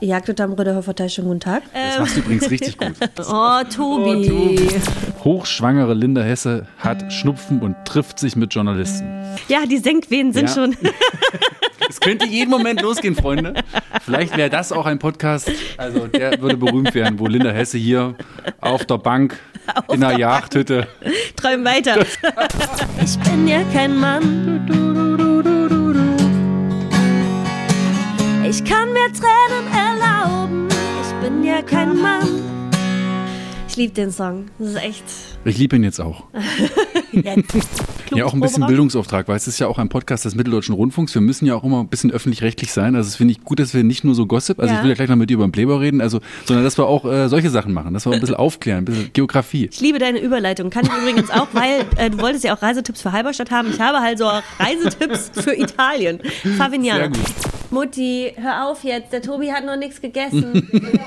Jagd 0.00 0.40
am 0.40 0.52
Röderhofer 0.52 0.94
Teich, 0.94 1.14
schönen 1.14 1.28
guten 1.28 1.40
Tag. 1.40 1.62
Das 1.72 1.98
machst 1.98 2.16
du 2.16 2.20
übrigens 2.20 2.50
richtig 2.50 2.78
gut. 2.78 2.92
Oh, 3.30 3.60
Tobi. 3.74 4.60
Hochschwangere 5.24 5.94
Linda 5.94 6.22
Hesse 6.22 6.66
hat 6.78 7.12
Schnupfen 7.12 7.60
und 7.60 7.76
trifft 7.84 8.18
sich 8.18 8.36
mit 8.36 8.54
Journalisten. 8.54 9.08
Ja, 9.48 9.66
die 9.66 9.78
Senkwehen 9.78 10.32
sind 10.32 10.48
Ja. 10.48 10.54
schon. 10.54 10.76
Es 11.90 12.00
könnte 12.00 12.26
jeden 12.26 12.50
Moment 12.50 12.82
losgehen, 12.82 13.14
Freunde. 13.14 13.54
Vielleicht 14.04 14.36
wäre 14.36 14.50
das 14.50 14.72
auch 14.72 14.84
ein 14.84 14.98
Podcast, 14.98 15.50
also 15.78 16.06
der 16.06 16.38
würde 16.38 16.58
berühmt 16.58 16.94
werden, 16.94 17.18
wo 17.18 17.26
Linda 17.26 17.50
Hesse 17.50 17.78
hier 17.78 18.14
auf 18.60 18.84
der 18.84 18.98
Bank 18.98 19.38
in 19.90 20.04
einer 20.04 20.18
Jagdhütte. 20.18 20.86
Träum 21.36 21.64
weiter. 21.64 22.04
Ich 23.02 23.18
bin 23.20 23.48
ja 23.48 23.62
kein 23.72 23.96
Mann. 23.98 24.87
Ich 28.48 28.64
kann 28.64 28.92
mir 28.92 29.12
Tränen 29.12 29.66
erlauben. 29.72 30.68
Ich 31.02 31.14
bin 31.28 31.44
ja 31.44 31.60
kein 31.62 32.00
Mann. 32.00 32.26
Ich 33.68 33.76
liebe 33.76 33.92
den 33.92 34.10
Song. 34.10 34.46
Das 34.58 34.70
ist 34.70 34.76
echt. 34.76 35.04
Ich 35.44 35.58
liebe 35.58 35.76
ihn 35.76 35.84
jetzt 35.84 36.00
auch. 36.00 36.24
Ja, 38.14 38.24
auch 38.24 38.32
ein 38.32 38.40
bisschen 38.40 38.66
Bildungsauftrag, 38.66 39.28
weil 39.28 39.36
es 39.36 39.46
ist 39.48 39.58
ja 39.58 39.66
auch 39.66 39.78
ein 39.78 39.90
Podcast 39.90 40.24
des 40.24 40.34
Mitteldeutschen 40.34 40.74
Rundfunks. 40.74 41.14
Wir 41.14 41.20
müssen 41.20 41.44
ja 41.44 41.54
auch 41.54 41.62
immer 41.64 41.80
ein 41.80 41.88
bisschen 41.88 42.10
öffentlich-rechtlich 42.10 42.72
sein. 42.72 42.96
Also 42.96 43.08
es 43.08 43.16
finde 43.16 43.32
ich 43.32 43.42
gut, 43.44 43.58
dass 43.58 43.74
wir 43.74 43.84
nicht 43.84 44.02
nur 44.02 44.14
so 44.14 44.24
Gossip, 44.26 44.58
also 44.60 44.72
Ja. 44.72 44.78
ich 44.78 44.82
will 44.82 44.90
ja 44.90 44.94
gleich 44.94 45.08
noch 45.10 45.16
mit 45.16 45.28
dir 45.28 45.34
über 45.34 45.46
den 45.46 45.52
Playboy 45.52 45.76
reden, 45.78 46.00
also, 46.00 46.20
sondern 46.46 46.64
dass 46.64 46.78
wir 46.78 46.86
auch 46.86 47.04
äh, 47.04 47.28
solche 47.28 47.50
Sachen 47.50 47.74
machen, 47.74 47.92
dass 47.92 48.06
wir 48.06 48.12
ein 48.14 48.20
bisschen 48.20 48.36
aufklären, 48.36 48.78
ein 48.78 48.84
bisschen 48.86 49.10
Geografie. 49.12 49.68
Ich 49.70 49.80
liebe 49.80 49.98
deine 49.98 50.20
Überleitung. 50.20 50.70
Kann 50.70 50.86
ich 50.86 50.92
übrigens 50.92 51.30
auch, 51.30 51.48
weil 51.52 51.84
äh, 51.96 52.08
du 52.08 52.18
wolltest 52.18 52.44
ja 52.44 52.56
auch 52.56 52.62
Reisetipps 52.62 53.02
für 53.02 53.12
Halberstadt 53.12 53.50
haben. 53.50 53.68
Ich 53.70 53.80
habe 53.80 53.98
halt 54.00 54.16
so 54.18 54.26
auch 54.26 54.42
Reisetipps 54.58 55.30
für 55.34 55.54
Italien. 55.54 56.20
Favignana. 56.56 56.98
Sehr 56.98 57.08
gut. 57.08 57.18
Mutti, 57.70 58.32
hör 58.36 58.66
auf 58.68 58.82
jetzt. 58.84 59.12
Der 59.12 59.20
Tobi 59.22 59.52
hat 59.52 59.64
noch 59.64 59.76
nichts 59.76 60.00
gegessen. 60.00 60.68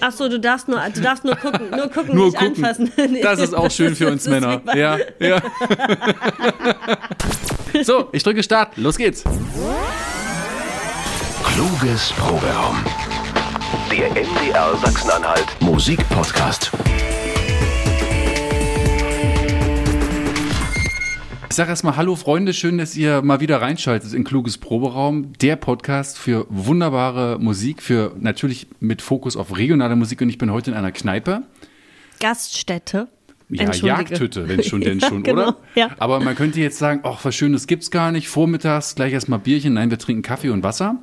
Ach 0.00 0.12
so, 0.12 0.28
du 0.28 0.38
darfst 0.40 0.68
nur, 0.68 0.80
du 0.94 1.00
darfst 1.00 1.24
nur 1.24 1.36
gucken, 1.36 1.70
nur 1.70 1.88
gucken, 1.90 2.14
Nur 2.14 2.26
nicht 2.26 2.38
gucken. 2.38 2.64
anfassen. 2.64 2.92
Das 3.22 3.38
ist 3.40 3.54
auch 3.54 3.70
schön 3.70 3.94
für 3.96 4.10
uns 4.10 4.26
Männer. 4.28 4.62
Ja, 4.74 4.98
ja. 5.18 5.40
So, 7.82 8.08
ich 8.12 8.22
drücke 8.22 8.40
Start. 8.44 8.76
Los 8.76 8.96
geht's. 8.96 9.24
Kluges 11.42 12.12
Proberaum. 12.12 12.84
Der 13.90 14.10
MDR 14.10 14.76
Sachsen-Anhalt 14.76 15.46
Musikpodcast. 15.60 16.70
Ich 21.54 21.56
sage 21.56 21.70
erstmal 21.70 21.94
Hallo 21.94 22.16
Freunde, 22.16 22.52
schön, 22.52 22.78
dass 22.78 22.96
ihr 22.96 23.22
mal 23.22 23.38
wieder 23.38 23.62
reinschaltet 23.62 24.12
in 24.12 24.24
Kluges 24.24 24.58
Proberaum, 24.58 25.34
der 25.34 25.54
Podcast 25.54 26.18
für 26.18 26.48
wunderbare 26.48 27.38
Musik, 27.38 27.80
für 27.80 28.12
natürlich 28.18 28.66
mit 28.80 29.00
Fokus 29.00 29.36
auf 29.36 29.56
regionale 29.56 29.94
Musik 29.94 30.20
und 30.20 30.30
ich 30.30 30.36
bin 30.36 30.50
heute 30.50 30.72
in 30.72 30.76
einer 30.76 30.90
Kneipe. 30.90 31.44
Gaststätte. 32.18 33.06
Ja. 33.50 33.70
Jagdhütte, 33.72 34.48
wenn 34.48 34.64
schon, 34.64 34.80
denn 34.80 34.98
Ja, 35.00 35.08
schon, 35.08 35.22
genau, 35.22 35.42
oder? 35.42 35.56
ja. 35.76 35.90
Aber 35.98 36.18
man 36.18 36.34
könnte 36.34 36.58
jetzt 36.58 36.78
sagen, 36.78 37.02
ach, 37.04 37.24
was 37.24 37.36
Schönes 37.36 37.68
gibt's 37.68 37.92
gar 37.92 38.10
nicht. 38.10 38.26
Vormittags 38.26 38.96
gleich 38.96 39.12
erstmal 39.12 39.38
Bierchen. 39.38 39.74
Nein, 39.74 39.90
wir 39.90 39.98
trinken 39.98 40.22
Kaffee 40.22 40.48
und 40.48 40.64
Wasser. 40.64 40.96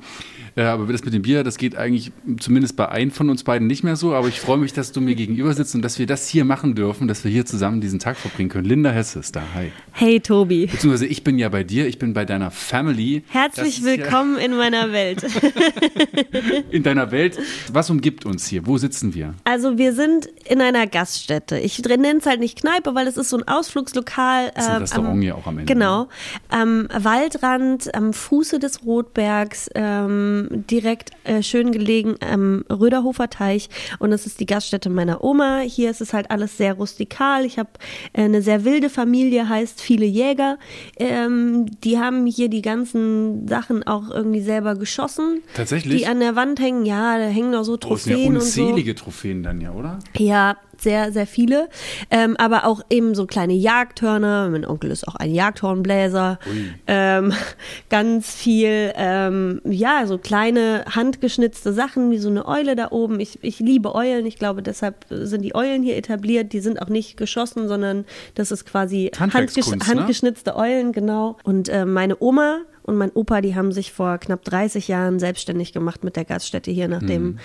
Äh, 0.54 0.62
aber 0.62 0.92
das 0.92 1.04
mit 1.04 1.14
dem 1.14 1.22
Bier, 1.22 1.44
das 1.44 1.56
geht 1.56 1.76
eigentlich 1.76 2.12
zumindest 2.40 2.76
bei 2.76 2.88
einem 2.88 3.10
von 3.10 3.30
uns 3.30 3.42
beiden 3.44 3.66
nicht 3.66 3.82
mehr 3.84 3.96
so. 3.96 4.14
Aber 4.14 4.28
ich 4.28 4.40
freue 4.40 4.58
mich, 4.58 4.72
dass 4.72 4.92
du 4.92 5.00
mir 5.00 5.14
gegenüber 5.14 5.52
sitzt 5.54 5.74
und 5.74 5.82
dass 5.82 5.98
wir 5.98 6.06
das 6.06 6.28
hier 6.28 6.44
machen 6.44 6.74
dürfen, 6.74 7.08
dass 7.08 7.24
wir 7.24 7.30
hier 7.30 7.46
zusammen 7.46 7.80
diesen 7.80 7.98
Tag 7.98 8.16
verbringen 8.16 8.50
können. 8.50 8.66
Linda 8.66 8.90
Hesse 8.90 9.20
ist 9.20 9.34
da. 9.36 9.42
Hi. 9.54 9.72
Hey 9.92 10.20
Tobi. 10.20 10.66
Beziehungsweise 10.66 11.06
ich 11.06 11.24
bin 11.24 11.38
ja 11.38 11.48
bei 11.48 11.64
dir, 11.64 11.86
ich 11.86 11.98
bin 11.98 12.12
bei 12.12 12.24
deiner 12.24 12.50
Family. 12.50 13.22
Das 13.32 13.42
Herzlich 13.42 13.84
willkommen 13.84 14.36
in 14.38 14.56
meiner 14.56 14.92
Welt. 14.92 15.22
Ja 15.22 15.28
in 16.70 16.82
deiner 16.82 17.10
Welt. 17.10 17.38
Was 17.72 17.90
umgibt 17.90 18.24
uns 18.26 18.46
hier? 18.46 18.66
Wo 18.66 18.76
sitzen 18.78 19.14
wir? 19.14 19.34
Also 19.44 19.78
wir 19.78 19.92
sind 19.92 20.26
in 20.48 20.60
einer 20.60 20.86
Gaststätte. 20.86 21.58
Ich 21.58 21.78
nenne 21.84 22.18
es 22.18 22.26
halt 22.26 22.40
nicht 22.40 22.58
Kneipe, 22.60 22.94
weil 22.94 23.06
es 23.06 23.16
ist 23.16 23.30
so 23.30 23.36
ein 23.38 23.46
Ausflugslokal. 23.48 24.48
ist 24.56 24.68
ein 24.68 24.74
ähm, 24.76 24.80
Restaurant 24.82 25.10
am- 25.12 25.22
ja 25.22 25.34
auch 25.34 25.46
am 25.46 25.58
Ende, 25.58 25.72
Genau. 25.72 26.08
Am 26.48 26.88
Waldrand, 26.92 27.94
am 27.94 28.12
Fuße 28.12 28.58
des 28.58 28.84
Rotbergs, 28.84 29.70
ähm, 29.74 30.41
direkt 30.50 31.10
äh, 31.24 31.42
schön 31.42 31.72
gelegen 31.72 32.16
am 32.20 32.64
Röderhofer 32.70 33.30
Teich. 33.30 33.68
Und 33.98 34.12
es 34.12 34.26
ist 34.26 34.40
die 34.40 34.46
Gaststätte 34.46 34.90
meiner 34.90 35.22
Oma. 35.24 35.60
Hier 35.60 35.90
ist 35.90 36.00
es 36.00 36.12
halt 36.12 36.30
alles 36.30 36.56
sehr 36.56 36.74
rustikal. 36.74 37.44
Ich 37.44 37.58
habe 37.58 37.70
äh, 38.12 38.22
eine 38.22 38.42
sehr 38.42 38.64
wilde 38.64 38.90
Familie, 38.90 39.48
heißt 39.48 39.80
viele 39.80 40.06
Jäger. 40.06 40.58
Ähm, 40.98 41.66
die 41.82 41.98
haben 41.98 42.26
hier 42.26 42.48
die 42.48 42.62
ganzen 42.62 43.46
Sachen 43.48 43.82
auch 43.84 44.10
irgendwie 44.10 44.40
selber 44.42 44.74
geschossen. 44.74 45.42
Tatsächlich? 45.54 46.02
Die 46.02 46.06
an 46.06 46.20
der 46.20 46.36
Wand 46.36 46.60
hängen. 46.60 46.84
Ja, 46.84 47.18
da 47.18 47.24
hängen 47.24 47.50
noch 47.50 47.64
so 47.64 47.78
Oh, 47.84 47.94
es 47.94 48.04
sind 48.04 48.12
ja 48.12 48.16
Trophäen 48.16 48.34
und 48.36 48.42
so. 48.42 48.62
unzählige 48.62 48.94
Trophäen 48.94 49.42
dann 49.42 49.60
ja, 49.60 49.72
oder? 49.72 49.98
Ja, 50.16 50.56
sehr, 50.82 51.12
sehr 51.12 51.26
viele. 51.26 51.68
Ähm, 52.10 52.36
aber 52.36 52.66
auch 52.66 52.82
eben 52.90 53.14
so 53.14 53.26
kleine 53.26 53.54
Jagdhörner. 53.54 54.48
Mein 54.50 54.66
Onkel 54.66 54.90
ist 54.90 55.06
auch 55.06 55.14
ein 55.16 55.34
Jagdhornbläser. 55.34 56.38
Ähm, 56.86 57.32
ganz 57.88 58.34
viel, 58.34 58.92
ähm, 58.96 59.60
ja, 59.64 60.06
so 60.06 60.18
kleine 60.18 60.84
handgeschnitzte 60.90 61.72
Sachen 61.72 62.10
wie 62.10 62.18
so 62.18 62.28
eine 62.28 62.46
Eule 62.46 62.76
da 62.76 62.90
oben. 62.90 63.20
Ich, 63.20 63.38
ich 63.42 63.58
liebe 63.58 63.94
Eulen. 63.94 64.26
Ich 64.26 64.38
glaube, 64.38 64.62
deshalb 64.62 65.06
sind 65.08 65.42
die 65.42 65.54
Eulen 65.54 65.82
hier 65.82 65.96
etabliert. 65.96 66.52
Die 66.52 66.60
sind 66.60 66.80
auch 66.82 66.88
nicht 66.88 67.16
geschossen, 67.16 67.68
sondern 67.68 68.04
das 68.34 68.50
ist 68.50 68.64
quasi 68.64 69.10
ne? 69.18 69.32
handgeschnitzte 69.32 70.56
Eulen, 70.56 70.92
genau. 70.92 71.36
Und 71.44 71.68
äh, 71.68 71.84
meine 71.84 72.16
Oma 72.20 72.60
und 72.84 72.96
mein 72.96 73.10
Opa, 73.12 73.40
die 73.40 73.54
haben 73.54 73.72
sich 73.72 73.92
vor 73.92 74.18
knapp 74.18 74.44
30 74.44 74.88
Jahren 74.88 75.18
selbstständig 75.18 75.72
gemacht 75.72 76.04
mit 76.04 76.16
der 76.16 76.24
Gaststätte 76.24 76.70
hier, 76.70 76.88
nachdem 76.88 77.22
Mhm. 77.22 77.38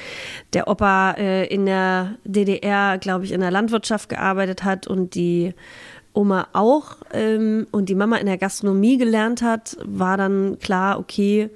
der 0.53 0.67
Opa 0.67 1.11
äh, 1.17 1.45
in 1.47 1.65
der 1.65 2.15
DDR, 2.23 2.97
glaube 2.97 3.25
ich, 3.25 3.31
in 3.31 3.41
der 3.41 3.51
Landwirtschaft 3.51 4.09
gearbeitet 4.09 4.63
hat 4.63 4.87
und 4.87 5.15
die 5.15 5.53
Oma 6.13 6.47
auch 6.53 6.97
ähm, 7.13 7.67
und 7.71 7.89
die 7.89 7.95
Mama 7.95 8.17
in 8.17 8.25
der 8.25 8.37
Gastronomie 8.39 8.97
gelernt 8.97 9.41
hat, 9.41 9.77
war 9.83 10.17
dann 10.17 10.57
klar, 10.59 10.97
okay, 10.99 11.49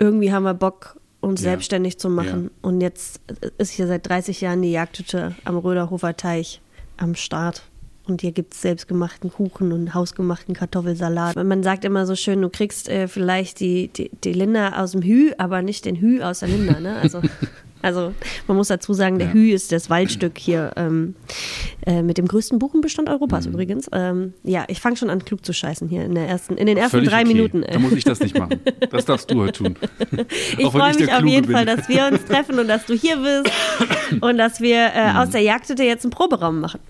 irgendwie 0.00 0.32
haben 0.32 0.42
wir 0.42 0.54
Bock, 0.54 0.96
uns 1.20 1.42
Ja. 1.42 1.50
selbstständig 1.50 1.98
zu 1.98 2.08
machen. 2.08 2.50
Und 2.62 2.80
jetzt 2.80 3.20
ist 3.58 3.70
hier 3.72 3.86
seit 3.86 4.08
30 4.08 4.40
Jahren 4.40 4.62
die 4.62 4.72
Jagdhütte 4.72 5.34
am 5.44 5.58
Röderhofer 5.58 6.16
Teich 6.16 6.60
am 6.96 7.14
Start. 7.14 7.62
Und 8.06 8.22
hier 8.22 8.32
gibt 8.32 8.54
es 8.54 8.62
selbstgemachten 8.62 9.30
Kuchen 9.30 9.72
und 9.72 9.94
hausgemachten 9.94 10.54
Kartoffelsalat. 10.54 11.36
Man 11.36 11.62
sagt 11.62 11.84
immer 11.84 12.06
so 12.06 12.16
schön, 12.16 12.42
du 12.42 12.48
kriegst 12.48 12.88
äh, 12.88 13.08
vielleicht 13.08 13.60
die, 13.60 13.88
die, 13.88 14.10
die 14.24 14.32
Linda 14.32 14.82
aus 14.82 14.92
dem 14.92 15.02
Hü, 15.02 15.32
aber 15.38 15.62
nicht 15.62 15.84
den 15.84 15.96
Hü 15.96 16.22
aus 16.22 16.40
der 16.40 16.48
Linda. 16.48 16.80
Ne? 16.80 16.96
Also, 16.96 17.20
also 17.82 18.12
man 18.46 18.56
muss 18.56 18.68
dazu 18.68 18.92
sagen, 18.94 19.18
der 19.18 19.28
Ja. 19.28 19.34
Hü 19.34 19.52
ist 19.52 19.72
das 19.72 19.90
Waldstück 19.90 20.38
hier 20.38 20.72
ähm, 20.76 21.14
äh, 21.86 22.02
mit 22.02 22.18
dem 22.18 22.26
größten 22.28 22.58
Buchenbestand 22.58 23.08
Europas 23.08 23.46
Mhm. 23.46 23.52
übrigens. 23.52 23.88
Ähm, 23.92 24.32
ja, 24.42 24.64
ich 24.68 24.80
fange 24.80 24.96
schon 24.96 25.10
an, 25.10 25.24
klug 25.24 25.44
zu 25.44 25.52
scheißen 25.52 25.88
hier 25.88 26.04
in, 26.04 26.14
der 26.14 26.28
ersten, 26.28 26.56
in 26.56 26.66
den 26.66 26.76
ersten 26.76 26.98
Völlig 26.98 27.10
drei 27.10 27.20
okay. 27.22 27.32
Minuten. 27.34 27.64
Da 27.70 27.78
muss 27.78 27.92
ich 27.92 28.04
das 28.04 28.20
nicht 28.20 28.38
machen. 28.38 28.60
Das 28.90 29.04
darfst 29.04 29.30
du 29.30 29.40
heute 29.40 29.52
tun. 29.62 29.76
Ich 30.58 30.66
freue 30.68 30.94
mich 30.94 31.12
auf 31.12 31.24
jeden 31.24 31.46
bin. 31.46 31.54
Fall, 31.56 31.64
dass 31.66 31.88
wir 31.88 32.06
uns 32.10 32.24
treffen 32.24 32.58
und 32.58 32.66
dass 32.68 32.86
du 32.86 32.94
hier 32.94 33.16
bist 33.16 33.50
und 34.20 34.36
dass 34.38 34.60
wir 34.60 34.92
äh, 34.94 35.10
Mhm. 35.12 35.16
aus 35.16 35.30
der 35.30 35.40
Jagdhütte 35.42 35.82
jetzt 35.84 36.04
einen 36.04 36.10
Proberaum 36.10 36.60
machen. 36.60 36.80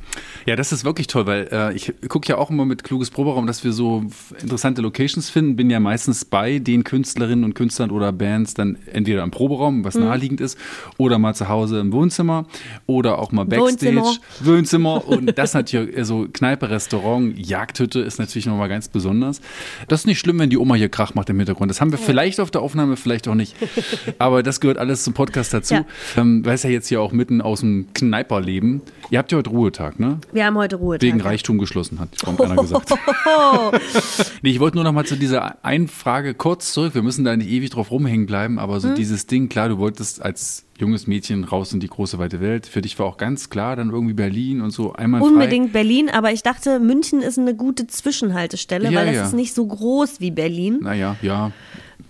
Ja, 0.47 0.57
das 0.57 0.73
ist 0.73 0.85
wirklich 0.85 1.07
toll, 1.07 1.27
weil 1.27 1.49
äh, 1.53 1.75
ich 1.75 1.93
gucke 2.09 2.29
ja 2.29 2.39
auch 2.39 2.51
immer 2.51 2.65
mit 2.65 2.83
kluges 2.85 3.11
Proberaum, 3.11 3.47
dass 3.47 3.63
wir 3.65 3.73
so 3.73 4.05
interessante 4.41 4.81
Locations 4.83 5.29
finden. 5.31 5.57
Bin 5.57 5.69
ja 5.71 5.79
meistens 5.81 6.25
bei 6.25 6.59
den 6.59 6.85
Künstlerinnen 6.85 7.45
und 7.45 7.55
Künstlern 7.55 7.91
oder 7.91 8.13
Bands 8.13 8.55
dann 8.55 8.79
entweder 8.93 9.23
im 9.23 9.31
Proberaum, 9.31 9.85
was 9.85 9.95
naheliegend 9.95 10.41
ist, 10.41 10.59
oder 10.99 11.19
mal 11.19 11.35
zu 11.35 11.49
Hause 11.49 11.81
im 11.81 11.93
Wohnzimmer 11.93 12.47
oder 12.87 13.19
auch 13.19 13.33
mal 13.33 13.45
Backstage. 13.45 13.97
Wohnzimmer. 13.97 14.17
Wohnzimmer. 14.41 15.09
Und 15.09 15.39
das 15.39 15.55
natürlich, 15.55 15.97
also 15.97 16.27
Kneipe, 16.33 16.71
Restaurant, 16.71 17.39
Jagdhütte 17.39 18.01
ist 18.01 18.19
natürlich 18.19 18.47
nochmal 18.47 18.69
ganz 18.69 18.89
besonders. 18.89 19.41
Das 19.89 20.01
ist 20.01 20.07
nicht 20.07 20.19
schlimm, 20.19 20.39
wenn 20.39 20.51
die 20.51 20.59
Oma 20.59 20.75
hier 20.75 20.89
Krach 20.89 21.15
macht 21.15 21.31
im 21.31 21.37
Hintergrund. 21.39 21.71
Das 21.71 21.81
haben 21.81 21.91
wir 21.93 21.99
vielleicht 21.99 22.41
auf 22.41 22.51
der 22.51 22.63
Aufnahme, 22.63 22.97
vielleicht 22.97 23.29
auch 23.29 23.35
nicht. 23.35 23.55
Aber 24.19 24.43
das 24.43 24.61
gehört 24.61 24.79
alles 24.79 25.05
zum 25.05 25.15
Podcast 25.15 25.55
dazu. 25.55 25.75
Ja. 25.75 25.85
Ähm, 26.17 26.45
weil 26.45 26.55
es 26.55 26.63
ja 26.63 26.71
jetzt 26.71 26.89
hier 26.89 27.01
auch 27.01 27.13
mitten 27.13 27.41
aus 27.41 27.61
dem 27.61 27.87
Kneiperleben. 27.95 28.83
Ihr 29.11 29.19
habt 29.19 29.33
ja 29.33 29.39
heute 29.39 29.51
Ruhetag, 29.51 29.99
ne? 29.99 30.19
Wir 30.33 30.47
haben 30.47 30.57
heute 30.57 30.77
Ruhe. 30.77 30.97
Wegen 31.01 31.21
Reichtum 31.21 31.59
geschlossen, 31.59 31.99
hat 32.01 32.09
kaum 32.23 32.41
einer 32.41 32.57
gesagt. 32.57 32.91
nee, 34.43 34.51
ich 34.51 34.61
wollte 34.61 34.77
nur 34.77 34.85
noch 34.85 34.93
mal 34.93 35.05
zu 35.05 35.17
dieser 35.17 35.65
einen 35.65 35.89
Frage 35.89 36.35
kurz 36.35 36.73
zurück. 36.73 36.95
Wir 36.95 37.03
müssen 37.03 37.25
da 37.25 37.37
nicht 37.37 37.51
ewig 37.51 37.71
drauf 37.71 37.91
rumhängen 37.91 38.27
bleiben, 38.27 38.59
aber 38.59 38.75
Hm? 38.75 38.81
so 38.81 38.95
dieses 38.95 39.27
Ding, 39.27 39.49
klar, 39.49 39.69
du 39.69 39.79
wolltest 39.79 40.23
als 40.23 40.65
junges 40.81 41.07
Mädchen 41.07 41.45
raus 41.45 41.73
in 41.73 41.81
die 41.81 41.89
große 41.89 42.19
weite 42.19 42.41
Welt. 42.41 42.67
Für 42.67 42.81
dich 42.83 42.99
war 42.99 43.07
auch 43.07 43.17
ganz 43.17 43.51
klar 43.51 43.77
dann 43.77 43.91
irgendwie 43.91 44.15
Berlin 44.15 44.61
und 44.61 44.71
so 44.71 44.93
einmal 44.93 45.21
Unbedingt 45.23 45.73
Berlin, 45.73 46.09
aber 46.11 46.33
ich 46.33 46.43
dachte, 46.43 46.81
München 46.81 47.21
ist 47.21 47.39
eine 47.39 47.55
gute 47.55 47.87
Zwischenhaltestelle, 47.87 48.91
Ja, 48.91 48.99
weil 49.01 49.09
es 49.09 49.17
ja. 49.17 49.25
ist 49.25 49.35
nicht 49.35 49.55
so 49.55 49.67
groß 49.67 50.21
wie 50.21 50.31
Berlin. 50.31 50.79
Naja, 50.83 51.17
ja. 51.23 51.53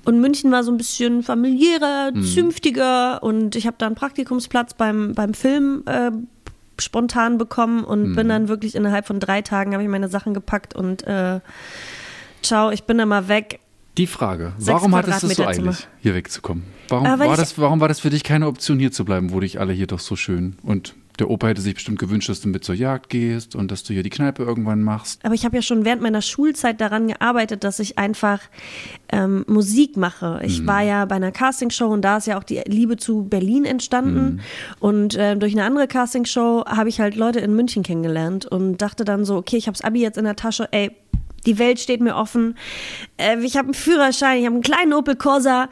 Und 0.05 0.21
München 0.21 0.51
war 0.51 0.65
so 0.65 0.71
ein 0.73 0.79
bisschen 0.79 1.23
familiärer, 1.23 2.13
Hm. 2.15 2.23
zünftiger 2.25 3.23
und 3.23 3.57
ich 3.57 3.67
habe 3.67 3.77
da 3.79 3.87
einen 3.87 3.95
Praktikumsplatz 3.97 4.75
beim, 4.75 5.15
beim 5.15 5.35
Film 5.35 5.83
äh, 5.87 6.11
spontan 6.79 7.37
bekommen 7.39 7.85
und 7.85 8.05
Hm. 8.05 8.17
bin 8.17 8.29
dann 8.29 8.49
wirklich 8.49 8.75
innerhalb 8.75 9.07
von 9.07 9.21
drei 9.21 9.43
Tagen 9.43 9.73
habe 9.75 9.83
ich 9.83 9.89
meine 9.89 10.09
Sachen 10.09 10.33
gepackt 10.33 10.75
und 10.75 11.07
äh, 11.07 11.41
ciao, 12.43 12.71
ich 12.71 12.85
bin 12.85 12.97
dann 12.99 13.09
mal 13.09 13.29
weg. 13.29 13.61
Die 14.01 14.07
Frage, 14.07 14.55
warum 14.59 14.95
hattest 14.95 15.23
du 15.23 15.27
es 15.27 15.37
so 15.37 15.45
eilig, 15.45 15.87
hier 16.01 16.15
wegzukommen? 16.15 16.65
Warum, 16.89 17.05
Äh, 17.05 17.19
war 17.19 17.37
das, 17.37 17.59
warum 17.59 17.81
war 17.81 17.89
das 17.89 18.01
für 18.01 18.09
dich 18.09 18.25
keine 18.25 18.47
Option, 18.47 18.79
hier 18.79 18.93
zu 18.93 19.05
bleiben, 19.05 19.31
wo 19.31 19.41
dich 19.41 19.61
alle 19.61 19.75
hier 19.75 19.87
doch 19.87 19.99
so 19.99 20.17
schön 20.17 20.57
und 20.63 20.95
der 21.19 21.29
Opa 21.29 21.49
hätte 21.49 21.61
sich 21.61 21.75
bestimmt 21.75 21.99
gewünscht, 21.99 22.31
dass 22.31 22.41
du 22.41 22.49
mit 22.49 22.65
zur 22.65 22.75
Jagd 22.75 23.11
gehst 23.11 23.55
und 23.55 23.71
dass 23.71 23.83
du 23.85 23.93
hier 23.93 24.03
die 24.03 24.09
Kneipe 24.09 24.43
irgendwann 24.43 24.83
machst. 24.83 25.23
Aber 25.23 25.35
ich 25.35 25.45
habe 25.45 25.55
ja 25.55 25.61
schon 25.61 25.85
während 25.85 26.01
meiner 26.01 26.23
Schulzeit 26.23 26.81
daran 26.81 27.09
gearbeitet, 27.09 27.63
dass 27.63 27.79
ich 27.79 27.99
einfach 27.99 28.41
ähm, 29.13 29.45
Musik 29.47 29.99
mache. 29.99 30.39
Mhm. 30.41 30.47
Ich 30.47 30.67
war 30.67 30.81
ja 30.81 31.05
bei 31.05 31.17
einer 31.17 31.31
Castingshow 31.31 31.89
und 31.89 32.01
da 32.01 32.17
ist 32.17 32.27
ja 32.27 32.39
auch 32.39 32.45
die 32.45 32.63
Liebe 32.67 32.97
zu 32.97 33.25
Berlin 33.25 33.67
entstanden. 33.67 34.37
Mhm. 34.37 34.41
Und 34.79 35.15
äh, 35.15 35.37
durch 35.37 35.53
eine 35.53 35.65
andere 35.65 35.89
Castingshow 35.89 36.65
habe 36.67 36.89
ich 36.89 37.01
halt 37.01 37.17
Leute 37.17 37.41
in 37.41 37.55
München 37.55 37.83
kennengelernt 37.83 38.47
und 38.47 38.79
dachte 38.79 39.05
dann 39.05 39.27
so, 39.27 39.37
okay, 39.37 39.59
ich 39.59 39.67
habe 39.67 39.77
das 39.77 39.85
Abi 39.85 40.01
jetzt 40.01 40.17
in 40.17 40.25
der 40.25 40.37
Tasche, 40.37 40.69
ey, 40.73 40.91
die 41.47 41.59
Welt 41.59 41.81
steht 41.81 42.01
mir 42.01 42.17
offen. 42.17 42.57
Äh, 43.17 43.39
ich 43.41 43.57
habe 43.57 43.67
einen 43.67 43.75
Führerschein, 43.75 44.39
ich 44.39 44.47
habe 44.47 44.55
einen 44.55 44.63
kleinen 44.63 44.93
Opel 44.93 45.17
Corsa, 45.17 45.69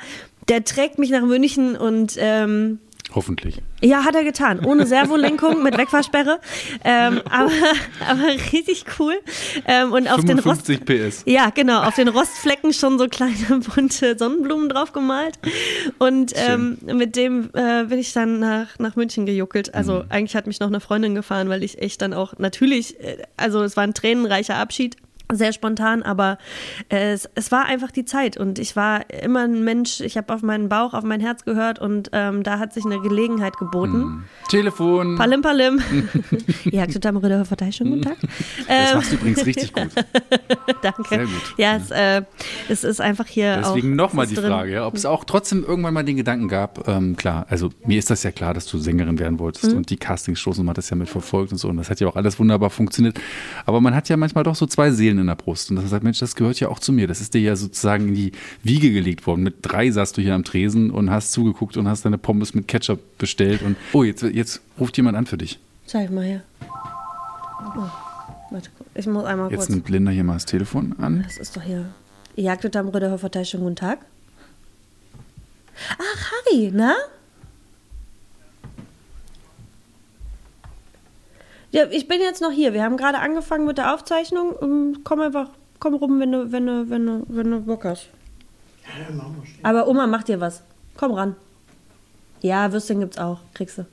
der 0.49 0.65
trägt 0.65 0.99
mich 0.99 1.11
nach 1.11 1.23
München 1.23 1.77
und 1.77 2.17
ähm, 2.19 2.81
Hoffentlich. 3.15 3.63
ja, 3.81 4.05
hat 4.05 4.15
er 4.15 4.25
getan. 4.25 4.65
Ohne 4.65 4.87
Servolenkung 4.87 5.63
mit 5.63 5.79
Wegfahrsperre. 5.79 6.41
Ähm, 6.85 7.23
aber, 7.31 7.51
aber 8.07 8.29
richtig 8.53 8.85
cool. 8.99 9.15
Ähm, 9.67 9.93
und 9.93 10.09
auf 10.09 10.25
den 10.25 10.39
Rost. 10.39 10.67
55 10.67 10.85
PS. 10.85 11.23
Ja, 11.25 11.51
genau, 11.51 11.83
auf 11.83 11.95
den 11.95 12.09
Rostflecken 12.09 12.75
schon 12.75 12.99
so 12.99 13.09
kleine 13.09 13.61
bunte 13.75 14.19
Sonnenblumen 14.19 14.69
drauf 14.69 14.93
gemalt. 14.93 15.39
Und 15.99 16.33
ähm, 16.37 16.79
mit 16.85 17.17
dem 17.17 17.51
äh, 17.55 17.85
bin 17.85 17.99
ich 17.99 18.13
dann 18.13 18.41
nach, 18.41 18.79
nach 18.79 18.95
München 18.95 19.25
gejuckelt. 19.25 19.75
Also 19.75 20.05
eigentlich 20.11 20.37
hat 20.37 20.47
mich 20.47 20.61
noch 20.61 20.69
eine 20.69 20.81
Freundin 20.81 21.15
gefahren, 21.15 21.49
weil 21.49 21.63
ich 21.63 21.81
echt 21.81 22.03
dann 22.03 22.13
auch 22.13 22.39
natürlich, 22.39 23.01
äh, 23.01 23.23
also 23.39 23.63
es 23.63 23.77
war 23.77 23.85
ein 23.85 23.95
tränenreicher 23.95 24.57
Abschied. 24.57 24.97
Sehr 25.31 25.53
spontan, 25.53 26.03
aber 26.03 26.39
äh, 26.89 27.13
es, 27.13 27.29
es 27.35 27.53
war 27.53 27.67
einfach 27.67 27.91
die 27.91 28.05
Zeit 28.07 28.37
und 28.39 28.59
ich 28.59 28.77
war 28.77 29.09
immer 29.11 29.41
ein 29.45 29.63
Mensch, 29.63 30.01
ich 30.01 30.17
habe 30.17 30.33
auf 30.33 30.43
meinen 30.43 30.69
Bauch, 30.71 30.95
auf 30.95 31.05
mein 31.05 31.21
Herz 31.21 31.45
gehört 31.45 31.79
und 31.79 32.09
ähm, 32.13 32.43
da 32.43 32.59
hat 32.59 32.73
sich 32.73 32.85
eine 32.87 32.99
Gelegenheit 33.01 33.59
geboten. 33.59 34.25
Telefon. 34.49 35.17
Palim 35.17 35.43
Palim. 35.43 35.81
ja, 36.65 36.85
Röder 36.85 37.45
Partei, 37.45 37.73
schönen 37.73 37.91
guten 37.91 38.03
Tag. 38.03 38.17
Das 38.21 38.31
Ähm, 38.69 38.97
machst 38.97 39.13
du 39.13 39.17
übrigens 39.17 39.45
richtig 39.45 39.73
gut. 39.73 39.89
danke. 40.83 41.09
Sehr 41.09 41.25
gut. 41.25 41.55
Ja, 41.59 41.77
es, 41.77 41.91
äh, 41.91 42.23
es 42.69 42.85
ist 42.85 43.01
einfach 43.01 43.27
hier 43.27 43.59
Deswegen 43.59 43.97
nochmal 43.97 44.27
die 44.27 44.35
drin. 44.35 44.47
Frage, 44.51 44.73
ja, 44.73 44.87
ob 44.87 44.95
es 44.95 45.05
auch 45.05 45.25
trotzdem 45.25 45.65
irgendwann 45.65 45.93
mal 45.95 46.05
den 46.05 46.17
Gedanken 46.17 46.49
gab, 46.49 46.89
ähm, 46.89 47.17
klar, 47.17 47.47
also 47.51 47.71
mir 47.85 47.99
ist 47.99 48.09
das 48.11 48.23
ja 48.23 48.31
klar, 48.31 48.55
dass 48.55 48.67
du 48.67 48.79
Sängerin 48.79 49.19
werden 49.19 49.39
wolltest 49.39 49.73
Mhm. 49.73 49.79
und 49.79 49.91
die 49.91 49.97
Castingshows 49.97 50.59
und 50.59 50.65
man 50.65 50.71
hat 50.71 50.79
das 50.79 50.89
ja 50.91 50.97
mitverfolgt 50.97 51.53
und 51.53 51.59
so 51.59 51.69
und 51.69 51.77
das 51.77 51.91
hat 51.91 52.01
ja 52.01 52.09
auch 52.09 52.17
alles 52.17 52.39
wunderbar 52.39 52.71
funktioniert. 52.71 53.19
Aber 53.67 53.81
man 53.81 53.95
hat 53.95 54.09
ja 54.09 54.17
manchmal 54.17 54.45
doch 54.45 54.55
so 54.55 54.67
zwei 54.67 54.91
Seelen 54.91 55.18
in 55.19 55.27
der 55.27 55.35
Brust 55.35 55.71
und 55.71 55.77
das 55.77 55.89
sagt, 55.91 56.05
Mensch, 56.05 56.19
das 56.19 56.35
gehört 56.35 56.61
ja 56.61 56.69
auch 56.69 56.79
zu 56.79 56.93
mir. 56.93 57.07
Das 57.07 57.21
ist 57.21 57.35
dir 57.35 57.41
ja 57.41 57.57
sozusagen 57.57 58.09
in 58.09 58.15
die 58.15 58.33
Wiege 58.63 58.93
gelegt 58.93 59.27
worden. 59.27 59.43
Mit 59.43 59.57
drei 59.63 59.91
saßt 59.91 60.17
du 60.17 60.23
hier 60.23 60.35
am 60.35 60.45
Tresen 60.45 60.91
und 60.91 61.11
hast 61.11 61.33
zugeguckt 61.33 61.77
und 61.77 61.89
hast 61.89 62.05
deine 62.05 62.19
Pommes 62.19 62.55
mit 62.55 62.69
Ketchup 62.69 63.01
bestellt 63.19 63.63
und 63.63 63.77
oh, 63.93 64.05
jetzt, 64.05 64.23
jetzt 64.23 64.61
ruft 64.79 64.97
jemand 64.97 65.17
an 65.17 65.27
für 65.27 65.39
dich. 65.39 65.59
Zeig 65.87 66.11
mal 66.11 66.25
her. 66.25 66.43
Oh, 67.77 67.91
warte, 68.51 68.71
ich 68.95 69.07
muss 69.07 69.25
einmal 69.25 69.51
Jetzt 69.51 69.59
kurz. 69.59 69.69
nimmt 69.71 69.89
Linda 69.89 70.11
hier 70.11 70.25
mal 70.25 70.35
das 70.35 70.47
Telefon 70.47 70.95
an. 70.99 71.23
Das 71.25 71.39
ist 71.39 71.57
doch 71.57 71.63
hier. 71.63 71.87
Jagd 72.37 72.77
am 72.77 72.89
Röder 72.89 73.17
Partei, 73.19 73.45
schönen 73.45 73.65
guten 73.65 73.77
Tag. 73.77 73.99
Ach, 75.99 76.33
Harry, 76.33 76.71
na? 76.73 76.95
Ja, 81.71 81.85
ich 81.91 82.09
bin 82.09 82.21
jetzt 82.21 82.41
noch 82.41 82.51
hier. 82.51 82.73
Wir 82.73 82.83
haben 82.83 82.97
gerade 82.97 83.19
angefangen 83.19 83.67
mit 83.67 83.79
der 83.79 83.95
Aufzeichnung. 83.95 84.55
Ähm, 84.63 85.01
Komm 85.05 85.21
einfach, 85.21 85.51
komm 85.79 85.95
rum, 85.95 86.19
wenn 86.21 86.33
du, 86.33 86.51
wenn 86.53 86.67
du, 86.67 86.89
wenn 86.91 87.07
du, 87.07 87.25
wenn 87.29 87.51
du 87.51 87.61
Bock 87.61 87.85
hast. 87.85 88.09
Aber 89.63 89.87
Oma 89.87 90.07
macht 90.07 90.29
dir 90.29 90.41
was. 90.41 90.63
Komm 90.97 91.13
ran. 91.13 91.37
Ja, 92.41 92.73
Würstchen 92.73 93.01
gibt's 93.01 93.19
auch. 93.19 93.41
Kriegst 93.53 93.79
du. 93.79 93.87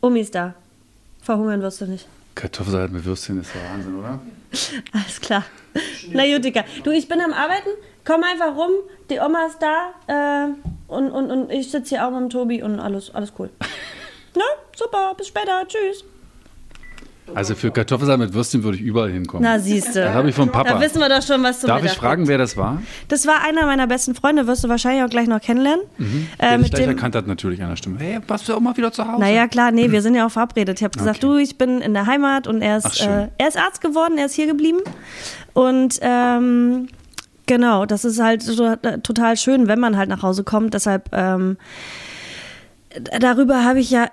Omi 0.00 0.20
ist 0.20 0.34
da. 0.34 0.54
Verhungern 1.22 1.62
wirst 1.62 1.80
du 1.80 1.86
nicht. 1.86 2.06
Kartoffelsalat 2.34 2.90
mit 2.90 3.04
Würstchen 3.04 3.40
ist 3.40 3.50
ja 3.54 3.72
Wahnsinn, 3.72 3.96
oder? 3.96 4.18
Alles 4.92 5.20
klar. 5.20 5.44
Na 6.10 6.24
gut, 6.26 6.44
Dicker. 6.44 6.64
Du, 6.82 6.90
ich 6.90 7.08
bin 7.08 7.20
am 7.20 7.32
Arbeiten. 7.32 7.70
Komm 8.04 8.22
einfach 8.24 8.56
rum. 8.56 8.70
Die 9.08 9.18
Oma 9.20 9.46
ist 9.46 9.58
da. 9.60 9.94
Äh, 10.46 10.48
und, 10.88 11.10
und, 11.10 11.30
und 11.30 11.50
ich 11.50 11.70
sitze 11.70 11.90
hier 11.90 12.06
auch 12.06 12.10
mit 12.10 12.20
dem 12.20 12.30
Tobi 12.30 12.62
und 12.62 12.80
alles, 12.80 13.14
alles 13.14 13.32
cool. 13.38 13.50
Na, 14.34 14.42
super. 14.76 15.14
Bis 15.16 15.28
später. 15.28 15.66
Tschüss. 15.66 16.04
Also 17.34 17.54
für 17.54 17.70
Kartoffelsalat 17.70 18.20
mit 18.20 18.34
Würstchen 18.34 18.62
würde 18.62 18.76
ich 18.76 18.82
überall 18.82 19.10
hinkommen. 19.10 19.42
Na, 19.42 19.58
siehst 19.58 19.96
Das 19.96 20.12
habe 20.14 20.28
ich 20.28 20.34
vom 20.34 20.50
Papa. 20.50 20.74
Da 20.74 20.80
wissen 20.80 21.00
wir 21.00 21.08
doch 21.08 21.22
schon, 21.22 21.42
was 21.42 21.60
zum 21.60 21.68
Darf 21.68 21.84
ich 21.84 21.92
fragen, 21.92 22.22
gibt. 22.22 22.28
wer 22.28 22.38
das 22.38 22.56
war? 22.56 22.82
Das 23.08 23.26
war 23.26 23.42
einer 23.42 23.64
meiner 23.66 23.86
besten 23.86 24.14
Freunde. 24.14 24.46
Wirst 24.46 24.62
du 24.64 24.68
wahrscheinlich 24.68 25.02
auch 25.04 25.08
gleich 25.08 25.26
noch 25.26 25.40
kennenlernen. 25.40 25.82
Der 26.40 26.52
Äh, 26.52 26.58
mit 26.58 26.76
dem, 26.76 26.90
erkannt 26.90 27.14
hat 27.16 27.26
natürlich 27.26 27.62
an 27.62 27.70
der 27.70 27.76
Stimme. 27.76 27.96
Hey, 27.98 28.20
warst 28.28 28.48
du 28.48 28.54
auch 28.54 28.60
mal 28.60 28.76
wieder 28.76 28.92
zu 28.92 29.06
Hause? 29.06 29.20
Naja, 29.20 29.48
klar, 29.48 29.70
nee, 29.70 29.90
wir 29.90 30.02
sind 30.02 30.14
ja 30.14 30.26
auch 30.26 30.30
verabredet. 30.30 30.78
Ich 30.80 30.84
habe 30.84 30.96
gesagt, 30.98 31.24
Okay. 31.24 31.26
du, 31.26 31.36
ich 31.38 31.56
bin 31.56 31.80
in 31.80 31.94
der 31.94 32.06
Heimat 32.06 32.46
und 32.46 32.60
er 32.62 32.76
ist, 32.78 33.00
äh, 33.00 33.28
er 33.38 33.48
ist 33.48 33.56
Arzt 33.56 33.80
geworden, 33.80 34.18
er 34.18 34.26
ist 34.26 34.34
hier 34.34 34.46
geblieben. 34.46 34.78
Und 35.54 35.98
ähm, 36.02 36.88
genau, 37.46 37.86
das 37.86 38.04
ist 38.04 38.20
halt 38.20 38.42
so, 38.42 38.66
äh, 38.66 38.98
total 39.02 39.36
schön, 39.36 39.66
wenn 39.66 39.80
man 39.80 39.96
halt 39.96 40.08
nach 40.10 40.22
Hause 40.22 40.44
kommt. 40.44 40.74
Deshalb, 40.74 41.08
ähm, 41.12 41.56
darüber 43.18 43.64
habe 43.64 43.80
ich 43.80 43.90
ja 43.90 44.08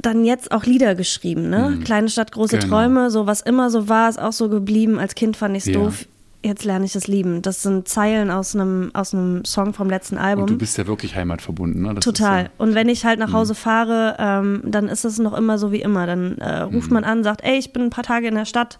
dann 0.00 0.24
jetzt 0.24 0.50
auch 0.52 0.64
Lieder 0.64 0.94
geschrieben, 0.94 1.48
ne? 1.50 1.78
Kleine 1.84 2.08
Stadt, 2.08 2.32
große 2.32 2.58
Genau. 2.58 2.68
Träume, 2.68 3.10
so 3.10 3.26
was 3.26 3.40
immer 3.40 3.70
so 3.70 3.88
war, 3.88 4.08
ist 4.08 4.20
auch 4.20 4.32
so 4.32 4.48
geblieben. 4.48 4.98
Als 4.98 5.14
Kind 5.14 5.36
fand 5.36 5.56
ich 5.56 5.66
es 5.66 5.74
Ja. 5.74 5.80
doof. 5.80 6.06
Jetzt 6.44 6.64
lerne 6.64 6.84
ich 6.84 6.94
es 6.94 7.08
lieben. 7.08 7.42
Das 7.42 7.62
sind 7.64 7.88
Zeilen 7.88 8.30
aus 8.30 8.54
einem, 8.54 8.90
aus 8.94 9.12
einem 9.12 9.44
Song 9.44 9.74
vom 9.74 9.90
letzten 9.90 10.18
Album. 10.18 10.44
Und 10.44 10.50
du 10.50 10.56
bist 10.58 10.78
ja 10.78 10.86
wirklich 10.86 11.16
heimatverbunden, 11.16 11.82
ne? 11.82 11.94
Das 11.94 12.04
Total. 12.04 12.44
Ja, 12.44 12.48
Und 12.58 12.74
wenn 12.76 12.88
ich 12.88 13.04
halt 13.04 13.18
nach 13.18 13.32
Hause 13.32 13.54
fahre, 13.56 14.14
ähm, 14.20 14.62
dann 14.64 14.88
ist 14.88 15.04
es 15.04 15.18
noch 15.18 15.36
immer 15.36 15.58
so 15.58 15.72
wie 15.72 15.80
immer. 15.82 16.06
Dann 16.06 16.38
äh, 16.38 16.60
ruft 16.60 16.90
man 16.92 17.02
an, 17.04 17.24
sagt, 17.24 17.42
ey, 17.42 17.58
ich 17.58 17.72
bin 17.72 17.82
ein 17.82 17.90
paar 17.90 18.04
Tage 18.04 18.28
in 18.28 18.34
der 18.36 18.44
Stadt. 18.44 18.78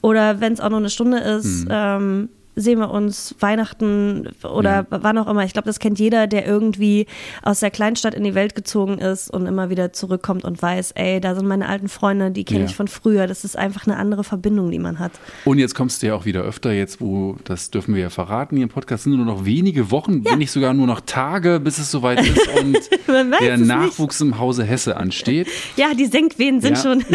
Oder 0.00 0.40
wenn 0.40 0.54
es 0.54 0.60
auch 0.60 0.70
nur 0.70 0.78
eine 0.78 0.88
Stunde 0.90 1.18
ist, 1.18 1.66
ähm, 1.70 2.30
sehen 2.56 2.78
wir 2.78 2.90
uns 2.90 3.34
Weihnachten 3.40 4.28
oder 4.44 4.86
wann 4.90 5.18
auch 5.18 5.26
immer. 5.28 5.44
Ich 5.44 5.52
glaube, 5.52 5.66
das 5.66 5.78
kennt 5.78 5.98
jeder, 5.98 6.26
der 6.26 6.46
irgendwie 6.46 7.06
aus 7.42 7.60
der 7.60 7.70
Kleinstadt 7.70 8.14
in 8.14 8.22
die 8.24 8.34
Welt 8.34 8.54
gezogen 8.54 8.98
ist 8.98 9.28
und 9.30 9.46
immer 9.46 9.70
wieder 9.70 9.92
zurückkommt 9.92 10.44
und 10.44 10.60
weiß, 10.62 10.92
ey, 10.92 11.20
da 11.20 11.34
sind 11.34 11.46
meine 11.46 11.68
alten 11.68 11.88
Freunde, 11.88 12.30
die 12.30 12.44
kenne 12.44 12.60
Ja. 12.60 12.66
ich 12.66 12.76
von 12.76 12.88
früher. 12.88 13.26
Das 13.26 13.44
ist 13.44 13.56
einfach 13.56 13.86
eine 13.86 13.96
andere 13.96 14.24
Verbindung, 14.24 14.70
die 14.70 14.78
man 14.78 14.98
hat. 14.98 15.12
Und 15.44 15.58
jetzt 15.58 15.74
kommst 15.74 16.02
du 16.02 16.06
ja 16.08 16.14
auch 16.14 16.24
wieder 16.24 16.42
öfter, 16.42 16.72
jetzt 16.72 17.00
wo, 17.00 17.36
das 17.44 17.70
dürfen 17.70 17.94
wir 17.94 18.02
ja 18.02 18.10
verraten, 18.10 18.56
hier 18.56 18.64
im 18.64 18.68
Podcast 18.70 19.04
sind 19.04 19.16
nur 19.16 19.24
noch 19.26 19.44
wenige 19.44 19.90
Wochen, 19.90 20.24
wenn 20.24 20.38
nicht 20.38 20.50
sogar 20.52 20.74
nur 20.74 20.86
noch 20.86 21.00
Tage, 21.00 21.60
bis 21.60 21.78
es 21.78 21.90
soweit 21.90 22.20
ist 22.20 22.48
und 22.60 22.78
der 23.08 23.54
es 23.54 23.60
nicht. 23.60 23.68
Nachwuchs 23.68 24.20
im 24.20 24.38
Hause 24.38 24.64
Hesse 24.64 24.96
ansteht. 24.96 25.48
Ja, 25.76 25.92
die 25.94 26.06
Senkwehen 26.06 26.60
sind 26.60 26.76
Ja. 26.76 26.82
schon. 26.82 27.04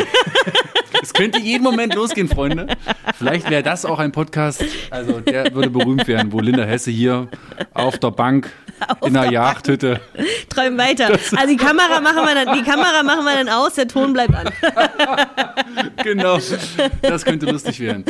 Es 1.01 1.13
könnte 1.13 1.39
jeden 1.39 1.63
Moment 1.63 1.96
losgehen, 1.96 2.27
Freunde. 2.27 2.68
Vielleicht 3.18 3.50
wäre 3.50 3.63
das 3.63 3.86
auch 3.86 4.00
ein 4.00 4.12
Podcast, 4.12 4.63
also 4.89 5.20
der 5.20 5.53
würde 5.53 5.70
berühmt 5.70 6.08
werden, 6.08 6.32
wo 6.32 6.39
Linda 6.39 6.63
Hesse 6.63 6.91
hier 6.91 7.27
auf 7.74 7.98
der 7.98 8.12
Bank 8.12 8.51
in 9.06 9.15
einer 9.15 9.32
Jagdhütte. 9.32 10.00
Träumen 10.50 10.77
weiter. 10.77 11.08
Also 11.08 11.48
die 11.48 11.58
Kamera 11.58 12.00
machen 12.01 12.24
wir 12.25 12.46
dann, 12.46 12.58
die 12.58 12.63
Kamera 12.63 13.03
machen 13.03 13.25
wir 13.25 13.36
dann 13.36 13.50
aus, 13.50 13.75
der 13.75 13.88
Ton 13.88 14.13
bleibt 14.13 14.34
an. 14.34 14.50
Genau, 16.03 16.39
das 17.01 17.25
könnte 17.25 17.46
lustig 17.46 17.79
werden. 17.79 18.06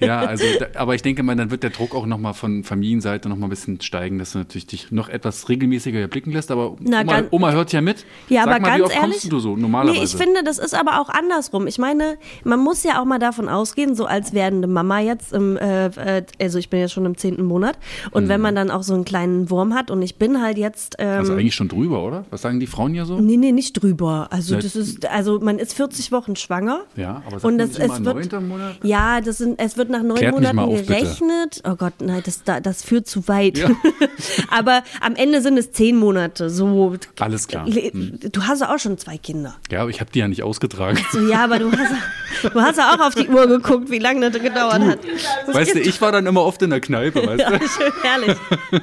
Ja, 0.00 0.20
also, 0.20 0.44
aber 0.74 0.94
ich 0.94 1.02
denke 1.02 1.22
mal, 1.22 1.36
dann 1.36 1.50
wird 1.50 1.62
der 1.62 1.70
Druck 1.70 1.94
auch 1.94 2.06
nochmal 2.06 2.34
von 2.34 2.64
Familienseite 2.64 3.28
nochmal 3.28 3.48
ein 3.48 3.50
bisschen 3.50 3.80
steigen, 3.80 4.18
dass 4.18 4.32
du 4.32 4.38
natürlich 4.38 4.66
dich 4.66 4.90
noch 4.90 5.08
etwas 5.08 5.48
regelmäßiger 5.48 6.06
blicken 6.08 6.32
lässt. 6.32 6.50
Aber 6.50 6.76
Na, 6.80 7.00
Oma, 7.00 7.22
Oma 7.30 7.50
hört 7.52 7.72
ja 7.72 7.80
mit. 7.80 8.04
Ja, 8.28 8.44
Sag 8.44 8.54
aber 8.54 8.60
mal, 8.60 8.68
ganz 8.68 8.78
wie 8.78 8.82
oft 8.82 8.94
ehrlich, 8.94 9.10
kommst 9.12 9.32
du 9.32 9.38
so 9.40 9.56
normalerweise? 9.56 9.98
Nee, 9.98 10.04
ich 10.04 10.14
finde, 10.14 10.42
das 10.44 10.58
ist 10.58 10.74
aber 10.74 11.00
auch 11.00 11.08
andersrum. 11.08 11.66
Ich 11.66 11.78
meine, 11.78 12.18
man 12.44 12.60
muss 12.60 12.82
ja 12.84 13.00
auch 13.00 13.04
mal 13.04 13.18
davon 13.18 13.48
ausgehen, 13.48 13.94
so 13.94 14.06
als 14.06 14.32
werdende 14.32 14.68
Mama 14.68 15.00
jetzt 15.00 15.32
im, 15.32 15.56
äh, 15.56 15.86
äh, 15.86 16.22
also 16.40 16.58
ich 16.58 16.70
bin 16.70 16.80
ja 16.80 16.88
schon 16.88 17.04
im 17.06 17.16
zehnten 17.16 17.44
Monat 17.44 17.76
und 18.10 18.28
wenn 18.28 18.40
man 18.40 18.54
dann 18.54 18.70
auch 18.70 18.82
so 18.82 18.94
einen 18.94 19.04
kleinen 19.04 19.50
Wurm 19.50 19.74
hat 19.74 19.90
und 19.90 20.02
ich 20.02 20.16
bin 20.16 20.40
halt 20.42 20.58
jetzt, 20.58 20.96
ähm, 20.98 21.08
Mhm. 21.12 21.18
also 21.18 21.32
eigentlich 21.34 21.54
schon 21.54 21.68
drüber, 21.68 22.02
oder? 22.04 22.24
Was 22.30 22.42
sagen 22.42 22.60
die 22.60 22.66
Frauen 22.66 22.94
ja 22.94 23.04
so? 23.04 23.18
nee, 23.20 23.36
nee, 23.36 23.52
nicht 23.52 23.74
drüber. 23.82 24.28
Also 24.30 24.56
das 24.56 24.76
ist, 24.76 25.06
also 25.06 25.40
man 25.40 25.58
ist 25.58 25.74
40 25.74 26.12
Wochen 26.12 26.36
schwanger. 26.36 26.80
Ja, 26.96 27.22
aber 27.26 27.44
und 27.46 27.58
das, 27.58 27.78
es 27.78 28.04
wird, 28.04 28.32
Monat? 28.42 28.78
ja, 28.82 29.20
das 29.20 29.38
sind, 29.38 29.58
es 29.60 29.76
wird 29.76 29.90
nach 29.90 30.02
neun 30.02 30.16
Klärt 30.16 30.34
Monaten 30.34 30.58
auf, 30.58 30.70
bitte. 30.80 30.84
gerechnet. 30.94 31.62
Oh 31.68 31.74
Gott, 31.76 31.94
nein, 32.00 32.22
das, 32.24 32.42
da- 32.44 32.60
das 32.60 32.82
führt 32.82 33.06
zu 33.06 33.26
weit. 33.28 33.58
Ja. 33.58 33.70
aber 34.50 34.82
am 35.00 35.14
Ende 35.14 35.40
sind 35.40 35.56
es 35.58 35.72
zehn 35.72 35.96
Monate. 35.96 36.50
So, 36.50 36.94
Alles 37.20 37.48
klar. 37.48 37.66
Hm. 37.66 38.18
du 38.32 38.42
hast 38.42 38.60
ja 38.60 38.74
auch 38.74 38.78
schon 38.78 38.98
zwei 38.98 39.18
Kinder. 39.18 39.54
Ja, 39.70 39.82
aber 39.82 39.90
ich 39.90 40.00
habe 40.00 40.10
die 40.12 40.18
ja 40.20 40.28
nicht 40.28 40.42
ausgetragen. 40.42 40.98
So, 41.12 41.20
ja, 41.28 41.44
aber 41.44 41.58
du 41.58 41.70
hast, 41.72 41.92
du 42.42 42.60
hast 42.60 42.78
ja 42.78 42.94
auch 42.94 43.00
auf 43.06 43.14
die 43.14 43.28
Uhr 43.28 43.46
geguckt, 43.46 43.90
wie 43.90 43.98
lange 43.98 44.30
das 44.30 44.42
gedauert 44.42 44.80
hat. 44.80 44.98
Das 45.46 45.54
Weißt 45.54 45.74
du, 45.74 45.80
ich 45.80 46.00
war 46.00 46.12
dann 46.12 46.26
immer 46.26 46.42
oft 46.42 46.60
in 46.62 46.70
der 46.70 46.80
Kneipe, 46.80 47.26
weißt 47.26 47.40
ja, 47.40 47.50
du? 47.50 47.68
schön 47.68 47.92
herrlich. 48.02 48.36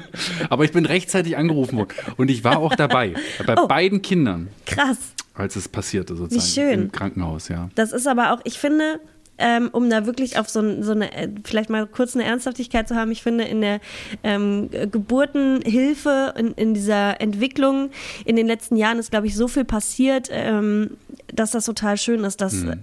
Aber 0.50 0.64
ich 0.64 0.72
bin 0.72 0.86
rechtzeitig 0.86 1.36
angerufen 1.36 1.78
worden. 1.78 1.90
Und 2.16 2.30
ich 2.30 2.44
war 2.44 2.58
auch 2.58 2.74
dabei. 2.74 3.14
Bei 3.46 3.54
Oh. 3.58 3.66
beiden 3.66 4.00
Kindern, 4.02 4.48
Krass. 4.66 4.96
als 5.34 5.56
es 5.56 5.68
passierte 5.68 6.14
sozusagen. 6.14 6.42
Wie 6.42 6.48
schön. 6.72 6.82
Im 6.84 6.92
Krankenhaus, 6.92 7.48
ja. 7.48 7.68
Das 7.74 7.92
ist 7.92 8.06
aber 8.06 8.32
auch, 8.32 8.40
ich 8.44 8.58
finde, 8.58 9.00
ähm, 9.40 9.70
um 9.72 9.88
da 9.90 10.06
wirklich 10.06 10.38
auf 10.38 10.48
so, 10.48 10.82
so, 10.82 10.92
eine, 10.92 11.12
äh, 11.12 11.28
vielleicht 11.44 11.70
mal 11.70 11.86
kurz 11.86 12.14
eine 12.14 12.24
Ernsthaftigkeit 12.24 12.86
zu 12.86 12.94
haben, 12.94 13.10
ich 13.10 13.22
finde, 13.22 13.44
in 13.44 13.60
der 13.60 13.80
ähm, 14.22 14.70
Geburtenhilfe, 14.70 16.34
in, 16.36 16.52
in, 16.52 16.74
dieser 16.74 17.20
Entwicklung 17.20 17.90
in 18.24 18.36
den 18.36 18.46
letzten 18.46 18.76
Jahren 18.76 18.98
ist, 18.98 19.10
glaube 19.10 19.26
ich, 19.26 19.34
so 19.34 19.48
viel 19.48 19.64
passiert, 19.64 20.28
ähm, 20.30 20.98
dass 21.32 21.52
das 21.52 21.64
total 21.64 21.96
schön 21.96 22.24
ist, 22.24 22.40
dass 22.40 22.52
mhm. 22.52 22.74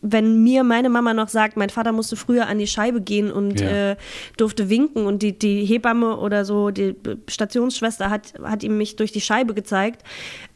wenn 0.00 0.42
mir 0.42 0.64
meine 0.64 0.88
Mama 0.88 1.14
noch 1.14 1.28
sagt, 1.28 1.56
mein 1.56 1.70
Vater 1.70 1.92
musste 1.92 2.16
früher 2.16 2.46
an 2.46 2.58
die 2.58 2.66
Scheibe 2.66 3.00
gehen 3.00 3.30
und 3.30 3.60
ja. 3.60 3.90
äh, 3.90 3.96
durfte 4.36 4.70
winken 4.70 5.06
und 5.06 5.22
die, 5.22 5.38
die 5.38 5.64
Hebamme 5.64 6.18
oder 6.18 6.44
so, 6.44 6.70
die 6.70 6.94
Stationsschwester 7.28 8.10
hat, 8.10 8.34
hat 8.42 8.62
ihm 8.62 8.78
mich 8.78 8.96
durch 8.96 9.12
die 9.12 9.20
Scheibe 9.20 9.54
gezeigt. 9.54 10.02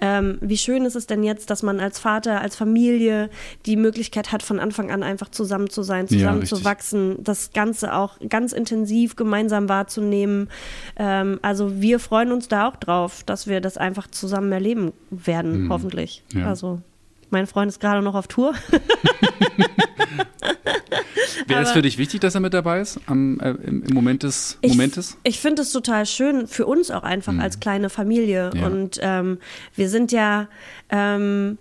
Ähm, 0.01 0.39
wie 0.41 0.59
schön 0.59 0.85
ist 0.85 0.97
es 0.97 1.07
denn 1.07 1.23
jetzt, 1.23 1.51
dass 1.51 1.63
man 1.63 1.81
als 1.81 1.99
Vater, 1.99 2.41
als 2.41 2.57
Familie 2.57 3.31
die 3.67 3.77
Möglichkeit 3.77 4.33
hat, 4.33 4.43
von 4.43 4.61
Anfang 4.61 4.91
an 4.91 5.03
einfach 5.03 5.29
zusammen 5.41 5.71
zu 5.71 5.83
sein, 5.83 6.07
zusammen 6.07 6.41
ja, 6.41 6.47
zu 6.47 6.65
wachsen, 6.65 7.17
das 7.25 7.53
Ganze 7.55 7.95
auch 7.95 8.19
ganz 8.29 8.53
intensiv 8.53 9.17
gemeinsam 9.17 9.71
wahrzunehmen. 9.71 10.51
Ähm, 10.97 11.39
also 11.41 11.81
wir 11.81 11.99
freuen 11.99 12.31
uns 12.31 12.49
da 12.49 12.69
auch 12.69 12.77
drauf, 12.77 13.23
dass 13.25 13.47
wir 13.47 13.63
das 13.63 13.79
einfach 13.79 14.07
zusammen 14.07 14.53
erleben 14.53 14.93
werden, 15.11 15.65
mhm. 15.65 15.73
hoffentlich. 15.73 16.23
Ja. 16.35 16.47
Also 16.47 16.83
mein 17.31 17.47
Freund 17.47 17.71
ist 17.71 17.81
gerade 17.81 18.03
noch 18.03 18.15
auf 18.15 18.29
Tour. 18.29 18.55
Wäre 21.47 21.63
es 21.63 21.71
für 21.71 21.81
dich 21.83 21.97
wichtig, 21.97 22.21
dass 22.21 22.35
er 22.35 22.41
mit 22.41 22.53
dabei 22.53 22.81
ist 22.81 23.01
am, 23.07 23.41
äh, 23.41 23.51
im, 23.51 23.83
Moment 23.95 24.25
des 24.25 24.59
ich, 24.61 24.73
Momentes? 24.73 25.17
Ich 25.23 25.41
finde 25.41 25.63
es 25.63 25.73
total 25.73 26.05
schön 26.05 26.47
für 26.47 26.67
uns 26.67 26.91
auch 26.91 27.03
einfach 27.03 27.33
mhm. 27.33 27.41
als 27.41 27.61
kleine 27.61 27.89
Familie. 27.89 28.51
Ja. 28.55 28.67
Und 28.67 28.99
ähm, 29.01 29.39
wir 29.75 29.89
sind 29.89 30.13
ja 30.13 30.49
ähm, 30.91 31.57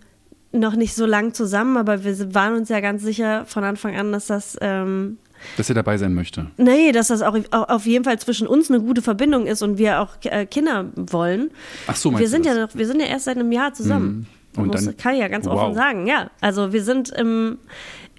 noch 0.51 0.75
nicht 0.75 0.95
so 0.95 1.05
lang 1.05 1.33
zusammen, 1.33 1.77
aber 1.77 2.03
wir 2.03 2.33
waren 2.33 2.55
uns 2.55 2.69
ja 2.69 2.79
ganz 2.79 3.03
sicher 3.03 3.45
von 3.45 3.63
Anfang 3.63 3.95
an, 3.95 4.11
dass 4.11 4.27
das 4.27 4.57
ähm, 4.61 5.17
dass 5.57 5.69
er 5.69 5.75
dabei 5.75 5.97
sein 5.97 6.13
möchte. 6.13 6.47
Nee, 6.57 6.91
dass 6.91 7.07
das 7.07 7.21
auch 7.21 7.37
auf 7.51 7.85
jeden 7.85 8.03
Fall 8.03 8.19
zwischen 8.19 8.47
uns 8.47 8.69
eine 8.69 8.81
gute 8.81 9.01
Verbindung 9.01 9.47
ist 9.47 9.61
und 9.61 9.77
wir 9.77 10.01
auch 10.01 10.17
äh, 10.23 10.45
Kinder 10.45 10.87
wollen. 10.95 11.51
Ach 11.87 11.95
so, 11.95 12.11
meinst 12.11 12.21
wir 12.21 12.29
sind 12.29 12.45
du 12.45 12.49
das? 12.49 12.57
ja 12.57 12.65
noch, 12.65 12.75
wir 12.75 12.87
sind 12.87 12.99
ja 12.99 13.07
erst 13.07 13.25
seit 13.25 13.37
einem 13.37 13.51
Jahr 13.51 13.73
zusammen. 13.73 14.27
Mhm. 14.55 14.61
Und 14.61 14.67
muss, 14.67 14.85
dann, 14.85 14.97
kann 14.97 15.13
ich 15.13 15.21
ja 15.21 15.27
ganz 15.27 15.45
wow. 15.45 15.53
offen 15.53 15.75
sagen, 15.75 16.07
ja. 16.07 16.31
Also 16.41 16.73
wir 16.73 16.83
sind 16.83 17.09
im, 17.09 17.59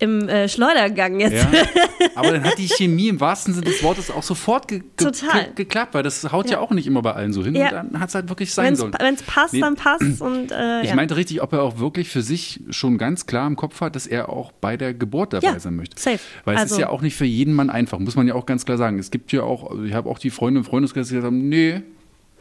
im 0.00 0.28
äh, 0.28 0.48
Schleudergang 0.48 1.20
jetzt. 1.20 1.34
Ja, 1.34 1.62
aber 2.14 2.32
dann 2.32 2.44
hat 2.44 2.58
die 2.58 2.68
Chemie 2.68 3.08
im 3.08 3.20
wahrsten 3.20 3.54
Sinne 3.54 3.66
des 3.66 3.82
Wortes 3.82 4.10
auch 4.10 4.22
sofort 4.22 4.66
ge 4.66 4.82
ge 4.96 5.10
ge 5.10 5.46
geklappt, 5.54 5.94
weil 5.94 6.02
das 6.02 6.32
haut 6.32 6.46
ja. 6.46 6.52
ja. 6.52 6.58
auch 6.58 6.70
nicht 6.70 6.86
immer 6.86 7.02
bei 7.02 7.12
allen 7.12 7.32
so 7.32 7.44
hin 7.44 7.54
ja. 7.54 7.66
und 7.66 7.72
dann 7.72 8.00
hat 8.00 8.08
es 8.08 8.14
halt 8.14 8.28
wirklich 8.28 8.52
sein 8.52 8.68
wenn's, 8.68 8.78
sollen. 8.80 8.94
Wenn 8.98 9.14
es 9.14 9.22
passt, 9.22 9.52
nee. 9.52 9.60
dann 9.60 9.76
passt. 9.76 10.20
Und, 10.20 10.50
äh, 10.52 10.82
ich 10.82 10.94
meinte 10.94 11.16
richtig, 11.16 11.42
ob 11.42 11.52
er 11.52 11.62
auch 11.62 11.78
wirklich 11.78 12.08
für 12.08 12.22
sich 12.22 12.60
schon 12.70 12.98
ganz 12.98 13.26
klar 13.26 13.46
im 13.46 13.56
Kopf 13.56 13.80
hat, 13.80 13.94
dass 13.94 14.06
er 14.06 14.30
auch 14.30 14.52
bei 14.52 14.76
der 14.76 14.94
Geburt 14.94 15.34
dabei 15.34 15.58
sein 15.58 15.76
möchte. 15.76 16.00
Safe. 16.00 16.18
Weil 16.44 16.56
es 16.56 16.64
ist 16.64 16.72
also 16.72 16.80
ja 16.80 16.88
auch 16.88 17.02
nicht 17.02 17.14
für 17.14 17.26
jeden 17.26 17.52
Mann 17.52 17.68
einfach, 17.68 17.98
muss 17.98 18.16
man 18.16 18.26
ja 18.26 18.34
auch 18.34 18.46
ganz 18.46 18.64
klar 18.64 18.78
sagen. 18.78 18.98
Es 18.98 19.10
gibt 19.10 19.32
ja 19.32 19.42
auch, 19.42 19.70
also 19.70 19.84
ich 19.84 19.92
habe 19.92 20.08
auch 20.08 20.18
die 20.18 20.30
Freunde 20.30 20.60
und 20.60 20.64
Freundeskreis, 20.64 21.08
die 21.08 21.14
gesagt 21.14 21.26
haben, 21.26 21.48
nee, 21.48 21.82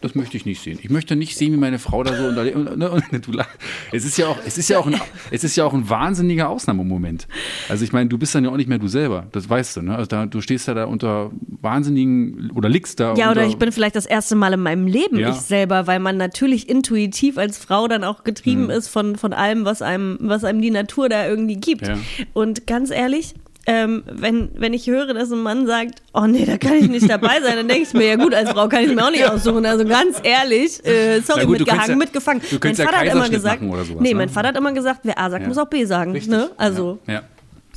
das 0.02 0.16
möchte 0.16 0.38
ich 0.38 0.46
nicht 0.46 0.62
sehen. 0.62 0.80
Ich 0.82 0.90
möchte 0.90 1.16
nicht 1.16 1.38
sehen, 1.38 1.54
wie 1.54 1.58
meine 1.58 1.80
Frau 1.80 2.04
da 2.04 2.16
so 2.16 2.28
unter, 2.28 2.46
es 3.92 4.06
ist 4.06 4.18
ja 4.18 4.28
auch, 4.28 4.38
es 4.46 4.58
ist 4.58 4.70
ja 4.70 4.80
auch 4.80 4.88
ein, 4.88 5.00
es 5.32 5.44
ist 5.44 5.56
ja 5.56 5.66
auch 5.66 5.74
ein 5.74 5.90
wahnsinniger 5.90 6.50
Ausnahmemoment. 6.50 7.28
Also 7.68 7.84
ich 7.84 7.92
meine, 7.92 8.10
du 8.10 8.18
bist 8.18 8.34
dann 8.34 8.46
ja 8.46 8.50
auch 8.50 8.58
nicht 8.58 8.70
mehr 8.70 8.80
du 8.80 8.88
selber. 8.88 9.28
Das 9.32 9.50
weißt 9.50 9.78
du, 9.78 9.82
ne? 9.82 9.96
Also 9.96 10.08
da, 10.08 10.26
du 10.26 10.42
stehst 10.42 10.68
ja 10.68 10.74
da 10.74 10.86
unter 10.86 11.32
wahnsinnigen 11.62 12.52
oder 12.56 12.70
liegst 12.70 13.00
da. 13.00 13.16
Ja, 13.16 13.32
oder 13.32 13.46
ich 13.46 13.58
bin 13.58 13.72
vielleicht 13.72 13.96
das 13.96 14.06
erste 14.06 14.36
Mal 14.36 14.54
in 14.54 14.62
meinem 14.62 14.88
Leben 14.88 15.20
ja. 15.20 15.32
ich 15.32 15.38
selber, 15.38 15.88
weil 15.88 16.00
man 16.00 16.18
natürlich 16.18 16.70
intuitiv 16.70 17.38
als 17.38 17.58
Frau 17.58 17.88
dann 17.88 18.04
auch 18.04 18.24
getrieben 18.24 18.66
mhm. 18.66 18.70
ist 18.70 18.88
von, 18.88 19.16
von 19.18 19.34
allem, 19.34 19.66
was 19.66 19.82
einem, 19.82 20.18
was 20.22 20.44
einem 20.44 20.62
die 20.62 20.72
Natur 20.72 21.10
da 21.10 21.28
irgendwie 21.28 21.58
gibt. 21.58 21.88
Ja. 21.88 21.98
Und 22.34 22.68
ganz 22.68 22.92
ehrlich, 22.92 23.36
ähm, 23.66 24.04
wenn, 24.06 24.50
wenn 24.56 24.74
ich 24.74 24.88
höre, 24.88 25.14
dass 25.14 25.32
ein 25.32 25.42
Mann 25.42 25.68
sagt, 25.68 26.02
oh 26.14 26.26
nee, 26.26 26.46
da 26.46 26.58
kann 26.58 26.74
ich 26.74 26.90
nicht 26.90 27.10
dabei 27.10 27.42
sein, 27.42 27.56
dann 27.56 27.68
denke 27.68 27.84
ich 27.84 27.94
mir, 27.94 28.08
ja 28.08 28.16
gut, 28.16 28.34
als 28.34 28.50
Frau 28.50 28.68
kann 28.68 28.84
ich 28.84 28.96
mir 28.96 29.06
auch 29.06 29.12
nicht 29.12 29.26
aussuchen. 29.28 29.66
Also 29.66 29.86
ganz 29.86 30.20
ehrlich, 30.24 30.84
äh, 30.86 31.20
sorry, 31.22 31.46
gut, 31.46 31.60
mitgehangen, 31.60 31.90
ja, 31.90 31.96
mitgefangen. 31.96 32.42
mein 32.64 32.76
Vater 32.76 32.92
ja 32.92 32.98
hat 32.98 33.16
immer 33.16 33.30
gesagt, 33.30 33.62
sowas, 33.62 33.88
nee, 34.00 34.14
mein 34.14 34.28
ne? 34.28 34.34
Vater 34.34 34.48
hat 34.50 34.58
immer 34.58 34.72
gesagt, 34.72 35.02
wer 35.04 35.20
A 35.20 35.30
sagt, 35.30 35.48
muss 35.48 35.58
auch 35.58 35.68
B 35.68 35.86
sagen. 35.86 36.14
Ne? 36.28 36.50
Also. 36.58 37.00
Ja. 37.08 37.24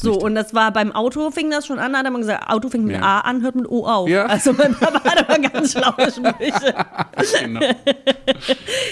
So, 0.03 0.11
Richtig. 0.11 0.25
und 0.27 0.35
das 0.35 0.53
war 0.53 0.73
beim 0.73 0.93
Auto 0.93 1.31
fing 1.31 1.51
das 1.51 1.67
schon 1.67 1.79
an, 1.79 1.93
da 1.93 1.99
hat 1.99 2.11
man 2.11 2.21
gesagt, 2.21 2.51
Auto 2.51 2.69
fängt 2.69 2.87
mit 2.87 2.97
ja. 2.97 3.03
A 3.03 3.21
an, 3.21 3.43
hört 3.43 3.55
mit 3.55 3.69
O 3.69 3.87
auf. 3.87 4.09
Ja. 4.09 4.27
Also 4.27 4.53
mein 4.53 4.75
Papa 4.75 5.03
hat 5.05 5.29
aber 5.29 5.39
ganz 5.39 5.73
schlaue 5.73 6.11
Sprüche. 6.11 6.75
genau. 7.41 7.61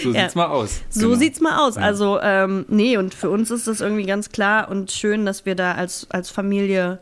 So 0.02 0.12
sieht's 0.12 0.34
ja. 0.34 0.40
mal 0.40 0.46
aus. 0.46 0.80
So 0.88 1.08
genau. 1.08 1.18
sieht's 1.18 1.40
mal 1.40 1.66
aus. 1.66 1.76
Also, 1.76 2.20
ähm, 2.22 2.64
nee, 2.68 2.96
und 2.96 3.12
für 3.12 3.28
uns 3.28 3.50
ist 3.50 3.66
das 3.66 3.80
irgendwie 3.80 4.06
ganz 4.06 4.30
klar 4.30 4.68
und 4.68 4.92
schön, 4.92 5.26
dass 5.26 5.46
wir 5.46 5.56
da 5.56 5.72
als, 5.72 6.06
als 6.10 6.30
Familie 6.30 7.00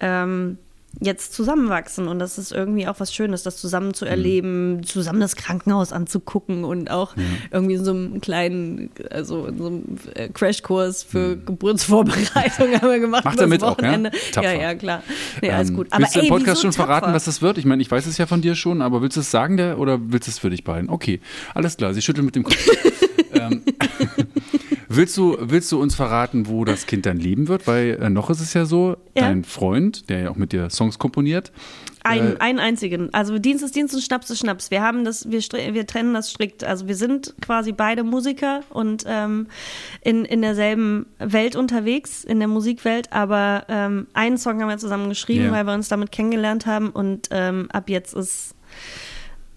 ähm, 0.00 0.56
jetzt 0.98 1.32
zusammenwachsen 1.32 2.08
und 2.08 2.18
das 2.18 2.36
ist 2.36 2.52
irgendwie 2.52 2.88
auch 2.88 2.98
was 2.98 3.14
Schönes, 3.14 3.42
das 3.42 3.56
zusammen 3.56 3.94
zu 3.94 4.04
mhm. 4.04 4.10
erleben, 4.10 4.72
mhm. 4.72 4.82
zusammen 4.82 5.20
das 5.20 5.36
Krankenhaus 5.36 5.92
anzugucken 5.92 6.64
und 6.64 6.90
auch 6.90 7.16
mhm. 7.16 7.22
irgendwie 7.50 7.74
in 7.74 7.84
so 7.84 7.92
einem 7.92 8.20
kleinen, 8.20 8.90
also 9.10 9.46
in 9.46 9.58
so 9.58 9.66
einem 9.66 9.84
äh, 10.14 10.28
Crashkurs 10.28 11.02
für 11.02 11.36
mhm. 11.36 11.46
Geburtsvorbereitung 11.46 12.72
haben 12.80 12.90
wir 12.90 12.98
gemacht. 12.98 13.24
Macht 13.24 13.40
er 13.40 13.46
mit 13.46 13.62
Wochenende. 13.62 14.10
auch, 14.10 14.42
ja? 14.42 14.52
Ja, 14.52 14.60
ja, 14.60 14.74
klar. 14.74 15.02
Nee, 15.40 15.50
alles 15.50 15.70
ähm, 15.70 15.76
gut. 15.76 15.86
Aber 15.90 16.02
willst 16.02 16.16
du 16.16 16.20
im 16.20 16.28
Podcast 16.28 16.62
schon 16.62 16.72
verraten, 16.72 17.06
tapfer? 17.06 17.14
was 17.14 17.24
das 17.24 17.40
wird? 17.40 17.58
Ich 17.58 17.64
meine, 17.64 17.80
ich 17.82 17.90
weiß 17.90 18.06
es 18.06 18.18
ja 18.18 18.26
von 18.26 18.42
dir 18.42 18.54
schon, 18.54 18.82
aber 18.82 19.00
willst 19.00 19.16
du 19.16 19.20
es 19.20 19.30
sagen 19.30 19.56
der, 19.56 19.78
oder 19.78 19.98
willst 20.02 20.26
du 20.26 20.32
es 20.32 20.38
für 20.38 20.50
dich 20.50 20.64
behalten? 20.64 20.90
Okay, 20.90 21.20
alles 21.54 21.76
klar, 21.76 21.94
sie 21.94 22.02
schüttelt 22.02 22.24
mit 22.24 22.34
dem 22.34 22.42
Kopf. 22.42 22.56
ähm, 23.32 23.62
Willst 24.92 25.16
du, 25.16 25.36
willst 25.38 25.70
du 25.70 25.80
uns 25.80 25.94
verraten, 25.94 26.48
wo 26.48 26.64
das 26.64 26.86
Kind 26.86 27.06
dann 27.06 27.16
leben 27.16 27.46
wird? 27.46 27.68
Weil 27.68 27.96
äh, 28.02 28.10
noch 28.10 28.28
ist 28.28 28.40
es 28.40 28.54
ja 28.54 28.64
so, 28.64 28.96
ja. 29.16 29.22
dein 29.22 29.44
Freund, 29.44 30.10
der 30.10 30.22
ja 30.22 30.30
auch 30.30 30.36
mit 30.36 30.50
dir 30.50 30.68
Songs 30.68 30.98
komponiert. 30.98 31.52
Ein, 32.02 32.32
äh, 32.32 32.40
einen 32.40 32.58
einzigen. 32.58 33.14
Also 33.14 33.38
Dienst 33.38 33.62
ist 33.62 33.76
Dienst 33.76 33.94
und 33.94 34.00
Schnaps 34.00 34.30
ist 34.30 34.40
Schnaps. 34.40 34.72
Wir 34.72 34.82
haben 34.82 35.04
das, 35.04 35.30
wir, 35.30 35.40
wir 35.74 35.86
trennen 35.86 36.12
das 36.12 36.30
strikt. 36.30 36.64
Also 36.64 36.88
wir 36.88 36.96
sind 36.96 37.36
quasi 37.40 37.70
beide 37.70 38.02
Musiker 38.02 38.64
und 38.70 39.04
ähm, 39.06 39.46
in, 40.00 40.24
in 40.24 40.42
derselben 40.42 41.06
Welt 41.20 41.54
unterwegs, 41.54 42.24
in 42.24 42.40
der 42.40 42.48
Musikwelt, 42.48 43.12
aber 43.12 43.66
ähm, 43.68 44.08
einen 44.12 44.38
Song 44.38 44.60
haben 44.60 44.70
wir 44.70 44.78
zusammen 44.78 45.08
geschrieben, 45.08 45.44
yeah. 45.44 45.52
weil 45.52 45.66
wir 45.66 45.74
uns 45.74 45.88
damit 45.88 46.10
kennengelernt 46.10 46.66
haben 46.66 46.90
und 46.90 47.28
ähm, 47.30 47.68
ab 47.70 47.88
jetzt 47.88 48.12
ist 48.14 48.56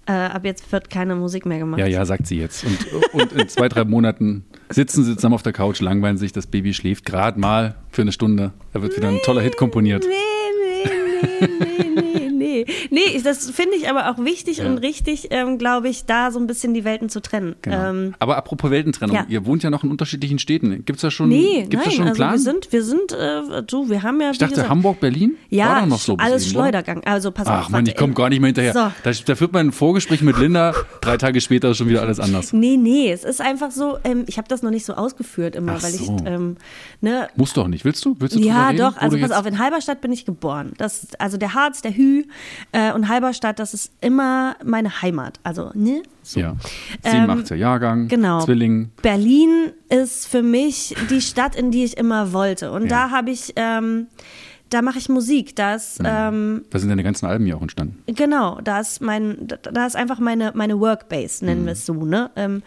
äh, 0.06 0.12
ab 0.12 0.46
jetzt 0.46 0.72
wird 0.72 0.92
keine 0.92 1.16
Musik 1.16 1.48
mehr 1.48 1.60
gemacht. 1.60 1.80
Ja, 1.80 1.88
ja, 1.88 2.06
sagt 2.06 2.28
sie 2.28 2.38
jetzt. 2.38 2.66
Und, 2.66 3.14
und 3.14 3.34
in 3.34 3.48
zwei, 3.50 3.70
drei 3.70 3.86
Monaten 3.86 4.44
sitzen 4.70 5.04
sie 5.04 5.16
zusammen 5.16 5.36
auf 5.36 5.44
der 5.44 5.54
Couch, 5.54 5.82
langweilen 5.82 6.18
sich, 6.18 6.32
das 6.32 6.48
Baby 6.48 6.74
schläft 6.74 7.06
gerade 7.06 7.40
mal 7.40 7.76
für 7.90 8.02
eine 8.02 8.12
Stunde. 8.12 8.54
Da 8.74 8.82
wird 8.82 8.96
wieder 8.98 9.10
ein 9.10 9.20
toller 9.24 9.42
Hit 9.42 9.58
komponiert. 9.58 10.06
Nee, 10.08 10.16
nee, 11.40 11.48
nee, 11.48 11.88
nee, 11.88 12.12
nee 12.12 12.33
nee. 12.44 12.66
Nee, 12.90 13.22
das 13.24 13.50
finde 13.50 13.76
ich 13.76 13.90
aber 13.90 14.10
auch 14.10 14.24
wichtig 14.24 14.58
ja. 14.58 14.66
und 14.66 14.78
richtig, 14.80 15.28
ähm, 15.32 15.58
glaube 15.58 15.90
ich, 15.90 16.06
da 16.06 16.32
so 16.32 16.40
ein 16.40 16.48
bisschen 16.48 16.74
die 16.74 16.84
Welten 16.84 17.10
zu 17.10 17.22
trennen. 17.22 17.56
Genau. 17.62 17.90
Ähm, 17.90 18.16
aber 18.20 18.38
apropos 18.38 18.72
Weltentrennung, 18.72 19.16
ja. 19.16 19.26
ihr 19.28 19.46
wohnt 19.46 19.64
ja 19.64 19.70
noch 19.70 19.84
in 19.84 19.92
unterschiedlichen 19.92 20.40
Städten. 20.40 20.86
Gibt 20.86 20.98
es 20.98 21.02
da 21.02 21.12
schon, 21.12 21.30
nee, 21.30 21.66
gibt's 21.70 21.76
nein, 21.76 21.84
da 21.86 21.92
schon 21.92 22.02
einen 22.02 22.10
also 22.10 22.18
Plan? 22.18 22.32
Wir 22.34 22.40
sind, 22.40 22.72
wir 22.72 22.84
sind, 22.84 23.12
äh, 23.12 23.64
du, 23.64 23.90
wir 23.90 24.04
haben 24.04 24.22
ja. 24.22 24.32
Ich 24.32 24.38
dachte, 24.38 24.54
gesagt, 24.56 24.70
Hamburg, 24.70 25.00
Berlin? 25.00 25.38
Ja, 25.50 25.68
war 25.68 25.80
doch 25.82 25.88
noch 25.88 26.00
so 26.00 26.18
alles 26.18 26.50
Schleudergang. 26.50 27.00
Oder? 27.00 27.08
Also 27.08 27.32
pass 27.32 27.48
Ach 27.48 27.60
auf. 27.60 27.66
Ach 27.66 27.70
man, 27.70 27.86
ich 27.86 27.96
komme 27.96 28.14
gar 28.14 28.30
nicht 28.30 28.40
mehr 28.40 28.48
hinterher. 28.48 28.74
So. 28.74 28.92
Da, 29.04 29.12
da 29.26 29.36
führt 29.36 29.54
man 29.54 29.68
ein 29.68 29.72
Vorgespräch 29.72 30.22
mit 30.22 30.38
Linda, 30.38 30.74
drei 31.02 31.18
Tage 31.18 31.42
später 31.42 31.72
ist 31.72 31.78
schon 31.78 31.90
wieder 31.90 32.02
alles 32.02 32.20
anders. 32.20 32.54
Nee, 32.54 32.78
nee, 32.78 33.12
es 33.12 33.24
ist 33.24 33.42
einfach 33.42 33.72
so, 33.72 33.98
ähm, 34.04 34.24
ich 34.28 34.38
habe 34.38 34.48
das 34.48 34.62
noch 34.62 34.72
nicht 34.72 34.86
so 34.86 34.94
ausgeführt 34.94 35.56
immer, 35.56 35.76
Ach 35.78 35.84
weil 35.84 35.92
so. 35.92 36.18
ich. 36.18 36.26
Ähm, 36.26 36.58
ne, 37.02 37.28
Muss 37.36 37.54
doch 37.54 37.68
nicht. 37.68 37.86
Willst 37.86 38.04
du? 38.06 38.16
Willst 38.20 38.36
du 38.36 38.40
ja, 38.40 38.74
doch. 38.74 38.98
Also 38.98 39.18
pass 39.18 39.32
auf, 39.32 39.46
in 39.46 39.60
Halberstadt 39.60 40.02
bin 40.02 40.12
ich 40.12 40.26
geboren. 40.26 40.74
Das, 40.78 41.08
also 41.20 41.38
der 41.38 41.54
Harz, 41.54 41.82
der 41.82 41.96
Hü 41.96 42.24
äh, 42.72 42.92
und 42.94 43.08
Halberstadt, 43.08 43.60
das 43.60 43.74
ist 43.74 43.92
immer 44.02 44.56
meine 44.64 45.02
Heimat. 45.02 45.40
Also, 45.44 45.72
ne? 45.74 46.04
So. 46.22 46.40
Ja. 46.40 46.56
87er 47.04 47.54
ähm, 47.54 47.60
Jahrgang, 47.60 48.08
genau. 48.08 48.42
Zwilling. 48.42 48.92
Berlin 49.02 49.72
ist 49.90 50.28
für 50.28 50.42
mich 50.42 50.96
die 51.10 51.22
Stadt, 51.22 51.56
in 51.56 51.72
die 51.72 51.84
ich 51.84 51.98
immer 51.98 52.34
wollte. 52.34 52.72
Und 52.72 52.84
ja. 52.84 52.88
da 52.88 53.10
habe 53.12 53.32
ich. 53.32 53.54
Ähm, 53.56 54.08
da 54.70 54.82
mache 54.82 54.98
ich 54.98 55.08
Musik. 55.08 55.56
Da, 55.56 55.76
ist, 55.76 56.02
ähm, 56.04 56.66
da 56.72 56.80
sind 56.80 56.90
deine 56.90 57.04
ganzen 57.04 57.28
Alben 57.28 57.46
ja 57.46 57.56
auch 57.56 57.62
entstanden. 57.62 58.02
Genau, 58.08 58.60
da 58.62 58.80
ist 58.80 59.02
mein, 59.02 59.48
da 59.48 59.86
ist 59.86 59.96
einfach 59.96 60.20
meine, 60.20 60.52
meine 60.56 60.80
Workbase, 60.80 61.46
nennen 61.46 61.62
mhm. 61.62 61.66
wir 61.66 61.74
es 61.74 61.86
so, 61.86 61.94
ne? 61.94 62.32
Ähm, 62.36 62.64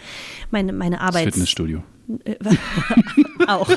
meine, 0.52 0.73
meine 0.73 1.00
Arbeit. 1.00 1.25
Fitnessstudio. 1.25 1.82
auch. 3.46 3.68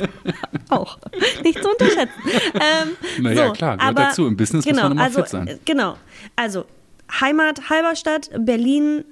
auch. 0.68 0.98
Nicht 1.42 1.62
zu 1.62 1.70
unterschätzen. 1.70 2.22
Ähm, 2.54 3.22
naja, 3.22 3.46
so, 3.48 3.52
klar, 3.52 3.76
gehört 3.76 3.96
aber, 3.96 4.02
dazu. 4.08 4.26
Im 4.26 4.36
Business 4.36 4.64
genau, 4.64 4.82
muss 4.82 4.88
man 4.88 4.92
immer 4.92 5.02
also, 5.02 5.20
fit 5.20 5.28
sein. 5.28 5.58
Genau. 5.64 5.96
Also, 6.36 6.64
Heimat 7.20 7.70
Halberstadt, 7.70 8.30
Berlin, 8.38 9.04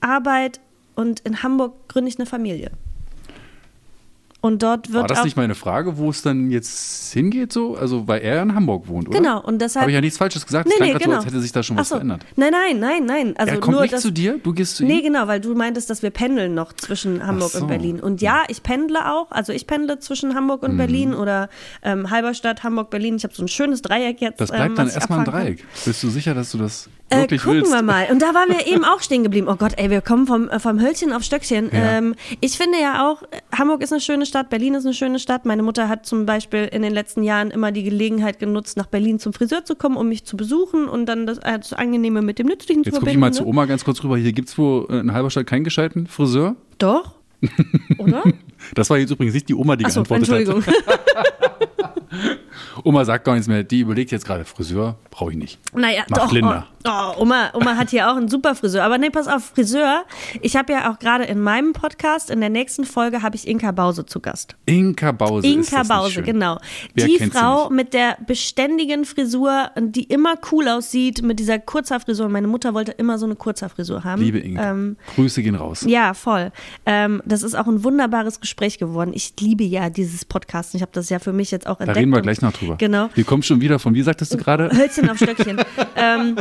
Arbeit 0.00 0.60
und 0.94 1.20
in 1.20 1.42
Hamburg 1.42 1.88
gründe 1.88 2.08
ich 2.08 2.18
eine 2.18 2.26
Familie. 2.26 2.70
Und 4.42 4.62
dort 4.62 4.90
wird 4.90 5.02
War 5.02 5.06
das 5.08 5.22
nicht 5.24 5.36
meine 5.36 5.54
Frage, 5.54 5.98
wo 5.98 6.08
es 6.08 6.22
dann 6.22 6.50
jetzt 6.50 7.12
hingeht 7.12 7.52
so? 7.52 7.76
Also, 7.76 8.08
weil 8.08 8.22
er 8.22 8.42
in 8.42 8.54
Hamburg 8.54 8.88
wohnt, 8.88 9.08
oder? 9.08 9.18
Genau, 9.18 9.40
und 9.42 9.60
deshalb- 9.60 9.82
Habe 9.82 9.90
ich 9.90 9.94
ja 9.96 10.00
nichts 10.00 10.16
Falsches 10.16 10.46
gesagt. 10.46 10.66
Es 10.66 10.78
Nee, 10.78 10.86
nee, 10.86 10.98
genau. 10.98 11.10
so, 11.10 11.16
als 11.18 11.26
hätte 11.26 11.40
sich 11.40 11.52
da 11.52 11.62
schon 11.62 11.76
was 11.76 11.90
so. 11.90 11.96
verändert. 11.96 12.24
Nein, 12.36 12.50
nein, 12.52 12.78
nein, 12.80 13.04
nein. 13.04 13.34
Also 13.36 13.52
er 13.52 13.60
kommt 13.60 13.72
nur 13.74 13.82
nicht 13.82 13.92
das, 13.92 14.00
zu 14.00 14.10
dir, 14.10 14.38
du 14.42 14.54
gehst 14.54 14.76
zu 14.76 14.84
ihm? 14.84 14.88
Nee, 14.88 15.02
genau, 15.02 15.26
weil 15.26 15.40
du 15.40 15.54
meintest, 15.54 15.90
dass 15.90 16.02
wir 16.02 16.08
pendeln 16.10 16.54
noch 16.54 16.72
zwischen 16.72 17.26
Hamburg 17.26 17.50
so. 17.50 17.60
und 17.60 17.66
Berlin. 17.68 18.00
Und 18.00 18.22
ja, 18.22 18.44
ich 18.48 18.62
pendle 18.62 19.12
auch. 19.12 19.30
Also 19.30 19.52
ich 19.52 19.66
pendle 19.66 19.98
zwischen 19.98 20.34
Hamburg 20.34 20.62
Mhm. 20.62 20.70
und 20.70 20.76
Berlin 20.78 21.14
oder 21.14 21.50
ähm, 21.82 22.10
Halberstadt, 22.10 22.64
Hamburg, 22.64 22.88
Berlin. 22.88 23.16
Ich 23.16 23.24
habe 23.24 23.34
so 23.34 23.42
ein 23.42 23.48
schönes 23.48 23.82
Dreieck 23.82 24.22
jetzt. 24.22 24.40
Das 24.40 24.48
ähm, 24.50 24.56
bleibt 24.56 24.78
dann 24.78 24.86
was 24.86 24.92
ich 24.94 25.00
erstmal 25.00 25.18
ein 25.18 25.24
kann. 25.26 25.34
Dreieck. 25.34 25.64
Bist 25.84 26.02
du 26.02 26.08
sicher, 26.08 26.32
dass 26.32 26.50
du 26.52 26.56
das 26.58 26.88
Äh, 27.10 27.22
wirklich 27.22 27.42
gucken 27.42 27.60
willst? 27.60 27.72
wir 27.72 27.82
mal. 27.82 28.06
Und 28.10 28.22
da 28.22 28.34
waren 28.34 28.48
wir 28.48 28.66
eben 28.66 28.84
auch 28.84 29.00
stehen 29.00 29.22
geblieben. 29.24 29.48
Oh 29.50 29.56
Gott, 29.56 29.72
ey, 29.76 29.90
wir 29.90 30.00
kommen 30.00 30.26
vom, 30.26 30.48
äh, 30.48 30.60
vom 30.60 30.80
Hölzchen 30.80 31.12
auf 31.12 31.22
Stöckchen. 31.22 31.70
Ja. 31.72 31.98
Ähm, 31.98 32.14
ich 32.40 32.56
finde 32.56 32.78
ja 32.80 33.08
auch, 33.08 33.22
Hamburg 33.56 33.82
ist 33.82 33.92
eine 33.92 34.00
schöne 34.00 34.26
Stadt, 34.26 34.48
Berlin 34.48 34.74
ist 34.74 34.84
eine 34.84 34.94
schöne 34.94 35.18
Stadt. 35.18 35.44
Meine 35.44 35.62
Mutter 35.62 35.88
hat 35.88 36.06
zum 36.06 36.24
Beispiel 36.24 36.68
in 36.72 36.82
den 36.82 36.92
letzten 36.92 37.22
Jahren 37.22 37.50
immer 37.50 37.72
die 37.72 37.82
Gelegenheit 37.82 38.38
genutzt, 38.38 38.76
nach 38.76 38.86
Berlin 38.86 39.18
zum 39.18 39.32
Friseur 39.32 39.64
zu 39.64 39.74
kommen, 39.74 39.96
um 39.96 40.08
mich 40.08 40.24
zu 40.24 40.36
besuchen 40.36 40.88
und 40.88 41.06
dann 41.06 41.26
das, 41.26 41.38
äh, 41.38 41.58
das 41.58 41.72
Angenehme 41.72 42.22
mit 42.22 42.38
dem 42.38 42.46
Nützlichen 42.46 42.84
zu 42.84 42.90
Jetzt 42.90 43.00
gucke 43.00 43.10
ich 43.10 43.14
verbinden. 43.16 43.20
mal 43.20 43.32
zu 43.32 43.42
ne? 43.42 43.48
Oma 43.48 43.64
ganz 43.66 43.84
kurz 43.84 44.02
rüber. 44.04 44.16
Hier 44.16 44.32
gibt 44.32 44.48
es 44.48 44.56
wohl 44.56 44.86
äh, 44.90 45.00
in 45.00 45.12
Halberstadt 45.12 45.46
keinen 45.46 45.64
gescheiten 45.64 46.06
Friseur. 46.06 46.54
Doch. 46.78 47.14
Oder? 47.98 48.22
Das 48.74 48.88
war 48.90 48.98
jetzt 48.98 49.10
übrigens 49.10 49.34
nicht 49.34 49.48
die 49.48 49.54
Oma, 49.54 49.74
die 49.76 49.84
Achso, 49.84 50.02
geantwortet 50.04 50.28
Entschuldigung. 50.28 50.64
hat. 50.66 51.49
Oma 52.84 53.04
sagt 53.04 53.24
gar 53.24 53.34
nichts 53.34 53.48
mehr. 53.48 53.62
Die 53.62 53.80
überlegt 53.80 54.10
jetzt 54.10 54.26
gerade, 54.26 54.44
Friseur 54.44 54.96
brauche 55.10 55.30
ich 55.32 55.36
nicht. 55.36 55.58
Naja, 55.74 56.02
Macht 56.08 56.22
doch. 56.22 56.32
Linda. 56.32 56.66
Oh, 56.86 56.88
oh, 56.88 57.22
Oma, 57.22 57.50
Oma 57.52 57.76
hat 57.76 57.90
hier 57.90 58.10
auch 58.10 58.16
einen 58.16 58.28
super 58.28 58.54
Friseur. 58.54 58.84
Aber 58.84 58.96
nee, 58.96 59.10
pass 59.10 59.28
auf, 59.28 59.44
Friseur. 59.54 60.04
Ich 60.40 60.56
habe 60.56 60.72
ja 60.72 60.90
auch 60.90 60.98
gerade 60.98 61.24
in 61.24 61.40
meinem 61.40 61.72
Podcast, 61.72 62.30
in 62.30 62.40
der 62.40 62.48
nächsten 62.48 62.84
Folge, 62.84 63.22
habe 63.22 63.36
ich 63.36 63.46
Inka 63.46 63.70
Bause 63.72 64.06
zu 64.06 64.20
Gast. 64.20 64.56
Inka 64.66 65.12
Bause. 65.12 65.46
ist 65.46 65.72
Inka 65.72 65.82
Bause, 65.82 66.22
genau. 66.22 66.58
Wer 66.94 67.06
die 67.06 67.18
Frau 67.30 67.68
mit 67.68 67.92
der 67.92 68.16
beständigen 68.26 69.04
Frisur, 69.04 69.70
die 69.78 70.04
immer 70.04 70.36
cool 70.52 70.68
aussieht, 70.68 71.22
mit 71.22 71.38
dieser 71.38 71.58
Kurzhaarfrisur. 71.58 72.28
Meine 72.28 72.46
Mutter 72.46 72.72
wollte 72.72 72.92
immer 72.92 73.18
so 73.18 73.26
eine 73.26 73.36
Kurzhaarfrisur 73.36 74.04
haben. 74.04 74.22
Liebe 74.22 74.38
Inka. 74.38 74.70
Ähm, 74.70 74.96
Grüße 75.16 75.42
gehen 75.42 75.56
raus. 75.56 75.84
ja, 75.86 76.14
voll. 76.14 76.50
Ähm, 76.86 77.22
das 77.26 77.42
ist 77.42 77.54
auch 77.56 77.66
ein 77.66 77.84
wunderbares 77.84 78.40
Gespräch 78.40 78.78
geworden. 78.78 79.12
Ich 79.14 79.34
liebe 79.38 79.64
ja 79.64 79.90
dieses 79.90 80.24
Podcast. 80.24 80.74
Ich 80.74 80.80
habe 80.80 80.92
das 80.94 81.10
ja 81.10 81.18
für 81.18 81.32
mich 81.34 81.50
jetzt 81.50 81.66
auch 81.66 81.80
entdeckt. 81.80 81.99
Reden 82.00 82.12
wir 82.12 82.20
gleich 82.20 82.40
noch 82.42 82.52
drüber. 82.52 82.76
Genau. 82.76 83.10
Wir 83.14 83.24
kommen 83.24 83.42
schon 83.42 83.60
wieder 83.60 83.78
von, 83.78 83.94
wie 83.94 84.02
sagtest 84.02 84.34
du 84.34 84.38
gerade? 84.38 84.70
Hölzchen 84.72 85.08
auf 85.08 85.16
Stöckchen. 85.16 85.60
ähm, 85.96 86.36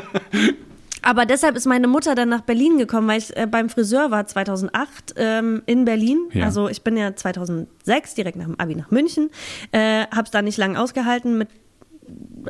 aber 1.02 1.26
deshalb 1.26 1.56
ist 1.56 1.66
meine 1.66 1.88
Mutter 1.88 2.16
dann 2.16 2.30
nach 2.30 2.42
Berlin 2.42 2.78
gekommen, 2.78 3.08
weil 3.08 3.20
ich 3.20 3.36
äh, 3.36 3.48
beim 3.50 3.70
Friseur 3.70 4.12
war 4.12 4.26
2008 4.26 5.14
ähm, 5.16 5.62
in 5.66 5.86
Berlin. 5.86 6.18
Ja. 6.34 6.46
Also 6.46 6.68
ich 6.68 6.84
bin 6.84 6.98
ja 6.98 7.16
2006 7.16 8.16
direkt 8.16 8.38
nach 8.38 8.46
dem 8.46 8.60
Abi 8.60 8.76
nach 8.76 8.92
München, 8.92 9.30
äh, 9.72 10.06
hab's 10.14 10.32
da 10.32 10.42
nicht 10.42 10.58
lange 10.58 10.80
ausgehalten 10.80 11.38
mit 11.38 11.50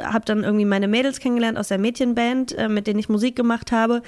habe 0.02 0.24
dann 0.24 0.44
irgendwie 0.44 0.64
meine 0.64 0.88
Mädels 0.88 1.20
kennengelernt 1.20 1.58
aus 1.58 1.68
der 1.68 1.80
Mädchenband, 1.80 2.58
äh, 2.58 2.70
mit 2.70 2.88
denen 2.88 2.98
ich 2.98 3.10
Musik 3.10 3.36
gemacht 3.36 3.74
habe 3.74 4.02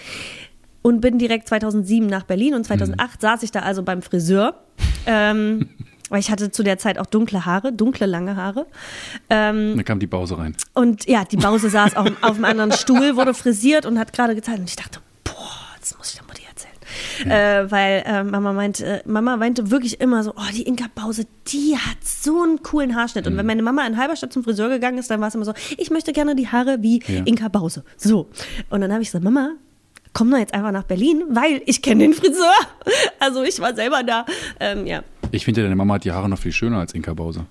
und 0.81 1.01
bin 1.01 1.17
direkt 1.17 1.47
2007 1.47 2.07
nach 2.07 2.23
Berlin 2.23 2.53
und 2.53 2.65
2008 2.65 3.21
saß 3.21 3.43
ich 3.43 3.51
da 3.51 3.59
also 3.59 3.83
beim 3.83 4.01
Friseur. 4.01 4.63
Ähm, 5.05 5.69
weil 6.11 6.19
ich 6.19 6.29
hatte 6.29 6.51
zu 6.51 6.61
der 6.63 6.77
Zeit 6.77 6.99
auch 6.99 7.07
dunkle 7.07 7.45
Haare, 7.45 7.73
dunkle 7.73 8.05
lange 8.05 8.35
Haare. 8.35 8.67
Ähm, 9.29 9.73
Da 9.77 9.83
kam 9.83 9.99
die 9.99 10.07
Bause 10.07 10.37
rein. 10.37 10.55
und 10.73 11.07
ja, 11.07 11.25
die 11.25 11.37
Bause 11.37 11.69
saß 11.69 11.95
auf, 11.95 12.07
auf 12.21 12.35
einem 12.35 12.45
anderen 12.45 12.71
Stuhl, 12.73 13.15
wurde 13.15 13.33
frisiert 13.33 13.85
und 13.87 13.97
hat 13.97 14.13
gerade 14.13 14.35
gezeigt. 14.35 14.59
Und 14.59 14.69
ich 14.69 14.75
dachte, 14.75 14.99
boah, 15.23 15.33
das 15.79 15.97
muss 15.97 16.11
ich 16.11 16.15
der 16.19 16.25
Mutti 16.27 16.43
erzählen. 16.47 17.31
Äh, 17.31 17.71
weil 17.71 18.03
äh, 18.05 18.23
Mama 18.23 18.51
meinte, 18.53 18.85
äh, 18.85 19.01
Mama 19.05 19.37
meinte 19.37 19.71
wirklich 19.71 20.01
immer 20.01 20.23
so, 20.23 20.31
oh, 20.35 20.51
die 20.53 20.63
Inka 20.63 20.85
Bause, 20.93 21.25
die 21.47 21.75
hat 21.77 21.97
so 22.03 22.43
einen 22.43 22.61
coolen 22.63 22.95
Haarschnitt. 22.95 23.25
Und 23.27 23.37
wenn 23.37 23.45
meine 23.45 23.61
Mama 23.63 23.85
in 23.87 23.97
Halberstadt 23.97 24.33
zum 24.33 24.43
Friseur 24.43 24.69
gegangen 24.69 24.97
ist, 24.97 25.09
dann 25.09 25.21
war 25.21 25.29
es 25.29 25.35
immer 25.35 25.45
so, 25.45 25.53
ich 25.77 25.89
möchte 25.89 26.11
gerne 26.13 26.35
die 26.35 26.47
Haare 26.49 26.77
wie 26.81 27.01
Ja. 27.07 27.21
Inka 27.25 27.47
Bause. 27.47 27.83
So. 27.97 28.29
Und 28.69 28.81
dann 28.81 28.91
habe 28.91 29.01
ich 29.01 29.07
gesagt, 29.09 29.23
Mama, 29.23 29.51
komm 30.13 30.29
doch 30.31 30.37
jetzt 30.37 30.53
einfach 30.53 30.71
nach 30.73 30.83
Berlin, 30.83 31.23
weil 31.29 31.61
ich 31.65 31.81
kenne 31.81 32.03
den 32.03 32.13
Friseur. 32.13 32.51
Also 33.19 33.43
ich 33.43 33.59
war 33.61 33.73
selber 33.75 34.03
da. 34.03 34.25
Ähm, 34.59 34.85
ja. 34.87 35.03
Ich 35.31 35.45
finde, 35.45 35.63
deine 35.63 35.75
Mama 35.75 35.95
hat 35.95 36.03
die 36.03 36.11
Haare 36.11 36.29
noch 36.29 36.39
viel 36.39 36.51
schöner 36.51 36.79
als 36.79 36.93
Inka 36.93 37.13
Bause. 37.13 37.45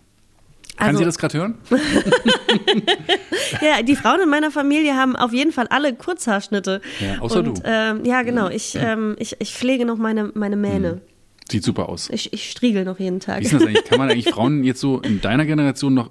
Kann 0.77 0.89
Also- 0.89 0.99
sie 1.01 1.05
das 1.05 1.19
gerade 1.19 1.39
hören? 1.39 1.55
Ja, 3.63 3.83
die 3.83 3.97
Frauen 3.97 4.21
in 4.23 4.29
meiner 4.31 4.51
Familie 4.51 4.95
haben 4.95 5.17
auf 5.17 5.33
jeden 5.33 5.53
Fall 5.53 5.67
alle 5.69 5.93
Kurzhaarschnitte. 5.95 6.81
Ja, 7.01 7.21
außer 7.21 7.41
und, 7.41 7.59
du. 7.59 7.63
Ähm, 7.65 8.05
ja, 8.05 8.23
genau. 8.23 8.49
Ich, 8.49 8.77
ähm, 8.77 9.17
ich, 9.19 9.37
ich 9.41 9.53
pflege 9.55 9.85
noch 9.85 9.99
meine, 9.99 10.31
meine 10.35 10.57
Mähne. 10.57 11.01
Sieht 11.51 11.65
super 11.65 11.89
aus. 11.89 12.09
Ich, 12.11 12.33
ich 12.33 12.51
striegel 12.51 12.85
noch 12.85 12.99
jeden 13.01 13.19
Tag. 13.21 13.41
Wie 13.41 13.45
ist 13.45 13.53
das 13.53 13.63
eigentlich? 13.63 13.85
Kann 13.85 13.99
man 13.99 14.09
eigentlich 14.11 14.31
Frauen 14.33 14.63
jetzt 14.65 14.81
so 14.81 15.01
in 15.01 15.21
deiner 15.21 15.47
Generation 15.47 15.95
noch 15.95 16.11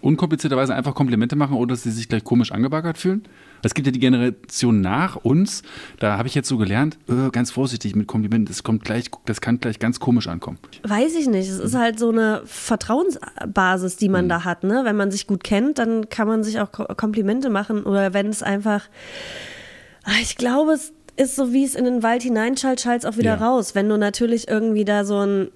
unkomplizierterweise 0.00 0.74
einfach 0.74 0.94
Komplimente 0.94 1.36
machen, 1.36 1.54
ohne 1.56 1.68
dass 1.68 1.84
sie 1.84 1.90
sich 1.92 2.08
gleich 2.08 2.24
komisch 2.24 2.50
angebaggert 2.52 2.98
fühlen? 2.98 3.22
Es 3.62 3.74
gibt 3.74 3.86
ja 3.86 3.92
die 3.92 3.98
Generation 4.00 4.80
nach 4.80 5.16
uns, 5.16 5.62
da 5.98 6.16
habe 6.18 6.28
ich 6.28 6.34
jetzt 6.34 6.48
so 6.48 6.56
gelernt, 6.56 6.98
äh, 7.08 7.30
ganz 7.30 7.50
vorsichtig 7.50 7.94
mit 7.94 8.06
Komplimenten, 8.06 8.46
das 8.46 8.62
kommt 8.62 8.84
gleich, 8.84 9.06
das 9.26 9.40
kann 9.40 9.60
gleich 9.60 9.78
ganz 9.78 10.00
komisch 10.00 10.28
ankommen. 10.28 10.58
Weiß 10.82 11.14
ich 11.14 11.26
nicht. 11.28 11.48
Es 11.48 11.58
ist 11.58 11.74
halt 11.74 11.98
so 11.98 12.10
eine 12.10 12.42
Vertrauensbasis, 12.44 13.96
die 13.96 14.08
man 14.08 14.28
da 14.28 14.44
hat. 14.44 14.64
Ne? 14.64 14.82
Wenn 14.84 14.96
man 14.96 15.10
sich 15.10 15.26
gut 15.26 15.44
kennt, 15.44 15.78
dann 15.78 16.08
kann 16.08 16.26
man 16.28 16.42
sich 16.44 16.60
auch 16.60 16.72
Ko- 16.72 16.86
Komplimente 16.96 17.50
machen. 17.50 17.82
Oder 17.84 18.14
wenn 18.14 18.26
es 18.28 18.42
einfach. 18.42 18.84
Ah, 20.04 20.12
Ich 20.22 20.36
glaube, 20.36 20.72
es 20.72 20.92
ist 21.16 21.36
so, 21.36 21.52
wie 21.52 21.64
es 21.64 21.74
in 21.74 21.84
den 21.84 22.02
Wald 22.02 22.22
hineinschallt, 22.22 22.80
schallt 22.80 23.04
es 23.04 23.10
auch 23.10 23.18
wieder 23.18 23.38
Ja. 23.38 23.46
raus. 23.46 23.74
Wenn 23.74 23.88
du 23.88 23.98
natürlich 23.98 24.48
irgendwie 24.48 24.84
da 24.84 25.04
so 25.04 25.18
ein. 25.18 25.48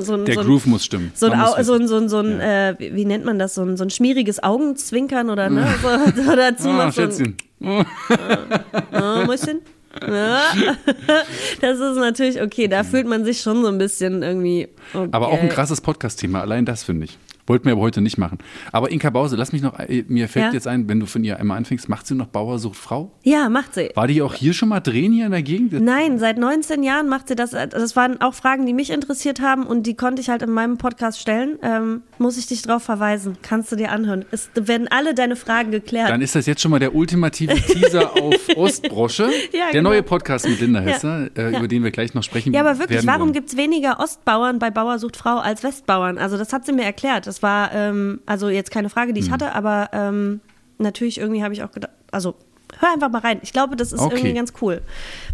So 0.00 0.14
ein, 0.14 0.24
Der 0.24 0.34
so 0.34 0.40
ein, 0.40 0.46
Groove 0.46 0.66
muss 0.66 0.84
stimmen. 0.84 1.12
So 1.14 1.26
ein, 1.30 1.40
Au- 1.40 1.62
so 1.62 1.74
ein, 1.74 1.86
so 1.86 1.96
ein, 1.96 2.08
so 2.08 2.18
ein 2.18 2.40
Ja. 2.40 2.70
äh, 2.70 2.76
wie, 2.78 3.04
nennt 3.04 3.24
man 3.24 3.38
das, 3.38 3.54
so 3.54 3.62
ein, 3.62 3.76
so 3.76 3.84
ein 3.84 3.90
schmieriges 3.90 4.42
Augenzwinkern 4.42 5.30
oder 5.30 5.48
ne? 5.48 5.66
So, 5.80 6.22
so 6.22 6.34
dazu 6.36 6.68
Ah, 6.70 6.86
noch 6.86 6.92
so 6.92 7.02
ein, 7.02 7.10
Schätzchen. 7.12 7.36
oh, 7.60 9.26
Mäuschen. 9.26 9.60
Ja. 10.02 10.40
Das 11.60 11.78
ist 11.78 11.96
natürlich 11.96 12.42
okay, 12.42 12.66
da 12.66 12.82
fühlt 12.82 13.06
man 13.06 13.24
sich 13.24 13.40
schon 13.40 13.62
so 13.62 13.68
ein 13.68 13.78
bisschen 13.78 14.22
irgendwie. 14.24 14.68
Okay. 14.92 15.08
Aber 15.12 15.28
auch 15.28 15.38
ein 15.40 15.48
krasses 15.48 15.80
Podcast-Thema, 15.80 16.40
allein 16.40 16.64
das 16.64 16.82
finde 16.82 17.04
ich. 17.06 17.16
Wollten 17.46 17.66
wir 17.66 17.72
aber 17.72 17.82
heute 17.82 18.00
nicht 18.00 18.16
machen. 18.16 18.38
Aber 18.72 18.90
Inka 18.90 19.10
Bause, 19.10 19.36
lass 19.36 19.52
mich 19.52 19.60
noch, 19.60 19.78
äh, 19.78 20.04
mir 20.08 20.28
fällt 20.28 20.46
Ja. 20.46 20.52
jetzt 20.52 20.66
ein, 20.66 20.88
wenn 20.88 21.00
du 21.00 21.06
von 21.06 21.22
ihr 21.24 21.38
einmal 21.38 21.58
anfängst, 21.58 21.88
macht 21.88 22.06
sie 22.06 22.14
noch 22.14 22.26
Bauersucht 22.26 22.76
Frau? 22.76 23.12
Ja, 23.22 23.48
macht 23.50 23.74
sie. 23.74 23.90
War 23.94 24.06
die 24.06 24.22
auch 24.22 24.32
hier 24.34 24.54
schon 24.54 24.70
mal 24.70 24.80
drehen 24.80 25.12
hier 25.12 25.26
in 25.26 25.30
der 25.32 25.42
Gegend? 25.42 25.72
Nein, 25.72 26.18
seit 26.18 26.38
19 26.38 26.82
Jahren 26.82 27.08
macht 27.08 27.28
sie 27.28 27.34
das. 27.36 27.50
Das 27.50 27.96
waren 27.96 28.20
auch 28.22 28.32
Fragen, 28.34 28.64
die 28.66 28.72
mich 28.72 28.90
interessiert 28.90 29.40
haben 29.40 29.64
und 29.66 29.86
die 29.86 29.94
konnte 29.94 30.22
ich 30.22 30.30
halt 30.30 30.42
in 30.42 30.50
meinem 30.50 30.78
Podcast 30.78 31.20
stellen. 31.20 31.58
Ähm, 31.62 32.02
muss 32.18 32.38
ich 32.38 32.46
dich 32.46 32.62
drauf 32.62 32.82
verweisen. 32.82 33.36
Kannst 33.42 33.70
du 33.72 33.76
dir 33.76 33.90
anhören. 33.92 34.24
Es 34.30 34.48
werden 34.54 34.88
alle 34.90 35.14
deine 35.14 35.36
Fragen 35.36 35.70
geklärt. 35.70 36.08
Dann 36.08 36.22
ist 36.22 36.34
das 36.34 36.46
jetzt 36.46 36.62
schon 36.62 36.70
mal 36.70 36.78
der 36.80 36.94
ultimative 36.94 37.54
Teaser 37.54 38.12
auf 38.22 38.34
Ostbrosche. 38.56 39.24
Ja, 39.52 39.66
der 39.66 39.72
genau. 39.80 39.90
neue 39.90 40.02
Podcast 40.02 40.48
mit 40.48 40.60
Linda 40.60 40.80
Ja. 40.80 40.86
Hesse, 40.86 41.30
äh, 41.36 41.56
über 41.56 41.68
den 41.68 41.84
wir 41.84 41.90
gleich 41.90 42.14
noch 42.14 42.22
sprechen 42.22 42.52
ja, 42.54 42.60
aber 42.60 42.78
wirklich, 42.78 42.98
werden 43.04 43.06
warum 43.06 43.32
gibt 43.32 43.50
es 43.50 43.56
weniger 43.56 44.00
Ostbauern 44.00 44.58
bei 44.58 44.70
Bauersucht 44.70 45.16
Frau 45.16 45.38
als 45.38 45.62
Westbauern? 45.62 46.18
Also 46.18 46.36
das 46.38 46.52
hat 46.52 46.64
sie 46.66 46.72
mir 46.72 46.84
erklärt. 46.84 47.26
Das 47.26 47.33
war 47.42 47.72
ähm, 47.74 48.20
also 48.26 48.48
jetzt 48.48 48.70
keine 48.70 48.88
Frage, 48.90 49.08
Hm. 49.08 49.14
die 49.14 49.20
ich 49.20 49.30
hatte, 49.30 49.54
aber 49.54 49.90
ähm, 49.92 50.40
natürlich 50.78 51.18
irgendwie 51.18 51.42
habe 51.42 51.54
ich 51.54 51.62
auch 51.62 51.72
gedacht, 51.72 51.92
also 52.10 52.34
hör 52.80 52.92
einfach 52.92 53.08
mal 53.10 53.18
rein. 53.20 53.38
Ich 53.42 53.52
glaube, 53.52 53.76
das 53.76 53.92
ist 53.92 54.00
Okay. 54.00 54.16
irgendwie 54.16 54.34
ganz 54.34 54.52
cool, 54.60 54.82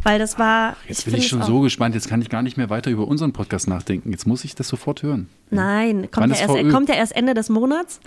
weil 0.02 0.18
das 0.18 0.38
war. 0.38 0.76
Jetzt 0.88 1.04
bin 1.04 1.12
finde 1.12 1.18
ich 1.18 1.24
es 1.24 1.30
schon 1.30 1.42
so 1.42 1.60
gespannt, 1.60 1.94
jetzt 1.94 2.08
kann 2.08 2.20
ich 2.20 2.28
gar 2.28 2.42
nicht 2.42 2.56
mehr 2.58 2.68
weiter 2.68 2.90
über 2.90 3.08
unseren 3.08 3.32
Podcast 3.32 3.66
nachdenken. 3.66 4.10
Jetzt 4.10 4.26
muss 4.26 4.44
ich 4.44 4.54
das 4.54 4.68
sofort 4.68 5.02
hören. 5.02 5.28
Nein, 5.50 6.10
kommt 6.10 6.36
ja, 6.36 6.40
erst, 6.46 6.70
kommt 6.70 6.88
ja 6.90 6.96
erst 6.96 7.16
Ende 7.16 7.32
des 7.34 7.48
Monats, 7.48 8.00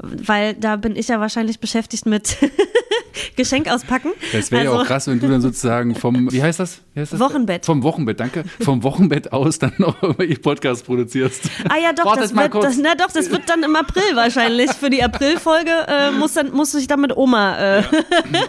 weil 0.00 0.54
da 0.54 0.76
bin 0.76 0.96
ich 0.96 1.08
ja 1.08 1.20
wahrscheinlich 1.20 1.60
beschäftigt 1.60 2.06
mit 2.06 2.38
Geschenk 3.36 3.68
auspacken. 3.70 4.12
Das 4.32 4.50
wäre 4.50 4.64
ja 4.64 4.70
Also- 4.70 4.82
auch 4.82 4.86
krass, 4.86 5.06
wenn 5.06 5.20
du 5.20 5.28
dann 5.28 5.40
sozusagen 5.40 5.94
vom, 5.94 6.30
wie 6.32 6.42
heißt 6.42 6.60
das? 6.60 6.80
Wie 6.94 7.00
heißt 7.00 7.12
das? 7.12 7.20
Wochenbett. 7.20 7.64
Vom 7.66 7.82
Wochenbett, 7.82 8.20
danke. 8.20 8.44
Vom 8.60 8.82
Wochenbett 8.82 9.32
aus 9.32 9.58
dann 9.58 9.72
noch 9.78 10.02
irgendwelche 10.02 10.38
Podcast 10.40 10.84
produzierst. 10.86 11.44
Ah 11.68 11.76
ja, 11.82 11.92
doch, 11.92 12.04
Wartet 12.06 12.24
das 12.24 12.36
wird, 12.36 12.54
das, 12.54 12.76
na 12.78 12.94
doch, 12.94 13.10
das 13.12 13.30
wird 13.30 13.48
dann 13.48 13.62
im 13.62 13.76
April 13.76 14.02
wahrscheinlich. 14.14 14.70
Für 14.72 14.90
die 14.90 15.02
Aprilfolge 15.02 15.70
äh, 15.88 16.10
muss, 16.10 16.34
dann, 16.34 16.52
muss 16.52 16.74
ich 16.74 16.86
dann 16.86 17.00
mit 17.00 17.16
Oma, 17.16 17.78
äh, 17.78 17.82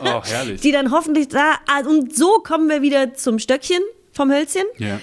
Oh, 0.03 0.21
herrlich. 0.23 0.61
die 0.61 0.71
dann 0.71 0.91
hoffentlich 0.91 1.27
da. 1.27 1.55
Ah, 1.67 1.87
und 1.87 2.15
so 2.15 2.39
kommen 2.43 2.69
wir 2.69 2.81
wieder 2.81 3.13
zum 3.13 3.39
Stöckchen 3.39 3.79
vom 4.13 4.31
Hölzchen. 4.31 4.63
Ja. 4.77 4.99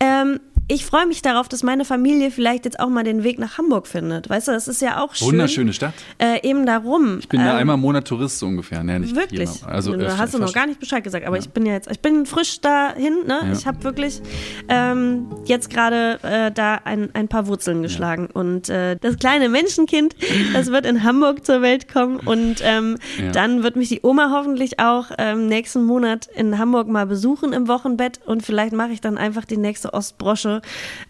Ähm, 0.00 0.40
ich 0.72 0.86
freue 0.86 1.06
mich 1.06 1.20
darauf, 1.20 1.48
dass 1.48 1.62
meine 1.62 1.84
Familie 1.84 2.30
vielleicht 2.30 2.64
jetzt 2.64 2.80
auch 2.80 2.88
mal 2.88 3.04
den 3.04 3.24
Weg 3.24 3.38
nach 3.38 3.58
Hamburg 3.58 3.86
findet. 3.86 4.30
Weißt 4.30 4.48
du, 4.48 4.52
das 4.52 4.68
ist 4.68 4.80
ja 4.80 5.02
auch 5.02 5.14
schön. 5.14 5.28
Wunderschöne 5.28 5.74
Stadt. 5.74 5.92
Äh, 6.16 6.48
eben 6.48 6.64
darum. 6.64 7.18
Ich 7.18 7.28
bin 7.28 7.40
da 7.40 7.52
ähm, 7.52 7.56
einmal 7.58 7.74
im 7.74 7.80
Monat 7.82 8.08
Tourist 8.08 8.38
so 8.38 8.46
ungefähr. 8.46 8.82
Nee, 8.82 8.98
nicht 8.98 9.14
Wirklich? 9.14 9.50
Hier, 9.50 9.68
also, 9.68 9.94
da 9.94 10.06
äh, 10.06 10.16
hast 10.16 10.32
du 10.32 10.38
noch 10.38 10.54
gar 10.54 10.66
nicht 10.66 10.80
Bescheid 10.80 11.04
gesagt, 11.04 11.26
aber 11.26 11.36
ich 11.36 11.50
bin 11.50 11.66
ja 11.66 11.74
jetzt, 11.74 11.90
ich 11.90 12.00
bin 12.00 12.24
frisch 12.24 12.62
dahin, 12.62 13.26
ne? 13.26 13.40
Ja. 13.44 13.52
Ich 13.52 13.66
habe 13.66 13.84
wirklich 13.84 14.22
ähm, 14.68 15.26
jetzt 15.44 15.68
gerade 15.68 16.18
äh, 16.22 16.50
da 16.50 16.76
ein, 16.84 17.10
ein 17.12 17.28
paar 17.28 17.46
Wurzeln 17.48 17.82
geschlagen. 17.82 18.28
Und 18.32 18.70
äh, 18.70 18.96
das 18.96 19.18
kleine 19.18 19.50
Menschenkind, 19.50 20.16
das 20.54 20.70
wird 20.70 20.86
in 20.86 21.02
Hamburg 21.02 21.44
zur 21.44 21.60
Welt 21.60 21.92
kommen 21.92 22.16
und 22.16 22.62
ähm, 22.62 22.96
Ja. 23.22 23.30
dann 23.32 23.62
wird 23.62 23.76
mich 23.76 23.90
die 23.90 24.00
Oma 24.02 24.30
hoffentlich 24.34 24.78
auch 24.78 25.10
ähm, 25.18 25.48
nächsten 25.48 25.84
Monat 25.84 26.28
in 26.34 26.56
Hamburg 26.56 26.88
mal 26.88 27.04
besuchen 27.06 27.52
im 27.52 27.68
Wochenbett 27.68 28.20
und 28.24 28.42
vielleicht 28.42 28.72
mache 28.72 28.92
ich 28.92 29.02
dann 29.02 29.18
einfach 29.18 29.44
die 29.44 29.58
nächste 29.58 29.92
Ostbrosche. 29.92 30.61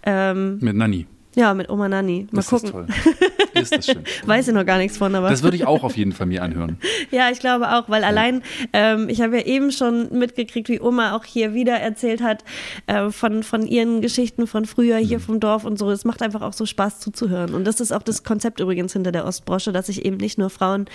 Ähm, 0.05 0.59
Mit 0.61 0.77
Nanni. 0.77 1.07
Ja, 1.35 1.55
mit 1.55 1.71
Oma 1.71 1.89
Nanni. 1.89 2.27
Mal 2.31 2.41
ist 2.41 2.51
gucken. 2.51 2.87
das 2.87 2.97
toll. 3.05 3.29
Ist 3.63 3.77
das 3.77 3.87
schön. 3.87 4.03
Weiß 4.27 4.49
ich 4.49 4.55
noch 4.55 4.67
gar 4.67 4.79
nichts 4.79 4.99
von, 4.99 5.15
aber. 5.15 5.31
Das 5.31 5.43
würde 5.43 5.57
ich 5.57 5.67
auch 5.67 5.85
auf 5.85 5.97
jeden 5.97 6.13
Fall 6.13 6.27
mir 6.27 6.43
anhören. 6.43 6.77
Ja, 7.11 7.31
ich 7.31 7.41
glaube 7.41 7.71
auch, 7.73 7.89
weil 7.89 8.05
allein, 8.05 8.43
ähm, 8.73 9.09
ich 9.09 9.21
habe 9.21 9.37
ja 9.39 9.45
eben 9.45 9.71
schon 9.71 10.09
mitgekriegt, 10.19 10.69
wie 10.69 10.81
Oma 10.81 11.15
auch 11.15 11.25
hier 11.25 11.53
wieder 11.53 11.75
erzählt 11.75 12.23
hat 12.23 12.43
äh, 12.87 13.11
von, 13.11 13.43
von 13.43 13.67
ihren 13.67 14.01
Geschichten 14.01 14.47
von 14.47 14.65
früher 14.65 14.97
hier 14.97 15.19
Mhm. 15.19 15.23
vom 15.23 15.41
Dorf 15.41 15.65
und 15.65 15.79
so. 15.79 15.91
Es 15.91 16.05
macht 16.05 16.23
einfach 16.23 16.41
auch 16.43 16.53
so 16.55 16.65
Spaß 16.65 17.01
zuzuhören. 17.01 17.55
Und 17.55 17.65
das 17.67 17.81
ist 17.81 17.93
auch 17.93 18.03
das 18.03 18.23
Konzept 18.25 18.61
übrigens 18.61 18.93
hinter 18.95 19.13
der 19.13 19.27
Ostbrosche, 19.27 19.73
dass 19.73 19.89
ich 19.91 20.05
eben 20.07 20.17
nicht 20.17 20.39
nur 20.39 20.49
Frauen, 20.49 20.87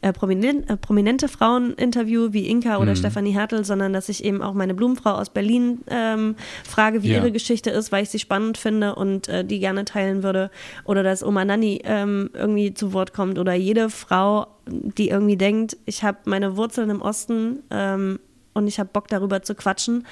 äh, 0.00 0.12
prominent, 0.12 0.70
äh, 0.70 0.76
prominente 0.76 1.26
Frauen 1.28 1.74
interview 1.74 2.28
wie 2.32 2.46
Inka 2.46 2.76
Mhm. 2.76 2.82
oder 2.82 2.94
Stefanie 2.96 3.32
Hertel, 3.32 3.64
sondern 3.64 3.92
dass 3.92 4.08
ich 4.08 4.24
eben 4.24 4.40
auch 4.42 4.54
meine 4.54 4.74
Blumenfrau 4.74 5.10
aus 5.12 5.30
Berlin 5.30 5.80
ähm, 5.88 6.36
frage, 6.68 7.02
wie 7.02 7.08
Ja. 7.08 7.16
ihre 7.18 7.32
Geschichte 7.32 7.70
ist, 7.70 7.90
weil 7.90 8.04
ich 8.04 8.10
sie 8.10 8.18
spannend 8.20 8.58
finde 8.58 8.94
und 8.94 9.28
äh, 9.28 9.44
die 9.44 9.58
gerne 9.58 9.84
teilen 9.84 10.22
würde. 10.22 10.50
Oder 10.84 11.02
dass 11.02 11.24
Oma 11.24 11.44
Nanni 11.44 11.80
ähm, 11.84 12.13
irgendwie 12.32 12.74
zu 12.74 12.92
Wort 12.92 13.12
kommt 13.12 13.38
oder 13.38 13.54
jede 13.54 13.90
Frau, 13.90 14.46
die 14.66 15.08
irgendwie 15.08 15.36
denkt, 15.36 15.76
ich 15.84 16.02
habe 16.02 16.18
meine 16.24 16.56
Wurzeln 16.56 16.90
im 16.90 17.02
Osten 17.02 17.62
ähm, 17.70 18.18
und 18.54 18.68
ich 18.68 18.78
habe 18.78 18.90
Bock 18.92 19.08
darüber 19.08 19.42
zu 19.42 19.54
quatschen, 19.54 20.06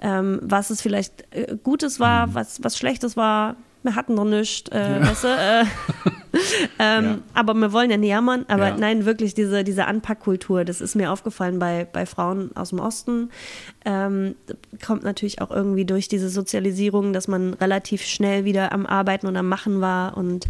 ähm, 0.00 0.38
was 0.42 0.70
es 0.70 0.82
vielleicht 0.82 1.24
äh, 1.34 1.56
Gutes 1.62 2.00
war, 2.00 2.34
was, 2.34 2.62
was 2.62 2.76
Schlechtes 2.76 3.16
war. 3.16 3.56
Wir 3.82 3.94
hatten 3.94 4.14
noch 4.14 4.24
nichts, 4.24 4.70
äh, 4.72 5.00
weißt 5.00 5.24
du? 5.24 5.28
Äh, 5.28 5.64
ähm, 6.78 7.04
Ja. 7.04 7.18
Aber 7.34 7.54
wir 7.54 7.72
wollen 7.72 7.90
ja 7.90 7.96
nicht 7.96 8.10
jammern. 8.10 8.44
Aber 8.48 8.68
Ja. 8.68 8.76
nein, 8.76 9.04
wirklich 9.04 9.34
diese, 9.34 9.62
diese 9.64 9.86
Anpackkultur, 9.86 10.64
das 10.64 10.80
ist 10.80 10.94
mir 10.96 11.12
aufgefallen 11.12 11.58
bei, 11.58 11.86
bei 11.90 12.04
Frauen 12.06 12.50
aus 12.56 12.70
dem 12.70 12.80
Osten. 12.80 13.30
Ähm, 13.84 14.34
kommt 14.84 15.04
natürlich 15.04 15.40
auch 15.40 15.50
irgendwie 15.50 15.84
durch 15.84 16.08
diese 16.08 16.28
Sozialisierung, 16.28 17.12
dass 17.12 17.28
man 17.28 17.54
relativ 17.54 18.02
schnell 18.02 18.44
wieder 18.44 18.72
am 18.72 18.84
Arbeiten 18.84 19.26
und 19.26 19.36
am 19.36 19.48
Machen 19.48 19.80
war 19.80 20.16
und 20.16 20.46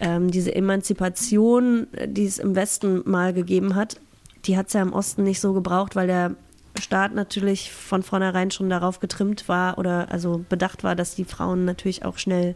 ähm, 0.00 0.30
diese 0.30 0.54
Emanzipation, 0.54 1.86
die 2.06 2.26
es 2.26 2.38
im 2.38 2.54
Westen 2.56 3.02
mal 3.04 3.32
gegeben 3.32 3.74
hat, 3.74 3.96
die 4.44 4.56
hat 4.56 4.68
es 4.68 4.74
ja 4.74 4.82
im 4.82 4.92
Osten 4.92 5.22
nicht 5.22 5.40
so 5.40 5.52
gebraucht, 5.52 5.96
weil 5.96 6.06
der 6.06 6.34
Staat 6.78 7.14
natürlich 7.14 7.72
von 7.72 8.02
vornherein 8.02 8.50
schon 8.50 8.70
darauf 8.70 9.00
getrimmt 9.00 9.48
war 9.48 9.78
oder 9.78 10.10
also 10.10 10.44
bedacht 10.48 10.84
war, 10.84 10.94
dass 10.94 11.14
die 11.14 11.24
Frauen 11.24 11.64
natürlich 11.64 12.04
auch 12.04 12.18
schnell 12.18 12.54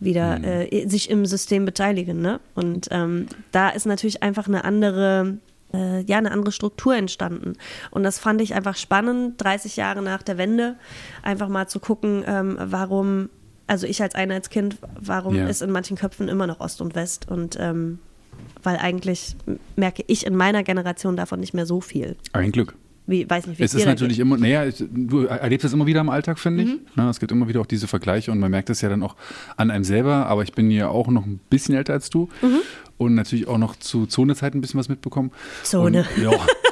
wieder 0.00 0.42
äh, 0.42 0.88
sich 0.88 1.10
im 1.10 1.26
System 1.26 1.64
beteiligen. 1.64 2.20
Ne? 2.20 2.40
Und 2.54 2.88
ähm, 2.90 3.26
da 3.52 3.68
ist 3.68 3.86
natürlich 3.86 4.22
einfach 4.22 4.48
eine 4.48 4.64
andere, 4.64 5.38
äh, 5.72 6.02
ja, 6.02 6.18
eine 6.18 6.32
andere 6.32 6.52
Struktur 6.52 6.96
entstanden. 6.96 7.54
Und 7.90 8.02
das 8.02 8.18
fand 8.18 8.40
ich 8.40 8.54
einfach 8.54 8.76
spannend, 8.76 9.40
30 9.42 9.76
Jahre 9.76 10.02
nach 10.02 10.22
der 10.22 10.38
Wende, 10.38 10.76
einfach 11.22 11.48
mal 11.48 11.68
zu 11.68 11.78
gucken, 11.78 12.24
ähm, 12.26 12.56
warum, 12.60 13.28
also 13.66 13.86
ich 13.86 14.02
als 14.02 14.14
Einheitskind, 14.14 14.76
warum 15.00 15.34
Ja. 15.36 15.46
ist 15.46 15.62
in 15.62 15.70
manchen 15.70 15.96
Köpfen 15.96 16.28
immer 16.28 16.46
noch 16.46 16.60
Ost 16.60 16.80
und 16.80 16.94
West 16.94 17.28
und 17.30 17.56
ähm, 17.60 17.98
weil 18.62 18.78
eigentlich 18.78 19.36
merke 19.76 20.04
ich 20.06 20.26
in 20.26 20.34
meiner 20.36 20.62
Generation 20.62 21.16
davon 21.16 21.40
nicht 21.40 21.54
mehr 21.54 21.66
so 21.66 21.80
viel. 21.80 22.16
Ein 22.32 22.50
Glück. 22.50 22.74
Wie, 23.06 23.28
weiß 23.28 23.46
nicht, 23.48 23.58
wie 23.58 23.64
Es 23.64 23.74
ist 23.74 23.84
natürlich 23.84 24.16
geht. 24.18 24.22
immer, 24.26 24.36
naja, 24.38 24.64
du 24.90 25.24
erlebst 25.24 25.64
es 25.64 25.72
immer 25.72 25.86
wieder 25.86 26.00
im 26.00 26.08
Alltag, 26.08 26.38
finde 26.38 26.64
Mhm. 26.64 26.70
ich. 26.70 26.76
Na, 26.94 27.10
es 27.10 27.18
gibt 27.18 27.32
immer 27.32 27.48
wieder 27.48 27.60
auch 27.60 27.66
diese 27.66 27.88
Vergleiche 27.88 28.30
und 28.30 28.38
man 28.38 28.50
merkt 28.50 28.70
es 28.70 28.80
ja 28.80 28.88
dann 28.88 29.02
auch 29.02 29.16
an 29.56 29.70
einem 29.72 29.82
selber. 29.84 30.26
Aber 30.26 30.42
ich 30.44 30.52
bin 30.52 30.70
ja 30.70 30.88
auch 30.88 31.08
noch 31.08 31.26
ein 31.26 31.40
bisschen 31.50 31.74
älter 31.74 31.94
als 31.94 32.10
du 32.10 32.28
Mhm. 32.42 32.60
und 32.98 33.14
natürlich 33.16 33.48
auch 33.48 33.58
noch 33.58 33.74
zu 33.76 34.06
Zonezeiten 34.06 34.58
ein 34.58 34.60
bisschen 34.60 34.78
was 34.78 34.88
mitbekommen. 34.88 35.32
Zone. 35.64 36.06
Und, 36.16 36.22
ja, 36.22 36.30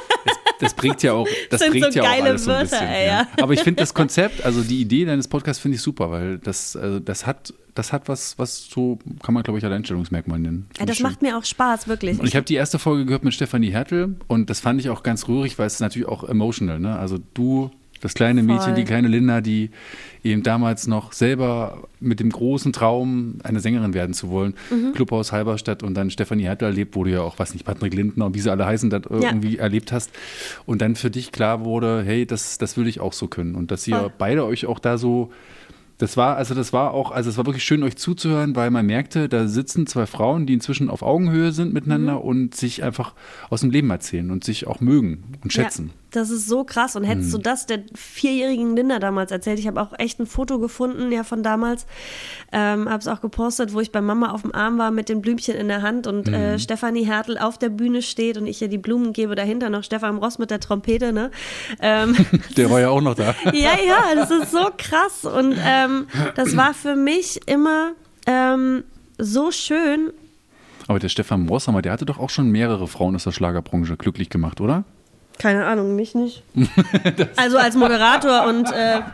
das, 0.61 0.73
das 0.73 0.75
prägt 0.75 1.03
ja 1.03 1.13
auch, 1.13 1.27
das 1.49 1.61
Sind 1.61 1.71
prägt 1.71 1.93
so 1.93 1.99
ja 1.99 2.03
auch 2.03 2.07
geile 2.07 2.29
alles 2.29 2.45
so 2.45 2.51
ein 2.51 2.57
Wörter, 2.57 2.69
bisschen. 2.69 2.87
ey, 2.87 3.07
ja. 3.07 3.11
ja. 3.13 3.27
Aber 3.43 3.53
ich 3.53 3.61
finde 3.61 3.81
das 3.81 3.93
Konzept, 3.93 4.45
also 4.45 4.61
die 4.61 4.81
Idee 4.81 5.05
deines 5.05 5.27
Podcasts 5.27 5.61
finde 5.61 5.75
ich 5.75 5.81
super, 5.81 6.11
weil 6.11 6.37
das, 6.37 6.75
also 6.75 6.99
das 6.99 7.25
hat, 7.25 7.53
das 7.75 7.93
hat 7.93 8.07
was, 8.07 8.37
was 8.37 8.65
so 8.65 8.99
kann 9.23 9.33
man 9.33 9.43
glaube 9.43 9.59
ich 9.59 9.65
Alleinstellungsmerkmal 9.65 10.39
nennen. 10.39 10.67
Ja, 10.79 10.85
das 10.85 10.97
schön. 10.97 11.05
macht 11.05 11.21
mir 11.21 11.37
auch 11.37 11.45
Spaß, 11.45 11.87
wirklich. 11.87 12.19
Und 12.19 12.27
ich 12.27 12.35
habe 12.35 12.45
die 12.45 12.55
erste 12.55 12.79
Folge 12.79 13.05
gehört 13.05 13.23
mit 13.23 13.33
Stefanie 13.33 13.71
Hertel 13.71 14.15
und 14.27 14.49
das 14.49 14.59
fand 14.59 14.79
ich 14.79 14.89
auch 14.89 15.03
ganz 15.03 15.27
rührig, 15.27 15.57
weil 15.59 15.67
es 15.67 15.79
natürlich 15.79 16.07
auch 16.07 16.23
emotional. 16.23 16.79
Ne? 16.79 16.97
Also 16.97 17.17
du, 17.33 17.71
das 18.01 18.13
kleine 18.13 18.43
Mädchen, 18.43 18.63
Voll. 18.63 18.73
die 18.73 18.83
kleine 18.83 19.07
Linda, 19.07 19.41
die 19.41 19.69
eben 20.23 20.43
damals 20.43 20.87
noch 20.87 21.13
selber 21.13 21.83
mit 21.99 22.19
dem 22.19 22.29
großen 22.31 22.73
Traum, 22.73 23.35
eine 23.43 23.59
Sängerin 23.59 23.93
werden 23.93 24.13
zu 24.13 24.29
wollen, 24.29 24.53
Mhm. 24.69 24.93
Clubhaus 24.93 25.31
Halberstadt 25.31 25.83
und 25.83 25.93
dann 25.93 26.09
Stefanie 26.11 26.43
Hertel 26.43 26.65
erlebt, 26.65 26.95
wo 26.95 27.03
du 27.03 27.11
ja 27.11 27.21
auch, 27.21 27.39
weiß 27.39 27.53
nicht, 27.53 27.65
Patrick 27.65 27.93
Lindner 27.93 28.25
und 28.25 28.35
wie 28.35 28.39
sie 28.39 28.49
alle 28.51 28.65
heißen, 28.65 28.89
das 28.89 29.03
Ja. 29.09 29.17
irgendwie 29.29 29.57
erlebt 29.57 29.91
hast. 29.91 30.11
Und 30.65 30.81
dann 30.81 30.95
für 30.95 31.09
dich 31.09 31.31
klar 31.31 31.63
wurde, 31.63 32.03
hey, 32.05 32.25
das, 32.25 32.57
das 32.57 32.75
will 32.77 32.87
ich 32.87 32.99
auch 32.99 33.13
so 33.13 33.27
können. 33.27 33.55
Und 33.55 33.71
dass 33.71 33.87
ihr 33.87 33.97
Voll. 33.97 34.11
beide 34.17 34.45
euch 34.45 34.65
auch 34.65 34.79
da 34.79 34.97
so 34.97 35.31
das 35.97 36.17
war, 36.17 36.35
also 36.35 36.55
das 36.55 36.73
war 36.73 36.95
auch, 36.95 37.11
also 37.11 37.29
es 37.29 37.37
war 37.37 37.45
wirklich 37.45 37.63
schön, 37.63 37.83
euch 37.83 37.95
zuzuhören, 37.95 38.55
weil 38.55 38.71
man 38.71 38.87
merkte, 38.87 39.29
da 39.29 39.47
sitzen 39.47 39.85
zwei 39.85 40.07
Frauen, 40.07 40.47
die 40.47 40.53
inzwischen 40.55 40.89
auf 40.89 41.03
Augenhöhe 41.03 41.51
sind 41.51 41.73
miteinander 41.75 42.13
Mhm. 42.13 42.21
und 42.21 42.55
sich 42.55 42.81
einfach 42.83 43.13
aus 43.51 43.61
dem 43.61 43.69
Leben 43.69 43.87
erzählen 43.91 44.31
und 44.31 44.43
sich 44.43 44.65
auch 44.65 44.81
mögen 44.81 45.23
und 45.43 45.53
schätzen. 45.53 45.91
Ja, 45.93 46.00
das 46.11 46.29
ist 46.29 46.47
so 46.47 46.63
krass. 46.63 46.95
Und 46.95 47.03
hättest 47.03 47.33
du 47.33 47.37
Mhm. 47.37 47.43
das 47.43 47.65
der 47.65 47.79
vierjährigen 47.95 48.75
Linda 48.75 48.99
damals 48.99 49.31
erzählt, 49.31 49.59
ich 49.59 49.67
habe 49.67 49.81
auch 49.81 49.93
echt 49.97 50.19
ein 50.19 50.25
Foto 50.27 50.59
gefunden, 50.59 51.11
ja, 51.11 51.23
von 51.23 51.41
damals, 51.43 51.85
ähm, 52.51 52.89
habe 52.89 52.99
es 52.99 53.07
auch 53.07 53.21
gepostet, 53.21 53.73
wo 53.73 53.79
ich 53.79 53.91
bei 53.91 54.01
Mama 54.01 54.31
auf 54.31 54.41
dem 54.41 54.53
Arm 54.53 54.77
war 54.77 54.91
mit 54.91 55.09
den 55.09 55.21
Blümchen 55.21 55.55
in 55.55 55.67
der 55.67 55.81
Hand 55.81 56.07
und 56.07 56.27
Mhm. 56.27 56.33
äh, 56.33 56.59
Stefanie 56.59 57.05
Hertel 57.05 57.37
auf 57.37 57.57
der 57.57 57.69
Bühne 57.69 58.01
steht 58.01 58.37
und 58.37 58.45
ich 58.47 58.61
ihr 58.61 58.67
die 58.67 58.77
Blumen 58.77 59.13
gebe, 59.13 59.35
dahinter 59.35 59.69
noch 59.69 59.83
Stefan 59.83 60.17
Ross 60.17 60.37
mit 60.37 60.51
der 60.51 60.59
Trompete, 60.59 61.13
ne? 61.13 61.31
Ähm, 61.81 62.15
Der 62.57 62.69
war 62.69 62.79
ja 62.79 62.89
auch 62.89 63.01
noch 63.01 63.15
da. 63.15 63.33
ja, 63.53 63.71
ja, 63.85 64.13
das 64.15 64.31
ist 64.31 64.51
so 64.51 64.67
krass. 64.77 65.25
Und 65.25 65.55
ähm, 65.65 66.07
das 66.35 66.55
war 66.57 66.73
für 66.73 66.95
mich 66.95 67.39
immer 67.47 67.91
ähm, 68.27 68.83
so 69.17 69.51
schön. 69.51 70.11
Aber 70.87 70.99
der 70.99 71.09
Stefan 71.09 71.41
Moshammer, 71.45 71.81
der 71.81 71.91
hatte 71.93 72.05
doch 72.05 72.19
auch 72.19 72.29
schon 72.29 72.49
mehrere 72.49 72.87
Frauen 72.87 73.15
aus 73.15 73.23
der 73.23 73.31
Schlagerbranche 73.31 73.95
glücklich 73.97 74.29
gemacht, 74.29 74.59
oder? 74.59 74.83
Keine 75.39 75.65
Ahnung, 75.65 75.95
mich 75.95 76.13
nicht. 76.15 76.43
also 77.35 77.57
als 77.57 77.75
Moderator 77.75 78.45
und 78.47 78.71
äh, 78.71 79.01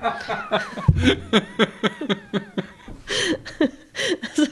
also, 4.27 4.45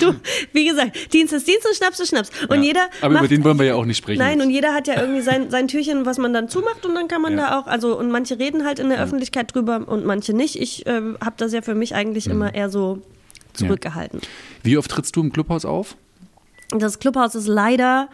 du, 0.00 0.14
wie 0.52 0.66
gesagt, 0.66 1.12
Dienst 1.12 1.32
ist 1.32 1.46
Dienst 1.46 1.66
und 1.66 1.76
Schnaps 1.76 2.00
ist 2.00 2.08
Schnaps. 2.08 2.30
Und 2.48 2.56
Ja. 2.58 2.62
jeder. 2.62 2.80
Aber 3.00 3.12
über 3.12 3.20
macht- 3.22 3.30
den 3.30 3.44
wollen 3.44 3.58
wir 3.58 3.66
ja 3.66 3.74
auch 3.74 3.84
nicht 3.84 3.98
sprechen. 3.98 4.18
Nein, 4.18 4.38
jetzt. 4.38 4.46
und 4.46 4.52
jeder 4.52 4.74
hat 4.74 4.86
ja 4.88 5.00
irgendwie 5.00 5.20
sein, 5.22 5.50
sein 5.50 5.68
Türchen, 5.68 6.06
was 6.06 6.18
man 6.18 6.32
dann 6.32 6.48
zumacht 6.48 6.84
und 6.86 6.94
dann 6.94 7.08
kann 7.08 7.22
man 7.22 7.36
Ja. 7.36 7.50
da 7.50 7.58
auch, 7.58 7.66
also 7.66 7.98
und 7.98 8.10
manche 8.10 8.38
reden 8.38 8.64
halt 8.64 8.78
in 8.78 8.88
der 8.88 9.00
Öffentlichkeit 9.02 9.54
drüber 9.54 9.82
und 9.86 10.04
manche 10.04 10.32
nicht. 10.32 10.56
Ich 10.56 10.86
äh, 10.86 11.00
habe 11.20 11.34
das 11.36 11.52
ja 11.52 11.62
für 11.62 11.74
mich 11.74 11.94
eigentlich 11.94 12.26
Mhm. 12.26 12.32
immer 12.32 12.54
eher 12.54 12.70
so 12.70 12.98
zurückgehalten. 13.52 14.20
Wie 14.62 14.78
oft 14.78 14.90
trittst 14.90 15.14
du 15.16 15.20
im 15.22 15.32
Clubhaus 15.32 15.64
auf? 15.64 15.96
Das 16.78 16.98
Clubhaus 16.98 17.34
ist 17.34 17.46
leider 17.46 18.08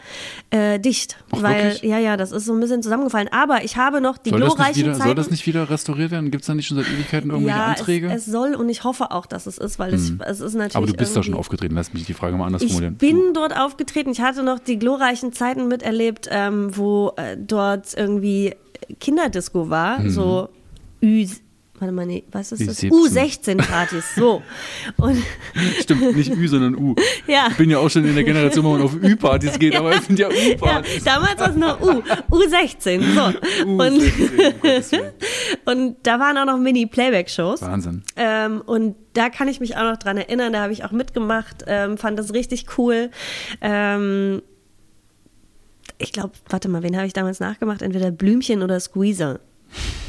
äh, 0.51 0.79
dicht, 0.81 1.17
Ach, 1.31 1.43
weil 1.43 1.65
wirklich? 1.75 1.83
ja, 1.83 1.99
ja, 1.99 2.17
das 2.17 2.33
ist 2.33 2.45
so 2.47 2.53
ein 2.53 2.61
bisschen 2.61 2.83
zusammengefallen. 2.83 3.29
Aber 3.31 3.65
ich 3.65 3.77
habe 3.77 4.01
noch 4.01 4.19
die 4.19 4.31
Soll 4.31 4.41
glorreichen 4.41 4.77
wieder, 4.77 4.93
Zeiten. 4.93 5.05
soll 5.07 5.15
das 5.15 5.31
nicht 5.31 5.47
wieder 5.47 5.71
restauriert 5.71 6.11
werden? 6.11 6.31
Gibt 6.31 6.43
es 6.43 6.47
da 6.49 6.55
nicht 6.55 6.67
schon 6.67 6.77
seit 6.77 6.87
Ewigkeiten 6.89 7.31
irgendwelche 7.31 7.59
ja, 7.59 7.67
Anträge? 7.67 8.07
Es, 8.09 8.27
es 8.27 8.33
soll 8.33 8.55
und 8.55 8.69
ich 8.69 8.85
hoffe 8.85 9.11
auch, 9.11 9.27
dass 9.27 9.47
es 9.47 9.59
ist, 9.59 9.79
weil 9.79 9.95
es, 9.95 10.13
es 10.27 10.41
ist 10.41 10.55
natürlich. 10.55 10.77
Aber 10.77 10.87
du 10.87 10.95
bist 10.95 11.17
doch 11.17 11.23
schon 11.25 11.35
aufgetreten, 11.35 11.75
lass 11.75 11.93
mich 11.93 12.05
die 12.07 12.15
Frage 12.15 12.37
mal 12.37 12.47
anders 12.47 12.63
Ich 12.63 12.69
formulieren. 12.73 12.97
bin 12.97 13.33
dort 13.35 13.57
aufgetreten. 13.59 14.11
Ich 14.11 14.21
hatte 14.21 14.43
noch 14.43 14.59
die 14.59 14.79
glorreichen 14.79 15.33
Zeiten 15.33 15.69
miterlebt, 15.69 16.29
ähm, 16.31 16.77
wo 16.77 17.13
äh, 17.17 17.37
dort 17.37 17.95
irgendwie 17.97 18.55
Kinderdisco 19.01 19.71
war, 19.71 20.01
Mhm. 20.01 20.11
so 20.11 20.49
Ü. 21.03 21.27
Warte 21.81 21.93
mal, 21.93 22.07
nee, 22.07 22.25
was 22.33 22.53
ist 22.53 22.67
das? 22.67 22.83
Ü17. 22.83 22.91
U16-Partys, 23.57 24.15
so. 24.17 24.43
Und 24.97 25.23
Stimmt, 25.81 26.17
nicht 26.17 26.31
Ü, 26.31 26.49
sondern 26.49 26.75
U. 26.75 26.95
Ja. 27.27 27.49
Ich 27.51 27.57
bin 27.57 27.71
ja 27.71 27.79
auch 27.79 27.91
schon 27.91 28.05
in 28.05 28.15
der 28.15 28.25
Generation, 28.25 28.65
wo 28.65 28.73
man 28.73 28.83
auf 28.83 28.95
Ü-Partys 28.95 29.59
geht, 29.59 29.77
aber 29.77 29.93
es 29.95 30.07
sind 30.07 30.19
ja 30.19 30.29
ja, 30.33 30.55
U-Partys. 30.55 31.05
damals 31.05 31.39
war 31.39 31.51
es 31.51 31.57
nur 31.57 31.81
U, 31.83 32.03
U16, 32.37 33.03
so. 33.15 33.21
U16, 33.21 33.63
um 33.65 33.79
Und, 33.79 34.03
und 35.67 35.97
da 36.03 36.19
waren 36.19 36.39
auch 36.39 36.47
noch 36.47 36.59
Mini-Playback-Shows. 36.59 37.63
Wahnsinn. 37.63 38.03
Ähm, 38.17 38.63
und 38.63 38.97
da 39.13 39.29
kann 39.31 39.49
ich 39.49 39.61
mich 39.61 39.77
auch 39.77 39.83
noch 39.83 39.97
dran 39.99 40.17
erinnern, 40.17 40.53
da 40.53 40.63
habe 40.63 40.73
ich 40.73 40.85
auch 40.85 40.93
mitgemacht, 40.93 41.65
ähm, 41.67 41.99
fand 41.99 42.19
das 42.19 42.33
richtig 42.35 42.67
cool. 42.79 43.11
Ähm, 43.61 44.43
ich 45.99 46.13
glaube, 46.13 46.33
warte 46.49 46.69
mal, 46.69 46.83
wen 46.83 46.97
habe 46.97 47.07
ich 47.07 47.13
damals 47.13 47.41
nachgemacht? 47.41 47.83
Entweder 47.83 48.11
Blümchen 48.11 48.63
oder 48.63 48.79
Squeezer. 48.81 49.41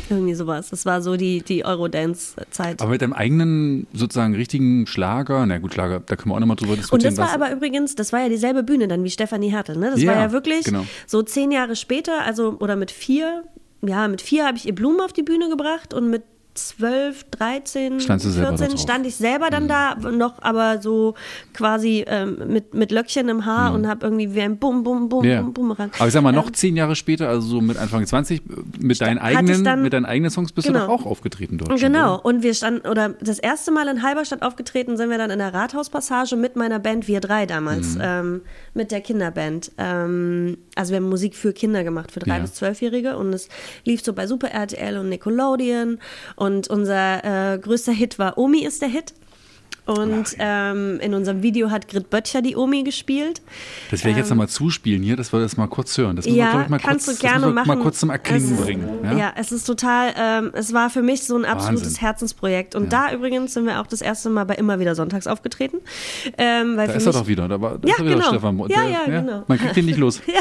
Irgendwie 0.09 0.33
sowas. 0.33 0.69
Das 0.69 0.85
war 0.85 1.01
so 1.03 1.17
die, 1.17 1.41
die 1.43 1.65
Eurodance-Zeit. 1.65 2.81
Aber 2.81 2.91
mit 2.91 3.01
deinem 3.01 3.13
eigenen, 3.13 3.85
sozusagen 3.93 4.33
richtigen 4.33 4.87
Schlager, 4.87 5.45
na 5.45 5.59
gut, 5.59 5.73
Schlager, 5.73 5.99
da 5.99 6.15
können 6.15 6.31
wir 6.31 6.35
auch 6.35 6.39
nochmal 6.39 6.55
drüber 6.55 6.71
Und 6.73 6.79
diskutieren. 6.79 7.15
das 7.15 7.25
war 7.27 7.33
aber 7.33 7.51
übrigens, 7.51 7.93
das 7.95 8.11
war 8.11 8.21
ja 8.21 8.29
dieselbe 8.29 8.63
Bühne 8.63 8.87
dann 8.87 9.03
wie 9.03 9.09
Stefanie 9.11 9.49
Hertel, 9.51 9.77
ne? 9.77 9.91
Das 9.91 10.01
Ja, 10.01 10.13
war 10.13 10.19
ja 10.19 10.31
wirklich 10.31 10.63
genau. 10.65 10.85
so 11.05 11.21
zehn 11.21 11.51
Jahre 11.51 11.75
später, 11.75 12.23
also 12.25 12.57
oder 12.59 12.75
mit 12.75 12.89
vier, 12.89 13.43
ja, 13.85 14.07
mit 14.07 14.21
vier 14.21 14.45
habe 14.47 14.57
ich 14.57 14.65
ihr 14.65 14.73
Blumen 14.73 14.99
auf 15.01 15.13
die 15.13 15.23
Bühne 15.23 15.47
gebracht 15.49 15.93
und 15.93 16.09
mit 16.09 16.23
12, 16.67 17.23
13, 17.31 17.99
Standst 17.99 18.25
du 18.25 18.29
selber 18.29 18.51
da 18.51 18.57
14 18.57 18.69
drauf? 18.75 18.81
stand 18.81 19.05
ich 19.07 19.15
selber 19.15 19.49
dann 19.49 19.67
da, 19.67 19.95
noch 19.95 20.41
aber 20.41 20.81
so 20.81 21.15
quasi 21.53 22.03
ähm, 22.07 22.37
mit, 22.47 22.73
mit 22.73 22.91
Löckchen 22.91 23.29
im 23.29 23.45
Haar 23.45 23.73
und 23.73 23.87
habe 23.87 24.05
irgendwie 24.05 24.33
wie 24.35 24.41
ein 24.41 24.57
Bum, 24.57 24.83
Bum, 24.83 25.09
Bum, 25.09 25.23
Ja. 25.23 25.41
Bum, 25.41 25.53
Bumerang. 25.53 25.91
Aber 25.97 26.07
ich 26.07 26.13
sag 26.13 26.21
mal, 26.21 26.31
noch 26.31 26.47
Ähm, 26.47 26.53
zehn 26.53 26.75
Jahre 26.75 26.95
später, 26.95 27.29
also 27.29 27.47
so 27.47 27.61
mit 27.61 27.77
Anfang 27.77 28.05
20, 28.05 28.41
mit 28.79 28.99
deinen 29.01 29.17
eigenen, 29.19 29.63
dann- 29.63 29.81
mit 29.81 29.93
deinen 29.93 30.05
eigenen 30.05 30.31
Songs 30.31 30.51
bist 30.51 30.67
du 30.67 30.73
Genau. 30.73 30.87
doch 30.87 31.01
auch 31.01 31.05
aufgetreten 31.05 31.57
dort. 31.57 31.79
Genau, 31.79 32.15
oder? 32.15 32.25
und 32.25 32.43
wir 32.43 32.53
standen, 32.53 32.87
oder 32.87 33.09
das 33.21 33.39
erste 33.39 33.71
Mal 33.71 33.87
in 33.87 34.03
Halberstadt 34.03 34.41
aufgetreten 34.41 34.97
sind 34.97 35.09
wir 35.09 35.17
dann 35.17 35.29
in 35.31 35.39
der 35.39 35.53
Rathauspassage 35.53 36.35
mit 36.35 36.55
meiner 36.55 36.79
Band 36.79 37.07
Wir 37.07 37.19
Drei 37.21 37.45
damals, 37.45 37.95
Mhm. 37.95 38.01
ähm, 38.03 38.41
mit 38.73 38.91
der 38.91 39.01
Kinderband. 39.01 39.71
Ähm, 39.77 40.57
also 40.75 40.91
wir 40.91 40.97
haben 40.97 41.09
Musik 41.09 41.35
für 41.35 41.53
Kinder 41.53 41.83
gemacht, 41.83 42.11
für 42.11 42.19
drei 42.19 42.35
Ja. 42.35 42.39
bis 42.39 42.53
zwölfjährige 42.55 43.17
und 43.17 43.33
es 43.33 43.49
lief 43.85 44.03
so 44.03 44.13
bei 44.13 44.27
Super 44.27 44.49
RTL 44.51 44.97
und 44.97 45.09
Nickelodeon 45.09 45.99
und 46.35 46.48
unser 46.69 47.53
äh, 47.53 47.57
größter 47.59 47.91
Hit 47.91 48.19
war 48.19 48.37
Omi 48.37 48.63
ist 48.63 48.81
der 48.81 48.89
Hit. 48.89 49.13
Und 49.89 50.35
ähm, 50.37 50.99
in 51.01 51.13
unserem 51.13 51.41
Video 51.41 51.71
hat 51.71 51.87
Grit 51.87 52.09
Böttcher 52.09 52.41
die 52.41 52.55
Omi 52.55 52.83
gespielt. 52.83 53.41
Das 53.91 54.01
werde 54.03 54.11
ich 54.11 54.17
jetzt 54.17 54.29
nochmal 54.29 54.47
zuspielen 54.49 55.01
hier, 55.01 55.15
dass 55.15 55.33
wir 55.33 55.39
das 55.39 55.57
mal 55.57 55.67
kurz 55.67 55.97
hören. 55.97 56.15
Das 56.15 56.25
wir, 56.25 56.31
Ähm. 56.33 56.37
Ja, 56.37 56.51
glaub 56.51 56.63
ich, 56.63 56.69
mal 56.69 56.79
kannst 56.79 57.05
kurz, 57.07 57.17
du 57.19 57.21
gerne 57.27 57.39
das 57.41 57.49
wir 57.49 57.53
machen. 57.53 57.67
mal 57.67 57.77
kurz 57.79 57.99
zum 57.99 58.09
Erklingen 58.09 58.53
ist- 58.53 58.61
bringen. 58.63 58.89
Ja? 59.03 59.13
Ja? 59.13 59.33
es 59.35 59.51
ist 59.51 59.63
total, 59.65 60.13
ähm, 60.17 60.51
es 60.53 60.73
war 60.73 60.89
für 60.89 61.01
mich 61.01 61.23
so 61.23 61.35
ein 61.37 61.45
absolutes 61.45 61.85
Wahnsinn. 61.87 61.99
Herzensprojekt. 62.01 62.75
Und 62.75 62.93
da 62.93 63.11
übrigens 63.13 63.53
sind 63.53 63.65
wir 63.65 63.79
auch 63.81 63.87
das 63.87 64.01
erste 64.01 64.29
Mal 64.29 64.43
bei 64.45 64.55
Immer 64.55 64.79
wieder 64.79 64.93
Sonntags 64.95 65.25
aufgetreten. 65.27 65.77
Ähm, 66.37 66.77
weil 66.77 66.87
Da 66.87 66.93
ist 66.93 67.05
er 67.05 67.13
doch 67.13 67.27
wieder. 67.27 67.47
Da, 67.47 67.59
war, 67.61 67.77
da 67.79 67.87
Ja, 67.87 67.93
ist 67.95 67.99
er 67.99 68.05
wieder 68.05 68.15
genau. 68.15 68.27
Stefan. 68.29 68.55
Mo- 68.55 68.67
Ja, 68.67 68.81
der, 68.83 68.89
ja, 68.91 69.05
genau. 69.21 69.43
Man 69.47 69.57
kriegt 69.57 69.75
den 69.75 69.85
nicht 69.85 69.97
los. 69.97 70.21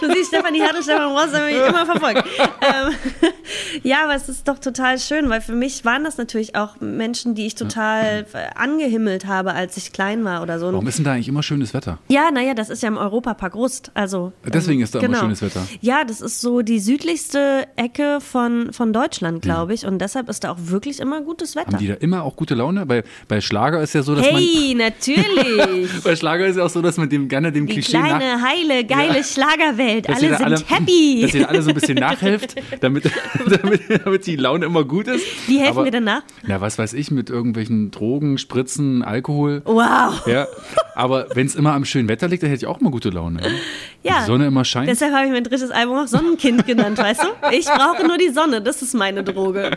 Du 0.00 0.12
siehst, 0.12 0.28
Stefanie 0.28 0.60
hatte 0.62 0.82
Stefan 0.82 1.12
Ross 1.12 1.32
hat 1.32 1.44
mich 1.44 1.54
immer 1.56 1.86
verfolgt. 1.86 2.24
ähm, 2.60 2.92
ja, 3.84 3.98
aber 4.04 4.14
es 4.16 4.28
ist 4.28 4.48
doch 4.48 4.58
total 4.58 4.98
schön, 4.98 5.28
weil 5.30 5.40
für 5.40 5.52
mich 5.52 5.84
waren 5.84 6.02
das 6.02 6.16
natürlich 6.18 6.56
auch 6.56 6.80
Menschen, 6.80 7.36
die 7.36 7.46
ich 7.46 7.54
total 7.54 7.97
äh, 8.02 8.24
angehimmelt 8.54 9.26
habe, 9.26 9.52
als 9.54 9.76
ich 9.76 9.92
klein 9.92 10.24
war 10.24 10.42
oder 10.42 10.58
so. 10.58 10.66
Warum 10.72 10.86
ist 10.86 10.98
denn 10.98 11.04
da 11.04 11.12
eigentlich 11.12 11.28
immer 11.28 11.42
schönes 11.42 11.74
Wetter? 11.74 11.98
Ja, 12.08 12.30
naja, 12.30 12.54
das 12.54 12.70
ist 12.70 12.82
ja 12.82 12.88
im 12.88 12.96
Europapark 12.96 13.54
Rust. 13.54 13.90
Also, 13.94 14.32
Deswegen 14.44 14.80
ist 14.82 14.94
da 14.94 14.98
immer 15.00 15.08
genau. 15.08 15.20
schönes 15.20 15.42
Wetter. 15.42 15.66
Ja, 15.80 16.04
das 16.04 16.20
ist 16.20 16.40
so 16.40 16.62
die 16.62 16.78
südlichste 16.80 17.66
Ecke 17.76 18.18
von, 18.20 18.72
von 18.72 18.92
Deutschland, 18.92 19.42
glaube 19.42 19.74
ich. 19.74 19.86
Und 19.86 19.98
deshalb 20.00 20.28
ist 20.28 20.44
da 20.44 20.52
auch 20.52 20.58
wirklich 20.58 21.00
immer 21.00 21.20
gutes 21.22 21.56
Wetter. 21.56 21.72
Haben 21.72 21.78
die 21.78 21.88
da 21.88 21.94
immer 21.94 22.22
auch 22.22 22.36
gute 22.36 22.54
Laune? 22.54 22.86
Bei, 22.86 23.02
bei 23.28 23.40
Schlager 23.40 23.80
ist 23.82 23.94
ja 23.94 24.02
so, 24.02 24.14
dass 24.14 24.30
man. 24.30 24.40
Hey, 24.40 24.74
natürlich. 24.78 26.02
Bei 26.04 26.16
Schlager 26.16 26.46
ist 26.46 26.56
ja 26.56 26.64
auch 26.64 26.70
so, 26.70 26.82
dass 26.82 26.96
man 26.96 27.08
dem 27.08 27.28
gerne 27.28 27.52
dem 27.52 27.66
Die 27.66 27.74
Klischee 27.74 27.98
kleine, 27.98 28.42
heile, 28.42 28.84
geile 28.84 29.18
Ja. 29.18 29.24
Schlagerwelt. 29.24 30.08
Alle 30.08 30.36
sind 30.36 30.70
happy. 30.70 31.20
Dass 31.22 31.34
ihr 31.34 31.40
da 31.42 31.46
alle 31.48 31.62
so 31.62 31.68
ein 31.70 31.74
bisschen 31.74 31.98
nachhelft, 31.98 32.54
damit, 32.80 33.10
damit, 33.62 33.82
damit 34.04 34.26
die 34.26 34.36
Laune 34.36 34.66
immer 34.66 34.84
gut 34.84 35.06
ist. 35.08 35.24
Wie 35.46 35.58
helfen 35.58 35.72
Aber- 35.78 35.84
wir 35.84 35.90
denn 35.92 36.04
nach? 36.04 36.22
Ja, 36.46 36.60
was 36.60 36.78
weiß 36.78 36.92
ich, 36.94 37.10
mit 37.10 37.30
irgendwelchen 37.30 37.77
Drogen, 37.90 38.38
Spritzen, 38.38 39.02
Alkohol. 39.02 39.62
Wow. 39.64 40.26
Ja, 40.26 40.46
aber 40.94 41.26
wenn 41.34 41.46
es 41.46 41.54
immer 41.54 41.72
am 41.72 41.84
schönen 41.84 42.08
Wetter 42.08 42.28
liegt, 42.28 42.42
dann 42.42 42.50
hätte 42.50 42.64
ich 42.64 42.66
auch 42.66 42.80
mal 42.80 42.90
gute 42.90 43.10
Laune. 43.10 43.40
Ja? 43.42 43.48
Ja. 44.02 44.20
Die 44.20 44.26
Sonne 44.26 44.46
immer 44.46 44.64
scheint. 44.64 44.88
Deshalb 44.88 45.12
habe 45.14 45.26
ich 45.26 45.32
mein 45.32 45.44
drittes 45.44 45.70
Album 45.70 45.96
auch 45.98 46.06
Sonnenkind 46.06 46.66
genannt, 46.66 46.98
weißt 46.98 47.22
du? 47.22 47.28
Ich 47.56 47.66
brauche 47.66 48.06
nur 48.06 48.18
die 48.18 48.30
Sonne, 48.30 48.60
das 48.62 48.82
ist 48.82 48.94
meine 48.94 49.22
Droge. 49.24 49.70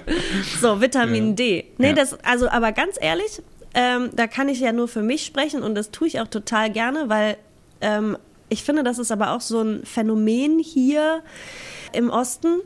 So, 0.62 0.82
Vitamin 0.82 1.36
D. 1.36 1.66
Nee, 1.78 1.88
Ja. 1.88 1.94
das, 1.94 2.18
also, 2.24 2.50
aber 2.50 2.72
ganz 2.72 2.98
ehrlich, 3.00 3.42
ähm, 3.74 4.10
da 4.16 4.28
kann 4.28 4.50
ich 4.50 4.60
ja 4.60 4.72
nur 4.74 4.88
für 4.88 5.02
mich 5.02 5.26
sprechen 5.26 5.64
und 5.64 5.76
das 5.76 5.92
tue 5.92 6.08
ich 6.08 6.20
auch 6.20 6.28
total 6.28 6.70
gerne, 6.72 7.06
weil 7.08 7.38
ähm, 7.82 8.18
ich 8.50 8.64
finde, 8.64 8.84
das 8.84 9.00
ist 9.00 9.12
aber 9.12 9.32
auch 9.32 9.42
so 9.42 9.62
ein 9.62 9.82
Phänomen 9.86 10.60
hier 10.60 11.22
im 11.94 12.10
Osten. 12.10 12.60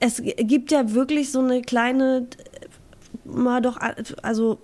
Es 0.00 0.20
gibt 0.24 0.72
ja 0.72 0.94
wirklich 0.94 1.30
so 1.30 1.40
eine 1.40 1.62
kleine, 1.62 2.26
mal 3.24 3.60
doch, 3.62 3.78
also, 4.22 4.58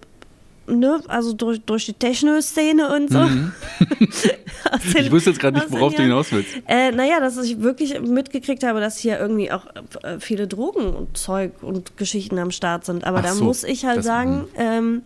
ne, 0.66 1.00
also 1.08 1.32
durch, 1.32 1.60
durch 1.62 1.86
die 1.86 1.92
Techno-Szene 1.94 2.94
und 2.94 3.10
so. 3.10 3.18
Aus 3.20 3.30
den- 3.30 4.92
Mhm. 4.92 4.96
Ich 4.98 5.10
wusste 5.12 5.30
jetzt 5.30 5.40
gerade 5.40 5.58
nicht, 5.58 5.70
worauf 5.70 5.94
du 5.94 6.02
hinaus 6.02 6.30
willst. 6.32 6.50
Äh, 6.66 6.90
naja, 6.92 7.20
dass 7.20 7.36
ich 7.38 7.60
wirklich 7.60 7.98
mitgekriegt 8.00 8.62
habe, 8.64 8.80
dass 8.80 8.98
hier 8.98 9.18
irgendwie 9.18 9.50
auch 9.52 9.66
äh, 10.02 10.18
viele 10.20 10.46
Drogen 10.46 10.92
und 10.94 11.16
Zeug 11.16 11.52
und 11.62 11.96
Geschichten 11.96 12.38
am 12.38 12.50
Start 12.50 12.84
sind. 12.84 13.04
Aber 13.04 13.18
Ach 13.18 13.22
da 13.24 13.32
so, 13.34 13.44
muss 13.44 13.64
ich 13.64 13.84
halt 13.86 13.98
das- 13.98 14.04
sagen, 14.06 14.44
ähm, 14.56 15.02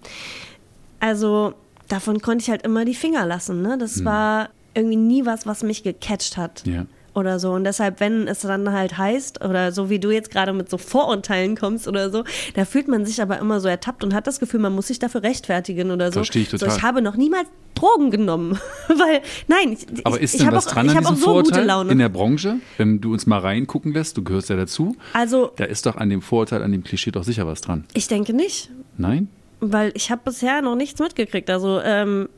also 1.00 1.54
davon 1.88 2.20
konnte 2.20 2.42
ich 2.42 2.50
halt 2.50 2.62
immer 2.62 2.84
die 2.84 2.94
Finger 2.94 3.26
lassen. 3.26 3.62
Ne? 3.62 3.76
Das 3.78 4.04
war 4.04 4.48
irgendwie 4.74 4.96
nie 4.96 5.26
was, 5.26 5.46
was 5.46 5.62
mich 5.62 5.82
gecatcht 5.82 6.36
hat. 6.36 6.62
Ja. 6.66 6.86
Oder 7.14 7.38
so. 7.38 7.51
Und 7.53 7.64
deshalb, 7.64 8.01
wenn 8.01 8.27
es 8.27 8.40
dann 8.40 8.72
halt 8.72 8.96
heißt, 8.96 9.44
oder 9.44 9.70
so 9.72 9.90
wie 9.90 9.98
du 9.98 10.11
jetzt 10.11 10.31
gerade 10.31 10.53
mit 10.55 10.70
so 10.70 10.79
Vorurteilen 10.79 11.57
kommst 11.57 11.87
oder 11.87 12.11
so, 12.11 12.25
da 12.55 12.64
fühlt 12.64 12.88
man 12.88 13.05
sich 13.05 13.20
aber 13.20 13.38
immer 13.38 13.61
so 13.61 13.68
ertappt 13.68 14.03
und 14.03 14.14
hat 14.14 14.27
das 14.27 14.40
Gefühl, 14.40 14.61
man 14.61 14.75
muss 14.75 14.87
sich 14.87 14.98
dafür 14.98 15.22
rechtfertigen 15.22 15.90
oder 15.90 16.07
so. 16.09 16.20
Verstehe 16.20 16.42
ich 16.42 16.48
total. 16.48 16.70
So, 16.70 16.77
ich 16.77 16.83
habe 16.83 17.03
noch 17.03 17.16
niemals 17.16 17.48
Drogen 17.75 18.11
genommen. 18.11 18.59
Weil, 18.88 19.20
nein, 19.46 19.72
ich, 19.72 20.07
Aber 20.07 20.16
ich, 20.16 20.22
ist 20.22 20.35
ich 20.35 20.38
denn 20.38 20.46
habe 20.46 20.57
was 20.57 20.68
auch, 20.68 20.72
dran 20.72 20.87
ich 20.87 20.92
an 20.92 20.96
habe 20.98 21.07
auch 21.09 21.11
diesem 21.12 21.25
so 21.25 21.33
gute 21.35 21.44
Vorurteil 21.48 21.66
Laune. 21.66 21.92
in 21.92 21.98
der 21.98 22.09
Branche? 22.09 22.57
Wenn 22.79 23.01
du 23.03 23.12
uns 23.12 23.27
mal 23.27 23.40
reingucken 23.40 23.92
lässt, 23.92 24.16
du 24.16 24.22
gehörst 24.25 24.48
ja 24.48 24.57
dazu. 24.57 24.96
Also, 25.12 25.53
Da 25.57 25.64
ist 25.64 25.85
doch 25.85 25.96
an 25.96 26.09
dem 26.09 26.22
Vorurteil, 26.22 26.62
an 26.62 26.72
dem 26.72 26.83
Klischee 26.83 27.11
doch 27.11 27.25
sicher 27.25 27.46
was 27.46 27.61
dran. 27.61 27.85
ich 27.92 28.09
denke 28.09 28.33
nicht, 28.33 28.70
Nein? 28.96 29.29
weil 29.61 29.92
ich 29.94 30.11
habe 30.11 30.22
bisher 30.25 30.62
noch 30.62 30.77
nichts 30.77 30.98
mitgekriegt. 30.98 31.51
Also, 31.51 31.81
ähm, 31.83 32.29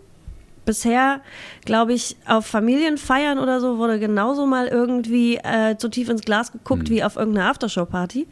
bisher, 0.64 1.20
glaube 1.64 1.92
ich, 1.92 2.16
auf 2.26 2.46
Familienfeiern 2.46 3.38
oder 3.38 3.60
so 3.60 3.78
wurde 3.78 3.98
genauso 3.98 4.46
mal 4.46 4.66
irgendwie 4.66 5.36
äh, 5.36 5.76
zu 5.76 5.88
tief 5.88 6.08
ins 6.08 6.22
Glas 6.22 6.52
geguckt 6.52 6.90
wie 6.90 7.02
auf 7.04 7.16
irgendeiner 7.16 7.50
Aftershow-Party. 7.50 8.26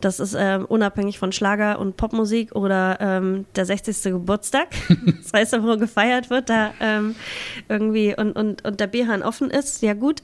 Das 0.00 0.20
ist 0.20 0.36
ähm, 0.38 0.64
unabhängig 0.66 1.18
von 1.18 1.32
Schlager 1.32 1.78
und 1.78 1.96
Popmusik 1.96 2.54
oder 2.54 2.98
ähm, 3.00 3.46
der 3.56 3.66
60. 3.66 4.02
Geburtstag. 4.12 4.68
das 5.22 5.32
heißt, 5.32 5.62
wo 5.62 5.76
gefeiert 5.76 6.30
wird, 6.30 6.50
da 6.50 6.72
ähm, 6.80 7.14
irgendwie 7.68 8.14
und, 8.16 8.32
und, 8.32 8.64
und 8.64 8.80
der 8.80 8.86
Bierhahn 8.86 9.22
offen 9.22 9.50
ist, 9.50 9.82
ja 9.82 9.94
gut. 9.94 10.22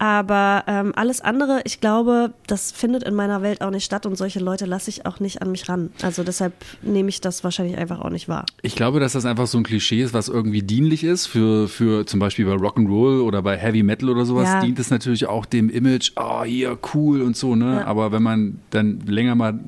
Aber 0.00 0.64
ähm, 0.66 0.92
alles 0.96 1.20
andere, 1.20 1.60
ich 1.64 1.82
glaube, 1.82 2.32
das 2.46 2.72
findet 2.72 3.02
in 3.02 3.14
meiner 3.14 3.42
Welt 3.42 3.60
auch 3.60 3.70
nicht 3.70 3.84
statt 3.84 4.06
und 4.06 4.16
solche 4.16 4.40
Leute 4.40 4.64
lasse 4.64 4.88
ich 4.88 5.04
auch 5.04 5.20
nicht 5.20 5.42
an 5.42 5.52
mich 5.52 5.68
ran. 5.68 5.90
Also 6.00 6.24
deshalb 6.24 6.54
nehme 6.80 7.10
ich 7.10 7.20
das 7.20 7.44
wahrscheinlich 7.44 7.76
einfach 7.76 8.00
auch 8.00 8.08
nicht 8.08 8.26
wahr. 8.26 8.46
Ich 8.62 8.74
glaube, 8.76 8.98
dass 8.98 9.12
das 9.12 9.26
einfach 9.26 9.46
so 9.46 9.58
ein 9.58 9.62
Klischee 9.62 10.00
ist, 10.00 10.14
was 10.14 10.28
irgendwie 10.28 10.62
dienlich 10.62 11.04
ist 11.04 11.26
für, 11.26 11.68
für 11.68 12.06
zum 12.06 12.18
Beispiel 12.18 12.46
bei 12.46 12.54
Rock'n'Roll 12.54 13.20
oder 13.20 13.42
bei 13.42 13.58
Heavy 13.58 13.82
Metal 13.82 14.08
oder 14.08 14.24
sowas, 14.24 14.48
Ja. 14.48 14.60
dient 14.62 14.78
es 14.78 14.88
natürlich 14.88 15.26
auch 15.26 15.44
dem 15.44 15.68
Image, 15.68 16.12
oh, 16.16 16.44
hier, 16.44 16.78
cool 16.94 17.20
und 17.20 17.36
so, 17.36 17.54
ne? 17.54 17.80
Ja. 17.80 17.84
Aber 17.86 18.10
wenn 18.10 18.22
man 18.22 18.58
dann 18.70 19.00
länger 19.06 19.34
mal 19.34 19.60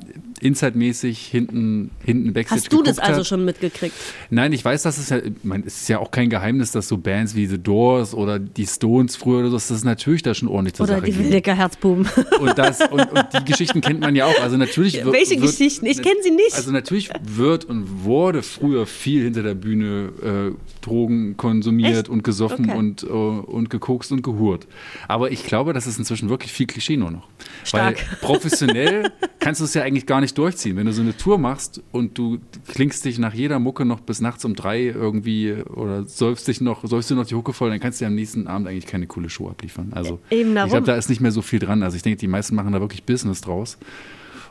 Inside-mäßig 0.42 1.18
hinten, 1.26 1.90
hinten 2.04 2.32
Backstage 2.32 2.60
Hast 2.60 2.72
du 2.72 2.82
das 2.82 2.98
also 2.98 3.20
hat, 3.20 3.26
schon 3.26 3.44
mitgekriegt? 3.44 3.94
Nein, 4.30 4.52
ich 4.52 4.64
weiß, 4.64 4.82
dass 4.82 4.98
es 4.98 5.08
ja, 5.10 5.18
ich 5.18 5.32
meine, 5.42 5.64
es 5.66 5.82
ist 5.82 5.88
ja 5.88 5.98
auch 5.98 6.10
kein 6.10 6.30
Geheimnis, 6.30 6.72
dass 6.72 6.88
so 6.88 6.98
Bands 6.98 7.34
wie 7.34 7.46
The 7.46 7.58
Doors 7.58 8.14
oder 8.14 8.38
die 8.38 8.66
Stones 8.66 9.16
früher 9.16 9.38
oder 9.40 9.50
so, 9.50 9.56
dass 9.56 9.68
das 9.68 9.84
natürlich 9.84 10.22
da 10.22 10.34
schon 10.34 10.48
ordentlich 10.48 10.74
zur 10.74 10.84
Oder 10.84 10.96
Sache 10.96 11.06
die 11.06 11.12
ging. 11.12 11.24
Wildecker 11.24 11.54
Herzbuben? 11.54 12.08
Und, 12.40 12.58
das, 12.58 12.80
und, 12.80 13.00
und 13.12 13.26
die 13.38 13.44
Geschichten 13.52 13.80
kennt 13.80 14.00
man 14.00 14.16
ja 14.16 14.26
auch. 14.26 14.40
Also 14.42 14.56
natürlich 14.56 14.94
Ja, 14.94 15.04
wird, 15.04 15.14
welche 15.14 15.40
wird, 15.40 15.42
Geschichten? 15.42 15.86
Ich 15.86 16.02
kenn 16.02 16.16
sie 16.22 16.30
nicht. 16.30 16.54
Also 16.54 16.72
natürlich 16.72 17.10
wird 17.22 17.64
und 17.64 18.04
wurde 18.04 18.42
früher 18.42 18.86
viel 18.86 19.22
hinter 19.24 19.42
der 19.42 19.54
Bühne 19.54 20.12
äh, 20.52 20.84
Drogen 20.84 21.36
konsumiert 21.36 21.92
Echt? 21.92 22.08
und 22.08 22.24
gesoffen 22.24 22.68
Okay. 22.70 22.78
und, 22.78 23.02
äh, 23.04 23.06
und 23.06 23.70
gekokst 23.70 24.12
und 24.12 24.22
gehurt. 24.22 24.66
Aber 25.08 25.30
ich 25.30 25.44
glaube, 25.46 25.72
das 25.72 25.86
ist 25.86 25.98
inzwischen 25.98 26.28
wirklich 26.28 26.52
viel 26.52 26.66
Klischee 26.66 26.96
nur 26.96 27.10
noch. 27.10 27.28
Stark. 27.64 27.96
Weil 27.96 28.18
professionell 28.20 29.12
kannst 29.38 29.60
du 29.60 29.64
es 29.64 29.74
ja 29.74 29.82
eigentlich 29.82 30.06
gar 30.06 30.20
nicht 30.20 30.31
durchziehen. 30.34 30.76
Wenn 30.76 30.86
du 30.86 30.92
so 30.92 31.02
eine 31.02 31.16
Tour 31.16 31.38
machst 31.38 31.82
und 31.92 32.18
du 32.18 32.38
klingst 32.68 33.04
dich 33.04 33.18
nach 33.18 33.34
jeder 33.34 33.58
Mucke 33.58 33.84
noch 33.84 34.00
bis 34.00 34.20
nachts 34.20 34.44
um 34.44 34.54
drei 34.54 34.82
irgendwie 34.82 35.54
oder 35.74 36.04
säufst 36.04 36.48
dich 36.48 36.60
noch, 36.60 36.84
säufst 36.84 37.10
du 37.10 37.14
noch 37.14 37.26
die 37.26 37.34
Hucke 37.34 37.52
voll, 37.52 37.70
dann 37.70 37.80
kannst 37.80 38.00
du 38.00 38.04
ja 38.04 38.08
am 38.08 38.14
nächsten 38.14 38.46
Abend 38.46 38.68
eigentlich 38.68 38.86
keine 38.86 39.06
coole 39.06 39.30
Show 39.30 39.48
abliefern. 39.48 39.92
Also 39.94 40.18
Eben 40.30 40.56
ich 40.56 40.64
glaube, 40.66 40.86
da 40.86 40.96
ist 40.96 41.08
nicht 41.08 41.20
mehr 41.20 41.32
so 41.32 41.42
viel 41.42 41.58
dran. 41.58 41.82
Also 41.82 41.96
ich 41.96 42.02
denke, 42.02 42.18
die 42.18 42.28
meisten 42.28 42.54
machen 42.54 42.72
da 42.72 42.80
wirklich 42.80 43.04
Business 43.04 43.40
draus 43.40 43.78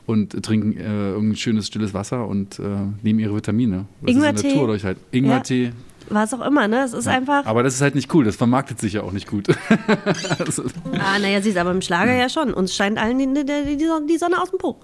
und 0.06 0.44
trinken 0.44 0.78
äh, 0.78 1.12
irgendein 1.12 1.36
schönes, 1.36 1.68
stilles 1.68 1.94
Wasser 1.94 2.28
und 2.28 2.60
äh, 2.60 2.64
nehmen 3.04 3.20
ihre 3.20 3.36
Vitamine. 3.36 3.86
Das 4.02 4.12
ist 4.12 4.16
in 4.16 4.18
Ingwertee. 4.18 4.48
der 4.48 4.54
Tour 4.54 4.68
durch 4.68 4.84
halt. 4.84 4.98
Ingwertee. 5.12 5.72
Was 6.10 6.34
auch 6.34 6.46
immer, 6.46 6.68
ne? 6.68 6.84
Es 6.84 6.94
ist 6.94 7.08
einfach. 7.08 7.46
Aber 7.46 7.64
das 7.64 7.76
ist 7.76 7.82
halt 7.82 7.96
nicht 7.96 8.14
cool. 8.14 8.26
Das 8.26 8.36
vermarktet 8.36 8.80
sich 8.80 8.94
ja 8.94 9.04
auch 9.04 9.14
nicht 9.14 9.28
gut. 9.28 9.48
also, 10.40 10.64
Ah, 10.94 11.18
naja, 11.20 11.42
siehst 11.42 11.58
aber 11.58 11.72
im 11.72 11.82
Schlager 11.82 12.14
ja 12.14 12.28
schon. 12.28 12.54
Uns 12.54 12.76
scheint 12.76 12.98
allen 12.98 13.18
die, 13.18 13.28
die, 13.46 13.78
die, 13.78 13.88
die 14.10 14.18
Sonne 14.18 14.42
aus 14.42 14.50
dem 14.50 14.60
Po. 14.60 14.78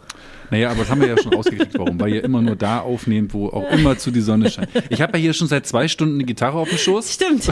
Naja, 0.52 0.70
aber 0.70 0.80
das 0.82 0.90
haben 0.90 1.02
wir 1.02 1.08
ja 1.08 1.18
schon 1.22 1.34
rausgekriegt, 1.34 1.78
warum. 1.78 2.00
Weil 2.00 2.14
ihr 2.14 2.24
immer 2.24 2.42
nur 2.42 2.56
da 2.56 2.80
aufnehmt, 2.80 3.34
wo 3.34 3.48
auch 3.48 3.70
immer 3.72 3.98
zu 3.98 4.12
die 4.12 4.22
Sonne 4.22 4.50
scheint. 4.50 4.70
Ich 4.90 5.02
habe 5.02 5.18
ja 5.18 5.22
hier 5.22 5.34
schon 5.34 5.48
seit 5.48 5.66
zwei 5.68 5.88
Stunden 5.88 6.16
eine 6.16 6.24
Gitarre 6.24 6.58
auf 6.58 6.70
dem 6.70 6.78
Schoß. 6.78 7.14
Stimmt. 7.14 7.52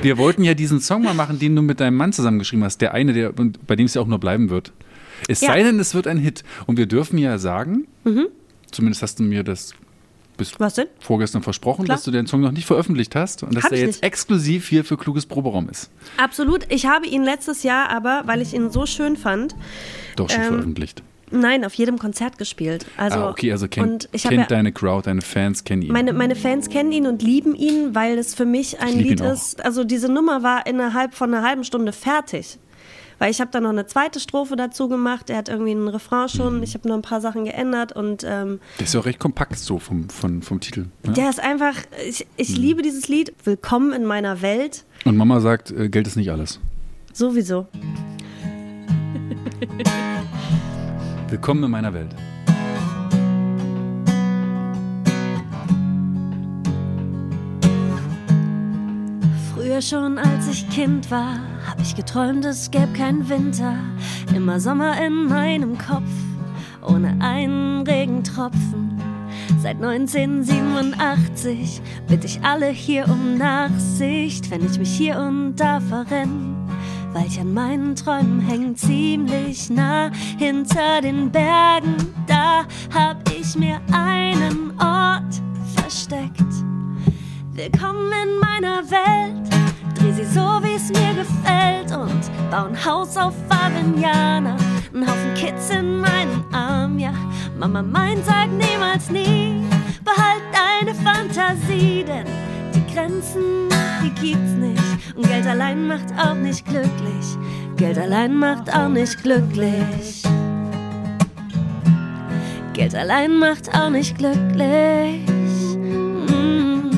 Wir 0.00 0.18
wollten 0.18 0.44
ja 0.44 0.54
diesen 0.54 0.80
Song 0.80 1.02
mal 1.02 1.14
machen, 1.14 1.38
den 1.38 1.56
du 1.56 1.62
mit 1.62 1.80
deinem 1.80 1.96
Mann 1.96 2.12
zusammengeschrieben 2.12 2.64
hast. 2.64 2.78
Der 2.80 2.94
eine, 2.94 3.12
der, 3.12 3.32
bei 3.32 3.76
dem 3.76 3.86
es 3.86 3.94
ja 3.94 4.02
auch 4.02 4.06
nur 4.06 4.18
bleiben 4.18 4.50
wird. 4.50 4.72
Es 5.28 5.40
Ja. 5.40 5.48
sei 5.48 5.62
denn, 5.62 5.78
es 5.80 5.94
wird 5.94 6.06
ein 6.06 6.18
Hit. 6.18 6.44
Und 6.66 6.76
wir 6.76 6.86
dürfen 6.86 7.18
ja 7.18 7.38
sagen, 7.38 7.86
Mhm. 8.04 8.26
zumindest 8.70 9.02
hast 9.02 9.18
du 9.18 9.22
mir 9.22 9.42
das 9.42 9.72
bis 10.36 10.52
Was 10.58 10.74
denn? 10.74 10.88
vorgestern 10.98 11.42
versprochen, 11.42 11.84
Klar. 11.84 11.96
dass 11.96 12.04
du 12.04 12.10
den 12.10 12.26
Song 12.26 12.40
noch 12.40 12.50
nicht 12.50 12.66
veröffentlicht 12.66 13.14
hast 13.14 13.44
und 13.44 13.54
dass 13.54 13.62
Hab 13.64 13.70
der 13.70 13.78
jetzt 13.78 13.86
nicht. 13.96 14.02
exklusiv 14.02 14.68
hier 14.68 14.84
für 14.84 14.96
kluges 14.96 15.26
Proberaum 15.26 15.68
ist. 15.70 15.90
Absolut. 16.16 16.66
Ich 16.70 16.86
habe 16.86 17.06
ihn 17.06 17.22
letztes 17.22 17.62
Jahr 17.62 17.88
aber, 17.88 18.24
weil 18.26 18.42
ich 18.42 18.52
ihn 18.52 18.68
so 18.70 18.84
schön 18.84 19.16
fand, 19.16 19.54
Doch 20.16 20.28
schon 20.28 20.40
Ähm, 20.42 20.48
veröffentlicht. 20.48 21.02
Nein, 21.34 21.64
auf 21.64 21.74
jedem 21.74 21.98
Konzert 21.98 22.38
gespielt. 22.38 22.86
Also, 22.96 23.18
ah, 23.18 23.30
okay, 23.30 23.52
also 23.52 23.68
kennt, 23.68 23.90
und 23.90 24.08
ich 24.12 24.24
hab 24.24 24.30
kennt 24.30 24.42
ja, 24.42 24.48
deine 24.56 24.72
Crowd, 24.72 25.06
deine 25.06 25.22
Fans 25.22 25.64
kennen 25.64 25.82
ihn. 25.82 25.92
meine, 25.92 26.12
meine 26.12 26.36
Fans 26.36 26.68
kennen 26.68 26.92
ihn 26.92 27.06
und 27.06 27.22
lieben 27.22 27.54
ihn, 27.54 27.94
weil 27.94 28.18
es 28.18 28.34
für 28.34 28.44
mich 28.46 28.80
ein 28.80 28.98
Lied 28.98 29.20
ist. 29.20 29.64
Also 29.64 29.84
diese 29.84 30.10
Nummer 30.10 30.42
war 30.42 30.66
innerhalb 30.66 31.14
von 31.14 31.32
einer 31.34 31.46
halben 31.46 31.64
Stunde 31.64 31.92
fertig. 31.92 32.58
Weil 33.20 33.30
ich 33.30 33.40
habe 33.40 33.50
da 33.52 33.60
noch 33.60 33.70
eine 33.70 33.86
zweite 33.86 34.18
Strophe 34.18 34.56
dazu 34.56 34.88
gemacht. 34.88 35.30
Er 35.30 35.36
hat 35.36 35.48
irgendwie 35.48 35.70
einen 35.70 35.86
Refrain 35.86 36.28
schon. 36.28 36.56
Mhm. 36.56 36.62
Ich 36.64 36.74
habe 36.74 36.88
noch 36.88 36.96
ein 36.96 37.02
paar 37.02 37.20
Sachen 37.20 37.44
geändert 37.44 37.92
und 37.92 38.24
ähm, 38.26 38.58
Der 38.78 38.86
ist 38.86 38.94
ja 38.94 39.00
auch 39.00 39.06
recht 39.06 39.20
kompakt 39.20 39.56
so 39.56 39.78
vom, 39.78 40.08
vom, 40.10 40.42
vom 40.42 40.58
Titel. 40.60 40.86
Ne? 41.06 41.12
der 41.12 41.30
ist 41.30 41.38
einfach. 41.40 41.74
Ich, 42.08 42.26
ich 42.36 42.50
Mhm. 42.50 42.56
liebe 42.62 42.82
dieses 42.82 43.06
Lied. 43.06 43.32
Willkommen 43.44 43.92
in 43.92 44.04
meiner 44.04 44.42
Welt. 44.42 44.84
Und 45.04 45.16
Mama 45.16 45.40
sagt, 45.40 45.70
äh, 45.70 45.88
Geld 45.88 46.08
ist 46.08 46.16
nicht 46.16 46.32
alles. 46.32 46.58
Sowieso. 47.12 47.68
Willkommen 51.28 51.64
in 51.64 51.70
meiner 51.70 51.94
Welt. 51.94 52.14
Früher 59.52 59.80
schon, 59.80 60.18
als 60.18 60.48
ich 60.48 60.68
Kind 60.68 61.10
war, 61.10 61.40
hab 61.66 61.80
ich 61.80 61.96
geträumt, 61.96 62.44
es 62.44 62.70
gäbe 62.70 62.92
keinen 62.92 63.28
Winter. 63.28 63.76
Immer 64.34 64.60
Sommer 64.60 65.02
in 65.02 65.26
meinem 65.26 65.78
Kopf, 65.78 66.10
ohne 66.86 67.16
einen 67.20 67.86
Regentropfen. 67.86 69.00
Seit 69.62 69.76
1987 69.76 71.80
bitte 72.06 72.26
ich 72.26 72.42
alle 72.42 72.68
hier 72.68 73.08
um 73.08 73.38
Nachsicht, 73.38 74.50
wenn 74.50 74.64
ich 74.64 74.78
mich 74.78 74.90
hier 74.90 75.18
und 75.18 75.56
da 75.56 75.80
verrenn. 75.80 76.54
Weil 77.14 77.28
ich 77.28 77.38
an 77.38 77.54
meinen 77.54 77.94
Träumen 77.94 78.40
häng 78.40 78.74
ziemlich 78.74 79.70
nah 79.70 80.10
hinter 80.36 81.00
den 81.00 81.30
Bergen. 81.30 81.94
Da 82.26 82.64
hab 82.92 83.30
ich 83.30 83.54
mir 83.54 83.80
einen 83.92 84.72
Ort 84.80 85.40
versteckt. 85.76 86.42
Willkommen 87.52 88.10
in 88.20 88.40
meiner 88.40 88.82
Welt. 88.90 89.48
Dreh 89.96 90.12
sie 90.12 90.24
so, 90.24 90.40
wie 90.40 90.74
es 90.74 90.88
mir 90.88 91.14
gefällt 91.14 91.96
und 91.96 92.50
bau 92.50 92.64
ein 92.64 92.84
Haus 92.84 93.16
auf 93.16 93.34
Aveniana. 93.48 94.56
Ein 94.92 95.06
Haufen 95.06 95.34
Kids 95.36 95.70
in 95.70 96.00
meinen 96.00 96.44
Arm, 96.52 96.98
ja. 96.98 97.14
Mama 97.56 97.82
meint, 97.82 98.24
sag 98.26 98.50
niemals 98.50 99.08
nie. 99.08 99.62
Behalt 100.02 100.42
deine 100.52 100.92
Fantasie, 100.96 102.04
denn 102.04 102.26
Grenzen, 102.94 103.68
die 104.04 104.10
gibt's 104.10 104.52
nicht. 104.52 105.16
Und 105.16 105.26
Geld 105.26 105.46
allein 105.48 105.88
macht 105.88 106.12
auch 106.16 106.34
nicht 106.34 106.64
glücklich. 106.64 107.26
Geld 107.76 107.98
allein 107.98 108.36
macht 108.36 108.72
auch 108.72 108.88
nicht 108.88 109.20
glücklich. 109.20 110.22
Geld 112.72 112.94
allein 112.94 113.36
macht 113.38 113.74
auch 113.74 113.90
nicht 113.90 114.16
glücklich. 114.16 115.26
Mm. 115.76 116.90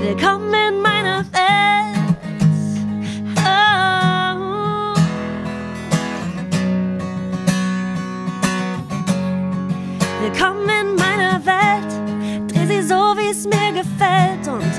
Willkommen 0.00 0.54
in 0.54 0.80
meiner 0.80 1.26
Welt. 1.32 2.16
Oh. 3.44 4.94
Willkommen 10.22 10.68
in 10.70 10.94
meiner 10.96 11.44
Welt. 11.44 12.50
Dreh 12.50 12.66
sie 12.66 12.80
so, 12.80 12.94
wie 12.94 13.30
es 13.30 13.44
mir 13.44 13.72
gefällt 13.82 14.48
und 14.48 14.75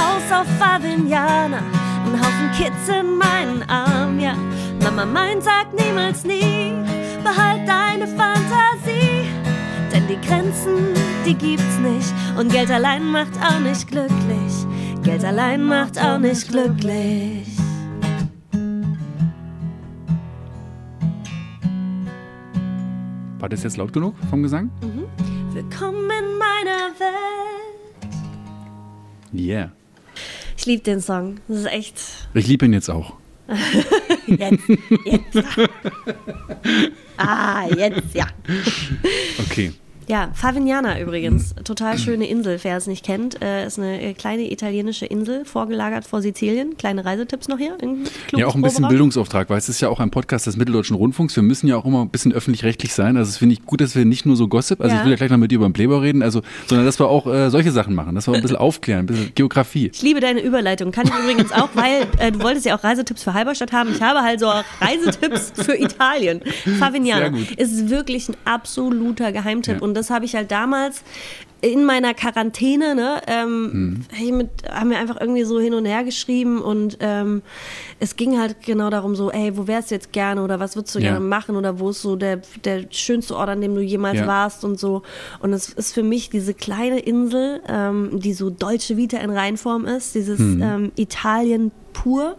Haus 0.00 0.32
auf 0.32 0.46
Aveniana. 0.60 1.58
Ein 2.06 2.18
Haufen 2.18 2.50
Kids 2.56 2.88
in 2.88 3.18
meinen 3.18 3.62
Arm, 3.68 4.18
ja. 4.18 4.34
Mama 4.82 5.04
meint, 5.04 5.44
sag 5.44 5.74
niemals 5.74 6.24
nie. 6.24 6.72
Behalt 7.22 7.68
deine 7.68 8.06
Fantasie. 8.06 9.26
Denn 9.92 10.06
die 10.08 10.20
Grenzen, 10.26 10.94
die 11.26 11.34
gibt's 11.34 11.78
nicht. 11.78 12.12
Und 12.38 12.50
Geld 12.50 12.70
allein 12.70 13.04
macht 13.04 13.34
auch 13.42 13.58
nicht 13.60 13.86
glücklich. 13.88 14.52
Geld 15.02 15.24
allein 15.24 15.62
macht 15.64 15.98
auch 16.02 16.18
nicht 16.18 16.48
glücklich. 16.48 17.46
War 23.38 23.48
das 23.48 23.62
jetzt 23.62 23.76
laut 23.76 23.92
genug 23.92 24.14
vom 24.30 24.42
Gesang? 24.42 24.70
Willkommen 25.52 26.10
in 26.10 26.38
meiner 26.38 26.90
Welt. 26.98 27.40
Yeah. 29.32 29.70
Ich 30.60 30.66
liebe 30.66 30.82
den 30.82 31.00
Song. 31.00 31.38
Das 31.48 31.60
ist 31.60 31.66
echt. 31.72 31.94
Ich 32.34 32.46
liebe 32.46 32.66
ihn 32.66 32.74
jetzt 32.74 32.90
auch. 32.90 33.14
Jetzt, 34.26 34.62
jetzt. 35.06 35.34
Ah, 37.16 37.66
jetzt, 37.76 38.14
ja. 38.14 38.26
Okay. 39.38 39.72
Ja, 40.10 40.30
Favignana 40.34 40.98
übrigens. 40.98 41.54
Total 41.62 41.96
schöne 41.96 42.28
Insel, 42.28 42.58
wer 42.64 42.76
es 42.76 42.88
nicht 42.88 43.04
kennt. 43.04 43.40
Äh, 43.40 43.64
ist 43.68 43.78
eine 43.78 44.02
äh, 44.02 44.12
kleine 44.12 44.50
italienische 44.50 45.06
Insel, 45.06 45.44
vorgelagert 45.44 46.04
vor 46.04 46.20
Sizilien. 46.20 46.76
Kleine 46.76 47.04
Reisetipps 47.04 47.46
noch 47.46 47.58
hier. 47.58 47.78
Ja, 48.34 48.48
auch 48.48 48.56
ein 48.56 48.62
bisschen 48.62 48.88
Bildungsauftrag, 48.88 49.48
weil 49.50 49.58
es 49.58 49.68
ist 49.68 49.80
ja 49.80 49.88
auch 49.88 50.00
ein 50.00 50.10
Podcast 50.10 50.48
des 50.48 50.56
Mitteldeutschen 50.56 50.96
Rundfunks. 50.96 51.36
Wir 51.36 51.44
müssen 51.44 51.68
ja 51.68 51.76
auch 51.76 51.84
immer 51.84 52.02
ein 52.02 52.08
bisschen 52.08 52.32
öffentlich-rechtlich 52.32 52.92
sein. 52.92 53.16
Also 53.16 53.28
es 53.28 53.36
finde 53.36 53.52
ich 53.52 53.64
gut, 53.64 53.80
dass 53.80 53.94
wir 53.94 54.04
nicht 54.04 54.26
nur 54.26 54.34
so 54.34 54.48
Gossip, 54.48 54.80
also 54.80 54.92
Ja. 54.92 54.98
ich 55.00 55.04
will 55.04 55.12
ja 55.12 55.16
gleich 55.16 55.30
noch 55.30 55.36
mit 55.38 55.52
dir 55.52 55.56
über 55.56 55.68
den 55.68 55.74
Playboy 55.74 56.00
reden, 56.00 56.22
also, 56.24 56.42
sondern 56.66 56.86
dass 56.86 56.98
wir 56.98 57.06
auch 57.08 57.28
äh, 57.28 57.48
solche 57.50 57.70
Sachen 57.70 57.94
machen, 57.94 58.16
dass 58.16 58.26
wir 58.26 58.34
ein 58.34 58.42
bisschen 58.42 58.56
aufklären, 58.56 59.04
ein 59.04 59.06
bisschen 59.06 59.32
Geografie. 59.36 59.92
Ich 59.94 60.02
liebe 60.02 60.18
deine 60.18 60.42
Überleitung. 60.42 60.90
Kann 60.90 61.06
ich 61.06 61.14
übrigens 61.14 61.52
auch, 61.52 61.68
weil 61.74 62.08
äh, 62.18 62.32
du 62.32 62.42
wolltest 62.42 62.66
ja 62.66 62.76
auch 62.76 62.82
Reisetipps 62.82 63.22
für 63.22 63.32
Halberstadt 63.34 63.70
haben. 63.70 63.90
Ich 63.94 64.02
habe 64.02 64.22
halt 64.22 64.40
so 64.40 64.48
auch 64.48 64.64
Reisetipps 64.80 65.52
für 65.54 65.76
Italien. 65.80 66.40
Favignana 66.80 67.30
ist 67.56 67.90
wirklich 67.90 68.28
ein 68.28 68.36
absoluter 68.44 69.30
Geheimtipp. 69.30 69.76
Ja. 69.76 69.80
Und 69.82 69.99
das 70.00 70.10
habe 70.10 70.24
ich 70.24 70.34
halt 70.34 70.50
damals 70.50 71.02
in 71.62 71.84
meiner 71.84 72.14
Quarantäne, 72.14 72.94
ne, 72.94 73.20
ähm, 73.26 73.70
Hm. 73.70 74.00
hey, 74.12 74.32
mit, 74.32 74.48
haben 74.70 74.88
wir 74.88 74.98
einfach 74.98 75.20
irgendwie 75.20 75.44
so 75.44 75.60
hin 75.60 75.74
und 75.74 75.84
her 75.84 76.04
geschrieben 76.04 76.62
und 76.62 76.96
ähm, 77.00 77.42
es 77.98 78.16
ging 78.16 78.38
halt 78.40 78.62
genau 78.64 78.88
darum 78.88 79.14
so, 79.14 79.30
ey, 79.30 79.54
wo 79.58 79.66
wärst 79.66 79.90
du 79.90 79.94
jetzt 79.96 80.10
gerne 80.10 80.42
oder 80.42 80.58
was 80.58 80.74
würdest 80.74 80.94
du 80.94 81.00
Ja. 81.00 81.10
gerne 81.10 81.20
machen 81.20 81.56
oder 81.56 81.78
wo 81.78 81.90
ist 81.90 82.00
so 82.00 82.16
der, 82.16 82.38
der 82.64 82.84
schönste 82.90 83.36
Ort, 83.36 83.50
an 83.50 83.60
dem 83.60 83.74
du 83.74 83.82
jemals 83.82 84.20
Ja. 84.20 84.26
warst 84.26 84.64
und 84.64 84.80
so. 84.80 85.02
Und 85.40 85.52
es 85.52 85.68
ist 85.68 85.92
für 85.92 86.02
mich 86.02 86.30
diese 86.30 86.54
kleine 86.54 86.98
Insel, 87.00 87.60
ähm, 87.68 88.18
die 88.20 88.32
so 88.32 88.48
deutsche 88.48 88.96
Vita 88.96 89.18
in 89.18 89.28
Reinform 89.30 89.84
ist, 89.84 90.14
dieses 90.14 90.38
Mhm. 90.40 90.62
ähm, 90.62 90.92
Italien 90.96 91.72
pur. 91.92 92.36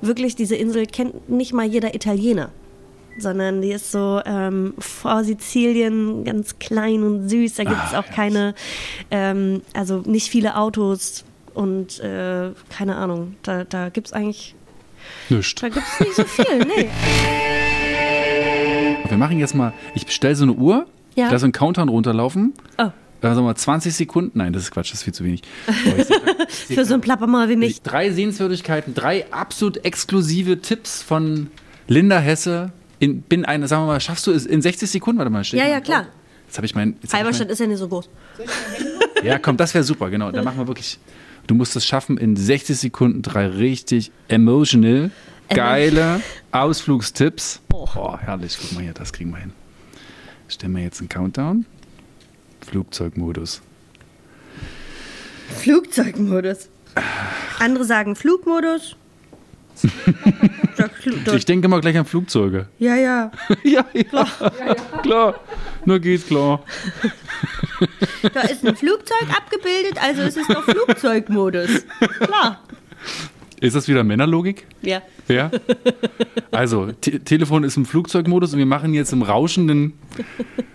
Wirklich, 0.00 0.36
diese 0.36 0.54
Insel 0.54 0.86
kennt 0.86 1.28
nicht 1.28 1.52
mal 1.52 1.66
jeder 1.66 1.92
Italiener 1.96 2.50
sondern 3.20 3.60
die 3.62 3.70
ist 3.72 3.90
so 3.92 4.20
ähm, 4.24 4.74
vor 4.78 5.22
Sizilien 5.24 6.24
ganz 6.24 6.58
klein 6.58 7.02
und 7.02 7.28
süß. 7.28 7.54
Da 7.54 7.64
gibt 7.64 7.76
es 7.86 7.94
Ah, 7.94 8.00
auch 8.00 8.06
keine, 8.14 8.54
ähm, 9.10 9.62
also 9.74 9.98
nicht 10.06 10.28
viele 10.30 10.56
Autos 10.56 11.24
und 11.54 12.00
äh, 12.00 12.50
keine 12.70 12.96
Ahnung. 12.96 13.36
Da, 13.42 13.64
da 13.64 13.88
gibt 13.88 14.08
es 14.08 14.12
eigentlich, 14.12 14.54
Nischt. 15.28 15.62
da 15.62 15.68
gibt 15.68 15.86
es 15.86 16.00
nicht 16.00 16.14
so 16.14 16.24
viel. 16.24 16.44
Nee. 16.66 16.88
Wir 19.08 19.16
machen 19.16 19.38
jetzt 19.38 19.54
mal, 19.54 19.72
ich 19.94 20.06
bestelle 20.06 20.34
so 20.36 20.44
eine 20.44 20.52
Uhr, 20.52 20.86
Ja. 21.16 21.26
ich 21.26 21.32
lasse 21.32 21.44
einen 21.44 21.52
Countdown 21.52 21.88
runterlaufen. 21.88 22.54
Oh, 22.78 22.90
sagen 23.22 23.36
wir 23.36 23.42
mal 23.42 23.54
20 23.56 23.94
Sekunden. 23.94 24.38
Nein, 24.38 24.52
das 24.52 24.62
ist 24.64 24.70
Quatsch, 24.70 24.90
das 24.92 24.98
ist 25.00 25.04
viel 25.04 25.14
zu 25.14 25.24
wenig. 25.24 25.42
Sag- 25.66 26.50
für 26.50 26.84
so 26.84 26.94
ein 26.94 27.00
Plappermal 27.00 27.48
wie 27.48 27.56
mich. 27.56 27.82
Drei 27.82 28.10
Sehenswürdigkeiten, 28.10 28.94
drei 28.94 29.30
absolut 29.32 29.84
exklusive 29.84 30.60
Tipps 30.60 31.02
von 31.02 31.48
Linda 31.88 32.18
Hesse. 32.18 32.72
In, 33.00 33.22
bin 33.22 33.44
eine, 33.44 33.66
sagen 33.66 33.82
wir 33.82 33.86
mal, 33.88 34.00
schaffst 34.00 34.26
du 34.26 34.30
es 34.30 34.46
in 34.46 34.62
60 34.62 34.88
Sekunden? 34.88 35.18
Warte 35.18 35.30
mal, 35.30 35.42
Ja, 35.42 35.66
ja, 35.66 35.80
klar. 35.80 36.06
Jetzt 36.46 36.56
habe 36.58 36.66
ich 36.66 36.74
mein. 36.74 36.96
Halberstadt 37.12 37.50
ist 37.50 37.58
ja 37.58 37.66
nicht 37.66 37.78
so 37.78 37.88
groß. 37.88 38.08
mein 38.38 39.24
ja, 39.24 39.38
komm, 39.38 39.56
das 39.56 39.74
wäre 39.74 39.84
super, 39.84 40.10
genau. 40.10 40.30
Dann 40.30 40.44
machen 40.44 40.58
wir 40.58 40.66
wirklich. 40.68 40.98
Du 41.46 41.54
musst 41.54 41.74
es 41.74 41.84
schaffen, 41.84 42.18
in 42.18 42.36
60 42.36 42.76
Sekunden 42.76 43.22
drei 43.22 43.46
richtig 43.46 44.12
emotional, 44.28 45.10
geile 45.48 46.20
Ausflugstipps. 46.52 47.60
Oh, 47.72 48.16
herrlich. 48.18 48.56
Guck 48.60 48.72
mal 48.72 48.82
hier, 48.82 48.92
das 48.92 49.12
kriegen 49.12 49.30
wir 49.30 49.38
hin. 49.38 49.52
Stellen 50.48 50.76
wir 50.76 50.82
jetzt 50.82 51.00
einen 51.00 51.08
Countdown. 51.08 51.64
Flugzeugmodus. 52.60 53.62
Flugzeugmodus. 55.58 56.68
Andere 57.58 57.84
sagen 57.84 58.14
Flugmodus. 58.16 58.96
Sag 60.76 60.90
Flu- 61.02 61.34
Ich 61.34 61.44
denke 61.44 61.68
mal 61.68 61.80
gleich 61.80 61.96
an 61.98 62.04
Flugzeuge. 62.04 62.66
ja, 62.78 62.96
ja. 62.96 63.30
ja, 63.64 63.84
ja, 63.92 64.26
klar. 65.02 65.34
Nur 65.84 65.98
geht 65.98 66.26
klar. 66.26 66.62
Da 68.34 68.40
ist 68.42 68.66
ein 68.66 68.76
Flugzeug 68.76 69.26
abgebildet, 69.34 69.94
also 70.02 70.20
ist 70.22 70.36
es 70.36 70.46
doch 70.46 70.62
Flugzeugmodus. 70.64 71.86
Klar. 72.20 72.62
Ist 73.60 73.74
das 73.74 73.88
wieder 73.88 74.04
Männerlogik? 74.04 74.66
Ja. 74.82 75.00
Ja. 75.28 75.50
Also, 76.50 76.92
Te 77.00 77.20
Telefon 77.20 77.64
ist 77.64 77.78
im 77.78 77.86
Flugzeugmodus 77.86 78.52
und 78.52 78.58
wir 78.58 78.66
machen 78.66 78.92
jetzt 78.92 79.12
im 79.14 79.22
rauschenden 79.22 79.94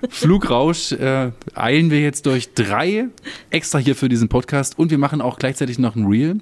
Flugrausch, 0.10 0.92
äh, 0.94 1.32
eilen 1.54 1.92
wir 1.92 2.02
jetzt 2.02 2.26
durch 2.26 2.54
drei 2.56 3.08
extra 3.52 3.78
hier 3.78 3.96
für 3.96 4.10
diesen 4.10 4.28
Podcast 4.30 4.80
und 4.80 4.90
wir 4.90 4.98
machen 4.98 5.22
auch 5.22 5.38
gleichzeitig 5.38 5.78
noch 5.78 5.96
ein 5.96 6.06
Reel. 6.08 6.40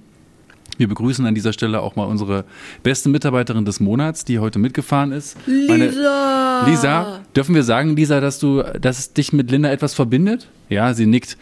Wir 0.77 0.87
begrüßen 0.87 1.25
an 1.25 1.35
dieser 1.35 1.53
Stelle 1.53 1.81
auch 1.81 1.95
mal 1.95 2.05
unsere 2.05 2.45
beste 2.81 3.09
Mitarbeiterin 3.09 3.65
des 3.65 3.79
Monats, 3.79 4.25
die 4.25 4.39
heute 4.39 4.59
mitgefahren 4.59 5.11
ist. 5.11 5.37
Meine- 5.47 5.87
Lisa! 5.87 6.65
Lisa, 6.67 7.19
dürfen 7.35 7.55
wir 7.55 7.63
sagen, 7.63 7.95
Lisa, 7.95 8.19
dass 8.21 8.39
du, 8.39 8.63
dass 8.79 8.99
es 8.99 9.13
dich 9.13 9.33
mit 9.33 9.51
Linda 9.51 9.69
etwas 9.69 9.93
verbindet? 9.93 10.47
Ja, 10.69 10.93
sie 10.93 11.05
nickt. 11.05 11.37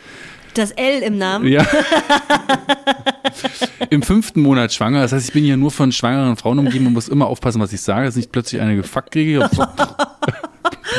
Das 0.53 0.71
L 0.71 1.01
im 1.01 1.17
Namen. 1.17 1.47
Ja. 1.47 1.65
Im 3.89 4.01
fünften 4.01 4.41
Monat 4.41 4.73
schwanger. 4.73 5.01
Das 5.01 5.11
heißt, 5.13 5.27
ich 5.27 5.33
bin 5.33 5.43
hier 5.43 5.57
nur 5.57 5.71
von 5.71 5.91
schwangeren 5.91 6.35
Frauen 6.35 6.59
umgeben 6.59 6.87
und 6.87 6.93
muss 6.93 7.07
immer 7.07 7.27
aufpassen, 7.27 7.61
was 7.61 7.73
ich 7.73 7.81
sage, 7.81 8.05
dass 8.05 8.15
ich 8.15 8.23
nicht 8.23 8.31
plötzlich 8.31 8.61
eine 8.61 8.75
gefuckt 8.75 9.11
kriege. 9.11 9.39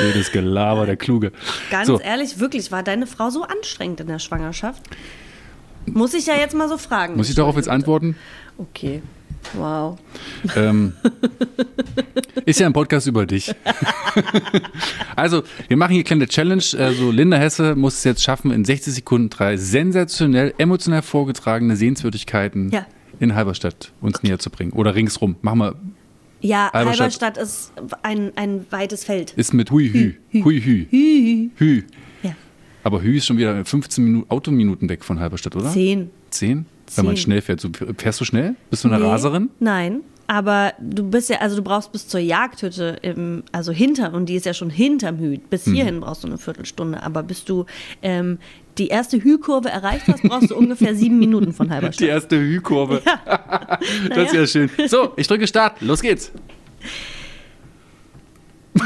Blödes 0.01 0.33
Gelaber, 0.33 0.87
der 0.87 0.97
Kluge. 0.97 1.33
Ganz 1.71 1.87
so, 1.87 2.01
ehrlich, 2.01 2.39
wirklich, 2.39 2.73
war 2.73 2.83
deine 2.83 3.07
Frau 3.07 3.31
so 3.31 3.43
anstrengend 3.43 4.01
in 4.01 4.07
der 4.09 4.19
Schwangerschaft? 4.19 4.83
Muss 5.87 6.15
ich 6.15 6.27
ja 6.27 6.35
jetzt 6.37 6.55
mal 6.55 6.69
so 6.69 6.79
fragen. 6.79 7.17
muss 7.17 7.29
ich 7.29 7.35
darauf 7.35 7.57
jetzt 7.57 7.69
antworten? 7.69 8.17
Okay. 8.59 9.03
Wow. 9.55 9.99
Ähm, 10.55 10.93
ist 12.45 12.61
ja 12.61 12.67
ein 12.67 12.73
Podcast 12.73 13.09
über 13.09 13.27
dich. 13.27 13.53
also, 15.17 15.43
wir 15.69 15.77
machen 15.77 15.95
hier 15.95 16.05
kleine 16.05 16.29
Challenge. 16.29 16.63
Also, 16.79 17.11
Linda 17.11 17.37
Hesse 17.39 17.75
muss 17.75 17.95
es 17.97 18.05
jetzt 18.05 18.23
schaffen, 18.23 18.51
in 18.53 18.65
60 18.65 18.95
Sekunden 18.95 19.31
drei 19.31 19.57
sensationell, 19.57 20.55
emotional 20.59 21.03
vorgetragene 21.03 21.77
Sehenswürdigkeiten 21.77 22.71
Ja. 22.71 22.87
in 23.19 23.35
Halberstadt 23.35 23.93
uns 24.01 24.23
näher 24.23 24.39
zu 24.39 24.51
bringen. 24.51 24.73
Oder 24.73 24.95
ringsrum. 24.95 25.35
Machen 25.43 25.59
wir, 25.59 25.75
Ja, 26.41 26.71
Halberstadt. 26.73 27.01
Halberstadt 27.01 27.37
ist 27.39 27.73
ein, 28.03 28.33
ein 28.37 28.67
weites 28.71 29.05
Feld. 29.05 29.33
ist 29.33 29.53
mit 29.55 29.71
Hui 29.73 29.89
Hü. 29.89 30.15
Hui 30.45 30.61
Hü. 30.61 30.87
Hü. 30.89 31.51
Hü. 31.57 31.77
Ja. 31.79 31.83
Aber 32.85 33.03
Hü 33.03 33.17
ist 33.17 33.27
schon 33.27 33.37
wieder 33.39 33.65
15 33.65 34.03
Minuten, 34.05 34.31
Autominuten 34.31 34.89
weg 34.89 35.05
von 35.05 35.21
Halberstadt, 35.21 35.55
oder? 35.57 35.71
Zehn. 35.71 36.11
Zehn? 36.31 36.67
Wenn 36.97 37.05
man 37.07 37.17
schnell 37.17 37.41
fährt. 37.41 37.61
So, 37.61 37.71
fährst 37.97 38.21
du 38.21 38.25
schnell? 38.25 38.55
Bist 38.71 38.85
du 38.85 38.89
eine 38.89 38.99
Nee, 38.99 39.07
Raserin? 39.07 39.49
Nein, 39.61 40.01
aber 40.27 40.73
du 40.81 41.05
bist 41.09 41.31
ja, 41.31 41.39
also 41.39 41.57
du 41.57 41.63
brauchst 41.63 41.93
bis 41.93 42.07
zur 42.09 42.21
Jagdhütte, 42.21 42.99
im, 43.03 43.45
also 43.53 43.73
hinter, 43.73 44.13
und 44.13 44.27
die 44.29 44.35
ist 44.35 44.45
ja 44.47 44.53
schon 44.53 44.69
hinterm 44.71 45.19
Hüt. 45.19 45.49
Bis 45.49 45.67
Mhm. 45.67 45.75
hierhin 45.75 46.01
brauchst 46.01 46.25
du 46.25 46.29
eine 46.29 46.39
Viertelstunde, 46.39 47.03
aber 47.03 47.23
bis 47.23 47.45
du 47.45 47.65
ähm, 48.03 48.39
die 48.79 48.89
erste 48.89 49.23
Hü-Kurve 49.23 49.69
erreicht 49.71 50.07
hast, 50.09 50.23
brauchst 50.23 50.51
du 50.51 50.57
ungefähr 50.57 50.95
sieben 50.95 51.19
Minuten 51.19 51.53
von 51.53 51.69
Die 51.69 51.73
Halberstadt. 51.75 52.09
erste 52.09 52.39
Hü-Kurve. 52.39 53.01
Das 54.15 54.33
ist 54.33 54.35
ja 54.35 54.47
schön. 54.47 54.71
So, 54.89 55.13
ich 55.17 55.27
drücke 55.27 55.47
Start. 55.47 55.81
Los 55.81 56.03
geht's. 56.03 56.31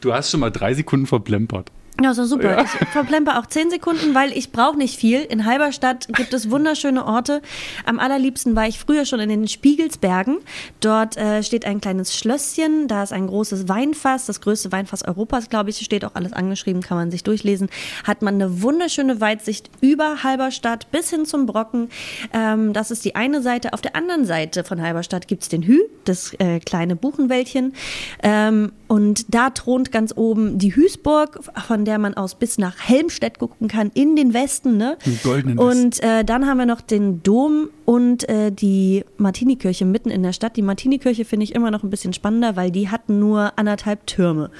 Du 0.00 0.14
hast 0.14 0.30
schon 0.30 0.40
mal 0.40 0.50
drei 0.50 0.72
Sekunden 0.72 1.06
verplempert. 1.06 1.70
Ja, 2.02 2.14
doch 2.14 2.24
super. 2.24 2.64
Ich 2.64 2.70
verplemper 2.88 3.38
auch 3.38 3.46
zehn 3.46 3.70
Sekunden, 3.70 4.14
weil 4.14 4.32
ich 4.32 4.52
brauche 4.52 4.78
nicht 4.78 4.98
viel. 4.98 5.20
In 5.20 5.44
Halberstadt 5.44 6.08
gibt 6.08 6.32
es 6.32 6.50
wunderschöne 6.50 7.04
Orte. 7.04 7.42
Am 7.84 7.98
allerliebsten 7.98 8.56
war 8.56 8.66
ich 8.66 8.78
früher 8.78 9.04
schon 9.04 9.20
in 9.20 9.28
den 9.28 9.48
Spiegelsbergen. 9.48 10.38
Dort 10.80 11.18
äh, 11.18 11.42
steht 11.42 11.66
ein 11.66 11.80
kleines 11.80 12.16
Schlösschen, 12.16 12.88
da 12.88 13.02
ist 13.02 13.12
ein 13.12 13.26
großes 13.26 13.68
Weinfass, 13.68 14.26
das 14.26 14.40
größte 14.40 14.72
Weinfass 14.72 15.04
Europas, 15.04 15.50
glaube 15.50 15.70
ich. 15.70 15.78
Steht 15.78 16.04
auch 16.04 16.14
alles 16.14 16.32
angeschrieben, 16.32 16.80
kann 16.80 16.96
man 16.96 17.10
sich 17.10 17.22
durchlesen. 17.22 17.68
Hat 18.04 18.22
man 18.22 18.34
eine 18.34 18.62
wunderschöne 18.62 19.20
Weitsicht 19.20 19.70
über 19.82 20.22
Halberstadt 20.22 20.90
bis 20.90 21.10
hin 21.10 21.26
zum 21.26 21.44
Brocken. 21.44 21.90
Ähm, 22.32 22.72
das 22.72 22.90
ist 22.90 23.04
die 23.04 23.14
eine 23.14 23.42
Seite. 23.42 23.74
Auf 23.74 23.82
der 23.82 23.94
anderen 23.94 24.24
Seite 24.24 24.64
von 24.64 24.80
Halberstadt 24.80 25.28
gibt 25.28 25.42
es 25.42 25.48
den 25.50 25.62
Hü, 25.62 25.78
das 26.04 26.32
äh, 26.38 26.60
kleine 26.60 26.96
Buchenwäldchen. 26.96 27.74
Ähm, 28.22 28.72
und 28.88 29.34
da 29.34 29.50
thront 29.50 29.92
ganz 29.92 30.14
oben 30.16 30.58
die 30.58 30.74
Hüßburg, 30.74 31.40
von 31.66 31.79
der 31.84 31.98
man 31.98 32.14
aus 32.14 32.34
bis 32.34 32.58
nach 32.58 32.76
Helmstedt 32.78 33.38
gucken 33.38 33.68
kann, 33.68 33.90
in 33.94 34.16
den 34.16 34.34
Westen. 34.34 34.76
Ne? 34.76 34.96
Goldenen 35.22 35.58
Westen. 35.58 35.84
Und 35.84 36.02
äh, 36.02 36.24
dann 36.24 36.46
haben 36.46 36.58
wir 36.58 36.66
noch 36.66 36.80
den 36.80 37.22
Dom 37.22 37.70
und 37.84 38.28
äh, 38.28 38.50
die 38.50 39.04
Martinikirche 39.16 39.84
mitten 39.84 40.10
in 40.10 40.22
der 40.22 40.32
Stadt. 40.32 40.56
Die 40.56 40.62
Martinikirche 40.62 41.24
finde 41.24 41.44
ich 41.44 41.54
immer 41.54 41.70
noch 41.70 41.82
ein 41.82 41.90
bisschen 41.90 42.12
spannender, 42.12 42.56
weil 42.56 42.70
die 42.70 42.88
hat 42.88 43.08
nur 43.08 43.58
anderthalb 43.58 44.06
Türme. 44.06 44.50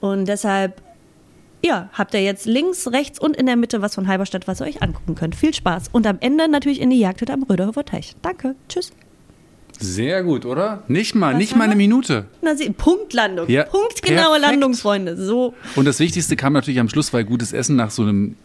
Und 0.00 0.26
deshalb, 0.26 0.82
ja, 1.64 1.88
habt 1.92 2.14
ihr 2.14 2.22
jetzt 2.22 2.46
links, 2.46 2.88
rechts 2.92 3.18
und 3.18 3.36
in 3.36 3.46
der 3.46 3.56
Mitte 3.56 3.82
was 3.82 3.94
von 3.94 4.08
Halberstadt, 4.08 4.46
was 4.46 4.60
ihr 4.60 4.66
euch 4.66 4.82
angucken 4.82 5.14
könnt. 5.14 5.34
Viel 5.34 5.54
Spaß. 5.54 5.88
Und 5.92 6.06
am 6.06 6.18
Ende 6.20 6.48
natürlich 6.48 6.80
in 6.80 6.90
die 6.90 7.00
Jagdhütte 7.00 7.32
am 7.32 7.42
Röderhofer 7.42 7.84
Teich. 7.84 8.14
Danke. 8.22 8.54
Tschüss. 8.68 8.92
Sehr 9.78 10.22
gut, 10.22 10.46
oder? 10.46 10.82
Nicht 10.88 11.14
mal, 11.14 11.32
Was 11.34 11.38
nicht 11.38 11.54
mal 11.56 11.64
eine 11.64 11.72
wir? 11.72 11.76
Minute. 11.76 12.24
Na, 12.42 12.54
sie, 12.56 12.70
Punktlandung. 12.70 13.48
Ja, 13.48 13.64
Punktgenaue 13.64 14.24
perfekt. 14.38 14.42
Landung, 14.50 14.74
Freunde. 14.74 15.16
So. 15.16 15.54
Und 15.74 15.84
das 15.84 16.00
Wichtigste 16.00 16.34
kam 16.36 16.54
natürlich 16.54 16.80
am 16.80 16.88
Schluss, 16.88 17.12
weil 17.12 17.24
gutes 17.24 17.52
Essen 17.52 17.76
nach 17.76 17.90
so 17.90 18.02
einem 18.02 18.36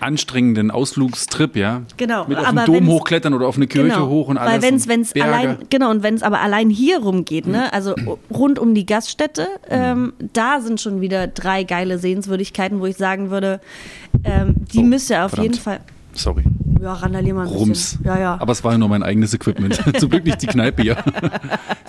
anstrengenden 0.00 0.70
Ausflugstrip, 0.70 1.56
ja. 1.56 1.82
Genau, 1.96 2.26
Mit 2.28 2.38
auf 2.38 2.46
aber 2.46 2.62
den 2.62 2.66
Dom 2.66 2.74
wenn's- 2.76 2.88
hochklettern 2.88 3.34
oder 3.34 3.46
auf 3.48 3.56
eine 3.56 3.66
Kirche 3.66 4.06
hoch 4.06 4.28
und 4.28 4.38
alles. 4.38 4.54
Weil 4.54 4.62
wenn 4.62 4.76
es 4.76 4.82
und 4.84 4.88
wenn's 4.90 5.12
Berge. 5.12 5.28
allein 5.32 5.58
genau 5.70 5.90
und 5.90 6.02
wenn 6.02 6.14
es 6.14 6.22
aber 6.22 6.40
allein 6.40 6.70
hier 6.70 6.98
rumgeht, 7.00 7.46
ne, 7.46 7.72
also 7.72 7.94
rund 8.30 8.58
um 8.58 8.74
die 8.74 8.86
Gaststätte, 8.86 9.48
ähm, 9.68 10.12
da 10.32 10.60
sind 10.60 10.80
schon 10.80 11.00
wieder 11.00 11.26
drei 11.26 11.64
geile 11.64 11.98
Sehenswürdigkeiten, 11.98 12.80
wo 12.80 12.86
ich 12.86 12.96
sagen 12.96 13.30
würde, 13.30 13.60
ähm, 14.24 14.54
die 14.72 14.78
Oh, 14.78 14.82
müsst 14.82 15.10
ihr 15.10 15.24
auf 15.24 15.30
verdammt. 15.30 15.50
jeden 15.54 15.60
Fall. 15.62 15.80
Sorry. 16.14 16.44
Ja, 16.80 16.92
randalier 16.92 17.34
mal 17.34 17.42
ein 17.42 17.48
Rums. 17.48 17.92
bisschen. 17.92 18.04
Ja, 18.04 18.18
ja. 18.18 18.36
Aber 18.40 18.52
es 18.52 18.62
war 18.62 18.72
ja 18.72 18.78
nur 18.78 18.88
mein 18.88 19.02
eigenes 19.02 19.32
Equipment. 19.34 19.80
Zum 19.98 20.10
Glück 20.10 20.24
nicht 20.24 20.42
die 20.42 20.46
Kneipe 20.46 20.82
hier. 20.82 20.96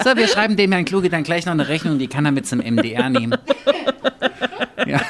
So, 0.04 0.16
wir 0.16 0.28
schreiben 0.28 0.56
dem 0.56 0.72
Herrn 0.72 0.86
Kluge 0.86 1.10
dann 1.10 1.24
gleich 1.24 1.46
noch 1.46 1.54
eine 1.54 1.68
Rechnung, 1.68 2.00
die 2.00 2.08
kann 2.08 2.26
er 2.26 2.32
mit 2.32 2.46
zum 2.48 2.60
MDR 2.60 3.10
nehmen. 3.10 3.36
Ja. 4.86 5.02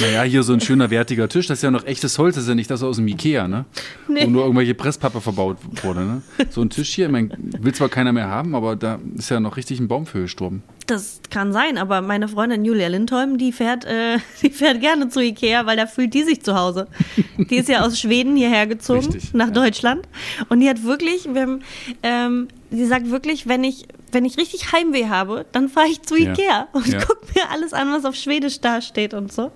Naja, 0.00 0.22
hier 0.22 0.42
so 0.42 0.52
ein 0.54 0.60
schöner, 0.60 0.88
wertiger 0.90 1.28
Tisch, 1.28 1.46
das 1.48 1.58
ist 1.58 1.62
ja 1.62 1.70
noch 1.70 1.84
echtes 1.84 2.16
Holz, 2.18 2.36
das 2.36 2.44
ist 2.44 2.48
ja 2.48 2.54
nicht 2.54 2.70
das 2.70 2.82
aus 2.82 2.96
dem 2.96 3.08
Ikea, 3.08 3.48
ne? 3.48 3.64
Nee. 4.08 4.24
Wo 4.24 4.30
nur 4.30 4.42
irgendwelche 4.44 4.74
Presspappe 4.74 5.20
verbaut 5.20 5.58
wurde, 5.82 6.04
ne? 6.04 6.22
So 6.48 6.62
ein 6.62 6.70
Tisch 6.70 6.94
hier, 6.94 7.06
ich 7.06 7.12
mein, 7.12 7.32
will 7.58 7.74
zwar 7.74 7.88
keiner 7.88 8.12
mehr 8.12 8.28
haben, 8.28 8.54
aber 8.54 8.76
da 8.76 8.98
ist 9.16 9.28
ja 9.28 9.40
noch 9.40 9.56
richtig 9.56 9.80
ein 9.80 9.88
Baum 9.88 10.06
für 10.06 10.22
gestorben. 10.22 10.62
Das 10.88 11.20
kann 11.30 11.52
sein, 11.52 11.76
aber 11.76 12.00
meine 12.00 12.28
Freundin 12.28 12.64
Julia 12.64 12.88
Lindholm, 12.88 13.36
die 13.36 13.52
fährt, 13.52 13.84
äh, 13.84 14.18
die 14.42 14.48
fährt 14.50 14.80
gerne 14.80 15.08
zu 15.10 15.20
Ikea, 15.20 15.66
weil 15.66 15.76
da 15.76 15.86
fühlt 15.86 16.14
die 16.14 16.22
sich 16.24 16.42
zu 16.42 16.56
Hause. 16.58 16.88
Die 17.36 17.56
ist 17.56 17.68
ja 17.68 17.82
aus 17.84 18.00
Schweden 18.00 18.34
hierher 18.36 18.66
gezogen, 18.66 19.00
Richtig, 19.12 19.34
nach 19.34 19.48
ja. 19.48 19.52
Deutschland. 19.52 20.08
Und 20.48 20.60
die 20.60 20.68
hat 20.68 20.82
wirklich, 20.82 21.26
wir 21.32 21.42
haben, 21.42 21.62
ähm, 22.02 22.48
die 22.70 22.86
sagt 22.86 23.10
wirklich, 23.10 23.46
wenn 23.46 23.64
ich, 23.64 23.86
wenn 24.12 24.24
ich 24.24 24.38
richtig 24.38 24.72
Heimweh 24.72 25.08
habe, 25.08 25.44
dann 25.52 25.68
fahre 25.68 25.88
ich 25.88 26.00
zu 26.02 26.16
Ja. 26.16 26.32
Ikea 26.32 26.68
und 26.72 26.88
Ja. 26.88 27.00
guck 27.06 27.34
mir 27.34 27.50
alles 27.50 27.74
an, 27.74 27.92
was 27.92 28.06
auf 28.06 28.14
Schwedisch 28.14 28.60
da 28.60 28.80
steht 28.80 29.12
und 29.12 29.30
so. 29.30 29.52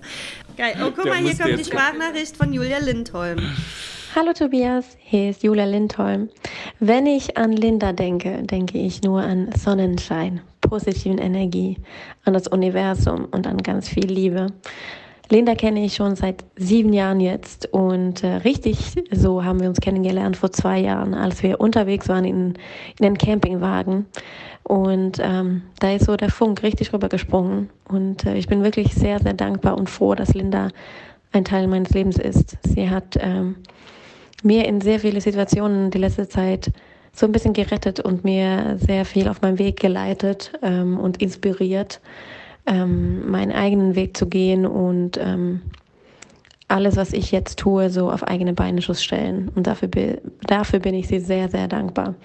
Geil. 0.55 0.75
Oh, 0.81 0.91
guck 0.95 1.05
Der 1.05 1.13
mal, 1.13 1.21
hier 1.23 1.35
kommt 1.35 1.57
die 1.59 1.63
Sprachnachricht 1.65 2.37
von 2.37 2.53
Julia 2.53 2.77
Lindholm. 2.77 3.39
Hallo 4.15 4.31
Tobias, 4.31 4.95
hier 4.99 5.31
ist 5.31 5.41
Julia 5.41 5.65
Lindholm. 5.65 6.29
Wenn 6.79 7.07
ich 7.07 7.35
an 7.35 7.51
Linda 7.51 7.93
denke, 7.93 8.43
denke 8.43 8.77
ich 8.77 9.01
nur 9.01 9.23
an 9.23 9.49
Sonnenschein, 9.57 10.41
positiven 10.61 11.17
Energie, 11.17 11.79
an 12.23 12.33
das 12.35 12.47
Universum 12.47 13.25
und 13.31 13.47
an 13.47 13.57
ganz 13.57 13.89
viel 13.89 14.05
Liebe. 14.05 14.53
Linda 15.31 15.55
kenne 15.55 15.83
ich 15.83 15.95
schon 15.95 16.15
seit 16.15 16.45
sieben 16.55 16.93
Jahren 16.93 17.21
jetzt 17.21 17.73
und 17.73 18.23
äh, 18.23 18.35
richtig 18.35 18.77
so 19.09 19.43
haben 19.43 19.59
wir 19.59 19.67
uns 19.67 19.81
kennengelernt 19.81 20.37
vor 20.37 20.51
zwei 20.51 20.77
Jahren, 20.77 21.15
als 21.15 21.41
wir 21.41 21.59
unterwegs 21.59 22.07
waren 22.07 22.25
in, 22.25 22.53
in 22.99 23.05
einem 23.07 23.17
Campingwagen. 23.17 24.05
Und 24.61 25.17
ähm, 25.23 25.63
da 25.79 25.91
ist 25.91 26.05
so 26.05 26.15
der 26.17 26.29
Funk 26.29 26.61
richtig 26.61 26.93
rübergesprungen. 26.93 27.71
Und 27.89 28.27
äh, 28.27 28.35
ich 28.35 28.47
bin 28.47 28.63
wirklich 28.63 28.93
sehr, 28.93 29.19
sehr 29.19 29.33
dankbar 29.33 29.75
und 29.75 29.89
froh, 29.89 30.13
dass 30.13 30.35
Linda 30.35 30.67
ein 31.31 31.45
Teil 31.45 31.67
meines 31.67 31.89
Lebens 31.89 32.19
ist. 32.19 32.59
Sie 32.63 32.91
hat 32.91 33.17
ähm, 33.19 33.55
mir 34.43 34.65
in 34.65 34.81
sehr 34.81 34.99
viele 34.99 35.21
Situationen 35.21 35.91
die 35.91 35.97
letzte 35.97 36.27
Zeit 36.27 36.71
so 37.13 37.25
ein 37.25 37.31
bisschen 37.31 37.53
gerettet 37.53 37.99
und 37.99 38.23
mir 38.23 38.77
sehr 38.79 39.05
viel 39.05 39.27
auf 39.27 39.41
meinen 39.41 39.59
Weg 39.59 39.79
geleitet 39.79 40.51
ähm, 40.61 40.99
und 40.99 41.21
inspiriert, 41.21 42.01
ähm, 42.65 43.29
meinen 43.29 43.51
eigenen 43.51 43.95
Weg 43.95 44.17
zu 44.17 44.27
gehen 44.27 44.65
und 44.65 45.17
ähm, 45.17 45.61
alles, 46.67 46.95
was 46.95 47.13
ich 47.13 47.31
jetzt 47.31 47.59
tue, 47.59 47.89
so 47.89 48.09
auf 48.09 48.23
eigene 48.23 48.53
Beine 48.53 48.81
zu 48.81 48.95
stellen. 48.95 49.51
Und 49.53 49.67
dafür, 49.67 49.89
dafür 50.47 50.79
bin 50.79 50.95
ich 50.95 51.07
sie 51.07 51.19
sehr, 51.19 51.49
sehr 51.49 51.67
dankbar. 51.67 52.15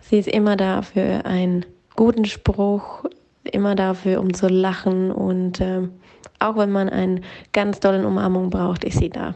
Sie 0.00 0.18
ist 0.18 0.28
immer 0.28 0.56
da 0.56 0.82
für 0.82 1.24
einen 1.24 1.66
guten 1.96 2.26
Spruch, 2.26 3.04
immer 3.42 3.74
dafür, 3.74 4.20
um 4.20 4.34
zu 4.34 4.46
lachen 4.46 5.10
und 5.10 5.60
ähm, 5.60 5.90
auch 6.38 6.56
wenn 6.56 6.70
man 6.70 6.88
eine 6.88 7.22
ganz 7.52 7.80
tolle 7.80 8.06
Umarmung 8.06 8.50
braucht, 8.50 8.84
ist 8.84 8.98
sie 8.98 9.10
da. 9.10 9.34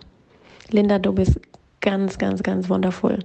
Linda, 0.71 0.99
du 0.99 1.13
bist 1.13 1.41
ganz, 1.81 2.19
ganz, 2.19 2.43
ganz 2.43 2.69
wundervoll 2.69 3.21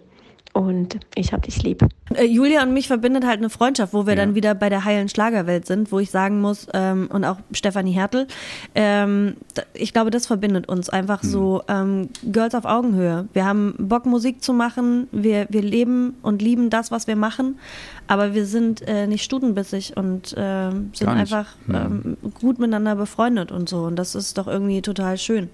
und 0.54 1.00
ich 1.16 1.34
hab 1.34 1.42
dich 1.42 1.62
lieb. 1.64 1.86
Äh, 2.14 2.24
Julia 2.24 2.64
und 2.64 2.74
mich 2.74 2.88
verbindet 2.88 3.26
halt 3.26 3.40
eine 3.40 3.50
Freundschaft, 3.50 3.94
wo 3.94 4.06
wir 4.06 4.14
Ja. 4.14 4.24
dann 4.24 4.36
wieder 4.36 4.56
bei 4.56 4.70
der 4.70 4.86
heilen 4.86 5.10
Schlagerwelt 5.10 5.66
sind, 5.68 5.92
wo 5.92 6.00
ich 6.00 6.12
sagen 6.12 6.40
muss, 6.40 6.68
ähm, 6.74 7.10
und 7.12 7.26
auch 7.26 7.40
Stefanie 7.52 7.92
Hertel, 7.92 8.26
ähm, 8.74 9.36
ich 9.74 9.92
glaube, 9.92 10.12
das 10.12 10.28
verbindet 10.28 10.70
uns 10.70 10.88
einfach 10.88 11.24
so 11.24 11.62
ähm, 11.68 12.08
Girls 12.32 12.56
auf 12.56 12.64
Augenhöhe. 12.64 13.28
Wir 13.34 13.46
haben 13.46 13.76
Bock, 13.78 14.06
Musik 14.06 14.42
zu 14.42 14.54
machen, 14.54 15.10
wir, 15.12 15.48
wir 15.50 15.62
leben 15.62 16.16
und 16.22 16.42
lieben 16.42 16.70
das, 16.70 16.90
was 16.90 17.06
wir 17.06 17.18
machen, 17.18 17.60
aber 18.08 18.34
wir 18.34 18.46
sind 18.46 18.82
äh, 18.88 19.08
nicht 19.08 19.24
stutenbissig 19.26 19.98
und 19.98 20.36
ähm, 20.38 20.92
sind 20.94 21.10
einfach 21.10 21.48
ähm, 21.68 22.16
gut 22.34 22.60
miteinander 22.60 22.96
befreundet 22.96 23.52
und 23.52 23.68
so. 23.68 23.84
Und 23.84 23.98
das 23.98 24.16
ist 24.16 24.38
doch 24.38 24.48
irgendwie 24.48 24.82
total 24.82 25.18
schön. 25.18 25.50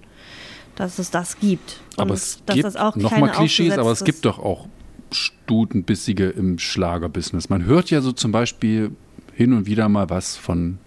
Dass 0.76 0.98
es 0.98 1.10
das 1.10 1.38
gibt. 1.38 1.80
Und 1.96 2.02
Aber 2.02 2.14
es 2.14 2.40
dass 2.46 2.54
gibt 2.54 2.66
das 2.66 2.76
auch 2.76 2.96
nochmal 2.96 3.20
keine 3.20 3.32
Klischees, 3.32 3.78
aber 3.78 3.92
es 3.92 4.04
gibt 4.04 4.24
doch 4.24 4.38
auch 4.38 4.66
Stutenbissige 5.10 6.28
im 6.30 6.58
Schlagerbusiness. 6.58 7.48
Man 7.48 7.64
hört 7.64 7.90
ja 7.90 8.00
so 8.00 8.12
zum 8.12 8.32
Beispiel 8.32 8.92
hin 9.34 9.52
und 9.52 9.66
wieder 9.66 9.88
mal 9.88 10.10
was 10.10 10.36
von. 10.36 10.78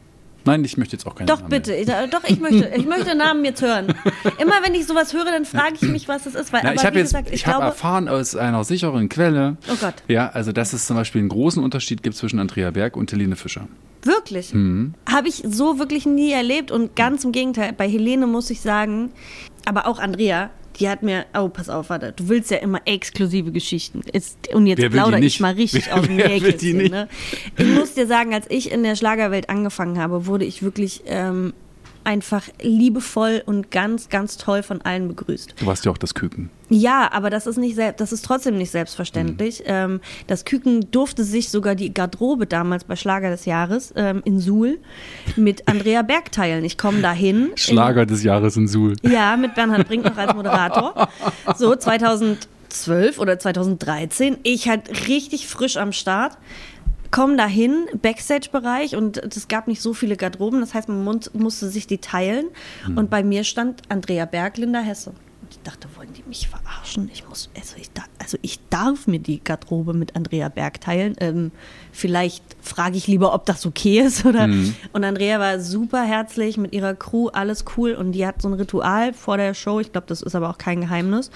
Nein, 0.47 0.63
ich 0.63 0.77
möchte 0.77 0.95
jetzt 0.95 1.07
auch 1.07 1.15
keine 1.15 1.25
Doch, 1.25 1.39
Namen 1.39 1.49
bitte. 1.49 1.73
Ich, 1.73 1.88
doch, 1.88 2.23
ich 2.27 2.39
möchte, 2.39 2.71
ich 2.75 2.86
möchte 2.86 3.15
Namen 3.15 3.43
jetzt 3.45 3.63
hören. 3.63 3.88
Immer 4.38 4.61
wenn 4.63 4.75
ich 4.75 4.86
sowas 4.86 5.11
höre, 5.11 5.25
dann 5.25 5.43
frage 5.43 5.73
ich 5.81 5.89
mich, 5.89 6.07
was 6.07 6.25
das 6.25 6.36
ist. 6.36 6.53
Weil, 6.53 6.61
Na, 6.63 6.75
ich 6.75 6.86
habe 6.86 6.95
wie 6.95 6.99
jetzt, 6.99 7.09
gesagt, 7.09 7.29
ich, 7.29 7.33
ich 7.33 7.47
habe 7.47 7.63
erfahren 7.63 8.07
aus 8.07 8.36
einer 8.36 8.63
sicheren 8.63 9.09
Quelle. 9.09 9.57
Oh 9.71 9.75
Gott. 9.81 9.95
Ja, 10.07 10.29
also 10.29 10.51
dass 10.51 10.73
es 10.73 10.86
zum 10.86 10.97
Beispiel 10.97 11.19
einen 11.19 11.29
großen 11.29 11.63
Unterschied 11.63 12.03
gibt 12.03 12.15
zwischen 12.15 12.38
Andrea 12.38 12.69
Berg 12.69 12.95
und 12.95 13.11
Helene 13.11 13.36
Fischer. 13.36 13.67
Wirklich. 14.03 14.53
Mhm. 14.53 14.93
Habe 15.09 15.29
ich 15.29 15.43
so 15.47 15.79
wirklich 15.79 16.05
nie 16.05 16.31
erlebt 16.31 16.69
und 16.71 16.95
ganz 16.95 17.23
im 17.23 17.31
Gegenteil. 17.31 17.73
Bei 17.73 17.89
Helene 17.89 18.27
muss 18.27 18.51
ich 18.51 18.61
sagen, 18.61 19.09
aber 19.66 19.88
auch 19.88 19.99
Andrea, 19.99 20.49
die 20.80 20.89
hat 20.89 21.03
mir, 21.03 21.26
oh, 21.38 21.47
pass 21.49 21.70
auf, 21.70 21.89
warte, 21.89 22.11
du 22.13 22.28
willst 22.28 22.51
ja 22.51 22.57
immer 22.57 22.82
exklusive 22.86 23.51
Geschichten. 23.51 24.01
Ist, 24.11 24.53
und 24.53 24.68
jetzt 24.68 24.82
plaudere 24.89 25.24
ich 25.24 25.39
mal 25.39 25.53
richtig 25.53 25.88
Wer- 25.88 25.95
aus 25.97 26.05
dem 26.05 26.18
Nähkästchen. 26.18 26.78
Ne? 26.89 27.07
Ich 27.57 27.68
muss 27.68 27.93
dir 27.93 28.07
sagen, 28.07 28.34
als 28.34 28.45
ich 28.49 28.72
in 28.72 28.84
der 28.84 28.95
Schlagerwelt 28.95 29.49
angefangen 29.49 29.97
habe, 29.99 30.26
wurde 30.26 30.43
ich 30.45 30.63
wirklich 30.63 31.03
ähm, 31.05 31.53
einfach 32.05 32.43
liebevoll 32.61 33.43
und 33.45 33.71
ganz, 33.71 34.09
ganz 34.09 34.37
toll 34.37 34.63
von 34.63 34.81
allen 34.81 35.07
begrüßt. 35.07 35.55
Du 35.59 35.65
warst 35.65 35.85
ja 35.85 35.91
auch 35.91 35.97
das 35.97 36.13
Küken. 36.13 36.49
Ja, 36.69 37.11
aber 37.11 37.29
das 37.29 37.45
ist 37.45 37.57
nicht 37.57 37.77
das 37.77 38.11
ist 38.11 38.25
trotzdem 38.25 38.57
nicht 38.57 38.71
selbstverständlich. 38.71 39.59
Mhm. 39.59 39.65
Ähm, 39.67 40.01
das 40.27 40.45
Küken 40.45 40.89
durfte 40.91 41.23
sich 41.23 41.49
sogar 41.49 41.75
die 41.75 41.93
Garderobe 41.93 42.47
damals 42.47 42.83
bei 42.83 42.95
Schlager 42.95 43.29
des 43.29 43.45
Jahres 43.45 43.93
ähm, 43.95 44.21
in 44.25 44.39
Suhl 44.39 44.79
mit 45.35 45.67
Andrea 45.67 46.01
Berg 46.01 46.31
teilen. 46.31 46.65
Ich 46.65 46.77
komme 46.77 47.01
dahin. 47.01 47.51
Schlager 47.55 48.05
des 48.05 48.23
Jahres 48.23 48.57
in 48.57 48.67
Suhl. 48.67 48.95
In, 49.01 49.11
ja, 49.11 49.37
mit 49.37 49.53
Bernhard 49.55 49.87
Brink 49.87 50.05
noch 50.05 50.17
als 50.17 50.33
Moderator. 50.33 51.09
So 51.55 51.75
2012 51.75 53.19
oder 53.19 53.37
2013. 53.37 54.37
Ich 54.43 54.67
halt 54.67 55.07
richtig 55.07 55.47
frisch 55.47 55.77
am 55.77 55.91
Start. 55.91 56.37
Komm 57.16 57.38
dahin, 57.38 57.86
Backstage-Bereich 58.01 58.97
und 58.97 59.16
es 59.18 59.47
gab 59.47 59.70
nicht 59.70 59.82
so 59.82 59.93
viele 59.93 60.18
Garderoben, 60.18 60.59
das 60.59 60.74
heißt, 60.74 60.89
man 60.89 61.22
musste 61.32 61.70
sich 61.70 61.88
die 61.88 61.99
teilen. 61.99 62.47
Und 62.97 63.09
bei 63.09 63.24
mir 63.24 63.45
stand 63.45 63.84
Andrea 63.88 64.26
Berg, 64.26 64.57
Linda 64.57 64.82
Hesse. 64.82 65.11
Und 65.11 65.51
ich 65.51 65.61
dachte, 65.61 65.88
wollen 65.95 66.11
die 66.11 66.24
mich 66.28 66.49
verarschen? 66.49 67.09
Ich 67.13 67.26
muss, 67.30 67.49
also 67.55 67.78
ich, 67.80 67.89
also 68.20 68.38
ich 68.41 68.59
darf 68.70 69.07
mir 69.07 69.20
die 69.20 69.41
Garderobe 69.41 69.93
mit 69.93 70.13
Andrea 70.18 70.49
Berg 70.49 70.82
teilen. 70.82 71.16
Ähm, 71.22 71.51
vielleicht 71.93 72.43
frage 72.61 72.97
ich 72.97 73.07
lieber, 73.07 73.34
ob 73.34 73.45
das 73.45 73.66
okay 73.66 73.99
ist. 73.99 74.26
Oder? 74.26 74.49
Und 74.91 75.03
Andrea 75.05 75.39
war 75.39 75.61
super 75.61 76.03
herzlich 76.03 76.57
mit 76.57 76.74
ihrer 76.74 76.95
Crew, 76.95 77.30
alles 77.30 77.63
cool. 77.78 77.93
Und 77.93 78.11
die 78.11 78.26
hat 78.26 78.41
so 78.41 78.49
ein 78.49 78.55
Ritual 78.55 79.13
vor 79.13 79.38
der 79.38 79.53
Show. 79.53 79.80
Ich 79.80 79.93
glaube, 79.93 80.07
das 80.07 80.22
ist 80.22 80.36
aber 80.36 80.49
auch 80.49 80.57
kein 80.57 80.82
Geheimnis. 80.82 81.32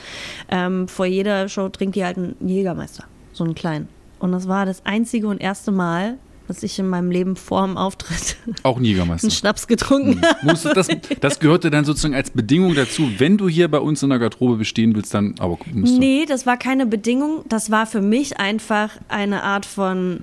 Ähm, 0.50 0.90
vor 0.90 1.06
jeder 1.06 1.48
Show 1.48 1.70
trinkt 1.70 1.96
die 1.96 2.04
halt 2.04 2.18
einen 2.18 2.36
Jägermeister, 2.46 3.06
so 3.32 3.46
einen 3.46 3.56
kleinen. 3.56 3.88
Und 4.20 4.32
das 4.32 4.48
war 4.48 4.66
das 4.66 4.86
einzige 4.86 5.28
und 5.28 5.40
erste 5.42 5.72
Mal, 5.72 6.18
dass 6.48 6.64
ich 6.64 6.78
in 6.80 6.88
meinem 6.90 7.12
Leben 7.12 7.36
vor 7.36 7.66
dem 7.66 7.78
Auftritt 7.78 8.36
Auch 8.64 8.78
ein 8.78 8.84
Jägermeister. 8.84 9.26
einen 9.26 9.32
Schnaps 9.32 9.68
getrunken 9.68 10.22
habe. 10.22 10.38
Musst 10.46 10.66
du 10.66 10.74
das, 10.74 10.88
das 11.22 11.40
gehörte 11.40 11.70
dann 11.70 11.86
sozusagen 11.86 12.16
als 12.16 12.32
Bedingung 12.32 12.74
dazu. 12.76 13.08
Wenn 13.20 13.38
du 13.38 13.48
hier 13.48 13.70
bei 13.70 13.78
uns 13.80 14.02
in 14.04 14.10
der 14.10 14.18
Garderobe 14.20 14.58
bestehen 14.58 14.96
willst, 14.96 15.14
dann 15.14 15.36
aber 15.40 15.58
musst 15.74 15.94
du. 15.96 16.00
Nee, 16.00 16.26
das 16.28 16.46
war 16.48 16.58
keine 16.58 16.86
Bedingung. 16.88 17.44
Das 17.48 17.70
war 17.70 17.86
für 17.86 18.02
mich 18.02 18.40
einfach 18.40 18.92
eine 19.10 19.44
Art 19.44 19.66
von 19.66 20.22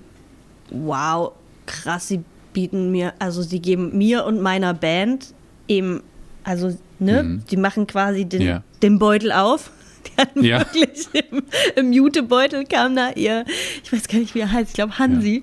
wow, 0.70 1.32
krass, 1.66 2.08
sie 2.08 2.20
bieten 2.52 2.90
mir, 2.90 3.12
also 3.18 3.42
sie 3.42 3.60
geben 3.60 3.96
mir 3.96 4.24
und 4.24 4.40
meiner 4.40 4.74
Band 4.74 5.32
eben, 5.68 6.02
also, 6.42 6.76
ne, 6.98 7.40
die 7.50 7.56
machen 7.56 7.86
quasi 7.86 8.24
den, 8.24 8.42
Mhm. 8.42 8.46
Ja. 8.48 8.62
den 8.82 8.98
Beutel 8.98 9.30
auf. 9.32 9.70
Die 10.06 10.16
hatten 10.20 10.44
Ja. 10.44 10.58
wirklich 10.60 11.06
im, 11.30 11.42
im 11.76 11.92
Jutebeutel 11.92 12.64
kam 12.64 12.94
da 12.96 13.10
ihr, 13.12 13.44
ich 13.82 13.92
weiß 13.92 14.08
gar 14.08 14.18
nicht, 14.18 14.34
wie 14.34 14.40
er 14.40 14.52
heißt, 14.52 14.70
ich 14.70 14.74
glaube 14.74 14.98
Hansi. 14.98 15.42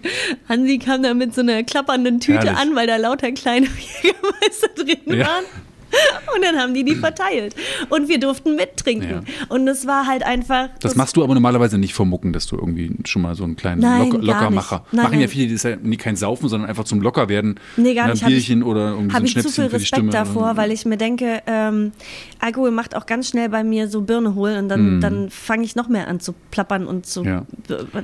Hansi 0.49 0.79
kam 0.79 1.03
da 1.03 1.13
mit 1.13 1.33
so 1.35 1.41
einer 1.41 1.63
klappernden 1.63 2.19
Tüte 2.19 2.39
Herrlich. 2.39 2.57
an, 2.57 2.75
weil 2.75 2.87
da 2.87 2.95
lauter 2.97 3.31
kleine 3.31 3.67
Jägermeister 4.03 4.69
drin 4.75 5.19
Ja. 5.19 5.27
waren. 5.27 5.43
Und 6.35 6.43
dann 6.43 6.57
haben 6.57 6.73
die 6.73 6.83
die 6.83 6.95
verteilt. 6.95 7.55
Und 7.89 8.09
wir 8.09 8.19
durften 8.19 8.55
mittrinken. 8.55 9.09
Ja. 9.09 9.21
Und 9.49 9.67
es 9.67 9.85
war 9.87 10.07
halt 10.07 10.23
einfach. 10.23 10.69
Das 10.79 10.95
machst 10.95 11.15
du 11.15 11.23
aber 11.23 11.33
normalerweise 11.33 11.77
nicht 11.77 11.93
vor 11.93 12.05
Mucken, 12.05 12.33
dass 12.33 12.47
du 12.47 12.55
irgendwie 12.55 12.91
schon 13.05 13.21
mal 13.21 13.35
so 13.35 13.43
einen 13.43 13.55
kleinen 13.55 13.81
Nein, 13.81 14.09
gar 14.09 14.21
Lockermacher. 14.21 14.85
Nein, 14.91 15.03
Machen 15.03 15.13
ja 15.15 15.19
nein. 15.21 15.29
viele, 15.29 15.47
die 15.47 15.53
ist 15.53 15.63
ja 15.63 15.75
nie 15.75 15.97
kein 15.97 16.15
Saufen, 16.15 16.49
sondern 16.49 16.69
einfach 16.69 16.83
zum 16.85 17.01
Lockerwerden. 17.01 17.59
Nee, 17.77 17.93
gar 17.93 18.05
Ein 18.05 18.11
nicht. 18.11 18.21
Ich- 18.23 18.27
Bierchen 18.27 18.63
oder 18.63 18.89
irgendwie 18.91 19.09
so 19.09 19.13
Habe 19.15 19.23
ein 19.23 19.25
ich 19.27 19.33
zu 19.33 19.39
Schnäpschen 19.41 19.63
viel 19.63 19.69
für 19.69 19.77
die 19.79 19.85
Stimme. 19.85 20.07
Respekt 20.13 20.27
davor, 20.27 20.57
weil 20.57 20.71
ich 20.71 20.85
mir 20.85 20.97
denke, 20.97 21.41
ähm, 21.47 21.91
Alkohol 22.39 22.71
macht 22.71 22.95
auch 22.95 23.05
ganz 23.05 23.29
schnell 23.29 23.49
bei 23.49 23.63
mir 23.63 23.87
so 23.87 24.01
Birne 24.01 24.35
holen 24.35 24.57
und 24.63 24.69
dann, 24.69 24.99
dann 25.01 25.29
fange 25.29 25.63
ich 25.63 25.75
noch 25.75 25.87
mehr 25.87 26.07
an 26.07 26.19
zu 26.19 26.33
plappern 26.51 26.85
und 26.87 27.05
zu. 27.05 27.23
Ja. 27.23 27.45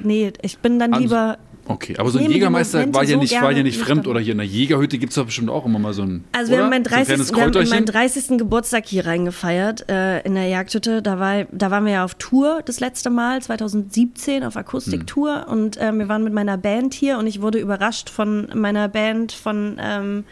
Nee, 0.03 0.31
ich 0.41 0.59
bin 0.59 0.79
dann 0.79 0.93
lieber. 0.93 1.37
Okay, 1.69 1.93
aber 1.99 2.09
so 2.09 2.17
ein 2.17 2.31
Jägermeister 2.31 2.91
war 2.95 3.03
ja 3.03 3.13
so 3.13 3.19
nicht, 3.19 3.39
war 3.39 3.51
ja 3.51 3.61
nicht 3.61 3.79
fremd 3.79 4.07
oder 4.07 4.19
hier 4.19 4.31
in 4.31 4.39
der 4.39 4.47
Jägerhütte 4.47 4.97
gibt 4.97 5.11
es 5.11 5.15
doch 5.17 5.25
bestimmt 5.25 5.51
auch 5.51 5.67
immer 5.67 5.77
mal 5.77 5.93
so 5.93 6.01
ein. 6.01 6.23
Also 6.31 6.51
wir 6.51 6.63
haben, 6.63 6.71
meinen 6.71 6.83
so 6.83 6.95
ein 6.95 7.05
30. 7.05 7.31
kleines 7.31 7.53
wir 7.53 7.61
haben 7.61 7.69
meinen 7.69 7.85
30. 7.85 8.39
Geburtstag 8.39 8.87
hier 8.87 9.05
reingefeiert 9.05 9.87
äh, 9.87 10.21
in 10.21 10.33
der 10.33 10.47
Jagdhütte. 10.47 11.03
Da, 11.03 11.19
war, 11.19 11.43
da 11.51 11.69
waren 11.69 11.85
wir 11.85 11.91
ja 11.91 12.05
auf 12.05 12.15
Tour 12.15 12.61
das 12.65 12.79
letzte 12.79 13.11
Mal, 13.11 13.43
2017, 13.43 14.43
auf 14.43 14.57
Akustiktour. 14.57 15.45
Hm. 15.45 15.53
Und 15.53 15.77
ähm, 15.79 15.99
wir 15.99 16.09
waren 16.09 16.23
mit 16.23 16.33
meiner 16.33 16.57
Band 16.57 16.95
hier 16.95 17.19
und 17.19 17.27
ich 17.27 17.39
wurde 17.39 17.59
überrascht 17.59 18.09
von 18.09 18.47
meiner 18.55 18.87
Band, 18.87 19.31
von 19.31 19.77
ähm, 19.79 20.23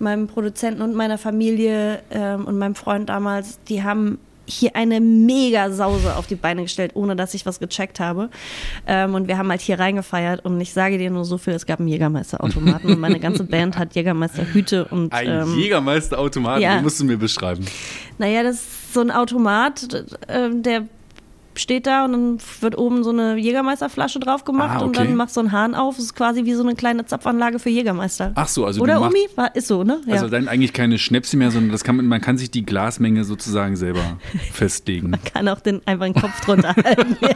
meinem 0.00 0.26
Produzenten 0.26 0.82
und 0.82 0.96
meiner 0.96 1.18
Familie 1.18 2.02
ähm, 2.10 2.46
und 2.46 2.58
meinem 2.58 2.74
Freund 2.74 3.08
damals. 3.08 3.60
Die 3.68 3.84
haben 3.84 4.18
hier 4.50 4.76
eine 4.76 5.00
mega 5.00 5.70
Sause 5.70 6.16
auf 6.16 6.26
die 6.26 6.34
Beine 6.34 6.62
gestellt, 6.62 6.92
ohne 6.94 7.16
dass 7.16 7.34
ich 7.34 7.46
was 7.46 7.60
gecheckt 7.60 8.00
habe. 8.00 8.30
Ähm, 8.86 9.14
und 9.14 9.28
wir 9.28 9.38
haben 9.38 9.50
halt 9.50 9.60
hier 9.60 9.78
reingefeiert 9.78 10.44
und 10.44 10.60
ich 10.60 10.72
sage 10.72 10.98
dir 10.98 11.10
nur 11.10 11.24
so 11.24 11.38
viel, 11.38 11.54
es 11.54 11.66
gab 11.66 11.80
einen 11.80 11.88
Jägermeisterautomaten 11.88 12.90
und 12.90 13.00
meine 13.00 13.20
ganze 13.20 13.44
Band 13.50 13.78
hat 13.78 13.94
Jägermeisterhüte 13.94 14.86
und 14.86 15.12
Ein 15.12 15.28
ähm, 15.28 15.58
Jägermeisterautomat, 15.58 16.60
ja. 16.60 16.76
den 16.76 16.82
musst 16.82 17.00
du 17.00 17.04
mir 17.04 17.16
beschreiben. 17.16 17.64
naja, 18.18 18.42
das 18.42 18.56
ist 18.56 18.94
so 18.94 19.00
ein 19.00 19.10
Automat, 19.10 19.94
äh, 20.28 20.50
der 20.52 20.86
steht 21.56 21.86
da 21.86 22.04
und 22.04 22.12
dann 22.12 22.38
wird 22.60 22.78
oben 22.78 23.02
so 23.04 23.10
eine 23.10 23.36
Jägermeisterflasche 23.36 24.20
drauf 24.20 24.44
gemacht 24.44 24.76
Ah, 24.80 24.84
und 24.84 24.96
okay. 24.96 25.06
dann 25.06 25.16
machst 25.16 25.36
du 25.36 25.40
einen 25.40 25.52
Hahn 25.52 25.74
auf. 25.74 25.96
Das 25.96 26.04
ist 26.06 26.14
quasi 26.14 26.44
wie 26.44 26.54
so 26.54 26.62
eine 26.62 26.74
kleine 26.74 27.04
Zapfanlage 27.06 27.58
für 27.58 27.70
Jägermeister. 27.70 28.32
Ach 28.36 28.48
so, 28.48 28.64
also 28.64 28.80
Oder 28.82 28.94
du 28.94 29.00
machst, 29.00 29.14
Omi? 29.16 29.28
War, 29.36 29.54
ist 29.56 29.66
so, 29.68 29.82
ne? 29.84 30.00
Ja. 30.06 30.14
Also 30.14 30.28
dann 30.28 30.48
eigentlich 30.48 30.72
keine 30.72 30.98
Schnäpse 30.98 31.36
mehr, 31.36 31.50
sondern 31.50 31.72
das 31.72 31.82
kann 31.84 31.96
man, 31.96 32.06
man 32.06 32.20
kann 32.20 32.38
sich 32.38 32.50
die 32.50 32.64
Glasmenge 32.64 33.24
sozusagen 33.24 33.76
selber 33.76 34.18
festlegen. 34.52 35.12
kann 35.32 35.48
auch 35.48 35.60
den 35.60 35.80
einfach 35.86 36.06
den 36.06 36.14
Kopf 36.14 36.40
drunter 36.44 36.74
halten. 36.76 37.16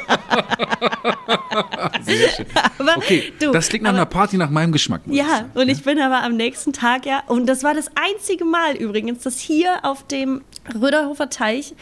Sehr 2.02 2.28
schön. 2.30 2.46
aber 2.78 2.96
Okay, 2.96 3.32
du, 3.40 3.52
das 3.52 3.68
klingt 3.68 3.84
nach 3.84 3.90
aber- 3.90 3.98
einer 3.98 4.06
Party 4.06 4.36
nach 4.36 4.50
meinem 4.50 4.72
Geschmack. 4.72 5.02
Ja, 5.06 5.46
und 5.54 5.68
ich 5.68 5.82
bin 5.82 6.00
aber 6.00 6.22
am 6.22 6.36
nächsten 6.36 6.72
Tag 6.72 7.06
ja, 7.06 7.22
und 7.26 7.46
das 7.46 7.62
war 7.64 7.74
das 7.74 7.90
einzige 7.94 8.44
Mal 8.44 8.76
übrigens, 8.76 9.22
dass 9.22 9.38
hier 9.38 9.78
auf 9.82 10.06
dem 10.06 10.42
Röderhofer 10.80 11.28
Teich 11.30 11.74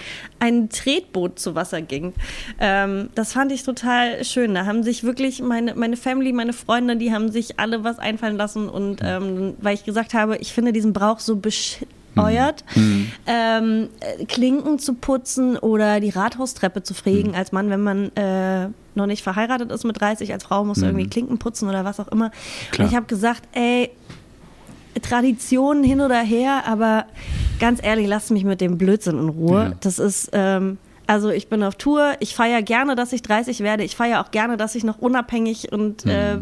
ein 0.42 0.70
Tretboot 0.70 1.38
zu 1.38 1.54
Wasser 1.54 1.82
ging. 1.82 2.14
Ähm, 2.58 3.10
das 3.14 3.32
fand 3.32 3.52
ich 3.52 3.62
total 3.62 4.24
schön. 4.24 4.54
Da 4.54 4.66
haben 4.66 4.82
sich 4.82 5.04
wirklich 5.04 5.40
meine, 5.40 5.76
meine 5.76 5.96
Family, 5.96 6.32
meine 6.32 6.52
Freunde, 6.52 6.96
die 6.96 7.12
haben 7.12 7.30
sich 7.30 7.60
alle 7.60 7.84
was 7.84 8.00
einfallen 8.00 8.36
lassen. 8.36 8.68
Und 8.68 9.02
ähm, 9.04 9.54
weil 9.60 9.74
ich 9.74 9.84
gesagt 9.84 10.14
habe, 10.14 10.38
ich 10.38 10.52
finde 10.52 10.72
diesen 10.72 10.92
Brauch 10.92 11.20
so 11.20 11.36
bescheuert, 11.36 12.64
ähm, 13.26 13.88
äh, 14.00 14.24
Klinken 14.24 14.80
zu 14.80 14.94
putzen 14.94 15.56
oder 15.56 16.00
die 16.00 16.10
Rathaustreppe 16.10 16.82
zu 16.82 16.92
fegen 16.92 17.36
als 17.36 17.52
Mann, 17.52 17.70
wenn 17.70 17.82
man 17.82 18.10
äh, 18.16 18.68
noch 18.96 19.06
nicht 19.06 19.22
verheiratet 19.22 19.70
ist 19.70 19.84
mit 19.84 20.00
30, 20.00 20.32
als 20.32 20.42
Frau 20.42 20.64
muss 20.64 20.82
irgendwie 20.82 21.06
Klinken 21.06 21.38
putzen 21.38 21.68
oder 21.68 21.84
was 21.84 22.00
auch 22.00 22.08
immer. 22.08 22.32
Klar. 22.72 22.86
Und 22.86 22.90
ich 22.90 22.96
habe 22.96 23.06
gesagt, 23.06 23.42
ey, 23.52 23.90
Traditionen 25.00 25.84
hin 25.84 26.00
oder 26.00 26.20
her, 26.20 26.64
aber 26.66 27.06
ganz 27.58 27.80
ehrlich, 27.82 28.06
lasst 28.06 28.30
mich 28.30 28.44
mit 28.44 28.60
dem 28.60 28.76
Blödsinn 28.78 29.18
in 29.18 29.28
Ruhe. 29.28 29.62
Ja. 29.70 29.72
Das 29.80 29.98
ist, 29.98 30.30
ähm, 30.32 30.78
also 31.12 31.28
ich 31.28 31.48
bin 31.48 31.62
auf 31.62 31.74
Tour, 31.74 32.14
ich 32.20 32.34
feiere 32.34 32.62
gerne, 32.62 32.94
dass 32.96 33.12
ich 33.12 33.20
30 33.20 33.60
werde, 33.60 33.84
ich 33.84 33.96
feiere 33.96 34.22
auch 34.22 34.30
gerne, 34.30 34.56
dass 34.56 34.74
ich 34.74 34.82
noch 34.82 34.96
unabhängig 34.98 35.70
und 35.70 36.06
äh, 36.06 36.38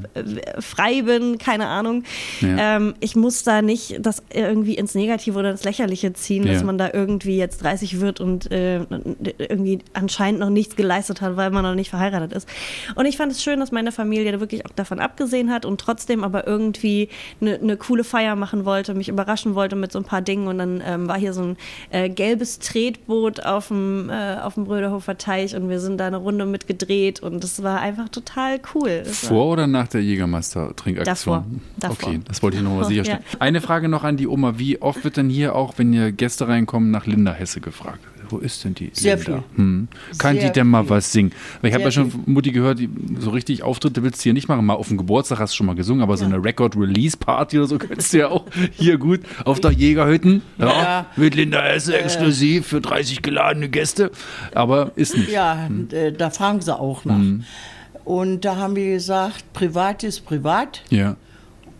frei 0.61 1.03
bin, 1.03 1.39
keine 1.39 1.67
Ahnung. 1.67 2.05
Mhm. 2.41 2.57
Ja. 2.57 2.77
Ähm, 2.77 2.95
ich 3.01 3.17
muss 3.17 3.43
da 3.43 3.63
nicht 3.63 3.97
das 4.01 4.23
irgendwie 4.33 4.75
ins 4.75 4.95
Negative 4.95 5.37
oder 5.37 5.51
ins 5.51 5.65
Lächerliche 5.65 6.13
ziehen, 6.13 6.47
dass 6.47 6.59
Ja. 6.61 6.65
man 6.65 6.79
da 6.79 6.89
irgendwie 6.93 7.37
jetzt 7.37 7.65
30 7.65 8.01
wird 8.01 8.21
und 8.21 8.53
äh, 8.53 8.81
irgendwie 9.39 9.81
anscheinend 9.93 10.39
noch 10.39 10.51
nichts 10.51 10.77
geleistet 10.77 11.21
hat, 11.21 11.37
weil 11.37 11.51
man 11.51 11.65
noch 11.65 11.75
nicht 11.75 11.91
verheiratet 11.91 12.33
ist. 12.33 12.49
Und 12.95 13.07
ich 13.07 13.17
fand 13.17 13.33
es 13.33 13.43
schön, 13.43 13.59
dass 13.59 13.73
meine 13.73 13.91
Familie 13.91 14.31
da 14.31 14.39
wirklich 14.39 14.65
auch 14.67 14.71
davon 14.77 15.01
abgesehen 15.01 15.51
hat 15.51 15.65
und 15.65 15.81
trotzdem 15.81 16.23
aber 16.23 16.47
irgendwie 16.47 17.09
eine 17.41 17.59
ne 17.59 17.77
coole 17.77 18.05
Feier 18.05 18.37
machen 18.37 18.65
wollte, 18.65 18.95
mich 18.95 19.09
überraschen 19.09 19.57
wollte 19.57 19.75
mit 19.75 19.91
so 19.91 19.99
ein 19.99 20.05
paar 20.05 20.23
Dingen. 20.23 20.47
Und 20.47 20.59
dann 20.59 20.81
ähm, 20.87 21.09
war 21.09 21.19
hier 21.19 21.33
so 21.33 21.43
ein 21.43 21.57
äh, 21.91 22.09
gelbes 22.09 22.61
Tretboot 22.61 23.45
auf 23.45 23.67
dem, 23.69 24.11
äh, 24.11 24.37
auf 24.37 24.55
dem 24.61 24.67
Bröderhofer 24.67 25.19
Teich 25.19 25.55
und 25.57 25.69
wir 25.69 25.81
sind 25.81 25.99
da 25.99 26.07
eine 26.07 26.17
Runde 26.19 26.47
mitgedreht 26.47 27.21
und 27.21 27.43
das 27.43 27.63
war 27.63 27.81
einfach 27.81 28.09
total 28.09 28.61
cool. 28.75 29.03
War- 29.05 29.13
Vor 29.13 29.47
oder 29.53 29.67
nach 29.67 29.89
der 29.89 30.03
Jägermeister-Trinkaktion? 30.03 31.05
Davor. 31.05 31.45
Davor. 31.79 32.09
Okay, 32.09 32.21
das 32.27 32.43
wollte 32.43 32.59
ich 32.59 32.63
nochmal 32.63 32.85
sicherstellen. 32.89 33.23
Eine 33.39 33.61
Frage 33.61 33.89
noch 33.89 34.05
an 34.05 34.17
die 34.17 34.27
Oma. 34.29 34.59
Wie 34.59 34.81
oft 34.83 35.05
wird 35.05 35.17
denn 35.17 35.29
hier 35.29 35.55
auch, 35.55 35.75
wenn 35.79 35.93
hier 35.93 36.13
Gäste 36.13 36.49
reinkommen, 36.49 36.91
nach 36.91 37.07
Linda 37.07 37.33
Hesse 37.33 37.61
gefragt? 37.61 38.01
Wo 38.31 38.39
ist 38.39 38.65
denn 38.65 38.75
die 38.75 38.91
Sehr 38.93 39.17
Linda? 39.17 39.33
viel. 39.33 39.43
Hm. 39.57 39.89
Kann 40.19 40.37
Sehr 40.37 40.47
die 40.49 40.53
denn 40.53 40.67
mal 40.69 40.83
viel. 40.85 40.91
was 40.91 41.13
singen? 41.13 41.33
Ich 41.63 41.73
habe 41.75 41.85
ja 41.85 41.91
schon 41.91 42.11
viel. 42.11 42.21
Mutti 42.27 42.53
gehört, 42.53 42.79
die, 42.79 42.89
so 43.19 43.31
richtig 43.31 43.63
Auftritte 43.63 44.03
willst 44.03 44.21
du 44.21 44.25
hier 44.25 44.33
nicht 44.33 44.49
machen. 44.49 44.65
Mal 44.67 44.75
auf 44.75 44.89
dem 44.89 44.97
Geburtstag 44.99 45.39
hast 45.39 45.53
du 45.53 45.57
schon 45.59 45.67
mal 45.67 45.75
gesungen, 45.75 46.03
aber 46.03 46.17
so 46.17 46.25
eine 46.25 46.43
Record-Release-Party 46.43 47.59
oder 47.59 47.67
so 47.67 47.79
könntest 47.79 48.13
du 48.13 48.19
ja 48.19 48.29
auch 48.29 48.47
hier 48.73 48.99
gut 48.99 49.21
auf 49.45 49.61
der 49.61 49.73
Jägerhütten. 49.73 50.43
Ja, 50.59 50.67
Ja. 50.67 51.07
Mit 51.17 51.35
Linda 51.35 51.63
Hesse 51.63 51.99
exklusiv 51.99 52.67
für 52.67 52.81
30 52.81 53.23
geladene 53.23 53.69
Gäste. 53.69 54.11
Aber 54.55 54.93
ist 54.97 55.17
nicht. 55.17 55.31
Ja, 55.31 55.69
äh, 55.91 56.13
da 56.13 56.31
fragen 56.31 56.61
sie 56.61 56.77
auch 56.79 57.05
nach. 57.05 57.21
Und 58.05 58.45
da 58.45 58.57
haben 58.57 58.77
wir 58.77 58.95
gesagt, 58.95 59.53
privat 59.53 60.03
ist 60.05 60.25
privat. 60.25 60.83
Ja. 60.91 61.17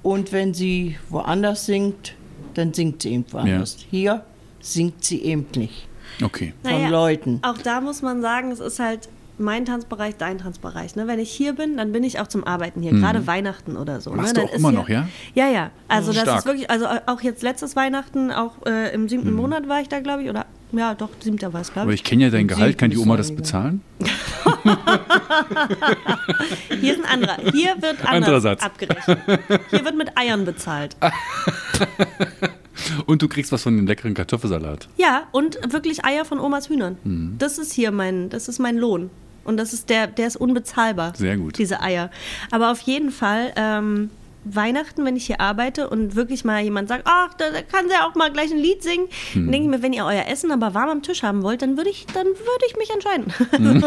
Und 0.03 0.33
wenn 0.33 0.55
sie 0.55 0.97
woanders 1.09 1.67
singt, 1.67 2.15
dann 2.55 2.73
singt 2.73 3.03
sie 3.03 3.11
eben 3.13 3.25
woanders. 3.31 3.77
Hier 3.91 4.25
singt 4.61 5.05
sie 5.05 5.23
eben 5.23 5.47
nicht. 5.57 5.89
Okay. 6.23 6.53
Von 6.63 6.91
Leuten. 6.91 7.39
Auch 7.43 7.59
da 7.59 7.81
muss 7.81 8.03
man 8.03 8.21
sagen, 8.23 8.51
es 8.51 8.61
ist 8.61 8.79
halt 8.79 9.09
mein 9.39 9.65
Tanzbereich, 9.65 10.17
dein 10.19 10.37
Tanzbereich. 10.39 10.97
Ne? 10.97 11.07
Wenn 11.07 11.19
ich 11.19 11.31
hier 11.31 11.55
bin, 11.55 11.79
dann 11.79 11.93
bin 11.93 12.05
ich 12.05 12.21
auch 12.21 12.27
zum 12.27 12.45
Arbeiten 12.47 12.83
hier, 12.83 12.93
gerade 12.93 13.27
Weihnachten 13.27 13.77
oder 13.77 14.01
so. 14.03 14.11
Mhm. 14.11 14.17
Machst 14.19 14.35
ne? 14.37 14.41
du 14.43 14.47
Dann 14.47 14.49
auch 14.51 14.53
ist 14.55 14.59
immer 14.59 14.71
hier- 14.71 14.79
noch, 14.79 14.89
ja? 14.91 15.09
Ja, 15.35 15.49
ja. 15.49 15.71
Also 15.89 16.13
das 16.13 16.23
Stark. 16.23 16.39
ist 16.41 16.45
wirklich, 16.47 16.71
also 16.71 16.87
auch 17.07 17.23
jetzt 17.23 17.43
letztes 17.43 17.75
Weihnachten, 17.75 18.31
auch 18.33 18.67
äh, 18.67 18.93
im 18.95 19.09
siebten 19.09 19.33
Monat 19.33 19.67
war 19.69 19.81
ich 19.81 19.89
da, 19.89 20.01
glaube 20.01 20.23
ich, 20.25 20.29
oder 20.29 20.45
ja, 20.73 20.95
doch, 20.95 21.11
war 21.11 21.61
es, 21.61 21.69
Aber 21.69 21.75
glaube 21.75 21.95
ich 21.95 22.01
ich. 22.01 22.05
kenne 22.05 22.25
ja 22.25 22.31
dein 22.31 22.47
Gehalt. 22.49 22.79
Kann 22.79 22.91
die 22.91 22.99
Oma 22.99 23.17
das 23.17 23.35
bezahlen? 23.35 23.83
Hier 26.81 26.95
ist 26.95 27.05
ein 27.05 27.11
anderer. 27.11 27.37
Hier 27.53 27.81
wird 27.81 28.05
anders 28.05 28.43
Satz. 28.43 28.63
abgerechnet. 28.63 29.19
Hier 29.71 29.85
wird 29.85 29.97
mit 29.97 30.17
Eiern 30.17 30.45
bezahlt. 30.45 30.97
Und 33.07 33.23
du 33.23 33.29
kriegst 33.29 33.53
was 33.53 33.63
von 33.63 33.77
dem 33.77 33.87
leckeren 33.87 34.15
Kartoffelsalat. 34.15 34.89
Ja, 34.97 35.25
und 35.33 35.59
wirklich 35.73 36.05
Eier 36.05 36.25
von 36.25 36.41
Omas 36.41 36.69
Hühnern. 36.69 36.97
Mhm. 37.05 37.35
Das 37.39 37.59
ist 37.59 37.73
hier 37.73 37.91
mein, 37.93 38.31
das 38.31 38.49
ist 38.49 38.59
mein 38.59 38.77
Lohn. 38.77 39.11
Und 39.45 39.57
das 39.59 39.73
ist 39.73 39.91
der, 39.91 40.07
der 40.07 40.27
ist 40.27 40.37
unbezahlbar. 40.37 41.15
Sehr 41.17 41.37
gut. 41.37 41.59
Diese 41.59 41.81
Eier. 41.81 42.11
Aber 42.51 42.71
auf 42.73 42.81
jeden 42.81 43.11
Fall, 43.11 43.53
ähm, 43.57 44.11
Weihnachten, 44.45 45.05
wenn 45.05 45.17
ich 45.17 45.27
hier 45.27 45.41
arbeite 45.41 45.89
und 45.91 46.17
wirklich 46.17 46.45
mal 46.45 46.63
jemand 46.63 46.89
sagt, 46.89 47.03
ach, 47.07 47.35
da 47.35 47.51
da 47.51 47.61
kann 47.63 47.87
sie 47.89 47.93
ja 47.95 48.07
auch 48.09 48.15
mal 48.15 48.31
gleich 48.33 48.51
ein 48.51 48.59
Lied 48.59 48.83
singen, 48.83 49.07
Mhm. 49.35 49.43
dann 49.45 49.53
denke 49.53 49.65
ich 49.65 49.71
mir, 49.79 49.83
wenn 49.83 49.93
ihr 49.93 50.05
euer 50.05 50.27
Essen 50.29 50.51
aber 50.51 50.73
warm 50.75 50.89
am 50.89 51.03
Tisch 51.03 51.23
haben 51.23 51.43
wollt, 51.43 51.63
dann 51.63 51.77
würde 51.77 51.91
ich, 51.91 52.07
dann 52.07 52.27
würde 52.27 52.65
ich 52.69 52.77
mich 52.77 52.91
entscheiden. 52.91 53.33
Mhm. 53.59 53.85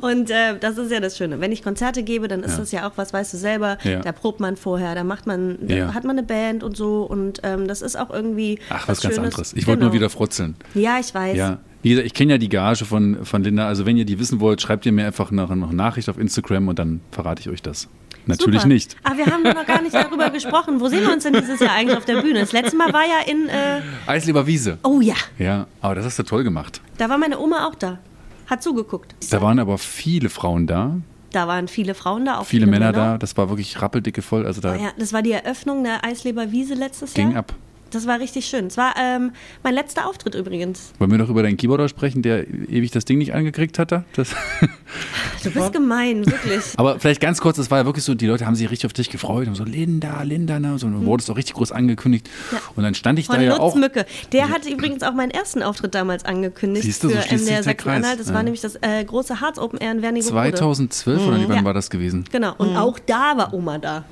und 0.00 0.30
äh, 0.30 0.58
das 0.58 0.78
ist 0.78 0.90
ja 0.92 1.00
das 1.00 1.16
Schöne. 1.16 1.40
Wenn 1.40 1.52
ich 1.52 1.62
Konzerte 1.62 2.02
gebe, 2.02 2.28
dann 2.28 2.42
ist 2.42 2.52
Ja. 2.52 2.58
das 2.58 2.72
ja 2.72 2.88
auch 2.88 2.92
was, 2.96 3.12
weißt 3.12 3.32
du 3.32 3.36
selber, 3.36 3.78
Ja. 3.84 4.00
da 4.00 4.12
probt 4.12 4.40
man 4.40 4.56
vorher, 4.56 4.94
da 4.94 5.04
macht 5.04 5.26
man, 5.26 5.58
da 5.62 5.74
Ja. 5.74 5.94
hat 5.94 6.04
man 6.04 6.18
eine 6.18 6.26
Band 6.26 6.62
und 6.62 6.76
so 6.76 7.02
und 7.04 7.40
ähm, 7.42 7.66
das 7.68 7.82
ist 7.82 7.96
auch 7.96 8.10
irgendwie 8.10 8.58
Ach, 8.70 8.88
was 8.88 9.00
ganz 9.00 9.14
Schönes. 9.14 9.30
anderes. 9.34 9.52
Ich 9.54 9.66
wollte 9.66 9.80
nur 9.80 9.90
Genau. 9.90 10.00
wieder 10.00 10.10
frotzeln. 10.10 10.56
Ja, 10.74 10.98
ich 11.00 11.14
weiß. 11.14 11.36
Ja. 11.36 11.58
Wie 11.84 11.90
gesagt, 11.90 12.06
ich 12.06 12.14
kenne 12.14 12.32
ja 12.32 12.38
die 12.38 12.48
Gage 12.48 12.84
von, 12.86 13.24
von 13.24 13.42
Linda. 13.44 13.68
Also 13.68 13.84
wenn 13.86 13.96
ihr 13.96 14.06
die 14.06 14.18
wissen 14.18 14.40
wollt, 14.40 14.60
schreibt 14.60 14.86
ihr 14.86 14.92
mir 14.92 15.06
einfach 15.06 15.30
noch 15.30 15.50
eine 15.50 15.66
Nachricht 15.66 16.08
auf 16.08 16.18
Instagram 16.18 16.68
und 16.68 16.78
dann 16.78 17.00
verrate 17.10 17.40
ich 17.42 17.48
euch 17.50 17.60
das. 17.62 17.88
Natürlich 18.26 18.62
Super. 18.62 18.72
nicht. 18.72 18.96
Aber 19.02 19.18
wir 19.18 19.26
haben 19.26 19.42
noch 19.42 19.66
gar 19.66 19.82
nicht 19.82 19.94
darüber 19.94 20.30
gesprochen. 20.38 20.80
Wo 20.80 20.88
sehen 20.88 21.02
wir 21.02 21.12
uns 21.12 21.24
denn 21.24 21.34
dieses 21.34 21.60
Jahr 21.60 21.72
eigentlich 21.74 21.98
auf 21.98 22.06
der 22.06 22.22
Bühne? 22.22 22.40
Das 22.40 22.52
letzte 22.52 22.74
Mal 22.74 22.90
war 22.92 23.02
ja 23.02 23.30
in. 23.30 23.50
Äh, 23.50 23.82
Eisleber 24.06 24.46
Wiese. 24.46 24.78
oh 24.82 25.02
ja, 25.02 25.14
Ja, 25.38 25.66
aber 25.82 25.94
das 25.94 26.06
hast 26.06 26.18
du 26.18 26.22
toll 26.22 26.42
gemacht. 26.42 26.80
da 26.96 27.10
war 27.10 27.18
meine 27.18 27.38
Oma 27.38 27.66
auch 27.68 27.74
da. 27.74 27.98
Hat 28.46 28.62
zugeguckt. 28.62 29.14
Da 29.30 29.42
waren 29.42 29.58
aber 29.58 29.76
viele 29.78 30.30
Frauen 30.30 30.66
da, 30.66 30.96
Da 31.32 31.48
waren 31.48 31.68
viele 31.68 31.94
Frauen 31.94 32.24
da, 32.24 32.38
auch 32.38 32.46
viele 32.46 32.66
Männer 32.66 32.92
da. 32.92 33.18
Das 33.18 33.36
war 33.36 33.50
wirklich 33.50 33.82
rappeldicke 33.82 34.22
voll. 34.22 34.46
Also 34.46 34.62
da 34.62 34.72
Oh 34.74 34.82
ja, 34.82 34.92
das 34.98 35.12
war 35.12 35.20
die 35.20 35.32
Eröffnung 35.32 35.84
der 35.84 36.02
Eisleber 36.04 36.50
Wiese 36.50 36.72
letztes 36.74 37.12
ging 37.12 37.30
Jahr. 37.32 37.40
ab. 37.40 37.54
Das 37.94 38.06
war 38.06 38.18
richtig 38.20 38.46
schön. 38.46 38.66
Es 38.66 38.76
war 38.76 38.94
ähm, 39.00 39.32
mein 39.62 39.74
letzter 39.74 40.06
Auftritt 40.08 40.34
übrigens. 40.34 40.92
Wollen 40.98 41.10
wir 41.10 41.18
noch 41.18 41.28
über 41.28 41.42
deinen 41.42 41.56
Keyboarder 41.56 41.88
sprechen, 41.88 42.22
der 42.22 42.46
ewig 42.48 42.90
das 42.90 43.04
Ding 43.04 43.18
nicht 43.18 43.34
angekriegt 43.34 43.78
hatte? 43.78 44.04
Das 44.14 44.30
Du 45.42 45.50
bist 45.50 45.72
gemein, 45.72 46.24
wirklich. 46.26 46.62
aber 46.76 46.98
vielleicht 46.98 47.20
ganz 47.20 47.40
kurz, 47.40 47.56
das 47.58 47.70
war 47.70 47.78
ja 47.78 47.84
wirklich 47.84 48.04
so, 48.04 48.14
die 48.14 48.26
Leute 48.26 48.46
haben 48.46 48.54
sich 48.54 48.70
richtig 48.70 48.86
auf 48.86 48.92
dich 48.94 49.10
gefreut 49.10 49.46
und 49.46 49.54
so, 49.56 49.64
Linda, 49.64 50.22
Linda, 50.22 50.58
ne? 50.58 50.78
so, 50.78 50.86
und 50.86 50.94
du 50.94 51.04
wurdest 51.04 51.30
auch 51.30 51.36
richtig 51.36 51.54
groß 51.54 51.70
angekündigt. 51.70 52.30
Und 52.76 52.82
dann 52.82 52.94
stand 52.94 53.18
ich 53.18 53.26
Von 53.26 53.36
da 53.36 53.42
ja 53.42 53.58
auch. 53.60 53.74
Mücke. 53.74 54.06
Der 54.32 54.48
hatte 54.48 54.70
übrigens 54.70 55.02
auch 55.02 55.12
meinen 55.12 55.30
ersten 55.30 55.62
Auftritt 55.62 55.94
damals 55.94 56.24
angekündigt 56.24 56.84
Siehst 56.86 57.04
du, 57.04 57.10
so 57.10 57.16
für 57.16 57.34
MDR. 57.34 57.62
Sachsen-Anhalt. 57.62 58.20
Das 58.20 58.28
Ja. 58.28 58.34
war 58.34 58.42
nämlich 58.42 58.62
das 58.62 58.76
äh, 58.80 59.04
große 59.04 59.40
Harz 59.40 59.58
Open 59.58 59.78
Air 59.80 59.92
in 59.92 60.02
Wernigerode. 60.02 60.54
2012 60.54 61.26
oder 61.26 61.38
wie 61.40 61.48
wann 61.48 61.56
Ja. 61.58 61.64
war 61.64 61.74
das 61.74 61.90
gewesen? 61.90 62.24
Genau. 62.32 62.54
Und 62.56 62.76
auch 62.76 62.98
da 62.98 63.36
war 63.36 63.52
Oma 63.52 63.78
da. 63.78 64.04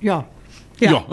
Ja. 0.00 0.24
Ja. 0.78 0.90
Ja, 0.90 1.04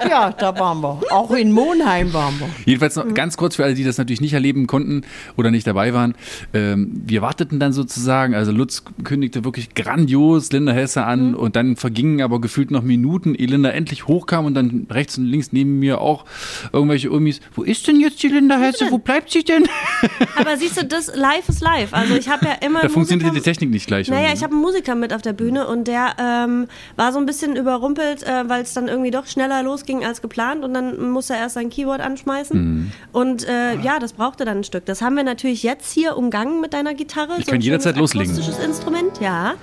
da 0.00 0.58
waren 0.58 0.80
wir. 0.80 1.00
Auch 1.10 1.30
in 1.32 1.52
Monheim 1.52 2.12
waren 2.12 2.38
wir. 2.38 2.48
Jedenfalls 2.64 2.96
Mhm. 2.96 3.02
noch 3.08 3.14
ganz 3.14 3.36
kurz 3.36 3.56
für 3.56 3.64
alle, 3.64 3.74
die 3.74 3.84
das 3.84 3.98
natürlich 3.98 4.20
nicht 4.20 4.32
erleben 4.32 4.66
konnten 4.66 5.02
oder 5.36 5.50
nicht 5.50 5.66
dabei 5.66 5.92
waren. 5.94 6.14
Ähm, 6.54 7.02
wir 7.06 7.22
warteten 7.22 7.58
dann 7.60 7.72
sozusagen, 7.72 8.34
also 8.34 8.52
Lutz 8.52 8.84
kündigte 9.04 9.44
wirklich 9.44 9.74
grandios 9.74 10.50
Linda 10.52 10.72
Hesse 10.72 11.04
an 11.04 11.28
Mhm. 11.30 11.34
und 11.34 11.56
dann 11.56 11.76
vergingen 11.76 12.22
aber 12.22 12.40
gefühlt 12.40 12.70
noch 12.70 12.82
Minuten, 12.82 13.34
ehe 13.34 13.46
Linda 13.46 13.70
endlich 13.70 14.06
hochkam 14.06 14.44
und 14.46 14.54
dann 14.54 14.86
rechts 14.90 15.18
und 15.18 15.24
links 15.26 15.52
neben 15.52 15.78
mir 15.78 16.00
auch 16.00 16.24
irgendwelche 16.72 17.10
Umis. 17.10 17.40
Wo 17.54 17.62
ist 17.62 17.86
denn 17.88 18.00
jetzt 18.00 18.22
die 18.22 18.28
Linda 18.28 18.58
Hesse? 18.58 18.86
Wo 18.90 18.98
bleibt 18.98 19.30
sie 19.30 19.44
denn? 19.44 19.64
Aber 20.36 20.56
siehst 20.56 20.80
du, 20.80 20.84
das 20.84 21.14
live 21.14 21.48
ist 21.48 21.60
live. 21.62 21.92
Also 21.92 22.14
ich 22.14 22.28
habe 22.28 22.46
ja 22.46 22.52
immer. 22.66 22.80
Da 22.82 22.88
funktioniert 22.88 23.34
die 23.34 23.40
Technik 23.40 23.70
nicht 23.70 23.86
gleich. 23.86 24.08
Naja, 24.08 24.22
irgendwie, 24.22 24.36
ich 24.36 24.42
habe 24.44 24.52
einen 24.52 24.62
Musiker 24.62 24.94
mit 24.94 25.12
auf 25.12 25.22
der 25.22 25.32
Bühne 25.32 25.66
und 25.66 25.88
der 25.88 26.14
ähm, 26.18 26.66
war 26.96 27.12
so 27.12 27.18
ein 27.18 27.26
bisschen 27.26 27.56
überrumpelt, 27.56 28.22
äh, 28.22 28.48
weil 28.48 28.62
es 28.62 28.72
dann 28.74 28.88
irgendwie 28.88 29.10
doch 29.10 29.26
schneller 29.26 29.62
losging 29.88 30.04
als 30.04 30.22
geplant 30.22 30.64
und 30.64 30.74
dann 30.74 31.10
musste 31.10 31.34
er 31.34 31.40
erst 31.40 31.54
sein 31.54 31.70
Keyboard 31.70 32.00
anschmeißen. 32.00 32.58
Mhm. 32.58 32.92
Und 33.12 33.46
äh, 33.46 33.76
ja, 33.80 33.98
das 33.98 34.12
brauchte 34.12 34.44
dann 34.44 34.58
ein 34.58 34.64
Stück. 34.64 34.84
Das 34.86 35.02
haben 35.02 35.16
wir 35.16 35.24
natürlich 35.24 35.62
jetzt 35.62 35.92
hier 35.92 36.16
umgangen 36.16 36.60
mit 36.60 36.72
deiner 36.72 36.94
Gitarre. 36.94 37.32
Ich 37.38 37.46
so 37.46 37.50
kann 37.50 37.56
ein 37.56 37.60
jederzeit 37.60 37.96
loslegen. 37.96 38.32
akustisches 38.32 38.64
Instrument, 38.64 39.20
ja. 39.20 39.54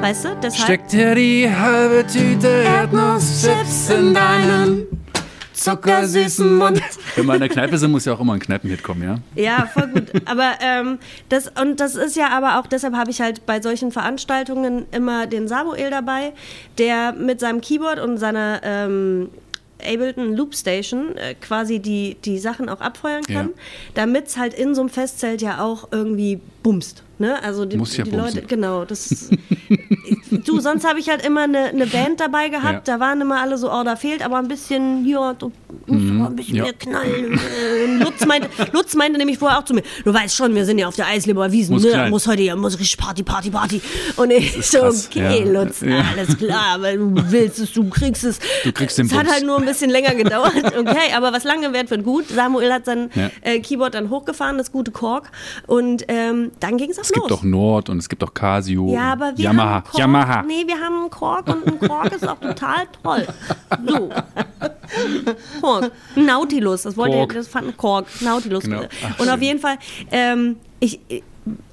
Weißt 0.00 0.24
du, 0.24 0.28
deshalb. 0.42 0.64
Steckt 0.64 0.92
dir 0.92 1.14
die 1.14 1.48
halbe 1.48 2.06
Tüte 2.06 2.48
Erdnusschips 2.48 3.90
in 3.90 4.14
deinen 4.14 4.86
zuckersüßen 5.52 6.58
Mund. 6.58 6.80
Wenn 7.14 7.26
wir 7.26 7.34
in 7.34 7.40
der 7.40 7.48
Kneipe 7.48 7.78
sind, 7.78 7.92
muss 7.92 8.04
ja 8.04 8.14
auch 8.14 8.20
immer 8.20 8.34
ein 8.34 8.40
Kneipenhit 8.40 8.82
kommen, 8.82 9.02
ja? 9.02 9.18
Ja, 9.34 9.66
voll 9.66 9.86
gut. 9.88 10.10
Aber 10.24 10.54
ähm, 10.60 10.98
das 11.28 11.50
und 11.60 11.78
das 11.78 11.94
ist 11.94 12.16
ja 12.16 12.30
aber 12.30 12.58
auch 12.58 12.66
deshalb 12.66 12.94
habe 12.94 13.10
ich 13.12 13.20
halt 13.20 13.46
bei 13.46 13.62
solchen 13.62 13.92
Veranstaltungen 13.92 14.86
immer 14.90 15.26
den 15.28 15.46
Samuel 15.46 15.90
dabei, 15.90 16.32
der 16.78 17.12
mit 17.12 17.38
seinem 17.38 17.60
Keyboard 17.60 18.00
und 18.00 18.18
seiner 18.18 18.60
ähm, 18.64 19.30
Ableton 19.80 20.34
Loop 20.34 20.54
Station 20.54 21.16
äh, 21.16 21.34
quasi 21.34 21.78
die, 21.78 22.16
die 22.24 22.38
Sachen 22.38 22.68
auch 22.68 22.80
abfeuern 22.80 23.22
kann, 23.22 23.48
Ja. 23.48 23.54
damit 23.94 24.26
es 24.26 24.36
halt 24.36 24.54
in 24.54 24.74
so 24.74 24.80
einem 24.82 24.90
Festzelt 24.90 25.40
ja 25.42 25.62
auch 25.62 25.88
irgendwie 25.92 26.40
bumst. 26.62 27.03
Ne? 27.18 27.40
Also 27.42 27.64
die, 27.64 27.76
Muss 27.76 27.96
ja 27.96 28.04
die 28.04 28.10
bumsen. 28.10 28.34
Leute, 28.36 28.46
genau, 28.46 28.84
das 28.84 29.30
du, 30.44 30.60
sonst 30.60 30.84
habe 30.86 30.98
ich 30.98 31.08
halt 31.08 31.24
immer 31.24 31.42
eine, 31.42 31.66
eine 31.66 31.86
Band 31.86 32.18
dabei 32.20 32.48
gehabt, 32.48 32.88
Ja. 32.88 32.94
da 32.96 33.00
waren 33.00 33.20
immer 33.20 33.40
alle 33.40 33.56
so, 33.56 33.70
oh, 33.72 33.82
da 33.84 33.94
fehlt 33.96 34.24
aber 34.24 34.38
ein 34.38 34.48
bisschen, 34.48 35.06
ja, 35.06 35.32
du 35.34 35.52
musst 35.86 36.10
aber 36.10 36.26
ein 36.30 36.36
bisschen 36.36 36.54
Mhm. 36.54 36.56
Ja. 36.56 36.62
mehr 36.64 36.72
knallen. 36.72 37.38
Lutz, 38.00 38.26
meinte, 38.26 38.48
Lutz 38.72 38.94
meinte 38.94 39.18
nämlich 39.18 39.38
vorher 39.38 39.58
auch 39.58 39.64
zu 39.64 39.74
mir, 39.74 39.82
du 40.04 40.12
weißt 40.12 40.34
schon, 40.34 40.54
wir 40.54 40.64
sind 40.64 40.78
ja 40.78 40.88
auf 40.88 40.96
der 40.96 41.06
Eisleber 41.06 41.50
Wiesen, 41.52 41.74
Muss 41.74 41.84
ne? 41.84 41.90
knallen. 41.90 42.10
muss 42.10 42.26
heute 42.26 42.42
ja, 42.42 42.56
muss 42.56 42.78
richtig 42.78 42.96
Party, 42.98 43.22
Party, 43.22 43.50
Party. 43.50 43.80
Und 44.16 44.30
ich 44.30 44.52
so, 44.66 44.78
krass, 44.80 45.08
okay, 45.10 45.44
ja. 45.46 45.62
Lutz, 45.62 45.82
alles 45.82 46.36
klar, 46.36 46.80
weil 46.80 46.98
du 46.98 47.14
willst 47.30 47.58
es, 47.60 47.72
du 47.72 47.88
kriegst 47.90 48.24
es. 48.24 48.38
Du 48.64 48.72
kriegst 48.72 48.98
den 48.98 49.06
Es 49.06 49.14
hat 49.14 49.28
halt 49.30 49.44
nur 49.46 49.58
ein 49.58 49.64
bisschen 49.66 49.90
länger 49.90 50.14
gedauert, 50.14 50.52
okay, 50.78 51.12
aber 51.16 51.32
was 51.32 51.44
lange 51.44 51.72
wird, 51.72 51.90
wird 51.90 52.02
gut. 52.04 52.28
Samuel 52.28 52.72
hat 52.72 52.86
sein 52.86 53.10
äh, 53.42 53.60
Keyboard 53.60 53.94
dann 53.94 54.10
hochgefahren, 54.10 54.58
das 54.58 54.72
gute 54.72 54.90
Kork, 54.90 55.30
und 55.66 56.04
ähm, 56.08 56.50
dann 56.60 56.76
ging 56.76 56.90
es 56.90 56.98
Es 57.04 57.12
gibt 57.12 57.28
los. 57.28 57.38
auch 57.40 57.42
Nord 57.42 57.90
und 57.90 57.98
es 57.98 58.08
gibt 58.08 58.24
auch 58.24 58.32
Casio. 58.32 58.92
Ja, 58.92 59.12
aber 59.12 59.36
wir 59.36 59.44
Yamaha. 59.44 59.70
haben 59.70 59.84
Kork. 59.84 59.98
Yamaha. 59.98 60.42
Nee, 60.42 60.66
wir 60.66 60.78
haben 60.80 61.00
einen 61.00 61.10
Kork 61.10 61.46
und 61.48 61.66
ein 61.66 61.88
Kork 61.88 62.12
ist 62.12 62.26
auch 62.26 62.38
total 62.40 62.86
toll. 63.02 63.26
So. 63.86 64.10
Kork. 65.60 65.92
Ein 66.16 66.24
Nautilus, 66.24 66.82
das 66.82 66.96
wollte 66.96 67.16
Kork. 67.16 67.32
ich, 67.32 67.36
das 67.38 67.48
fand 67.48 67.68
ein 67.68 67.76
Kork. 67.76 68.06
Nautilus. 68.20 68.64
Genau. 68.64 68.82
Ach, 68.82 69.20
und 69.20 69.28
auf 69.28 69.34
schön. 69.34 69.42
jeden 69.42 69.60
Fall, 69.60 69.76
ähm, 70.10 70.56
ich 70.80 70.98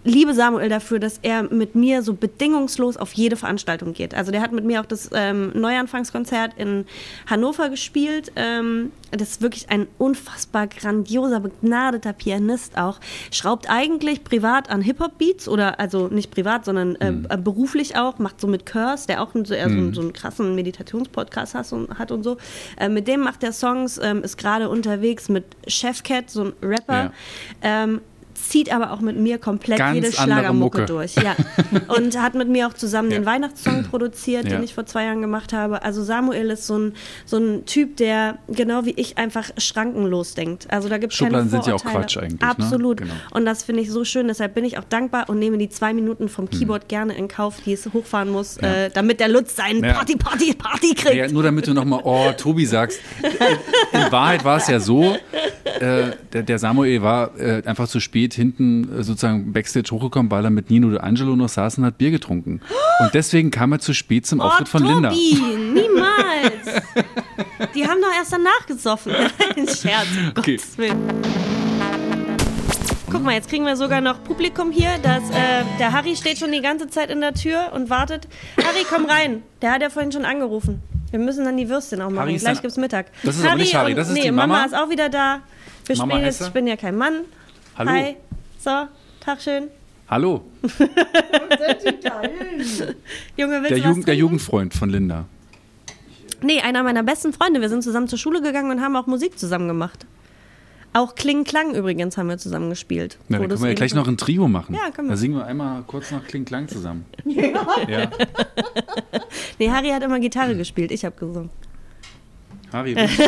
liebe 0.04 0.34
Samuel 0.34 0.68
dafür, 0.68 1.00
dass 1.00 1.20
er 1.22 1.44
mit 1.44 1.76
mir 1.76 2.02
so 2.02 2.14
bedingungslos 2.14 2.98
auf 2.98 3.14
jede 3.14 3.36
Veranstaltung 3.38 3.94
geht. 3.94 4.14
Also 4.16 4.32
der 4.32 4.42
hat 4.42 4.52
mit 4.52 4.66
mir 4.66 4.82
auch 4.82 4.86
das 4.86 5.10
ähm, 5.14 5.52
Neuanfangskonzert 5.54 6.54
in 6.58 6.86
Hannover 7.28 7.70
gespielt. 7.70 8.32
Ähm, 8.36 8.92
das 9.12 9.30
ist 9.30 9.42
wirklich 9.42 9.70
ein 9.70 9.88
unfassbar 9.98 10.68
grandioser, 10.68 11.40
begnadeter 11.40 12.14
Pianist 12.14 12.78
auch. 12.78 13.00
Schraubt 13.32 13.70
eigentlich 13.70 14.24
privat 14.24 14.70
an 14.70 14.82
Hip-Hop-Beats 14.82 15.48
oder 15.48 15.80
also 15.80 16.08
nicht 16.08 16.32
privat, 16.32 16.66
sondern 16.66 16.96
äh, 16.96 17.08
Hm. 17.08 17.28
äh, 17.30 17.38
beruflich 17.38 17.96
auch, 17.96 18.20
macht 18.20 18.42
so 18.42 18.48
mit 18.48 18.66
Curse, 18.66 19.08
der 19.08 19.22
auch 19.22 19.30
so, 19.34 19.54
eher 19.54 19.70
so, 19.70 19.76
einen- 19.76 19.94
so 19.94 20.02
einen 20.02 20.14
krassen 20.14 20.56
Meditationspodcast 20.56 21.56
hat 21.56 21.72
und, 21.74 21.98
hat 22.00 22.12
und 22.12 22.24
so. 22.24 22.38
Äh, 22.78 22.90
mit 22.90 23.08
dem 23.08 23.22
macht 23.22 23.44
er 23.44 23.54
Songs, 23.54 24.00
ähm, 24.02 24.24
ist 24.24 24.38
gerade 24.38 24.68
unterwegs 24.70 25.30
mit 25.30 25.46
Chef 25.68 26.04
Cat, 26.04 26.30
so 26.30 26.46
ein 26.46 26.54
Rapper. 26.62 26.94
Ja. 26.94 27.12
Ähm, 27.62 28.02
zieht 28.50 28.74
aber 28.74 28.92
auch 28.92 29.02
mit 29.02 29.18
mir 29.18 29.38
komplett 29.38 29.78
Ganz 29.80 29.96
jede 29.96 30.12
Schlagermucke 30.12 30.80
Mucke. 30.82 30.86
durch. 30.86 31.16
Ja. 31.16 31.36
Und 31.98 32.20
hat 32.22 32.34
mit 32.36 32.50
mir 32.50 32.68
auch 32.68 32.74
zusammen 32.74 33.10
den 33.10 33.24
Ja. 33.24 33.30
Weihnachtssong 33.30 33.84
produziert, 33.90 34.46
Ja. 34.46 34.52
den 34.52 34.64
ich 34.64 34.74
vor 34.74 34.86
zwei 34.86 35.06
Jahren 35.06 35.22
gemacht 35.22 35.54
habe. 35.54 35.84
Also 35.84 36.04
Samuel 36.04 36.50
ist 36.52 36.68
so 36.68 36.78
ein, 36.78 36.94
so 37.26 37.38
ein 37.38 37.66
Typ, 37.66 37.98
der 37.98 38.38
genau 38.48 38.86
wie 38.86 38.92
ich 38.92 39.18
einfach 39.18 39.50
schrankenlos 39.58 40.34
denkt. 40.34 40.68
Also 40.72 40.90
da 40.90 40.98
gibt 40.98 41.14
es 41.14 41.20
keine 41.20 41.30
Schubladen 41.32 41.50
sind 41.50 41.66
ja 41.68 41.74
auch 41.76 41.82
Vorurteile. 41.82 42.02
Quatsch 42.04 42.18
eigentlich, 42.18 42.42
ne? 42.42 42.48
Absolut. 42.50 42.98
Genau. 42.98 43.14
Und 43.32 43.46
das 43.46 43.64
finde 43.64 43.82
ich 43.82 43.92
so 43.92 44.04
schön. 44.04 44.28
Deshalb 44.28 44.54
bin 44.54 44.66
ich 44.66 44.78
auch 44.78 44.84
dankbar 44.84 45.30
und 45.30 45.40
nehme 45.40 45.58
die 45.58 45.70
zwei 45.70 45.94
Minuten 45.94 46.30
vom 46.30 46.50
Keyboard 46.50 46.88
gerne 46.90 47.14
in 47.14 47.28
Kauf, 47.28 47.58
die 47.66 47.74
es 47.74 47.86
hochfahren 47.94 48.30
muss, 48.30 48.58
Hm. 48.58 48.64
Ja. 48.64 48.74
äh, 48.86 48.90
damit 48.92 49.20
der 49.20 49.28
Lutz 49.30 49.56
seinen. 49.56 49.82
Party, 49.82 50.16
Party, 50.16 50.54
Party 50.54 50.94
kriegt. 50.94 51.32
Nur 51.32 51.44
damit 51.44 51.68
du 51.68 51.74
nochmal, 51.74 52.02
oh, 52.04 52.32
Tobi 52.38 52.66
sagst. 52.66 53.00
In, 53.24 54.00
in 54.02 54.12
Wahrheit 54.12 54.44
war 54.44 54.58
es 54.58 54.68
ja 54.68 54.80
so, 54.80 55.16
äh, 55.80 56.12
der, 56.34 56.44
der 56.44 56.60
Samuel 56.60 57.02
war 57.02 57.38
äh, 57.40 57.62
einfach 57.66 57.88
zu 57.88 58.00
spät 58.00 58.31
hinten 58.34 59.00
äh, 59.00 59.04
sozusagen 59.04 59.54
Backstage 59.54 59.92
hochgekommen, 59.92 60.32
weil 60.32 60.44
er 60.44 60.50
mit 60.52 60.70
Nino 60.70 60.90
de 60.90 61.00
Angelo 61.00 61.36
noch 61.36 61.50
saß 61.50 61.78
und 61.78 61.86
hat 61.86 61.98
Bier 61.98 62.12
getrunken. 62.12 62.62
Und 63.00 63.14
deswegen 63.14 63.52
kam 63.52 63.72
er 63.72 63.80
zu 63.80 63.94
spät 63.94 64.26
zum 64.26 64.42
Auftritt 64.42 64.70
von 64.70 64.86
oh, 64.86 64.88
Linda. 64.90 65.10
Tobi, 65.10 65.36
niemals. 65.74 66.84
Die 67.76 67.88
haben 67.88 68.02
doch 68.02 68.14
erst 68.18 68.34
danach 68.34 68.66
gesoffen. 68.68 69.14
Ein 69.58 69.68
Scherz, 69.68 70.08
um 70.18 70.32
Okay. 70.38 70.56
Gottes 70.58 70.78
Willen. 70.78 70.98
Guck 73.12 73.24
mal, 73.24 73.34
jetzt 73.34 73.50
kriegen 73.50 73.66
wir 73.66 73.76
sogar 73.76 74.00
noch 74.00 74.24
Publikum 74.24 74.72
hier. 74.72 74.92
Das, 75.04 75.22
äh, 75.32 75.64
der 75.80 75.92
Harry 75.92 76.16
steht 76.16 76.38
schon 76.38 76.52
die 76.54 76.62
ganze 76.62 76.88
Zeit 76.88 77.10
in 77.10 77.20
der 77.20 77.34
Tür 77.34 77.72
und 77.74 77.90
wartet. 77.90 78.28
Harry, 78.58 78.86
komm 78.90 79.06
rein. 79.06 79.44
Der 79.62 79.72
hat 79.74 79.82
ja 79.82 79.90
vorhin 79.90 80.12
schon 80.14 80.24
angerufen. 80.24 80.82
Wir 81.12 81.20
müssen 81.20 81.44
dann 81.44 81.58
die 81.58 81.68
Würstchen 81.68 82.02
auch 82.02 82.06
machen. 82.10 82.20
Harry 82.20 82.38
Gleich 82.38 82.54
dann- 82.54 82.62
gibt's 82.62 82.78
Mittag. 82.78 83.08
Das 83.24 83.36
ist 83.36 83.46
aber 83.46 83.56
nicht 83.58 83.76
Harry, 83.76 83.94
das 83.96 84.08
ist 84.08 84.14
nee, 84.14 84.22
die 84.24 84.32
Mama. 84.32 84.64
ist 84.64 84.74
auch 84.74 84.90
wieder 84.90 85.10
da. 85.10 85.42
Wir 85.86 85.98
Mama 85.98 86.14
spielen 86.14 86.26
jetzt, 86.26 86.42
ich 86.42 86.50
bin 86.50 86.68
ja 86.68 86.78
kein 86.78 86.96
Mann. 86.96 87.22
Hallo. 87.82 87.92
Hi. 87.94 88.16
So, 88.60 88.70
Tag 89.22 89.42
schön. 89.42 89.70
Hallo, 90.08 90.44
Junge, 93.38 93.62
willst 93.62 93.72
der, 93.72 93.78
du 93.78 93.84
was 93.84 93.86
Jugend, 93.86 94.08
der? 94.08 94.16
Jugendfreund 94.16 94.74
von 94.76 94.90
Linda. 94.92 95.26
Nee, 96.44 96.60
einer 96.62 96.84
meiner 96.84 97.02
besten 97.02 97.34
Freunde. 97.34 97.60
Wir 97.60 97.70
sind 97.70 97.82
zusammen 97.82 98.08
zur 98.08 98.20
Schule 98.20 98.44
gegangen 98.44 98.70
und 98.70 98.82
haben 98.82 98.96
auch 98.96 99.08
Musik 99.08 99.40
zusammen 99.40 99.68
gemacht. 99.68 100.06
Auch 100.94 101.16
Kling 101.16 101.44
Klang 101.44 101.74
übrigens 101.74 102.18
haben 102.20 102.30
wir 102.30 102.38
zusammen 102.38 102.70
gespielt. 102.70 103.18
Na, 103.30 103.38
Wo 103.40 103.42
dann 103.44 103.50
können 103.52 103.62
wir 103.64 103.70
ja 103.70 103.74
gleich 103.76 103.96
noch 103.96 104.08
ein 104.08 104.18
Trio 104.18 104.48
machen. 104.48 104.76
Ja, 104.76 104.92
können 104.92 105.08
wir. 105.08 105.14
Da 105.14 105.18
singen 105.18 105.38
wir 105.38 105.46
einmal 105.48 105.82
kurz 105.88 106.12
noch 106.12 106.24
Kling 106.28 106.46
Klang 106.46 106.68
zusammen. 106.68 107.06
Ja. 107.26 108.12
Nee, 109.58 109.72
Harry 109.72 109.90
hat 109.90 110.04
immer 110.04 110.20
Gitarre 110.20 110.56
gespielt, 110.56 110.92
ich 110.92 111.04
habe 111.04 111.16
gesungen. 111.18 111.50
Harry. 112.72 112.96
willst- 112.98 113.20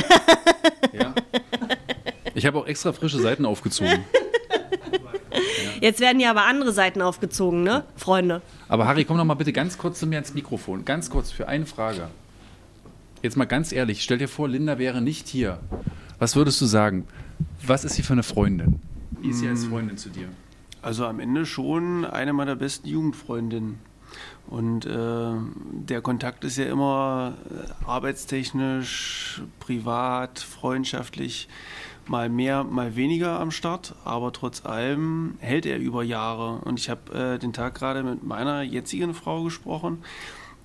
ja. 0.93 1.12
Ich 2.36 2.45
habe 2.45 2.60
auch 2.60 2.68
extra 2.68 2.93
frische 2.93 3.20
Seiten 3.20 3.45
aufgezogen. 3.45 4.04
Jetzt 5.82 6.00
werden 6.00 6.20
ja 6.20 6.30
aber 6.30 6.46
andere 6.46 6.72
Seiten 6.72 7.02
aufgezogen, 7.02 7.64
ne, 7.64 7.84
Freunde? 7.96 8.42
Aber 8.68 8.88
Harry, 8.88 9.06
komm 9.06 9.18
doch 9.18 9.26
mal 9.26 9.34
bitte 9.34 9.54
ganz 9.54 9.78
kurz 9.78 10.00
zu 10.00 10.08
mir 10.08 10.16
ans 10.16 10.34
Mikrofon. 10.34 10.86
Ganz 10.86 11.10
kurz 11.10 11.32
für 11.32 11.48
eine 11.48 11.66
Frage. 11.66 12.08
Jetzt 13.22 13.38
mal 13.38 13.46
ganz 13.46 13.72
ehrlich, 13.72 14.04
stell 14.04 14.18
dir 14.18 14.28
vor, 14.28 14.50
Linda 14.50 14.78
wäre 14.78 15.02
nicht 15.02 15.28
hier. 15.28 15.60
Was 16.20 16.36
würdest 16.36 16.60
du 16.62 16.66
sagen? 16.66 17.08
Was 17.66 17.86
ist 17.86 17.96
sie 17.96 18.04
für 18.04 18.14
eine 18.14 18.24
Freundin? 18.24 18.80
Wie 19.22 19.30
ist 19.30 19.40
sie 19.40 19.48
als 19.48 19.66
Freundin 19.66 19.98
zu 19.98 20.10
dir? 20.10 20.28
Also 20.82 21.06
am 21.06 21.20
Ende 21.20 21.46
schon 21.46 22.04
eine 22.04 22.34
meiner 22.34 22.58
besten 22.58 22.88
Jugendfreundinnen. 22.88 23.80
Und 24.48 24.86
äh, 24.86 25.32
der 25.72 26.02
Kontakt 26.02 26.44
ist 26.44 26.58
ja 26.58 26.66
immer 26.66 27.36
äh, 27.50 27.86
arbeitstechnisch, 27.86 29.42
privat, 29.60 30.40
freundschaftlich 30.40 31.48
mal 32.08 32.30
mehr, 32.30 32.64
mal 32.64 32.95
weniger 32.95 33.39
am 33.39 33.51
Start. 33.51 33.95
Aber 34.06 34.32
trotz 34.32 34.66
allem 34.66 35.36
hält 35.39 35.66
er 35.66 35.78
über 35.78 36.04
Jahre. 36.04 36.60
Und 36.66 36.80
ich 36.80 36.89
habe 36.89 37.14
äh, 37.14 37.39
den 37.39 37.54
Tag 37.54 37.76
gerade 37.76 38.04
mit 38.04 38.24
meiner 38.24 38.62
jetzigen 38.62 39.14
Frau 39.14 39.43
gesprochen, 39.43 40.04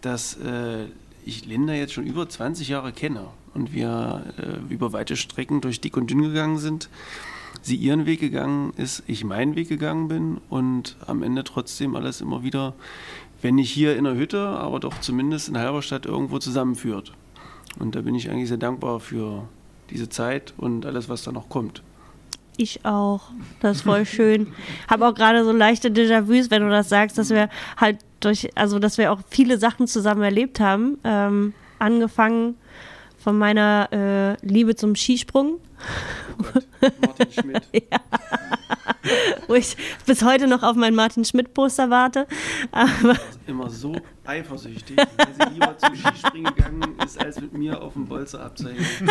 dass 0.00 0.36
äh, 0.38 0.86
ich 1.24 1.46
Linda 1.46 1.74
jetzt 1.74 1.92
schon 1.92 2.06
über 2.06 2.28
20 2.28 2.68
Jahre 2.68 2.92
kenne. 2.92 3.26
Und 3.54 3.72
wir 3.72 4.24
äh, 4.38 4.72
über 4.72 4.92
weite 4.92 5.16
Strecken 5.16 5.60
durch 5.60 5.80
dick 5.80 5.96
und 5.96 6.10
dünn 6.10 6.22
gegangen 6.22 6.58
sind 6.58 6.88
sie 7.62 7.76
ihren 7.76 8.06
Weg 8.06 8.20
gegangen 8.20 8.72
ist, 8.76 9.02
ich 9.06 9.24
meinen 9.24 9.54
Weg 9.56 9.68
gegangen 9.68 10.08
bin 10.08 10.40
und 10.48 10.96
am 11.06 11.22
Ende 11.22 11.44
trotzdem 11.44 11.96
alles 11.96 12.20
immer 12.20 12.42
wieder, 12.42 12.74
wenn 13.42 13.56
nicht 13.56 13.70
hier 13.70 13.96
in 13.96 14.04
der 14.04 14.14
Hütte, 14.14 14.40
aber 14.40 14.80
doch 14.80 15.00
zumindest 15.00 15.48
in 15.48 15.58
Halberstadt 15.58 16.06
irgendwo 16.06 16.38
zusammenführt. 16.38 17.12
Und 17.78 17.94
da 17.94 18.02
bin 18.02 18.14
ich 18.14 18.30
eigentlich 18.30 18.48
sehr 18.48 18.56
dankbar 18.56 19.00
für 19.00 19.48
diese 19.90 20.08
Zeit 20.08 20.54
und 20.56 20.86
alles, 20.86 21.08
was 21.08 21.22
da 21.22 21.32
noch 21.32 21.48
kommt. 21.48 21.82
Ich 22.56 22.84
auch. 22.84 23.30
Das 23.60 23.78
ist 23.78 23.82
voll 23.82 24.04
schön. 24.04 24.48
Hab 24.88 25.00
auch 25.00 25.14
gerade 25.14 25.44
so 25.44 25.52
leichte 25.52 25.90
Déjà-vus, 25.90 26.50
wenn 26.50 26.62
du 26.62 26.70
das 26.70 26.88
sagst, 26.88 27.16
dass 27.16 27.30
wir 27.30 27.48
halt 27.76 27.98
durch, 28.18 28.50
also 28.56 28.80
dass 28.80 28.98
wir 28.98 29.12
auch 29.12 29.20
viele 29.30 29.58
Sachen 29.58 29.86
zusammen 29.86 30.22
erlebt 30.22 30.58
haben. 30.58 30.98
Ähm, 31.04 31.54
angefangen 31.78 32.56
von 33.16 33.38
meiner 33.38 33.88
äh, 33.92 34.46
Liebe 34.46 34.74
zum 34.74 34.96
Skisprung, 34.96 35.60
Martin 37.00 37.32
Schmidt. 37.32 37.62
wo 39.46 39.54
ich 39.54 39.76
bis 40.06 40.22
heute 40.22 40.46
noch 40.46 40.62
auf 40.62 40.76
mein 40.76 40.94
Martin 40.94 41.24
Schmidt-Poster 41.24 41.90
warte. 41.90 42.26
Aber 42.70 43.16
immer 43.46 43.68
so 43.70 43.94
eifersüchtig, 44.24 44.96
weil 44.96 45.34
sie 45.34 45.54
lieber 45.54 45.76
zum 45.78 45.94
Skispringen 45.94 46.54
gegangen 46.54 46.96
ist, 47.04 47.22
als 47.22 47.40
mit 47.40 47.52
mir 47.52 47.80
auf 47.80 47.94
dem 47.94 48.06
Bolzer 48.06 48.44
abzuhängen. 48.44 48.84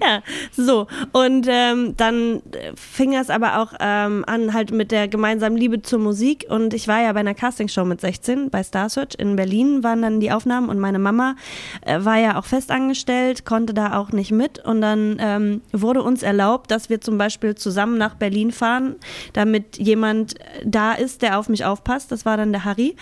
Ja, 0.00 0.22
so. 0.52 0.86
Und 1.12 1.46
ähm, 1.48 1.96
dann 1.96 2.42
äh, 2.52 2.72
fing 2.76 3.14
es 3.14 3.30
aber 3.30 3.60
auch 3.60 3.72
ähm, 3.80 4.24
an, 4.26 4.52
halt 4.52 4.70
mit 4.70 4.90
der 4.92 5.08
gemeinsamen 5.08 5.56
Liebe 5.56 5.82
zur 5.82 5.98
Musik. 5.98 6.46
Und 6.48 6.74
ich 6.74 6.88
war 6.88 7.00
ja 7.00 7.12
bei 7.12 7.20
einer 7.20 7.34
Castingshow 7.34 7.84
mit 7.84 8.00
16 8.00 8.50
bei 8.50 8.62
Star 8.62 8.88
Search 8.88 9.14
in 9.18 9.36
Berlin, 9.36 9.82
waren 9.82 10.02
dann 10.02 10.20
die 10.20 10.30
Aufnahmen. 10.30 10.68
Und 10.68 10.78
meine 10.78 10.98
Mama 10.98 11.36
äh, 11.80 12.04
war 12.04 12.18
ja 12.18 12.38
auch 12.38 12.44
festangestellt, 12.44 13.44
konnte 13.44 13.74
da 13.74 13.98
auch 13.98 14.12
nicht 14.12 14.30
mit. 14.30 14.45
Und 14.64 14.80
dann 14.80 15.16
ähm, 15.20 15.60
wurde 15.72 16.02
uns 16.02 16.22
erlaubt, 16.22 16.70
dass 16.70 16.88
wir 16.90 17.00
zum 17.00 17.18
Beispiel 17.18 17.54
zusammen 17.54 17.98
nach 17.98 18.14
Berlin 18.14 18.52
fahren, 18.52 18.96
damit 19.32 19.76
jemand 19.78 20.38
äh, 20.40 20.44
da 20.64 20.92
ist, 20.92 21.22
der 21.22 21.38
auf 21.38 21.48
mich 21.48 21.64
aufpasst. 21.64 22.10
Das 22.12 22.24
war 22.24 22.36
dann 22.36 22.52
der 22.52 22.64
Harry. 22.64 22.96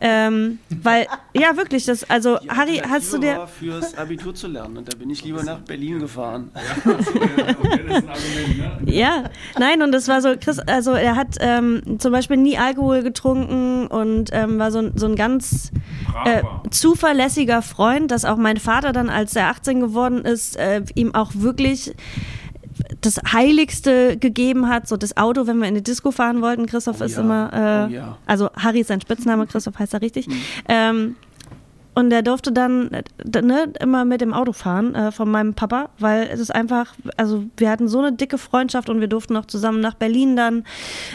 Ähm, 0.00 0.58
weil, 0.82 1.06
ja, 1.34 1.56
wirklich, 1.56 1.84
das, 1.86 2.08
also, 2.10 2.38
Die 2.42 2.50
Harry, 2.50 2.82
hast 2.88 3.12
du 3.12 3.18
dir. 3.18 3.46
fürs 3.58 3.96
Abitur 3.96 4.34
zu 4.34 4.46
lernen 4.48 4.76
und 4.78 4.92
da 4.92 4.96
bin 4.96 5.10
ich 5.10 5.24
lieber 5.24 5.42
nach 5.42 5.60
Berlin 5.60 5.98
gefahren. 6.00 6.50
Ja, 8.86 9.24
nein, 9.58 9.82
und 9.82 9.92
das 9.92 10.08
war 10.08 10.20
so, 10.22 10.34
Chris, 10.40 10.58
also 10.60 10.92
er 10.92 11.16
hat 11.16 11.36
ähm, 11.40 11.98
zum 11.98 12.12
Beispiel 12.12 12.36
nie 12.36 12.58
Alkohol 12.58 13.02
getrunken 13.02 13.86
und 13.86 14.30
ähm, 14.32 14.58
war 14.58 14.70
so, 14.70 14.78
ein- 14.78 14.92
so 14.96 15.06
ein 15.06 15.16
ganz 15.16 15.70
äh, 16.24 16.42
zuverlässiger 16.70 17.62
Freund, 17.62 18.10
dass 18.10 18.24
auch 18.24 18.36
mein 18.36 18.56
Vater 18.56 18.92
dann, 18.92 19.10
als 19.10 19.36
er 19.36 19.48
18 19.48 19.80
geworden 19.80 20.24
ist, 20.24 20.56
äh, 20.56 20.82
ihm 20.96 21.14
auch 21.14 21.32
wirklich 21.34 21.94
das 23.00 23.20
Heiligste 23.32 24.16
gegeben 24.16 24.68
hat, 24.68 24.86
so 24.88 24.96
das 24.96 25.16
Auto, 25.16 25.46
wenn 25.46 25.58
wir 25.58 25.68
in 25.68 25.74
die 25.74 25.82
Disco 25.82 26.10
fahren 26.10 26.40
wollten. 26.40 26.66
Christoph 26.66 27.00
Oh 27.00 27.04
ist 27.04 27.16
ja, 27.16 27.22
immer, 27.22 27.52
äh, 27.52 27.90
oh 27.90 27.94
ja. 27.94 28.18
also 28.26 28.50
Harry 28.56 28.80
ist 28.80 28.88
sein 28.88 29.00
Spitzname, 29.00 29.46
Christoph 29.46 29.78
heißt 29.78 29.94
er 29.94 30.02
richtig. 30.02 30.28
Ähm, 30.68 31.16
und 31.98 32.10
der 32.10 32.22
durfte 32.22 32.52
dann 32.52 32.90
ne, 33.24 33.72
immer 33.80 34.04
mit 34.04 34.20
dem 34.20 34.32
Auto 34.32 34.52
fahren 34.52 34.94
äh, 34.94 35.10
von 35.10 35.28
meinem 35.28 35.54
Papa, 35.54 35.88
weil 35.98 36.28
es 36.32 36.38
ist 36.38 36.54
einfach, 36.54 36.94
also 37.16 37.44
wir 37.56 37.70
hatten 37.70 37.88
so 37.88 37.98
eine 37.98 38.12
dicke 38.12 38.38
Freundschaft 38.38 38.88
und 38.88 39.00
wir 39.00 39.08
durften 39.08 39.36
auch 39.36 39.46
zusammen 39.46 39.80
nach 39.80 39.94
Berlin 39.94 40.36
dann. 40.36 40.64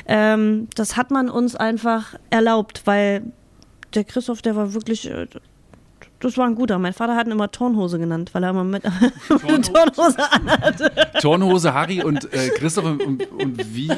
Ähm, 0.08 0.68
das 0.76 0.98
hat 0.98 1.10
man 1.10 1.30
uns 1.30 1.56
einfach 1.56 2.16
erlaubt, 2.32 2.82
weil 2.84 3.32
der 3.94 4.04
Christoph, 4.04 4.42
der 4.42 4.58
war 4.58 4.74
wirklich, 4.74 5.10
äh, 5.10 5.28
das 6.24 6.38
war 6.38 6.48
ein 6.48 6.56
guter. 6.56 6.80
Mein 6.80 6.94
Vater 6.94 7.16
hat 7.16 7.28
ihn 7.28 7.32
immer 7.34 7.52
Turnhose 7.52 8.00
genannt, 8.00 8.30
weil 8.34 8.44
er 8.44 8.52
immer 8.52 8.64
mit 8.64 8.84
eine 9.30 9.62
Turnhose 9.62 10.32
anhatte. 10.32 10.92
Turnhose, 11.20 11.74
Harry 11.74 12.02
und 12.02 12.32
äh, 12.34 12.50
Christoph. 12.50 12.86
Und, 12.86 13.04
und, 13.04 13.32
und 13.32 13.76
wie 13.76 13.92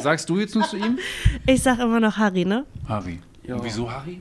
sagst 0.00 0.28
du 0.28 0.38
jetzt 0.38 0.54
nun 0.54 0.64
zu 0.64 0.76
ihm? 0.76 0.98
Ich 1.46 1.62
sag 1.62 1.80
immer 1.80 1.98
noch 1.98 2.16
Harry, 2.16 2.44
ne? 2.44 2.64
Harry. 2.88 3.18
Ja. 3.42 3.56
Und 3.56 3.64
wieso 3.64 3.90
Harry? 3.90 4.20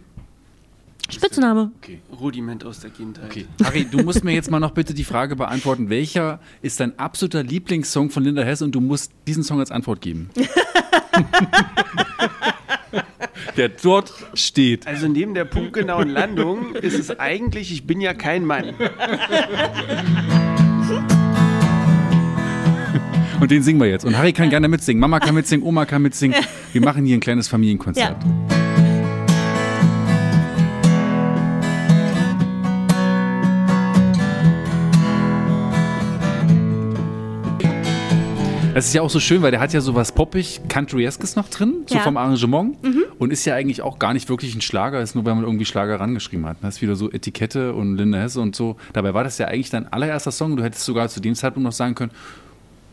Spitzname. 1.10 1.72
Okay. 1.78 2.00
Rudiment 2.20 2.64
aus 2.64 2.80
der 2.80 2.90
Kindheit. 2.90 3.26
Okay. 3.26 3.46
Harry, 3.64 3.86
du 3.86 4.02
musst 4.02 4.24
mir 4.24 4.34
jetzt 4.34 4.50
mal 4.50 4.60
noch 4.60 4.72
bitte 4.72 4.94
die 4.94 5.04
Frage 5.04 5.36
beantworten, 5.36 5.90
welcher 5.90 6.40
ist 6.62 6.80
dein 6.80 6.98
absoluter 6.98 7.44
Lieblingssong 7.44 8.10
von 8.10 8.24
Linda 8.24 8.42
Hess 8.42 8.62
und 8.62 8.72
du 8.74 8.82
musst 8.82 9.12
diesen 9.28 9.44
Song 9.44 9.60
als 9.60 9.72
Antwort 9.72 10.02
geben. 10.02 10.30
Der 13.58 13.70
dort 13.70 14.14
steht. 14.34 14.88
Also 14.88 15.08
neben 15.08 15.34
der 15.34 15.46
punktgenauen 15.46 16.10
Landung 16.10 16.76
ist 16.76 16.98
es 16.98 17.20
eigentlich, 17.20 17.72
ich 17.72 17.86
bin 17.86 18.02
ja 18.02 18.14
kein 18.14 18.46
Mann. 18.46 18.76
Und 23.40 23.50
den 23.50 23.64
singen 23.64 23.80
wir 23.80 23.88
jetzt. 23.88 24.06
Und 24.06 24.18
Harry 24.18 24.34
kann 24.34 24.50
gerne 24.50 24.68
mitsingen. 24.68 25.00
Mama 25.00 25.20
kann 25.20 25.34
mitsingen, 25.34 25.66
Oma 25.66 25.86
kann 25.86 26.04
mitsingen. 26.04 26.38
Wir 26.72 26.82
machen 26.82 27.06
hier 27.06 27.18
ein 27.18 27.22
kleines 27.22 27.48
Familienkonzert. 27.48 28.18
Das 38.74 38.86
ist 38.88 38.94
ja 38.94 39.02
auch 39.02 39.10
so 39.10 39.20
schön, 39.20 39.42
weil 39.42 39.52
der 39.52 39.60
hat 39.60 39.74
ja 39.74 39.82
sowas 39.82 40.14
poppig, 40.14 40.62
countryeskes 40.70 41.36
noch 41.36 41.50
drin, 41.50 41.84
so 41.88 41.96
Ja. 41.96 42.02
vom 42.02 42.16
Arrangement. 42.16 42.78
Und 43.20 43.34
ist 43.34 43.44
ja 43.46 43.54
eigentlich 43.56 43.82
auch 43.82 44.00
gar 44.00 44.14
nicht 44.14 44.30
wirklich 44.30 44.56
ein 44.56 44.62
Schlager, 44.62 45.02
ist 45.02 45.14
nur, 45.14 45.26
weil 45.26 45.36
man 45.36 45.44
irgendwie 45.44 45.66
Schlager 45.66 46.00
rangeschrieben 46.00 46.46
hat. 46.46 46.58
Das 46.62 46.76
ist 46.78 46.82
wieder 46.82 46.96
so 46.96 47.12
Etikette 47.12 47.74
und 47.74 47.98
Linda 47.98 48.20
Hesse 48.20 48.40
und 48.40 48.56
so. 48.56 48.78
Dabei 48.94 49.14
war 49.14 49.26
das 49.26 49.38
ja 49.40 49.48
eigentlich 49.48 49.72
dein 49.72 49.92
allererster 49.92 50.32
Song. 50.32 50.56
Du 50.56 50.64
hättest 50.64 50.86
sogar 50.86 51.10
zu 51.10 51.20
dem 51.20 51.36
Zeitpunkt 51.36 51.66
noch 51.66 51.74
sagen 51.74 51.96
können, 51.96 52.12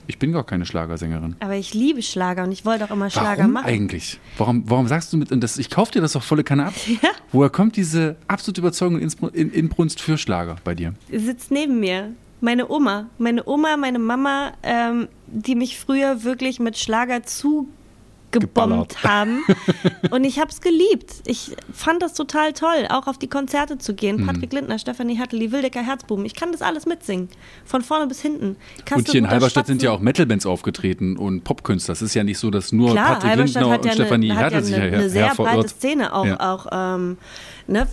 ich 0.09 0.19
bin 0.19 0.33
gar 0.33 0.43
keine 0.45 0.65
Schlagersängerin. 0.67 1.37
Aber 1.39 1.55
ich 1.55 1.75
liebe 1.75 2.03
Schlager 2.03 2.43
und 2.43 2.51
ich 2.51 2.65
wollte 2.65 2.85
auch 2.85 2.91
immer 2.91 3.09
Schlager 3.11 3.41
Warum 3.43 3.53
machen. 3.53 3.67
eigentlich? 3.67 4.19
Warum, 4.37 4.65
warum 4.69 4.89
sagst 4.89 5.13
du 5.13 5.17
mit, 5.17 5.31
und 5.31 5.43
das, 5.45 5.59
ich 5.59 5.71
kaufe 5.71 5.93
dir 5.93 6.01
das 6.01 6.13
doch 6.15 6.23
volle 6.25 6.43
Kanne 6.45 6.67
ab. 6.67 6.75
Woher 7.33 7.51
kommt 7.51 7.77
diese 7.77 8.17
absolute 8.27 8.63
Überzeugung 8.63 9.01
und 9.01 9.35
Inbrunst 9.37 10.01
für 10.01 10.19
Schlager 10.19 10.57
bei 10.65 10.75
dir? 10.75 10.95
Sie 11.11 11.19
sitzt 11.19 11.51
neben 11.53 11.79
mir. 11.79 12.15
Meine 12.41 12.69
Oma. 12.71 13.07
Meine 13.19 13.47
Oma, 13.47 13.77
meine 13.77 13.99
Mama, 13.99 14.53
ähm, 14.63 15.09
die 15.33 15.55
mich 15.55 15.79
früher 15.79 16.25
wirklich 16.25 16.59
mit 16.61 16.77
Schlager 16.79 17.23
zugebombt 17.23 19.03
haben. 19.05 19.43
Und 20.11 20.25
ich 20.25 20.39
habe 20.39 20.51
es 20.51 20.61
geliebt. 20.61 21.15
Ich 21.27 21.57
fand 21.73 22.03
das 22.03 22.15
total 22.15 22.53
toll, 22.53 22.87
auch 22.91 23.07
auf 23.07 23.19
die 23.19 23.29
Konzerte 23.29 23.79
zu 23.79 23.93
Mhm. 23.93 23.97
gehen. 23.97 24.27
Patrick 24.27 24.53
Lindner, 24.53 24.79
Stefanie 24.79 25.19
Hattel, 25.19 25.41
Wildecker 25.53 25.83
Herzbuben. 25.83 26.25
Ich 26.25 26.35
kann 26.35 26.53
das 26.53 26.63
alles 26.63 26.87
mitsingen. 26.87 27.29
Von 27.65 27.83
vorne 27.83 28.07
bis 28.07 28.21
hinten. 28.21 28.57
Kaste 28.85 28.95
und 28.97 29.11
hier 29.11 29.19
in 29.21 29.29
Halberstadt 29.31 29.67
sind 29.67 29.83
ja 29.83 29.89
Spatzen. 29.91 30.01
auch 30.01 30.05
Metalbands 30.05 30.47
aufgetreten 30.47 31.17
und 31.17 31.45
Popkünstler. 31.45 31.93
Das 31.93 32.03
ist 32.03 32.15
ja 32.15 32.25
nicht 32.25 32.39
so, 32.39 32.51
dass 32.51 32.73
nur 32.73 32.93
Klar, 32.93 33.15
Patrick 33.15 33.31
Halberstadt 33.31 33.63
Lindner 33.63 33.75
hat 33.75 33.85
ja 33.85 33.91
und 33.93 33.95
Stefanie 33.97 34.33
Hertel 34.35 34.59
ja 34.59 34.63
sich 34.65 34.77
ja 34.77 34.83
eine 34.83 35.11
sehr 35.11 35.27
her- 35.27 35.35
breite. 35.35 35.69
Szene 35.69 36.13
auch. 36.15 36.27
Ja. 36.27 36.41
auch 36.55 36.67
ähm, 36.71 37.19
ne, 37.67 37.87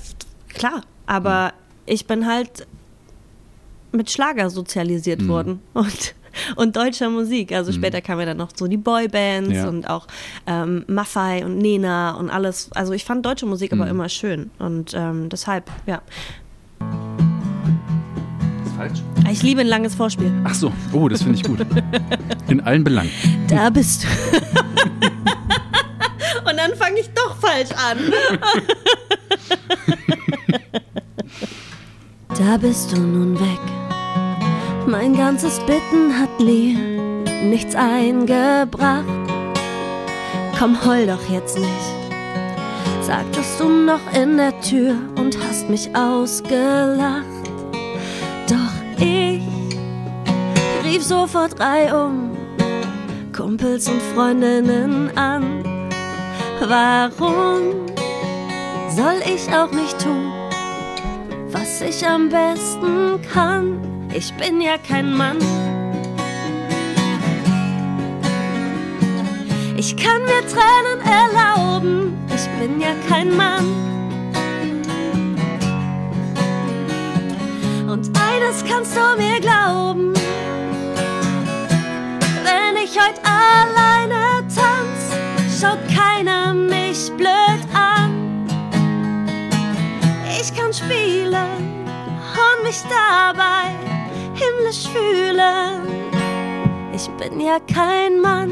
klar, 0.50 0.82
aber 1.06 1.54
ich 1.86 2.08
bin 2.08 2.26
halt 2.28 2.66
mit 3.92 4.12
Schlager 4.12 4.50
sozialisiert 4.50 5.22
Mhm. 5.22 5.28
worden 5.30 5.62
und, 5.74 6.16
und 6.56 6.76
deutscher 6.76 7.10
Musik. 7.10 7.52
Also 7.52 7.72
später 7.72 8.02
kamen 8.02 8.22
ja 8.22 8.26
dann 8.28 8.38
noch 8.38 8.50
so 8.56 8.68
die 8.68 8.78
Boybands 8.78 9.52
Ja. 9.54 9.68
und 9.68 9.90
auch 9.90 10.08
ähm, 10.48 10.84
Maffei 10.88 11.46
und 11.46 11.58
Nena 11.58 12.12
und 12.16 12.30
alles. 12.30 12.70
Also 12.74 12.94
ich 12.94 13.04
fand 13.06 13.26
deutsche 13.26 13.46
Musik 13.46 13.72
Mhm. 13.74 13.82
aber 13.82 13.90
immer 13.90 14.10
schön 14.10 14.52
und 14.60 14.94
ähm, 14.94 15.30
deshalb, 15.30 15.70
ja. 15.86 16.02
Ist 18.66 18.76
falsch? 18.78 19.00
Ich 19.32 19.42
liebe 19.44 19.62
ein 19.62 19.68
langes 19.68 19.96
Vorspiel. 19.96 20.32
Ach 20.44 20.54
so, 20.54 20.72
oh, 20.94 21.08
das 21.10 21.24
finde 21.24 21.38
ich 21.40 21.44
gut. 21.44 21.60
In 22.48 22.62
allen 22.62 22.84
Belangen. 22.84 23.10
Da 23.48 23.70
bist 23.70 24.04
du. 24.04 24.08
Und 26.48 26.58
dann 26.58 26.76
fange 26.76 27.00
ich 27.00 27.10
doch 27.16 27.36
falsch 27.38 27.72
an. 27.72 27.98
Da 32.38 32.58
bist 32.58 32.92
du 32.92 33.00
nun 33.00 33.40
weg. 33.40 33.60
Mein 34.88 35.16
ganzes 35.16 35.60
Bitten 35.62 36.20
hat 36.20 36.40
mir 36.40 36.78
nichts 37.44 37.76
eingebracht. 37.76 39.06
Komm, 40.60 40.78
heul 40.86 41.08
doch 41.08 41.28
jetzt 41.30 41.58
nicht. 41.58 41.96
Sagtest 43.02 43.60
du 43.60 43.68
noch 43.68 44.14
in 44.14 44.38
der 44.38 44.60
Tür 44.62 44.96
und 45.16 45.38
hast 45.44 45.70
mich 45.70 45.90
ausgelacht. 45.96 47.26
Doch 48.48 49.04
ich 49.04 49.42
rief 50.84 51.04
sofort 51.04 51.60
reihum 51.60 52.38
Kumpels 53.36 53.90
und 53.90 54.02
Freundinnen 54.14 55.10
an. 55.18 55.64
Warum 56.62 57.88
soll 58.96 59.20
ich 59.26 59.54
auch 59.54 59.72
nicht 59.72 60.00
tun, 60.00 60.32
was 61.52 61.82
ich 61.82 62.08
am 62.08 62.30
besten 62.30 63.20
kann? 63.34 63.95
Ich 64.18 64.34
bin 64.36 64.62
ja 64.62 64.78
kein 64.78 65.14
Mann. 65.14 65.40
Ich 69.76 69.98
kann 69.98 70.24
mir 70.24 70.42
Tränen 70.48 71.02
erlauben, 71.04 72.18
ich 72.34 72.48
bin 72.58 72.80
ja 72.80 72.96
kein 73.10 73.36
Mann. 73.36 73.66
Und 77.90 78.10
eines 78.18 78.64
kannst 78.64 78.96
du 78.96 79.02
mir 79.22 79.42
glauben, 79.42 80.14
wenn 82.46 82.82
ich 82.82 82.98
heute 82.98 83.20
alleine 83.26 84.48
tanz, 84.48 85.60
schaut 85.60 85.80
keiner 85.94 86.54
mich 86.54 87.12
blöd 87.18 87.62
an. 87.74 88.48
Ich 90.40 90.56
kann 90.56 90.74
spielen 90.74 91.84
und 92.34 92.64
mich 92.64 92.82
dabei 92.90 93.95
himmlisch 94.36 94.88
fühlen. 94.94 95.82
Ich 96.94 97.08
bin 97.18 97.40
ja 97.40 97.60
kein 97.74 98.22
Mann. 98.22 98.52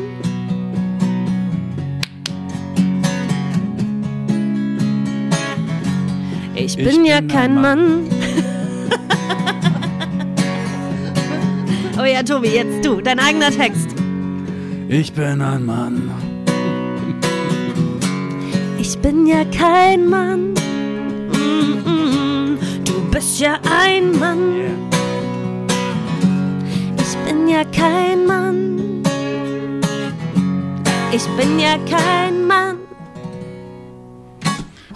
Ich 6.56 6.76
bin 6.76 7.06
ja 7.06 7.20
bin 7.20 7.26
ein 7.26 7.28
kein 7.28 7.54
Mann. 7.56 8.04
Mann. 8.04 8.10
oh 12.00 12.06
ja, 12.06 12.24
Tobi, 12.24 12.50
jetzt 12.50 12.86
du, 12.86 13.02
dein 13.02 13.20
eigener 13.20 13.52
Text. 13.52 13.90
Ich 14.88 15.12
bin 15.14 15.42
ein 15.42 15.66
Mann. 15.66 16.12
Ich 18.78 18.98
bin 19.00 19.26
ja 19.26 19.44
kein 19.46 20.08
Mann. 20.10 20.54
Mm, 21.32 21.90
mm, 21.90 22.60
Du 22.86 23.02
bist 23.12 23.40
ja 23.40 23.60
ein 23.64 24.18
Mann. 24.20 24.54
Ich 24.56 24.66
bin 24.66 25.03
ja 27.54 27.64
kein 27.66 28.26
Mann. 28.26 29.04
Ich 31.12 31.24
bin 31.38 31.60
ja 31.60 31.78
kein 31.88 32.48
Mann. 32.48 32.78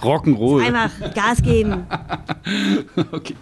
Rock'n'Roll. 0.02 0.62
Einfach 0.66 1.14
Gas 1.14 1.42
geben. 1.42 1.86
Okay. 3.12 3.34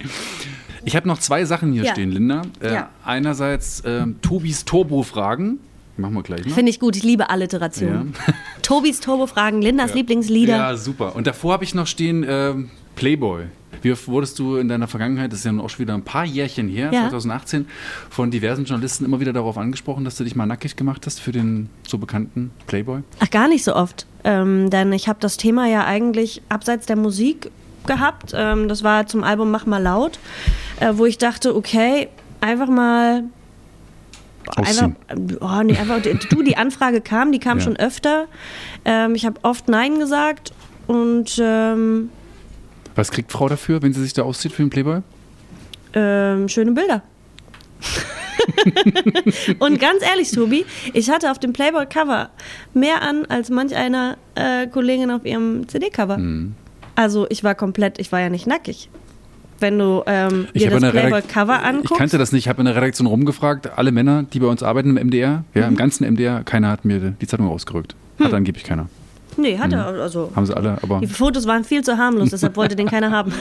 Ich 0.84 0.94
habe 0.96 1.08
noch 1.08 1.18
zwei 1.18 1.44
Sachen 1.44 1.72
hier 1.72 1.84
Ja. 1.84 1.92
stehen, 1.92 2.10
Linda. 2.12 2.42
Äh, 2.60 2.72
Ja. 2.74 2.90
Einerseits 3.04 3.82
ähm, 3.86 4.16
Tobis 4.22 4.64
Turbo-Fragen. 4.64 5.58
Machen 5.96 6.14
wir 6.14 6.22
gleich, 6.22 6.44
ne? 6.44 6.52
Finde 6.52 6.70
ich 6.70 6.78
gut, 6.78 6.94
ich 6.96 7.02
liebe 7.02 7.30
Alliteration. 7.30 8.12
Tobis 8.62 9.00
Turbo-Fragen, 9.00 9.62
Lindas 9.62 9.94
Lieblingslieder. 9.94 10.56
Ja, 10.56 10.76
super. 10.76 11.16
Und 11.16 11.26
davor 11.26 11.54
habe 11.54 11.64
ich 11.64 11.74
noch 11.74 11.86
stehen 11.86 12.24
ähm, 12.28 12.70
Playboy. 12.96 13.44
Wie 13.86 13.92
oft 13.92 14.08
wurdest 14.08 14.36
du 14.40 14.56
in 14.56 14.66
deiner 14.66 14.88
Vergangenheit, 14.88 15.30
das 15.30 15.38
ist 15.38 15.44
ja 15.44 15.52
nun 15.52 15.64
auch 15.64 15.70
schon 15.70 15.78
wieder 15.78 15.94
ein 15.94 16.02
paar 16.02 16.24
Jährchen 16.24 16.66
her, 16.66 16.90
Ja. 16.92 17.02
2018, 17.02 17.68
von 18.10 18.32
diversen 18.32 18.64
Journalisten 18.64 19.04
immer 19.04 19.20
wieder 19.20 19.32
darauf 19.32 19.56
angesprochen, 19.56 20.04
dass 20.04 20.16
du 20.16 20.24
dich 20.24 20.34
mal 20.34 20.44
nackig 20.44 20.74
gemacht 20.74 21.06
hast 21.06 21.20
für 21.20 21.30
den 21.30 21.68
so 21.86 21.96
bekannten 21.98 22.50
Playboy? 22.66 23.02
Ach, 23.20 23.30
gar 23.30 23.46
nicht 23.46 23.62
so 23.62 23.76
oft. 23.76 24.04
Ähm, 24.24 24.70
denn 24.70 24.92
ich 24.92 25.06
habe 25.06 25.20
das 25.20 25.36
Thema 25.36 25.68
ja 25.68 25.84
eigentlich 25.84 26.42
abseits 26.48 26.86
der 26.86 26.96
Musik 26.96 27.48
gehabt. 27.86 28.32
Ähm, 28.34 28.66
das 28.66 28.82
war 28.82 29.06
zum 29.06 29.22
Album 29.22 29.52
Mach 29.52 29.66
mal 29.66 29.80
laut, 29.80 30.18
äh, 30.80 30.92
wo 30.94 31.06
ich 31.06 31.18
dachte, 31.18 31.54
okay, 31.54 32.08
einfach 32.40 32.66
mal. 32.68 33.22
Einfach, 34.56 34.90
Ausziehen. 35.10 35.38
oh, 35.40 35.62
nee, 35.62 35.76
einfach, 35.78 36.00
du, 36.02 36.42
die 36.42 36.56
Anfrage 36.56 37.00
kam, 37.00 37.30
die 37.30 37.38
kam 37.38 37.58
Ja. 37.58 37.64
schon 37.64 37.76
öfter. 37.76 38.26
Ähm, 38.84 39.14
ich 39.14 39.24
habe 39.26 39.38
oft 39.44 39.68
Nein 39.68 40.00
gesagt 40.00 40.52
und 40.88 41.40
ähm, 41.40 42.10
Was 42.96 43.10
kriegt 43.10 43.30
Frau 43.30 43.48
dafür, 43.48 43.82
wenn 43.82 43.92
sie 43.92 44.02
sich 44.02 44.12
da 44.14 44.22
auszieht 44.22 44.52
für 44.52 44.62
den 44.62 44.70
Playboy? 44.70 45.00
ähm, 45.94 46.48
schöne 46.48 46.72
Bilder. 46.72 47.02
und 49.58 49.80
ganz 49.80 50.02
ehrlich, 50.02 50.30
Tobi, 50.30 50.64
ich 50.92 51.10
hatte 51.10 51.30
auf 51.30 51.38
dem 51.38 51.52
Playboy-Cover 51.52 52.30
mehr 52.74 53.02
an 53.02 53.24
als 53.26 53.50
manch 53.50 53.74
einer 53.74 54.16
äh, 54.34 54.66
Kollegin 54.66 55.10
auf 55.10 55.24
ihrem 55.24 55.68
CD-Cover. 55.68 56.18
Mhm. 56.18 56.54
Also 56.94 57.26
ich 57.30 57.44
war 57.44 57.54
komplett, 57.54 57.98
ich 57.98 58.12
war 58.12 58.20
ja 58.20 58.28
nicht 58.28 58.46
nackig. 58.46 58.88
Wenn 59.58 59.78
du 59.78 60.02
ähm, 60.06 60.48
Ich 60.52 60.62
dir 60.64 60.70
das 60.70 60.90
Playboy-Cover 60.90 61.58
Ich 61.60 61.64
anguckst. 61.66 61.94
kannte 61.98 62.18
das 62.18 62.32
nicht. 62.32 62.44
Ich 62.44 62.48
habe 62.48 62.60
in 62.60 62.66
der 62.66 62.76
Redaktion 62.76 63.06
rumgefragt, 63.06 63.78
alle 63.78 63.90
Männer, 63.90 64.22
die 64.24 64.38
bei 64.40 64.46
uns 64.48 64.62
arbeiten 64.62 64.96
im 64.96 65.06
MDR, 65.06 65.44
ja, 65.54 65.62
Mhm. 65.62 65.68
im 65.68 65.76
ganzen 65.76 66.04
MDR, 66.04 66.42
keiner 66.44 66.68
hat 66.70 66.84
mir 66.84 67.14
die 67.18 67.26
Zeitung 67.26 67.48
rausgerückt. 67.48 67.94
Hat 68.20 68.32
angeblich 68.34 68.64
keiner. 68.64 68.88
Nee, 69.36 69.58
hatte 69.58 69.84
also. 69.84 70.30
Haben 70.34 70.46
sie 70.46 70.56
alle, 70.56 70.78
aber 70.82 71.00
Die 71.00 71.06
Fotos 71.06 71.46
waren 71.46 71.64
viel 71.64 71.82
zu 71.82 71.96
harmlos, 71.96 72.30
deshalb 72.30 72.56
wollte 72.56 72.76
den 72.76 72.88
keiner 72.88 73.10
haben. 73.10 73.32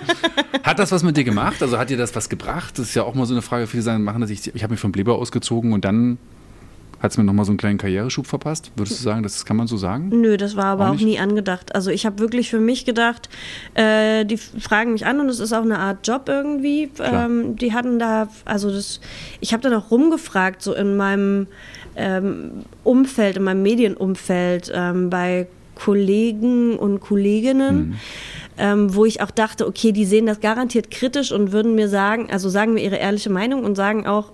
hat 0.62 0.78
das 0.78 0.92
was 0.92 1.02
mit 1.02 1.16
dir 1.16 1.24
gemacht? 1.24 1.62
Also 1.62 1.78
hat 1.78 1.90
dir 1.90 1.96
das 1.96 2.14
was 2.14 2.28
gebracht? 2.28 2.78
Das 2.78 2.88
ist 2.88 2.94
ja 2.94 3.02
auch 3.02 3.14
mal 3.14 3.26
so 3.26 3.34
eine 3.34 3.42
Frage, 3.42 3.66
viele 3.66 3.82
sagen, 3.82 4.04
machen 4.04 4.20
das. 4.20 4.30
Ich, 4.30 4.54
ich 4.54 4.62
habe 4.62 4.72
mich 4.72 4.80
vom 4.80 4.92
Playboy 4.92 5.14
ausgezogen 5.14 5.72
und 5.72 5.84
dann 5.84 6.18
hat 7.04 7.10
es 7.10 7.18
mir 7.18 7.24
nochmal 7.24 7.44
so 7.44 7.52
einen 7.52 7.58
kleinen 7.58 7.76
Karriereschub 7.76 8.26
verpasst. 8.26 8.72
Würdest 8.76 8.98
du 8.98 9.04
sagen, 9.04 9.22
das 9.22 9.44
kann 9.44 9.58
man 9.58 9.66
so 9.66 9.76
sagen? 9.76 10.08
Nö, 10.08 10.38
das 10.38 10.56
war 10.56 10.64
aber 10.64 10.88
Auch 10.88 10.94
auch, 10.94 11.00
nie 11.00 11.18
angedacht. 11.18 11.74
Also 11.74 11.90
ich 11.90 12.06
habe 12.06 12.18
wirklich 12.18 12.48
für 12.48 12.60
mich 12.60 12.86
gedacht, 12.86 13.28
äh, 13.74 14.24
die 14.24 14.38
fragen 14.38 14.94
mich 14.94 15.04
an 15.04 15.20
und 15.20 15.28
es 15.28 15.38
ist 15.38 15.52
auch 15.52 15.62
eine 15.62 15.78
Art 15.78 16.06
Job 16.08 16.22
irgendwie. 16.28 16.90
Ähm, 17.00 17.56
die 17.56 17.74
hatten 17.74 17.98
da, 17.98 18.28
also 18.46 18.70
das, 18.70 19.00
ich 19.40 19.52
habe 19.52 19.62
dann 19.62 19.74
auch 19.74 19.90
rumgefragt, 19.90 20.62
so 20.62 20.74
in 20.74 20.96
meinem 20.96 21.46
ähm, 21.96 22.64
Umfeld, 22.82 23.36
in 23.36 23.44
meinem 23.44 23.62
Medienumfeld, 23.62 24.72
ähm, 24.74 25.10
bei 25.10 25.46
Kollegen 25.74 26.76
und 26.76 27.00
Kolleginnen. 27.00 27.98
Ähm, 28.56 28.94
wo 28.94 29.04
ich 29.04 29.20
auch 29.20 29.32
dachte, 29.32 29.66
okay, 29.66 29.90
die 29.90 30.04
sehen 30.04 30.26
das 30.26 30.38
garantiert 30.38 30.92
kritisch 30.92 31.32
und 31.32 31.50
würden 31.50 31.74
mir 31.74 31.88
sagen, 31.88 32.28
also 32.30 32.48
sagen 32.48 32.74
mir 32.74 32.84
ihre 32.84 32.98
ehrliche 32.98 33.28
Meinung 33.28 33.64
und 33.64 33.74
sagen 33.74 34.06
auch, 34.06 34.30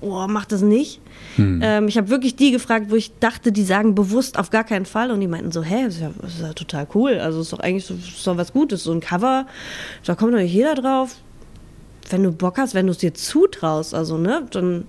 oh, 0.00 0.26
mach 0.28 0.44
das 0.44 0.62
nicht. 0.62 1.00
Ähm, 1.38 1.88
ich 1.88 1.96
habe 1.96 2.10
wirklich 2.10 2.36
die 2.36 2.50
gefragt, 2.50 2.86
wo 2.90 2.96
ich 2.96 3.12
dachte, 3.18 3.52
die 3.52 3.64
sagen 3.64 3.94
bewusst 3.94 4.38
auf 4.38 4.50
gar 4.50 4.64
keinen 4.64 4.86
Fall. 4.86 5.10
Und 5.10 5.20
die 5.20 5.26
meinten 5.26 5.52
so, 5.52 5.62
hä, 5.62 5.84
das 5.84 5.94
ist 5.94 6.00
ja, 6.00 6.10
das 6.20 6.34
ist 6.34 6.42
ja 6.42 6.52
total 6.52 6.86
cool. 6.94 7.18
Also 7.18 7.40
ist 7.40 7.52
doch 7.52 7.60
eigentlich 7.60 7.86
so, 7.86 7.94
ist 7.94 8.26
doch 8.26 8.36
was 8.36 8.52
Gutes. 8.52 8.84
So 8.84 8.92
ein 8.92 9.00
Cover, 9.00 9.46
da 10.04 10.14
kommt 10.14 10.34
doch 10.34 10.38
nicht 10.38 10.52
jeder 10.52 10.74
drauf. 10.74 11.16
Wenn 12.10 12.22
du 12.22 12.32
Bock 12.32 12.58
hast, 12.58 12.74
wenn 12.74 12.86
du 12.86 12.92
es 12.92 12.98
dir 12.98 13.14
zutraust, 13.14 13.94
also, 13.94 14.18
ne, 14.18 14.46
dann 14.50 14.84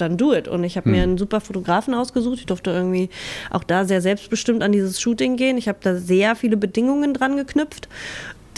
dann 0.00 0.16
do 0.16 0.32
it. 0.34 0.48
Und 0.48 0.64
ich 0.64 0.76
habe 0.76 0.88
mir 0.88 1.02
einen 1.02 1.18
super 1.18 1.40
Fotografen 1.40 1.94
ausgesucht. 1.94 2.38
Ich 2.38 2.46
durfte 2.46 2.70
irgendwie 2.70 3.10
auch 3.50 3.64
da 3.64 3.84
sehr 3.84 4.00
selbstbestimmt 4.00 4.62
an 4.62 4.72
dieses 4.72 5.00
Shooting 5.00 5.36
gehen. 5.36 5.58
Ich 5.58 5.68
habe 5.68 5.78
da 5.82 5.96
sehr 5.96 6.36
viele 6.36 6.56
Bedingungen 6.56 7.14
dran 7.14 7.36
geknüpft. 7.36 7.88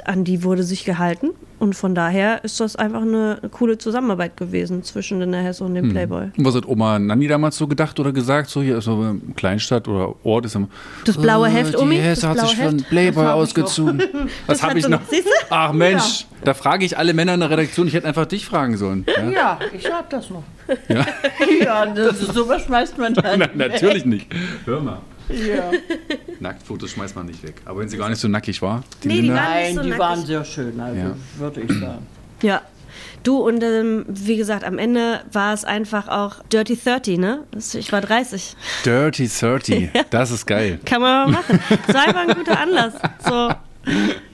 An 0.04 0.24
die 0.24 0.44
wurde 0.44 0.62
sich 0.62 0.84
gehalten. 0.84 1.30
Und 1.60 1.74
von 1.74 1.94
daher 1.94 2.42
ist 2.42 2.58
das 2.58 2.74
einfach 2.74 3.02
eine, 3.02 3.38
eine 3.42 3.50
coole 3.50 3.76
Zusammenarbeit 3.76 4.36
gewesen 4.38 4.82
zwischen 4.82 5.20
den 5.20 5.34
Hesse 5.34 5.62
und 5.62 5.74
dem 5.74 5.90
Playboy. 5.90 6.30
Und 6.36 6.44
was 6.44 6.54
hat 6.54 6.66
Oma 6.66 6.98
Nanni 6.98 7.28
damals 7.28 7.58
so 7.58 7.66
gedacht 7.66 8.00
oder 8.00 8.12
gesagt? 8.12 8.48
So 8.48 8.62
hier 8.62 8.78
ist 8.78 8.84
so 8.86 8.94
eine 8.94 9.20
Kleinstadt 9.36 9.86
oder 9.86 10.14
Ort 10.24 10.46
ist 10.46 10.54
immer. 10.54 10.68
Das 11.04 11.18
blaue 11.18 11.48
Heft, 11.48 11.74
die 11.74 11.76
Omi, 11.76 11.96
Hesse 11.96 12.22
das 12.22 12.30
hat 12.30 12.36
blaue 12.36 12.48
sich 12.48 12.56
für 12.56 12.68
einen 12.68 12.78
Heft. 12.78 12.88
Playboy 12.88 13.24
Das 13.24 13.32
hab 13.32 13.36
ich 13.36 13.42
ausgezogen. 13.42 14.02
Was 14.46 14.62
habe 14.62 14.78
ich 14.78 14.88
noch? 14.88 15.00
noch, 15.00 15.08
siehst 15.08 15.26
du? 15.26 15.30
Ach 15.50 15.72
Mensch, 15.72 16.26
da 16.44 16.54
frage 16.54 16.86
ich 16.86 16.96
alle 16.96 17.12
Männer 17.12 17.34
in 17.34 17.40
der 17.40 17.50
Redaktion. 17.50 17.86
Ich 17.86 17.92
hätte 17.92 18.08
einfach 18.08 18.24
dich 18.24 18.46
fragen 18.46 18.78
sollen. 18.78 19.04
Ja? 19.06 19.30
Ja, 19.30 19.58
ich 19.76 19.92
hab 19.92 20.08
das 20.08 20.30
noch. 20.30 20.44
Ja. 20.88 21.04
Ja, 21.62 21.86
das 21.86 22.22
ist, 22.22 22.32
sowas 22.32 22.64
schmeißt 22.64 22.96
man 22.96 23.12
dann. 23.14 23.38
Na, 23.38 23.48
natürlich 23.54 24.04
nicht. 24.06 24.26
Hör 24.64 24.80
mal. 24.80 25.00
Ja. 25.32 25.70
Nacktfotos 26.40 26.90
schmeißt 26.90 27.14
man 27.16 27.26
nicht 27.26 27.42
weg. 27.42 27.54
Aber 27.64 27.80
wenn 27.80 27.88
sie 27.88 27.96
gar 27.96 28.08
nicht 28.08 28.20
so 28.20 28.28
nackig 28.28 28.60
war, 28.62 28.82
die 29.02 29.08
Nee, 29.08 29.14
die 29.16 29.20
Linda. 29.22 29.36
war- 29.36 29.42
nicht 29.54 29.64
Nein, 29.66 29.74
so 29.74 29.82
die 29.82 29.88
nackig. 29.90 30.00
waren 30.00 30.26
sehr 30.26 30.44
schön, 30.44 30.80
also 30.80 30.98
Ja. 31.00 31.16
würde 31.38 31.60
ich 31.60 31.72
sagen. 31.78 32.06
Ja. 32.42 32.62
Du, 33.22 33.36
und 33.38 33.62
ähm, 33.62 34.04
wie 34.08 34.36
gesagt, 34.38 34.64
am 34.64 34.78
Ende 34.78 35.20
war 35.32 35.52
es 35.52 35.64
einfach 35.64 36.08
auch 36.08 36.36
Dirty 36.52 36.76
30, 36.82 37.18
ne? 37.18 37.44
Ich 37.74 37.92
war 37.92 38.00
30. 38.00 38.56
Dirty 38.84 39.28
30. 39.28 39.90
Das 40.10 40.30
ist 40.30 40.46
geil. 40.46 40.80
Kann 40.86 41.02
man 41.02 41.30
mal 41.30 41.38
machen. 41.40 41.60
Das 41.86 41.94
war 41.94 42.06
einfach 42.08 42.28
ein 42.28 42.34
guter 42.34 42.58
Anlass. 42.58 42.94
So, 43.24 43.50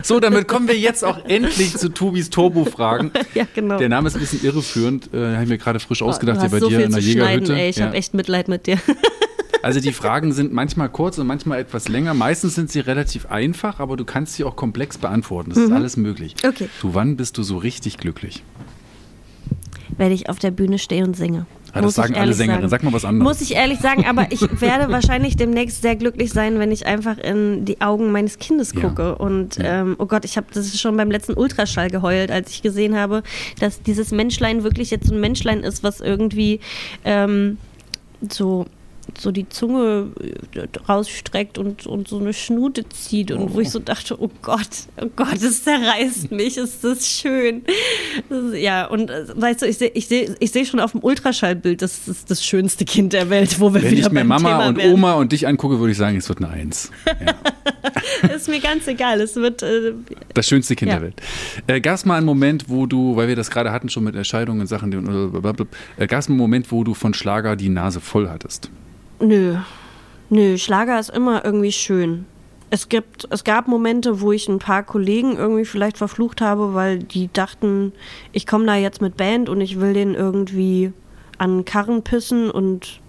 So, 0.02 0.20
damit 0.20 0.46
kommen 0.48 0.68
wir 0.68 0.76
jetzt 0.78 1.04
auch 1.04 1.24
endlich 1.26 1.76
zu 1.76 1.88
Tobis 1.88 2.30
Turbo-Fragen. 2.30 3.10
ja, 3.34 3.44
genau. 3.54 3.76
Der 3.78 3.88
Name 3.88 4.06
ist 4.08 4.14
ein 4.14 4.20
bisschen 4.20 4.44
irreführend. 4.44 5.12
Äh, 5.12 5.34
habe 5.34 5.42
ich 5.44 5.48
mir 5.48 5.58
gerade 5.58 5.80
frisch 5.80 5.98
du 5.98 6.04
ausgedacht, 6.06 6.36
hier 6.36 6.44
hast 6.44 6.52
bei 6.52 6.58
so 6.60 6.68
dir 6.68 6.76
viel 6.78 6.86
in 6.86 6.92
der 6.92 7.00
Jägerhütte. 7.00 7.54
ey. 7.56 7.68
Ich 7.70 7.76
Ja. 7.76 7.86
habe 7.86 7.96
echt 7.96 8.14
Mitleid 8.14 8.46
mit 8.48 8.66
dir. 8.68 8.78
Also 9.62 9.80
die 9.80 9.92
Fragen 9.92 10.32
sind 10.32 10.52
manchmal 10.52 10.88
kurz 10.88 11.18
und 11.18 11.26
manchmal 11.26 11.58
etwas 11.58 11.88
länger. 11.88 12.14
Meistens 12.14 12.54
sind 12.54 12.70
sie 12.70 12.80
relativ 12.80 13.26
einfach, 13.26 13.80
aber 13.80 13.96
du 13.96 14.04
kannst 14.04 14.34
sie 14.34 14.44
auch 14.44 14.56
komplex 14.56 14.98
beantworten. 14.98 15.50
Das 15.50 15.58
ist 15.58 15.72
alles 15.72 15.96
möglich. 15.96 16.34
Mhm. 16.42 16.48
Okay. 16.50 16.68
Du, 16.80 16.94
wann 16.94 17.16
bist 17.16 17.36
du 17.38 17.42
so 17.42 17.58
richtig 17.58 17.98
glücklich? 17.98 18.42
Wenn 19.98 20.12
ich 20.12 20.28
auf 20.28 20.38
der 20.38 20.50
Bühne 20.50 20.78
stehe 20.78 21.04
und 21.04 21.16
singe. 21.16 21.46
Ja, 21.68 21.82
das 21.82 21.82
Muss 21.82 21.90
ich 21.92 21.96
sagen 21.96 22.14
alle 22.16 22.32
Sängerinnen. 22.32 22.68
Sag 22.68 22.82
mal 22.82 22.92
was 22.92 23.04
anderes. 23.04 23.38
Muss 23.38 23.40
ich 23.50 23.54
ehrlich 23.56 23.80
sagen, 23.80 24.06
aber 24.06 24.30
ich 24.30 24.40
werde 24.60 24.90
wahrscheinlich 24.90 25.36
demnächst 25.36 25.82
sehr 25.82 25.94
glücklich 25.96 26.32
sein, 26.32 26.58
wenn 26.58 26.72
ich 26.72 26.86
einfach 26.86 27.18
in 27.18 27.64
die 27.64 27.80
Augen 27.82 28.12
meines 28.12 28.38
Kindes 28.38 28.72
Ja. 28.74 28.80
gucke. 28.80 29.16
Und 29.16 29.58
ähm, 29.60 29.94
oh 29.98 30.06
Gott, 30.06 30.24
ich 30.24 30.36
habe 30.36 30.46
das 30.54 30.78
schon 30.78 30.96
beim 30.96 31.10
letzten 31.10 31.34
Ultraschall 31.34 31.90
geheult, 31.90 32.30
als 32.30 32.50
ich 32.50 32.62
gesehen 32.62 32.96
habe, 32.96 33.22
dass 33.60 33.82
dieses 33.82 34.10
Menschlein 34.10 34.62
wirklich 34.64 34.90
jetzt 34.90 35.08
so 35.08 35.14
ein 35.14 35.20
Menschlein 35.20 35.60
ist, 35.60 35.82
was 35.82 36.00
irgendwie 36.00 36.60
ähm, 37.04 37.58
so 38.30 38.66
so 39.18 39.30
die 39.32 39.48
Zunge 39.48 40.08
äh, 40.54 40.66
rausstreckt 40.88 41.58
und, 41.58 41.86
und 41.86 42.08
so 42.08 42.18
eine 42.18 42.32
Schnute 42.32 42.88
zieht 42.88 43.30
und 43.30 43.54
wo 43.54 43.60
ich 43.60 43.70
so 43.70 43.78
dachte, 43.78 44.20
oh 44.20 44.30
Gott, 44.42 44.68
oh 45.00 45.06
Gott, 45.16 45.42
das 45.42 45.64
zerreißt 45.64 46.30
mich, 46.32 46.56
ist 46.56 46.82
das 46.84 47.08
schön. 47.08 47.62
Das 48.28 48.44
ist, 48.44 48.56
ja, 48.56 48.86
und 48.86 49.08
äh, 49.10 49.24
weißt 49.34 49.62
du, 49.62 49.66
ich 49.66 49.78
sehe 49.78 49.90
ich 49.94 50.06
seh, 50.08 50.30
ich 50.40 50.50
seh 50.52 50.64
schon 50.64 50.80
auf 50.80 50.92
dem 50.92 51.02
Ultraschallbild, 51.02 51.80
das 51.82 52.08
ist 52.08 52.30
das 52.30 52.44
schönste 52.44 52.84
Kind 52.84 53.12
der 53.12 53.30
Welt, 53.30 53.58
wo 53.60 53.72
wir 53.72 53.82
Wenn 53.82 53.90
wieder 53.92 54.06
ich 54.06 54.12
mir 54.12 54.20
beim 54.20 54.28
Mama 54.28 54.48
Thema 54.50 54.66
und 54.68 54.76
werden. 54.78 54.92
Oma 54.92 55.12
und 55.14 55.32
dich 55.32 55.46
angucke, 55.46 55.78
würde 55.78 55.92
ich 55.92 55.98
sagen, 55.98 56.16
es 56.16 56.28
wird 56.28 56.38
eine 56.38 56.48
Eins. 56.50 56.90
Ja. 57.24 57.34
Ist 58.34 58.48
mir 58.48 58.60
ganz 58.60 58.86
egal, 58.86 59.20
es 59.20 59.36
wird, 59.36 59.62
äh, 59.62 59.92
Das 60.34 60.46
schönste 60.48 60.74
Kind 60.76 60.90
Ja. 60.90 60.96
der 60.98 61.06
Welt. 61.06 61.20
Äh, 61.66 61.80
Gab 61.80 61.94
es 61.94 62.04
mal 62.04 62.16
einen 62.16 62.26
Moment, 62.26 62.68
wo 62.68 62.86
du, 62.86 63.16
weil 63.16 63.28
wir 63.28 63.36
das 63.36 63.50
gerade 63.50 63.72
hatten 63.72 63.88
schon 63.88 64.04
mit 64.04 64.14
Entscheidungen 64.14 64.60
und 64.62 64.66
Sachen, 64.66 64.90
die- 64.90 64.96
äh, 66.02 66.06
gab 66.06 66.20
es 66.20 66.28
mal 66.28 66.32
einen 66.34 66.38
Moment, 66.38 66.70
wo 66.72 66.84
du 66.84 66.94
von 66.94 67.14
Schlager 67.14 67.56
die 67.56 67.68
Nase 67.68 68.00
voll 68.00 68.28
hattest? 68.28 68.70
Nö. 69.20 69.56
Nö, 70.28 70.58
Schlager 70.58 70.98
ist 70.98 71.10
immer 71.10 71.44
irgendwie 71.44 71.72
schön. 71.72 72.26
Es 72.68 72.88
gibt, 72.88 73.28
es 73.30 73.44
gab 73.44 73.68
Momente, 73.68 74.20
wo 74.20 74.32
ich 74.32 74.48
ein 74.48 74.58
paar 74.58 74.82
Kollegen 74.82 75.36
irgendwie 75.36 75.64
vielleicht 75.64 75.98
verflucht 75.98 76.40
habe, 76.40 76.74
weil 76.74 76.98
die 76.98 77.30
dachten, 77.32 77.92
ich 78.32 78.46
komme 78.46 78.66
da 78.66 78.74
jetzt 78.74 79.00
mit 79.00 79.16
Band 79.16 79.48
und 79.48 79.60
ich 79.60 79.80
will 79.80 79.92
den 79.94 80.14
irgendwie 80.14 80.92
an 81.38 81.64
Karren 81.64 82.02
pissen 82.02 82.50
und, 82.50 83.00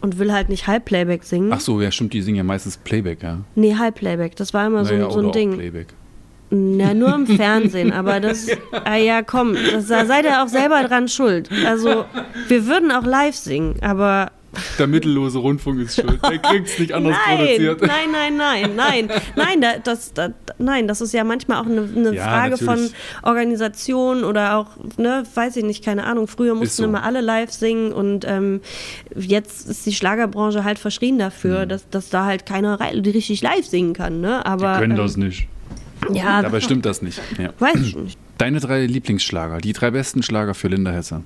und 0.00 0.18
will 0.18 0.32
halt 0.32 0.48
nicht 0.48 0.66
Halbplayback 0.66 1.24
singen. 1.24 1.52
Ach 1.52 1.60
so, 1.60 1.82
ja, 1.82 1.90
stimmt, 1.90 2.14
die 2.14 2.22
singen 2.22 2.38
ja 2.38 2.44
meistens 2.44 2.78
Playback, 2.78 3.22
ja. 3.22 3.40
Nee, 3.56 3.74
Halbplayback. 3.76 4.36
Das 4.36 4.54
war 4.54 4.66
immer 4.66 4.86
so, 4.86 4.94
Naja, 4.94 5.06
ein- 5.06 5.10
so 5.12 5.18
oder 5.18 5.26
ein 5.26 5.30
auch 5.30 5.32
Ding. 5.34 5.52
Playback. 5.54 5.86
Na, 6.50 6.94
nur 6.94 7.14
im 7.14 7.26
Fernsehen, 7.26 7.92
aber 7.92 8.20
das. 8.20 8.46
Ah 8.84 8.96
ja, 8.96 9.20
komm, 9.20 9.54
das, 9.54 9.88
da 9.88 10.06
seid 10.06 10.24
ihr 10.24 10.42
auch 10.42 10.48
selber 10.48 10.82
dran 10.84 11.08
schuld. 11.08 11.50
Also, 11.66 12.06
wir 12.48 12.66
würden 12.66 12.90
auch 12.90 13.04
live 13.04 13.34
singen, 13.36 13.74
aber 13.82 14.32
Der 14.78 14.86
mittellose 14.86 15.38
Rundfunk 15.38 15.80
ist 15.80 15.96
schuld. 16.00 16.20
Der 16.22 16.38
kriegt's 16.38 16.78
nicht 16.78 16.92
anders 16.92 17.16
Nein, 17.26 17.36
produziert. 17.38 17.82
nein, 17.82 18.10
nein, 18.10 18.36
nein, 18.36 18.70
nein, 18.76 19.08
nein, 19.36 19.60
da, 19.60 19.78
das, 19.78 20.14
da, 20.14 20.30
nein, 20.58 20.88
das 20.88 21.00
ist 21.02 21.12
ja 21.12 21.22
manchmal 21.22 21.60
auch 21.60 21.66
eine, 21.66 21.82
eine 21.94 22.14
Ja, 22.14 22.24
Frage 22.24 22.50
natürlich. 22.64 22.90
von 22.92 23.30
Organisation 23.30 24.24
oder 24.24 24.56
auch, 24.56 24.68
ne, 24.96 25.24
weiß 25.34 25.56
ich 25.56 25.64
nicht, 25.64 25.84
keine 25.84 26.04
Ahnung. 26.04 26.26
Früher 26.28 26.54
mussten 26.54 26.82
so. 26.82 26.84
immer 26.84 27.02
alle 27.02 27.20
live 27.20 27.52
singen 27.52 27.92
und 27.92 28.24
ähm, 28.26 28.60
jetzt 29.14 29.68
ist 29.68 29.84
die 29.84 29.92
Schlagerbranche 29.92 30.64
halt 30.64 30.78
verschrien 30.78 31.18
dafür, 31.18 31.66
dass, 31.66 31.88
dass 31.90 32.08
da 32.08 32.24
halt 32.24 32.46
keiner 32.46 32.80
richtig 32.80 33.42
live 33.42 33.66
singen 33.66 33.92
kann, 33.92 34.20
ne? 34.20 34.44
Aber 34.46 34.74
Die 34.74 34.80
können 34.80 34.92
ähm, 34.92 34.96
das 34.98 35.16
nicht. 35.18 35.46
ja, 36.12 36.40
Dabei 36.42 36.60
stimmt 36.60 36.86
das 36.86 37.02
nicht. 37.02 37.20
Ja. 37.38 37.50
weiß 37.58 37.76
ich 37.82 37.96
nicht. 37.96 38.18
Deine 38.38 38.60
drei 38.60 38.86
Lieblingsschlager, 38.86 39.58
die 39.58 39.72
drei 39.74 39.90
besten 39.90 40.22
Schlager 40.22 40.54
für 40.54 40.68
Linda 40.68 40.90
Hesse. 40.90 41.22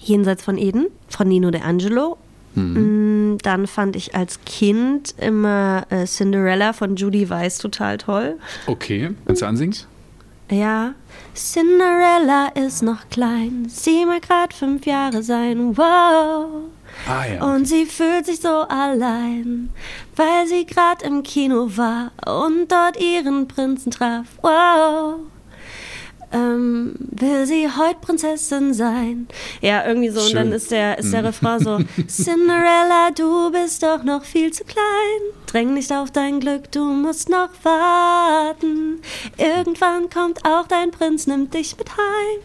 Jenseits 0.00 0.42
von 0.42 0.58
Eden 0.58 0.88
von 1.08 1.28
Nino 1.28 1.50
De 1.52 1.60
Angelo. 1.60 2.18
Mm, 2.54 3.38
Dann 3.42 3.66
fand 3.66 3.96
ich 3.96 4.14
als 4.14 4.40
Kind 4.44 5.14
immer 5.18 5.86
äh, 5.90 6.04
Cinderella 6.04 6.72
von 6.72 6.96
Judy 6.96 7.28
Weiss 7.30 7.58
total 7.58 7.98
toll. 7.98 8.38
Okay, 8.66 9.10
kannst 9.26 9.42
du 9.42 9.46
ansingen? 9.46 9.76
Ja. 10.50 10.94
Cinderella 11.34 12.48
ist 12.48 12.82
noch 12.82 13.08
klein, 13.08 13.66
sie 13.68 14.04
mag 14.04 14.22
grad 14.22 14.52
fünf 14.52 14.84
Jahre 14.84 15.22
sein, 15.22 15.76
wow. 15.78 16.46
Ah 17.08 17.24
ja. 17.26 17.42
Und 17.54 17.66
sie 17.66 17.86
fühlt 17.86 18.26
sich 18.26 18.40
so 18.40 18.48
allein, 18.68 19.70
weil 20.14 20.46
sie 20.46 20.66
grad 20.66 21.02
im 21.02 21.22
Kino 21.22 21.70
war 21.76 22.12
und 22.26 22.70
dort 22.70 23.00
ihren 23.00 23.48
Prinzen 23.48 23.90
traf, 23.92 24.26
wow. 24.42 25.20
Ähm, 26.32 26.94
will 26.98 27.46
sie 27.46 27.68
heute 27.68 28.00
Prinzessin 28.00 28.72
sein? 28.74 29.28
Ja, 29.60 29.86
irgendwie 29.86 30.08
so. 30.08 30.20
Und 30.20 30.28
Schön. 30.28 30.36
dann 30.36 30.52
ist 30.52 30.70
der, 30.70 30.98
ist 30.98 31.12
der 31.12 31.24
Refrain 31.24 31.60
so: 31.60 31.78
Cinderella, 32.08 33.10
du 33.14 33.50
bist 33.52 33.82
doch 33.82 34.02
noch 34.02 34.24
viel 34.24 34.52
zu 34.52 34.64
klein. 34.64 34.82
Dräng 35.46 35.74
nicht 35.74 35.92
auf 35.92 36.10
dein 36.10 36.40
Glück, 36.40 36.72
du 36.72 36.84
musst 36.84 37.28
noch 37.28 37.50
warten. 37.62 39.00
Irgendwann 39.36 40.08
kommt 40.08 40.44
auch 40.44 40.66
dein 40.66 40.90
Prinz, 40.90 41.26
nimmt 41.26 41.52
dich 41.52 41.76
mit 41.76 41.90
heim. 41.90 42.40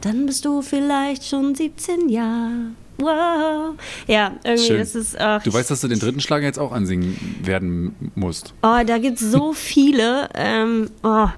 Dann 0.00 0.26
bist 0.26 0.44
du 0.44 0.62
vielleicht 0.62 1.24
schon 1.24 1.54
17 1.54 2.08
Jahre. 2.08 2.72
Wow. 3.00 3.74
Ja, 4.08 4.32
irgendwie 4.42 4.66
Schön. 4.66 4.80
ist 4.80 4.96
es. 4.96 5.14
Ach, 5.16 5.40
Du 5.42 5.52
weißt, 5.52 5.70
dass 5.70 5.80
du 5.82 5.88
den 5.88 6.00
dritten 6.00 6.20
Schlager 6.20 6.46
jetzt 6.46 6.58
auch 6.58 6.72
ansingen 6.72 7.16
werden 7.44 7.94
musst. 8.16 8.54
Oh, 8.62 8.80
da 8.84 8.98
gibt 8.98 9.20
es 9.20 9.30
so 9.30 9.52
viele. 9.52 10.28
Ähm, 10.34 10.90
oh. 11.04 11.28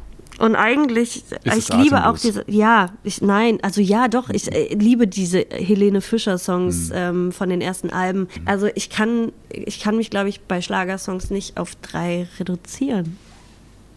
Und 0.40 0.56
eigentlich, 0.56 1.22
es 1.44 1.56
ich 1.56 1.68
liebe 1.68 1.96
auch 1.98 2.14
atemlos? 2.14 2.22
diese, 2.22 2.44
ja, 2.48 2.88
ich, 3.04 3.20
nein, 3.20 3.58
also 3.62 3.80
ja, 3.82 4.08
doch, 4.08 4.30
ich 4.30 4.50
äh, 4.50 4.74
liebe 4.74 5.06
diese 5.06 5.40
Helene 5.50 6.00
Fischer 6.00 6.38
Songs 6.38 6.88
Hm. 6.88 6.96
ähm, 6.96 7.32
von 7.32 7.50
den 7.50 7.60
ersten 7.60 7.90
Alben. 7.90 8.26
Also 8.46 8.68
ich 8.74 8.88
kann, 8.88 9.32
ich 9.50 9.80
kann 9.80 9.96
mich, 9.98 10.08
glaube 10.08 10.30
ich, 10.30 10.40
bei 10.40 10.62
Schlagersongs 10.62 11.30
nicht 11.30 11.58
auf 11.58 11.74
drei 11.82 12.26
reduzieren. 12.38 13.18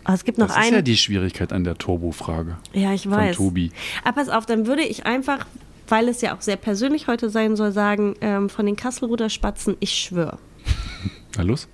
Aber 0.04 0.16
es 0.16 0.26
gibt 0.26 0.38
noch 0.38 0.48
Das 0.48 0.58
ist 0.58 0.64
einen. 0.64 0.76
ja 0.76 0.82
die 0.82 0.98
Schwierigkeit 0.98 1.54
an 1.54 1.64
der 1.64 1.78
Turbo-Frage. 1.78 2.58
Ja, 2.74 2.94
ich 2.94 3.04
von 3.04 3.14
weiß. 3.14 3.38
Tobi. 3.38 3.72
Aber 4.04 4.22
pass 4.22 4.28
auf, 4.28 4.46
dann 4.46 4.68
würde 4.68 4.82
ich 4.84 5.06
einfach, 5.06 5.46
weil 5.88 6.10
es 6.10 6.20
ja 6.20 6.36
auch 6.36 6.42
sehr 6.42 6.58
persönlich 6.58 7.08
heute 7.08 7.30
sein 7.30 7.56
soll, 7.56 7.72
sagen, 7.72 8.16
ähm, 8.20 8.50
von 8.50 8.66
den 8.66 8.76
Kasselruther 8.76 9.30
Spatzen, 9.30 9.78
ich 9.80 9.92
schwöre. 9.94 10.40
Na 11.38 11.44
los? 11.44 11.70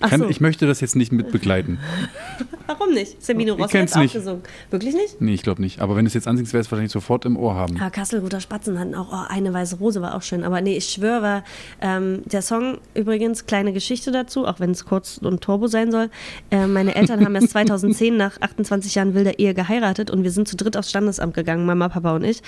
Kann, 0.00 0.20
so. 0.20 0.28
Ich 0.28 0.40
möchte 0.40 0.66
das 0.66 0.80
jetzt 0.80 0.96
nicht 0.96 1.12
mit 1.12 1.32
begleiten. 1.32 1.78
Warum 2.66 2.94
nicht? 2.94 3.22
Semino 3.22 3.54
Rossi 3.54 3.62
hat 3.62 3.70
kenn's 3.70 3.96
auch 3.96 4.12
gesungen. 4.12 4.42
Wirklich 4.70 4.94
nicht? 4.94 5.20
Nee, 5.20 5.34
ich 5.34 5.42
glaube 5.42 5.60
nicht. 5.60 5.80
Aber 5.80 5.96
wenn 5.96 6.04
du 6.04 6.08
es 6.08 6.14
jetzt 6.14 6.26
ansingst, 6.26 6.54
ich 6.54 6.60
es 6.60 6.70
wahrscheinlich 6.70 6.92
sofort 6.92 7.24
im 7.24 7.36
Ohr 7.36 7.54
haben. 7.54 7.78
Ah, 7.80 7.90
Kasselruther 7.90 8.40
Spatzen 8.40 8.78
hatten 8.78 8.94
auch 8.94 9.12
oh, 9.12 9.26
eine 9.28 9.52
weiße 9.52 9.76
Rose, 9.76 10.00
war 10.00 10.14
auch 10.14 10.22
schön. 10.22 10.44
Aber 10.44 10.60
nee, 10.60 10.76
ich 10.76 10.86
schwöre, 10.86 11.22
war, 11.24 11.44
ähm, 11.80 12.22
der 12.24 12.42
Song 12.42 12.78
übrigens, 12.94 13.46
kleine 13.46 13.72
Geschichte 13.72 14.12
dazu, 14.12 14.46
auch 14.46 14.60
wenn 14.60 14.70
es 14.70 14.84
kurz 14.84 15.18
und 15.18 15.40
turbo 15.40 15.66
sein 15.66 15.90
soll. 15.90 16.10
Äh, 16.50 16.66
meine 16.66 16.94
Eltern 16.94 17.24
haben 17.24 17.34
erst 17.34 17.50
2010 17.54 18.16
nach 18.16 18.40
28 18.40 18.94
Jahren 18.94 19.14
wilder 19.14 19.38
Ehe 19.38 19.54
geheiratet 19.54 20.10
und 20.10 20.22
wir 20.22 20.30
sind 20.30 20.48
zu 20.48 20.56
dritt 20.56 20.76
aufs 20.76 20.90
Standesamt 20.90 21.34
gegangen, 21.34 21.66
Mama, 21.66 21.88
Papa 21.88 22.14
und 22.14 22.24
ich. 22.24 22.42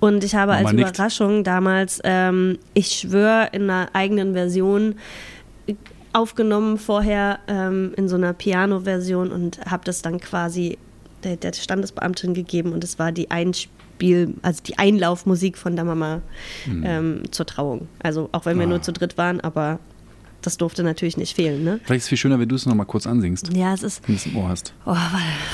Und 0.00 0.24
ich 0.24 0.34
habe 0.34 0.52
Mama 0.52 0.64
als 0.64 0.72
nickt. 0.72 0.90
Überraschung 0.90 1.44
damals, 1.44 2.00
ähm, 2.04 2.58
ich 2.74 2.88
schwöre, 2.88 3.48
in 3.52 3.62
einer 3.64 3.90
eigenen 3.92 4.32
Version 4.34 4.96
aufgenommen 6.12 6.78
vorher 6.78 7.38
ähm, 7.48 7.92
in 7.96 8.08
so 8.08 8.16
einer 8.16 8.32
Piano-Version 8.32 9.30
und 9.32 9.60
habe 9.64 9.84
das 9.84 10.02
dann 10.02 10.20
quasi 10.20 10.78
der, 11.24 11.36
der 11.36 11.52
Standesbeamtin 11.52 12.34
gegeben 12.34 12.72
und 12.72 12.82
es 12.84 12.98
war 12.98 13.12
die 13.12 13.30
Einspiel, 13.30 14.34
also 14.42 14.62
die 14.64 14.78
Einlaufmusik 14.78 15.56
von 15.56 15.76
der 15.76 15.84
Mama 15.84 16.20
ähm, 16.84 17.22
zur 17.30 17.46
Trauung. 17.46 17.88
Also 18.02 18.28
auch 18.32 18.44
wenn 18.44 18.58
wir 18.58 18.66
Ah. 18.66 18.70
nur 18.70 18.82
zu 18.82 18.92
dritt 18.92 19.16
waren, 19.18 19.40
aber 19.40 19.78
das 20.42 20.56
durfte 20.56 20.82
natürlich 20.82 21.16
nicht 21.16 21.36
fehlen, 21.36 21.62
ne? 21.62 21.78
Vielleicht 21.84 21.98
ist 21.98 22.04
es 22.04 22.08
viel 22.08 22.18
schöner, 22.18 22.40
wenn 22.40 22.48
du 22.48 22.56
es 22.56 22.66
nochmal 22.66 22.86
kurz 22.86 23.06
ansingst, 23.06 23.54
Ja, 23.54 23.72
es 23.74 23.84
ist, 23.84 24.02
wenn 24.08 24.16
du 24.16 24.18
es 24.18 24.26
im 24.26 24.36
Ohr 24.36 24.48
hast. 24.48 24.74
Oh, 24.84 24.96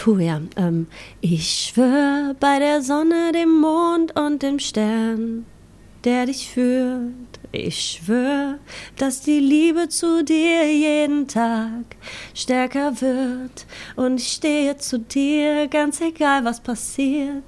puh, 0.03 0.17
ja. 0.19 0.41
Ähm, 0.57 0.87
ich 1.21 1.71
schwör 1.75 2.35
bei 2.41 2.59
der 2.59 2.81
Sonne, 2.81 3.33
dem 3.35 3.61
Mond 3.61 4.19
und 4.19 4.43
dem 4.43 4.59
Stern, 4.59 5.45
der 6.05 6.25
dich 6.25 6.49
führt. 6.49 7.13
Ich 7.51 8.01
schwör, 8.03 8.59
dass 8.97 9.23
die 9.23 9.41
Liebe 9.41 9.89
zu 9.89 10.23
dir 10.23 10.71
jeden 10.71 11.29
Tag 11.29 11.85
stärker 12.35 13.01
wird. 13.01 13.65
Und 13.97 14.21
ich 14.21 14.29
stehe 14.29 14.77
zu 14.77 14.99
dir, 14.99 15.67
ganz 15.69 16.03
egal 16.03 16.45
was 16.45 16.61
passiert. 16.61 17.45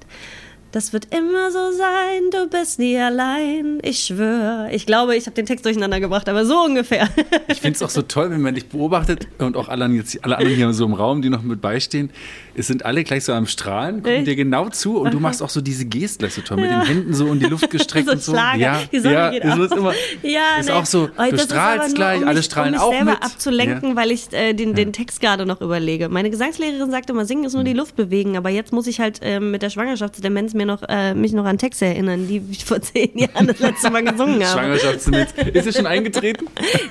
Das 0.71 0.93
wird 0.93 1.13
immer 1.13 1.51
so 1.51 1.71
sein, 1.73 2.31
du 2.31 2.47
bist 2.47 2.79
nie 2.79 2.97
allein. 2.97 3.79
Ich 3.83 4.05
schwör. 4.05 4.69
Ich 4.71 4.85
glaube, 4.85 5.17
ich 5.17 5.25
habe 5.25 5.35
den 5.35 5.45
Text 5.45 5.65
durcheinander 5.65 5.99
gebracht, 5.99 6.29
aber 6.29 6.45
so 6.45 6.63
ungefähr. 6.63 7.09
Ich 7.49 7.59
finde 7.59 7.75
es 7.75 7.83
auch 7.83 7.89
so 7.89 8.01
toll, 8.01 8.31
wenn 8.31 8.41
man 8.41 8.55
dich 8.55 8.69
beobachtet 8.69 9.27
und 9.37 9.57
auch 9.57 9.67
alle, 9.67 9.85
jetzt, 9.87 10.23
alle 10.23 10.37
anderen 10.37 10.55
hier 10.55 10.73
so 10.73 10.85
im 10.85 10.93
Raum, 10.93 11.21
die 11.21 11.29
noch 11.29 11.41
mit 11.41 11.59
beistehen. 11.59 12.09
Es 12.55 12.67
sind 12.67 12.85
alle 12.85 13.03
gleich 13.03 13.23
so 13.23 13.33
am 13.33 13.47
Strahlen, 13.47 13.97
gucken 13.97 14.11
Echt? 14.19 14.27
dir 14.27 14.35
genau 14.35 14.69
zu 14.69 14.99
und 14.99 15.13
du 15.13 15.19
machst 15.19 15.41
auch 15.41 15.49
so 15.49 15.61
diese 15.61 15.85
Gesten 15.85 16.29
so 16.29 16.41
toll, 16.41 16.57
mit 16.57 16.69
den 16.69 16.81
Händen 16.81 17.13
so 17.13 17.27
in 17.31 17.39
die 17.39 17.45
Luft 17.45 17.69
gestreckt 17.69 18.07
so 18.07 18.13
und 18.13 18.21
so. 18.21 18.31
Schlager. 18.33 18.57
Ja, 18.59 18.79
die 18.91 18.99
Sonne 18.99 19.13
ja, 19.15 19.29
geht 19.31 19.45
auf. 19.45 19.59
ist 19.59 19.71
immer. 19.73 19.93
ja, 20.23 20.41
ist 20.59 20.65
nee. 20.67 20.71
auch 20.73 20.85
so, 20.85 21.07
du 21.07 21.13
das 21.31 21.43
strahlst 21.43 21.87
nur, 21.89 21.95
gleich, 21.95 22.21
um 22.21 22.27
alle 22.27 22.37
mich, 22.37 22.45
strahlen 22.45 22.69
um 22.73 22.79
mich 22.79 22.81
auch 22.81 22.91
selber 22.91 23.11
mit. 23.11 23.23
abzulenken, 23.23 23.95
weil 23.95 24.11
ich 24.11 24.31
äh, 24.33 24.53
den, 24.53 24.73
den 24.75 24.93
Text 24.93 25.21
gerade 25.21 25.45
noch 25.45 25.61
überlege. 25.61 26.09
Meine 26.09 26.29
Gesangslehrerin 26.29 26.91
sagte 26.91 27.13
immer, 27.13 27.25
singen 27.25 27.45
ist 27.45 27.53
Hm. 27.53 27.59
nur 27.59 27.63
die 27.65 27.73
Luft 27.73 27.95
bewegen, 27.95 28.37
aber 28.37 28.49
jetzt 28.49 28.73
muss 28.73 28.87
ich 28.87 28.99
halt 28.99 29.19
ähm, 29.21 29.51
mit 29.51 29.61
der 29.61 29.69
Schwangerschaftsdemenz 29.69 30.53
mir 30.53 30.65
noch, 30.65 30.83
äh, 30.89 31.13
mich 31.13 31.33
noch 31.33 31.45
an 31.45 31.57
Texte 31.57 31.85
erinnern, 31.85 32.27
die 32.27 32.41
ich 32.51 32.65
vor 32.65 32.81
zehn 32.81 33.17
Jahren 33.17 33.47
das 33.47 33.59
letzte 33.59 33.89
Mal 33.89 34.03
gesungen 34.03 34.43
habe. 34.45 34.59
Schwangerschaftsdemenz. 34.59 35.31
Ist 35.53 35.67
es 35.67 35.75
schon 35.77 35.87
eingetreten? 35.87 36.47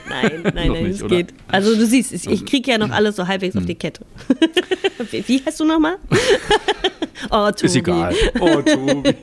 Nein, 0.09 0.41
nein, 0.55 0.69
nein, 0.73 0.87
es 0.87 1.07
geht. 1.07 1.35
Also 1.49 1.75
du 1.75 1.85
siehst, 1.87 2.13
ich, 2.13 2.27
ich 2.29 2.47
kriege 2.47 2.71
ja 2.71 2.79
noch 2.79 2.91
alles 2.91 3.17
so 3.17 3.27
halbwegs 3.27 3.55
Hm. 3.55 3.61
auf 3.63 3.67
die 3.67 3.75
Kette. 3.75 4.05
wie, 5.11 5.25
wie 5.27 5.43
heißt 5.51 5.61
du 5.61 5.65
nochmal? 5.65 5.97
oh, 7.31 7.51
Tobi. 7.51 7.67
Ist 7.67 7.77
egal. 7.77 8.15
Oh, 8.41 8.63
Tobi. 8.63 9.15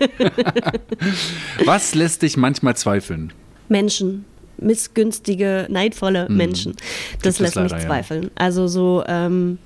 Was 1.65 1.95
lässt 1.95 2.21
dich 2.21 2.37
manchmal 2.37 2.75
zweifeln? 2.75 3.31
Menschen, 3.69 4.25
missgünstige, 4.57 5.67
neidvolle 5.69 6.27
Menschen. 6.29 6.75
Das 7.21 7.39
Hm. 7.39 7.45
lässt 7.45 7.55
mich 7.55 7.71
leider, 7.71 7.81
ja. 7.83 7.87
zweifeln. 7.87 8.31
Also 8.35 8.67
so 8.67 9.03
ähm, 9.07 9.57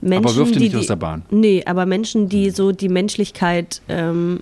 Menschen, 0.00 0.26
Aber 0.26 0.36
wirf 0.36 0.52
die, 0.52 0.58
nicht 0.60 0.74
die, 0.74 0.78
aus 0.78 0.86
der 0.86 0.96
Bahn. 0.96 1.22
Nee, 1.30 1.62
aber 1.66 1.86
Menschen, 1.86 2.28
die 2.28 2.50
so 2.50 2.72
die 2.72 2.88
Menschlichkeit 2.88 3.80
ähm, 3.88 4.40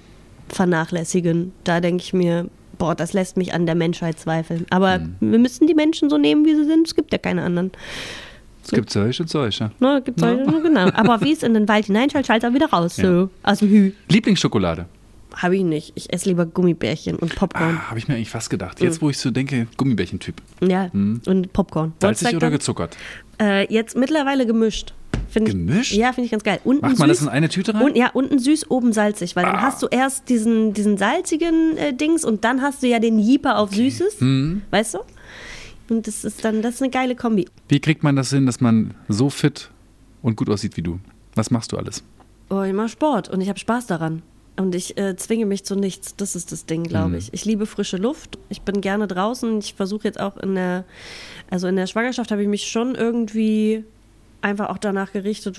vernachlässigen, 0.48 1.52
da 1.64 1.80
denke 1.80 2.02
ich 2.02 2.12
mir, 2.12 2.48
boah, 2.78 2.94
das 2.94 3.12
lässt 3.12 3.36
mich 3.36 3.54
an 3.54 3.66
der 3.66 3.74
Menschheit 3.76 4.18
zweifeln. 4.18 4.66
Aber 4.70 4.94
Hm. 4.94 5.16
wir 5.20 5.38
müssen 5.38 5.66
die 5.66 5.74
Menschen 5.74 6.10
so 6.10 6.18
nehmen, 6.18 6.44
wie 6.44 6.54
sie 6.54 6.64
sind. 6.64 6.86
Es 6.88 6.94
gibt 6.96 7.12
ja 7.12 7.18
keine 7.18 7.42
anderen. 7.42 7.70
Es 8.64 8.70
gibt 8.70 8.90
solche 8.90 9.22
und 9.22 9.28
solche. 9.28 9.70
Ne, 9.80 10.00
gibt's 10.04 10.20
solche, 10.22 10.44
genau. 10.62 10.88
Aber 10.94 11.20
wie 11.20 11.32
es 11.32 11.42
in 11.42 11.54
den 11.54 11.66
Wald 11.68 11.86
hineinschaltet, 11.86 12.26
schaltet 12.28 12.50
er 12.50 12.54
wieder 12.54 12.70
raus. 12.70 12.96
Ja. 12.96 13.04
So, 13.04 13.30
aus 13.42 13.58
dem 13.58 13.68
Hü. 13.68 13.92
Lieblingsschokolade? 14.08 14.86
Habe 15.34 15.56
ich 15.56 15.62
nicht. 15.62 15.92
Ich 15.94 16.12
esse 16.12 16.28
lieber 16.28 16.44
Gummibärchen 16.46 17.16
und 17.16 17.34
Popcorn. 17.34 17.78
Ah, 17.80 17.88
Habe 17.90 17.98
ich 17.98 18.06
mir 18.06 18.14
eigentlich 18.14 18.28
fast 18.30 18.50
gedacht. 18.50 18.80
Jetzt, 18.80 19.00
wo 19.00 19.08
ich 19.10 19.16
so 19.18 19.30
denke, 19.30 19.66
Gummibärchen-Typ. 19.78 20.34
Ja, 20.60 20.90
und 20.92 21.52
Popcorn. 21.54 21.94
Salzig 22.00 22.28
oder 22.28 22.38
dann? 22.40 22.52
gezuckert? 22.52 22.96
Äh, 23.40 23.72
jetzt 23.72 23.96
mittlerweile 23.96 24.46
gemischt. 24.46 24.92
Find 25.30 25.48
ich- 25.48 25.54
Gemischt? 25.54 25.94
Ja, 25.94 26.12
finde 26.12 26.26
ich 26.26 26.30
ganz 26.32 26.44
geil. 26.44 26.60
Unten 26.64 26.82
Macht 26.82 26.98
man 26.98 27.08
süß, 27.08 27.18
das 27.20 27.26
in 27.26 27.30
eine 27.32 27.48
Tüte 27.48 27.74
rein? 27.74 27.82
Und, 27.82 27.96
ja, 27.96 28.10
unten 28.12 28.38
süß, 28.38 28.70
oben 28.70 28.92
salzig, 28.92 29.34
weil 29.34 29.44
dann 29.46 29.56
Ah. 29.56 29.62
hast 29.62 29.82
du 29.82 29.86
erst 29.90 30.28
diesen, 30.28 30.74
diesen 30.74 30.98
salzigen 30.98 31.78
äh, 31.78 31.94
Dings 31.94 32.24
und 32.26 32.44
dann 32.44 32.60
hast 32.60 32.82
du 32.82 32.86
ja 32.88 32.98
den 32.98 33.18
Jeeper 33.18 33.56
auf 33.58 33.74
Süßes. 33.74 34.20
Mhm. 34.20 34.60
Weißt 34.70 34.94
du? 34.94 34.98
Und 35.88 36.06
das 36.06 36.24
ist 36.24 36.44
dann, 36.44 36.60
das 36.62 36.74
ist 36.76 36.82
eine 36.82 36.90
geile 36.90 37.16
Kombi. 37.16 37.46
Wie 37.72 37.80
kriegt 37.80 38.02
man 38.02 38.16
das 38.16 38.28
hin, 38.28 38.44
dass 38.44 38.60
man 38.60 38.92
so 39.08 39.30
fit 39.30 39.70
und 40.20 40.36
gut 40.36 40.50
aussieht 40.50 40.76
wie 40.76 40.82
du? 40.82 41.00
Was 41.34 41.50
machst 41.50 41.72
du 41.72 41.78
alles? 41.78 42.04
Oh, 42.50 42.60
ich 42.60 42.74
mache 42.74 42.90
Sport 42.90 43.30
und 43.30 43.40
ich 43.40 43.48
habe 43.48 43.58
Spaß 43.58 43.86
daran. 43.86 44.20
Und 44.58 44.74
ich 44.74 44.98
äh, 44.98 45.16
zwinge 45.16 45.46
mich 45.46 45.64
zu 45.64 45.74
nichts. 45.74 46.14
Das 46.14 46.36
ist 46.36 46.52
das 46.52 46.66
Ding, 46.66 46.82
Mhm. 46.82 46.88
glaube 46.88 47.16
ich. 47.16 47.32
Ich 47.32 47.46
liebe 47.46 47.64
frische 47.64 47.96
Luft. 47.96 48.38
Ich 48.50 48.60
bin 48.60 48.82
gerne 48.82 49.06
draußen. 49.06 49.58
Ich 49.60 49.72
versuche 49.72 50.04
jetzt 50.04 50.20
auch 50.20 50.36
in 50.36 50.54
der, 50.54 50.84
also 51.50 51.66
in 51.66 51.76
der 51.76 51.86
Schwangerschaft 51.86 52.30
habe 52.30 52.42
ich 52.42 52.48
mich 52.48 52.68
schon 52.70 52.94
irgendwie 52.94 53.84
einfach 54.42 54.68
auch 54.68 54.76
danach 54.76 55.10
gerichtet. 55.10 55.58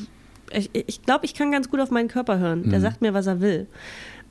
Ich, 0.51 0.69
ich 0.71 1.01
glaube, 1.01 1.25
ich 1.25 1.33
kann 1.33 1.51
ganz 1.51 1.67
gut 1.71 1.79
auf 1.79 1.89
meinen 1.89 2.09
Körper 2.09 2.37
hören. 2.37 2.61
Mhm. 2.67 2.69
Der 2.69 2.81
sagt 2.81 3.01
mir, 3.01 3.15
was 3.15 3.25
er 3.25 3.41
will. 3.41 3.65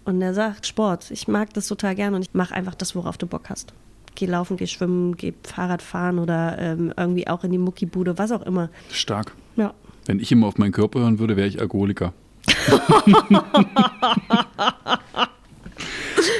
Und 0.05 0.21
der 0.21 0.35
sagt 0.35 0.69
Sport. 0.69 1.11
Ich 1.11 1.27
mag 1.27 1.53
das 1.55 1.67
total 1.67 1.97
gerne 1.97 2.15
und 2.15 2.23
ich 2.23 2.33
mache 2.33 2.55
einfach 2.55 2.77
das, 2.77 2.95
worauf 2.95 3.19
du 3.19 3.27
Bock 3.27 3.51
hast. 3.51 3.73
Geh 4.15 4.27
laufen, 4.27 4.57
geh 4.57 4.67
schwimmen, 4.67 5.17
geh 5.17 5.33
Fahrrad 5.43 5.83
fahren 5.83 6.19
oder 6.19 6.59
ähm, 6.59 6.93
irgendwie 6.97 7.29
auch 7.29 7.45
in 7.45 7.53
die 7.53 7.59
Muckibude, 7.59 8.19
was 8.19 8.31
auch 8.31 8.43
immer. 8.43 8.69
Stark. 8.91 9.33
Ja. 9.57 9.73
Wenn 10.07 10.21
ich 10.21 10.31
immer 10.33 10.47
auf 10.49 10.59
meinen 10.59 10.73
Körper 10.73 11.01
hören 11.01 11.19
würde, 11.19 11.37
wäre 11.37 11.49
ich 11.49 11.61
Alkoholiker. 11.61 12.13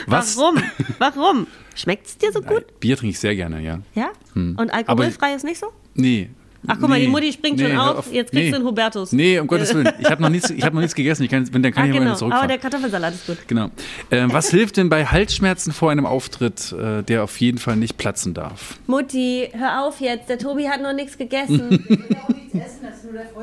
Was? 0.07 0.37
Warum? 0.37 0.63
Warum? 0.99 1.47
Schmeckt 1.75 2.07
es 2.07 2.19
dir 2.19 2.33
so 2.33 2.43
gut? 2.43 2.81
Bier 2.81 2.97
trinke 2.97 3.13
ich 3.13 3.19
sehr 3.19 3.35
gerne, 3.35 3.63
ja. 3.63 3.81
Ja? 3.95 4.11
Und 4.35 4.71
alkoholfrei 4.73 5.35
ist 5.35 5.45
nicht 5.45 5.59
so? 5.59 5.73
Nee. 5.95 6.31
Ach, 6.67 6.77
guck 6.79 6.89
mal, 6.89 6.97
Nee. 6.99 7.07
die 7.07 7.11
Mutti 7.11 7.33
springt 7.33 7.57
Nee, 7.59 7.65
schon 7.65 7.73
hör 7.73 7.99
auf. 7.99 8.13
Jetzt 8.13 8.31
kriegst 8.31 8.45
nee. 8.45 8.51
du 8.53 8.59
den 8.59 8.67
Hubertus. 8.67 9.11
Nee, 9.13 9.39
um 9.41 9.47
Gottes 9.49 9.75
Willen. 9.75 9.89
Ich 9.99 10.09
habe 10.11 10.23
noch, 10.23 10.29
nichts- 10.29 10.51
ich 10.51 10.63
hab 10.65 10.73
noch 10.73 10.81
nichts 10.81 10.95
gegessen. 10.95 11.25
Ich 11.25 11.31
kann, 11.31 11.53
wenn, 11.53 11.63
dann 11.63 11.73
kann 11.73 11.85
Ah, 11.85 11.87
ich 11.89 11.93
genau. 11.93 12.07
Aber 12.11 12.17
zurückfahren. 12.19 12.49
der 12.49 12.59
Kartoffelsalat 12.59 13.15
ist 13.15 13.27
gut. 13.27 13.39
Genau. 13.49 13.71
Ähm, 14.13 14.33
was 14.33 14.51
hilft 14.51 14.77
denn 14.77 14.89
bei 14.89 15.05
Halsschmerzen 15.07 15.73
vor 15.73 15.91
einem 15.91 16.07
Auftritt, 16.07 16.73
äh, 16.73 17.03
der 17.03 17.25
auf 17.25 17.41
jeden 17.41 17.59
Fall 17.59 17.77
nicht 17.77 17.97
platzen 17.99 18.33
darf? 18.35 18.77
Mutti, 18.87 19.49
hör 19.53 19.85
auf 19.87 20.01
jetzt. 20.01 20.29
Der 20.29 20.39
Tobi 20.39 20.69
hat 20.69 20.81
noch 20.83 20.93
nichts 20.93 21.19
gegessen. 21.19 21.85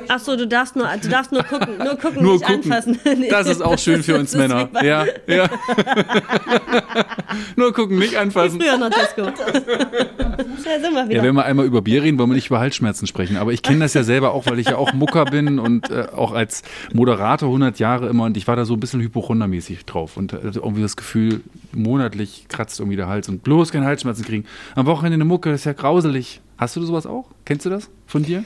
Ach 0.08 0.20
so, 0.20 0.36
du 0.36 0.48
darfst 0.48 0.76
nur, 0.76 0.88
du 1.02 1.10
darfst 1.10 1.32
nur 1.32 1.44
gucken, 1.44 1.78
nur 1.78 1.96
gucken, 1.98 2.24
Nur 2.24 2.34
nicht 2.34 2.46
gucken. 2.46 2.72
anfassen. 2.72 3.00
Nee. 3.20 3.28
Das 3.30 3.48
ist 3.48 3.62
auch 3.62 3.78
schön 3.80 4.02
für 4.04 4.18
uns 4.18 4.36
Männer. 4.36 4.70
Ja, 4.84 5.06
ja. 5.28 5.50
Nur 7.56 7.74
gucken, 7.74 7.98
nicht 8.00 8.16
anfassen. 8.16 8.62
Früher 8.62 8.78
noch 8.78 8.90
Disco. 8.90 9.24
da 9.24 9.32
sind 9.52 10.94
wir 10.94 11.04
Ja, 11.04 11.10
wieder. 11.10 11.24
wenn 11.24 11.36
wir 11.36 11.46
einmal 11.46 11.66
über 11.66 11.82
Bier 11.82 12.04
reden, 12.04 12.18
wollen 12.20 12.30
wir 12.30 12.36
nicht 12.36 12.48
über 12.48 12.60
Halsschmerzen 12.60 13.08
sprechen. 13.10 13.36
Aber 13.38 13.52
ich 13.52 13.62
kenne 13.62 13.80
das 13.80 13.94
ja 13.94 14.04
selber 14.04 14.34
auch, 14.34 14.46
weil 14.46 14.58
ich 14.60 14.68
ja 14.68 14.78
auch 14.78 14.94
Mucker 14.94 15.26
bin 15.26 15.60
und 15.60 15.90
äh, 15.90 16.08
auch 16.16 16.32
als 16.32 16.64
Moderator 16.94 17.50
100 17.50 17.78
Jahre 17.80 18.08
immer. 18.08 18.24
Und 18.24 18.38
ich 18.38 18.48
war 18.48 18.56
da 18.56 18.64
so 18.64 18.76
ein 18.76 18.80
bisschen 18.80 19.02
hypochondermäßig 19.02 19.86
drauf 19.86 20.16
und 20.16 20.32
hatte 20.34 20.60
irgendwie 20.60 20.82
das 20.82 20.96
Gefühl, 20.96 21.42
monatlich 21.74 22.46
kratzt 22.48 22.80
irgendwie 22.80 22.96
der 22.96 23.08
Hals 23.08 23.28
und 23.28 23.44
bloß 23.44 23.72
keine 23.72 23.86
Halsschmerzen 23.86 24.24
kriegen. 24.24 24.46
Am 24.76 24.86
Wochenende 24.86 25.16
eine 25.16 25.26
Mucke, 25.26 25.50
das 25.52 25.62
ist 25.62 25.66
ja 25.66 25.74
grauselig. 25.74 26.40
Hast 26.58 26.76
du 26.76 26.82
sowas 26.84 27.06
auch? 27.06 27.26
Kennst 27.46 27.66
du 27.66 27.70
das 27.70 27.90
von 28.08 28.24
dir? 28.24 28.44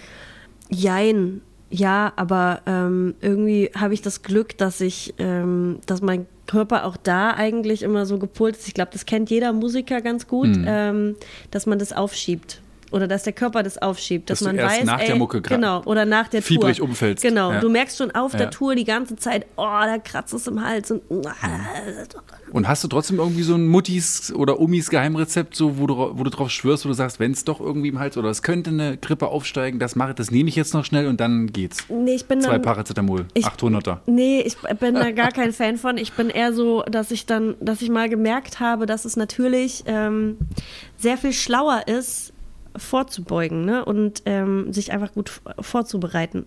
Jein. 0.69 1.41
Ja, 1.69 2.13
aber 2.17 2.61
ähm, 2.67 3.15
irgendwie 3.21 3.71
habe 3.75 3.93
ich 3.95 4.01
das 4.03 4.21
Glück, 4.21 4.57
dass 4.59 4.79
ich, 4.79 5.15
ähm, 5.17 5.79
dass 5.87 6.01
mein 6.03 6.27
Körper 6.45 6.85
auch 6.85 6.97
da 6.97 7.31
eigentlich 7.31 7.81
immer 7.81 8.05
so 8.05 8.19
gepolt 8.19 8.55
ist. 8.57 8.67
Ich 8.67 8.75
glaube, 8.75 8.91
das 8.93 9.07
kennt 9.07 9.31
jeder 9.31 9.53
Musiker 9.53 10.01
ganz 10.01 10.27
gut, 10.27 10.49
Mhm. 10.49 10.65
ähm, 10.67 11.15
dass 11.49 11.65
man 11.65 11.79
das 11.79 11.91
aufschiebt. 11.91 12.61
Oder 12.93 13.07
dass 13.07 13.23
der 13.23 13.33
Körper 13.33 13.63
das 13.63 13.77
aufschiebt, 13.79 14.29
dass, 14.29 14.39
Dass 14.39 14.45
man 14.47 14.57
weiß, 14.57 14.83
nach 14.85 14.99
ey, 14.99 15.07
der 15.07 15.15
Mucke 15.15 15.41
genau, 15.41 15.81
oder 15.85 16.05
nach 16.05 16.27
der 16.27 16.41
fiebrig 16.43 16.77
Tour. 16.77 16.87
umfällst. 16.89 17.23
Genau, 17.23 17.51
Ja. 17.51 17.59
du 17.59 17.69
merkst 17.69 17.97
schon 17.97 18.11
auf 18.11 18.33
Ja. 18.33 18.37
der 18.39 18.51
Tour 18.51 18.75
die 18.75 18.83
ganze 18.85 19.15
Zeit, 19.15 19.47
oh, 19.57 19.63
da 19.65 19.97
kratzt 19.97 20.33
es 20.33 20.45
im 20.47 20.63
Hals 20.63 20.91
und 20.91 21.01
Und 22.51 22.67
hast 22.67 22.83
du 22.83 22.87
trotzdem 22.87 23.17
irgendwie 23.17 23.41
so 23.41 23.55
ein 23.55 23.67
Muttis 23.67 24.31
oder 24.31 24.59
Umis 24.59 24.89
Geheimrezept, 24.91 25.55
so, 25.55 25.79
wo, 25.79 25.87
du, 25.87 25.95
wo 25.95 26.23
du 26.23 26.29
drauf 26.29 26.51
schwörst, 26.51 26.85
wo 26.85 26.89
du 26.89 26.93
sagst, 26.93 27.19
wenn 27.19 27.31
es 27.31 27.43
doch 27.45 27.59
irgendwie 27.59 27.87
im 27.87 27.97
Hals 27.99 28.15
oder 28.15 28.29
es 28.29 28.43
könnte 28.43 28.69
eine 28.69 28.97
Grippe 28.97 29.27
aufsteigen, 29.27 29.79
das 29.79 29.95
mache 29.95 30.13
das 30.13 30.29
nehme 30.29 30.49
ich 30.49 30.55
jetzt 30.55 30.73
noch 30.75 30.85
schnell 30.85 31.07
und 31.07 31.19
dann 31.19 31.47
geht's. 31.47 31.85
nee, 31.89 32.13
ich 32.13 32.25
bin 32.25 32.41
Zwei 32.41 32.53
dann, 32.53 32.61
Paracetamol, 32.61 33.25
Ich- 33.33 33.45
800er. 33.47 33.97
Nee, 34.05 34.41
ich 34.41 34.55
bin 34.79 34.93
da 34.93 35.09
gar 35.11 35.31
kein 35.31 35.51
Fan 35.51 35.77
von. 35.77 35.97
Ich 35.97 36.13
bin 36.13 36.29
eher 36.29 36.53
so, 36.53 36.83
dass 36.83 37.09
ich 37.09 37.25
dann, 37.25 37.55
dass 37.59 37.81
ich 37.81 37.89
mal 37.89 38.07
gemerkt 38.07 38.59
habe, 38.59 38.85
dass 38.85 39.05
es 39.05 39.15
natürlich 39.15 39.83
ähm, 39.87 40.37
sehr 40.97 41.17
viel 41.17 41.33
schlauer 41.33 41.87
ist, 41.87 42.33
vorzubeugen 42.75 43.65
ne? 43.65 43.85
und 43.85 44.23
ähm, 44.25 44.71
sich 44.73 44.91
einfach 44.91 45.13
gut 45.13 45.41
vorzubereiten. 45.59 46.45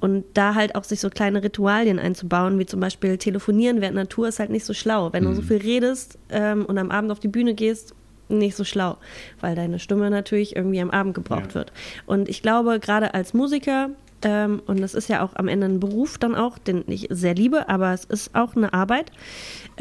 Und 0.00 0.24
da 0.34 0.54
halt 0.54 0.74
auch 0.74 0.84
sich 0.84 1.00
so 1.00 1.10
kleine 1.10 1.42
Ritualien 1.42 1.98
einzubauen, 1.98 2.58
wie 2.58 2.66
zum 2.66 2.80
Beispiel 2.80 3.18
telefonieren 3.18 3.80
während 3.80 3.96
Natur 3.96 4.28
ist 4.28 4.38
halt 4.38 4.50
nicht 4.50 4.64
so 4.64 4.74
schlau. 4.74 5.12
Wenn 5.12 5.24
du 5.24 5.34
so 5.34 5.42
viel 5.42 5.58
redest 5.58 6.18
ähm, 6.30 6.64
und 6.64 6.78
am 6.78 6.90
Abend 6.90 7.10
auf 7.12 7.20
die 7.20 7.28
Bühne 7.28 7.54
gehst, 7.54 7.94
nicht 8.28 8.56
so 8.56 8.64
schlau, 8.64 8.96
weil 9.40 9.56
deine 9.56 9.78
Stimme 9.80 10.08
natürlich 10.08 10.54
irgendwie 10.54 10.80
am 10.80 10.90
Abend 10.90 11.14
gebraucht 11.14 11.48
Ja. 11.48 11.54
wird. 11.54 11.72
Und 12.06 12.28
ich 12.28 12.42
glaube, 12.42 12.78
gerade 12.78 13.12
als 13.14 13.34
Musiker, 13.34 13.90
ähm, 14.22 14.62
und 14.66 14.80
das 14.80 14.94
ist 14.94 15.08
ja 15.08 15.24
auch 15.24 15.34
am 15.34 15.48
Ende 15.48 15.66
ein 15.66 15.80
Beruf 15.80 16.16
dann 16.18 16.34
auch, 16.34 16.58
den 16.58 16.84
ich 16.86 17.08
sehr 17.10 17.34
liebe, 17.34 17.68
aber 17.68 17.92
es 17.92 18.04
ist 18.04 18.34
auch 18.34 18.54
eine 18.54 18.72
Arbeit. 18.72 19.10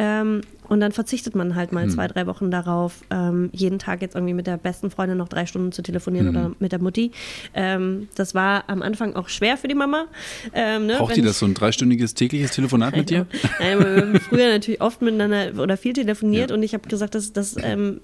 Ähm, 0.02 0.42
und 0.70 0.80
dann 0.80 0.92
verzichtet 0.94 1.36
man 1.36 1.56
halt 1.56 1.72
mal 1.74 1.90
zwei, 1.90 2.08
drei 2.08 2.26
Wochen 2.28 2.52
darauf, 2.52 3.02
ähm, 3.10 3.50
jeden 3.54 3.80
Tag 3.80 4.02
jetzt 4.04 4.16
irgendwie 4.16 4.34
mit 4.36 4.48
der 4.48 4.56
besten 4.58 4.92
Freundin 4.92 5.18
noch 5.18 5.28
drei 5.28 5.46
Stunden 5.48 5.72
zu 5.74 5.82
telefonieren 5.82 6.30
oder 6.30 6.52
mit 6.60 6.72
der 6.72 6.80
Mutti. 6.80 7.12
Ähm, 7.56 8.08
das 8.16 8.34
war 8.36 8.64
am 8.68 8.82
Anfang 8.84 9.16
auch 9.16 9.28
schwer 9.30 9.58
für 9.58 9.68
die 9.68 9.74
Mama. 9.76 10.06
Ähm, 10.54 10.86
ne, 10.86 10.96
Braucht 10.98 11.16
die 11.18 11.22
das 11.24 11.40
so 11.40 11.48
ein 11.48 11.54
dreistündiges 11.56 12.14
tägliches 12.14 12.52
Telefonat 12.52 12.96
mit 12.96 13.10
dir? 13.10 13.26
Nein, 13.60 13.80
wir 13.80 13.96
haben 13.98 14.20
früher 14.22 14.48
natürlich 14.50 14.80
oft 14.80 15.02
miteinander 15.02 15.62
oder 15.62 15.76
viel 15.76 15.94
telefoniert 15.94 16.52
Ja. 16.52 16.56
und 16.56 16.64
ich 16.64 16.74
habe 16.74 16.88
gesagt, 16.88 17.16
dass 17.16 17.34
das 17.34 17.56
ähm, 17.62 18.00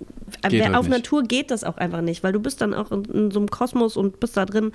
wer- 0.50 0.66
halt 0.66 0.76
auf 0.76 0.88
nicht. 0.88 0.98
Natur 0.98 1.24
geht 1.24 1.52
das 1.52 1.64
auch 1.64 1.78
einfach 1.78 2.02
nicht, 2.02 2.24
weil 2.24 2.34
du 2.34 2.40
bist 2.40 2.60
dann 2.62 2.74
auch 2.74 2.92
in, 2.92 3.06
in 3.06 3.32
so 3.32 3.40
einem 3.40 3.50
Kosmos 3.50 3.96
und 3.96 4.20
bist 4.20 4.36
da 4.38 4.46
drin. 4.46 4.72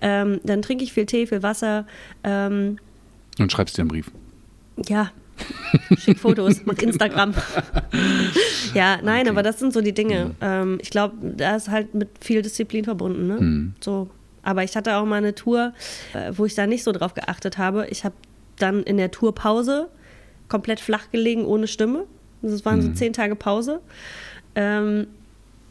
Ähm, 0.00 0.40
dann 0.44 0.62
trinke 0.62 0.84
ich 0.84 0.92
viel 0.92 1.06
Tee, 1.06 1.26
viel 1.26 1.42
Wasser. 1.42 1.86
Ähm, 2.24 2.78
Und 3.38 3.50
schreibst 3.52 3.76
dir 3.76 3.82
einen 3.82 3.88
Brief. 3.88 4.10
ja, 4.88 5.10
schick 5.98 6.18
Fotos, 6.18 6.62
mach 6.64 6.78
Instagram. 6.78 7.34
ja, 8.74 8.98
nein, 9.02 9.28
aber 9.28 9.42
das 9.42 9.58
sind 9.58 9.72
so 9.72 9.80
die 9.80 9.92
Dinge. 9.92 10.32
Ähm, 10.40 10.78
ich 10.82 10.90
glaube, 10.90 11.14
da 11.36 11.56
ist 11.56 11.70
halt 11.70 11.94
mit 11.94 12.08
viel 12.20 12.42
Disziplin 12.42 12.84
verbunden. 12.84 13.26
Ne? 13.26 13.72
So. 13.80 14.08
Aber 14.42 14.64
ich 14.64 14.76
hatte 14.76 14.96
auch 14.96 15.04
mal 15.04 15.16
eine 15.16 15.34
Tour, 15.34 15.72
äh, 16.14 16.32
wo 16.34 16.44
ich 16.44 16.54
da 16.54 16.66
nicht 16.66 16.82
so 16.82 16.92
drauf 16.92 17.14
geachtet 17.14 17.58
habe. 17.58 17.86
Ich 17.90 18.04
habe 18.04 18.14
dann 18.58 18.82
in 18.82 18.96
der 18.96 19.10
Tourpause 19.10 19.88
komplett 20.48 20.80
flach 20.80 21.10
gelegen, 21.10 21.44
ohne 21.44 21.66
Stimme. 21.66 22.04
Das 22.42 22.64
waren 22.64 22.82
so 22.82 22.92
zehn 22.92 23.12
Tage 23.12 23.36
Pause. 23.36 23.80
Ähm, 24.54 25.06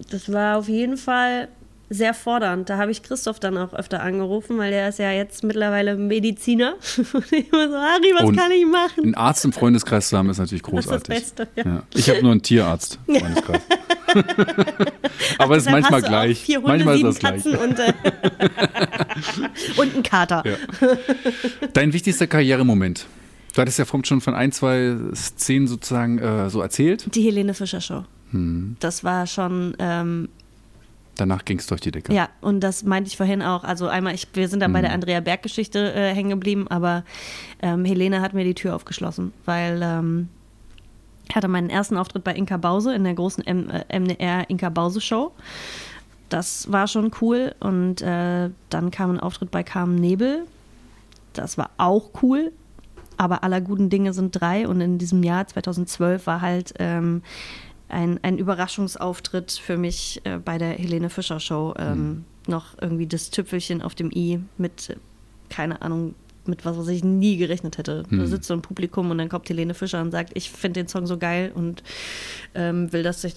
das 0.09 0.31
war 0.31 0.57
auf 0.57 0.69
jeden 0.69 0.97
Fall 0.97 1.49
sehr 1.91 2.13
fordernd. 2.13 2.69
Da 2.69 2.77
habe 2.77 2.89
ich 2.89 3.03
Christoph 3.03 3.39
dann 3.39 3.57
auch 3.57 3.73
öfter 3.73 4.01
angerufen, 4.01 4.57
weil 4.57 4.71
der 4.71 4.87
ist 4.89 4.99
ja 4.99 5.11
jetzt 5.11 5.43
mittlerweile 5.43 5.97
Mediziner. 5.97 6.75
Und 7.13 7.31
ich 7.31 7.51
immer 7.51 7.67
so, 7.69 7.75
Harry, 7.75 8.13
was 8.15 8.23
Und 8.23 8.37
kann 8.37 8.51
ich 8.51 8.65
machen? 8.65 9.03
Einen 9.03 9.15
Arzt 9.15 9.43
im 9.43 9.51
Freundeskreis 9.51 10.07
zu 10.07 10.17
haben, 10.17 10.29
ist 10.29 10.37
natürlich 10.37 10.61
Das 10.63 10.71
ist 10.71 10.77
das 10.77 11.03
großartig. 11.03 11.15
Beste, 11.15 11.47
ja. 11.55 11.63
Ja. 11.65 11.83
Ich 11.93 12.09
habe 12.09 12.21
nur 12.21 12.31
einen 12.31 12.41
Tierarzt 12.41 12.97
im 13.07 13.15
Freundeskreis. 13.15 13.61
Aber 15.37 15.57
es 15.57 15.65
ist 15.65 15.71
manchmal 15.71 16.01
gleich. 16.01 16.47
Hunde, 16.47 16.61
manchmal 16.61 16.95
ist 16.95 17.03
das 17.03 17.19
gleich. 17.19 17.43
Katzen 17.43 17.55
und, 17.57 17.79
äh, 17.79 17.93
und 19.77 19.95
ein 19.97 20.03
Kater. 20.03 20.43
Ja. 20.45 20.55
Dein 21.73 21.91
wichtigster 21.91 22.27
Karrieremoment. 22.27 23.05
Du 23.53 23.61
hattest 23.61 23.79
ja 23.79 23.85
vorhin 23.85 24.05
schon 24.05 24.21
von 24.21 24.33
ein, 24.33 24.53
zwei 24.53 24.95
Szenen 25.13 25.67
sozusagen 25.67 26.19
äh, 26.19 26.49
so 26.49 26.61
erzählt. 26.61 27.13
Die 27.13 27.23
Helene 27.23 27.53
Fischer 27.53 27.81
Show. 27.81 28.05
Hm. 28.31 28.77
Das 28.79 29.03
war 29.03 29.27
schon, 29.27 29.75
ähm, 29.77 30.29
Danach 31.15 31.45
ging 31.45 31.59
es 31.59 31.67
durch 31.67 31.81
die 31.81 31.91
Decke. 31.91 32.13
ja, 32.13 32.29
und 32.39 32.61
das 32.61 32.83
meinte 32.83 33.09
ich 33.09 33.17
vorhin 33.17 33.41
auch. 33.41 33.63
Also 33.63 33.87
einmal, 33.87 34.15
ich, 34.15 34.27
wir 34.33 34.47
sind 34.47 34.61
dann 34.61 34.69
Hm. 34.69 34.73
bei 34.73 34.81
der 34.81 34.93
Andrea 34.93 35.19
Berg-Geschichte 35.19 35.93
äh, 35.93 36.13
hängen 36.13 36.29
geblieben, 36.29 36.67
aber 36.69 37.03
ähm, 37.61 37.85
Helene 37.85 38.21
hat 38.21 38.33
mir 38.33 38.43
die 38.43 38.55
Tür 38.55 38.75
aufgeschlossen, 38.75 39.33
weil 39.45 39.81
ähm, 39.83 40.29
ich 41.29 41.35
hatte 41.35 41.47
meinen 41.47 41.69
ersten 41.69 41.97
Auftritt 41.97 42.23
bei 42.23 42.33
Inka 42.33 42.57
Bause 42.57 42.93
in 42.93 43.03
der 43.03 43.13
großen 43.13 43.45
M 43.45 43.69
äh, 43.69 43.99
MDR 43.99 44.49
Inka 44.49 44.69
Bause 44.69 44.99
Show. 45.01 45.31
Das 46.29 46.71
war 46.71 46.87
schon 46.87 47.11
cool. 47.21 47.53
Und 47.59 48.01
äh, 48.01 48.49
dann 48.69 48.91
kam 48.91 49.11
ein 49.11 49.19
Auftritt 49.19 49.51
bei 49.51 49.63
Carmen 49.63 49.95
Nebel. 49.95 50.45
Das 51.33 51.57
war 51.57 51.69
auch 51.77 52.09
cool. 52.21 52.51
Aber 53.17 53.43
aller 53.43 53.61
guten 53.61 53.89
Dinge 53.89 54.13
sind 54.13 54.31
drei. 54.31 54.67
Und 54.67 54.81
in 54.81 54.97
diesem 54.97 55.23
Jahr 55.23 55.45
2012 55.45 56.25
war 56.27 56.41
halt 56.41 56.73
ähm, 56.79 57.21
ein, 57.91 58.19
ein 58.23 58.37
Überraschungsauftritt 58.37 59.51
für 59.51 59.77
mich 59.77 60.21
äh, 60.23 60.37
bei 60.37 60.57
der 60.57 60.71
Helene 60.71 61.09
Fischer 61.09 61.39
Show. 61.39 61.73
Ähm, 61.77 62.25
Noch 62.47 62.75
irgendwie 62.81 63.05
das 63.07 63.29
Tüpfelchen 63.29 63.81
auf 63.81 63.93
dem 63.95 64.09
i 64.11 64.39
mit, 64.57 64.97
keine 65.49 65.81
Ahnung, 65.81 66.15
mit 66.45 66.65
was, 66.65 66.75
was 66.75 66.87
ich 66.87 67.03
nie 67.03 67.37
gerechnet 67.37 67.77
hätte. 67.77 68.03
Da 68.09 68.25
sitzt 68.25 68.47
so 68.47 68.55
ein 68.55 68.63
Publikum 68.63 69.11
und 69.11 69.19
dann 69.19 69.29
kommt 69.29 69.47
Helene 69.47 69.75
Fischer 69.75 70.01
und 70.01 70.09
sagt, 70.11 70.31
ich 70.33 70.49
finde 70.49 70.79
den 70.81 70.87
Song 70.87 71.05
so 71.05 71.17
geil 71.19 71.51
und 71.53 71.83
ähm, 72.55 72.91
will, 72.91 73.03
dass 73.03 73.23
ich 73.23 73.35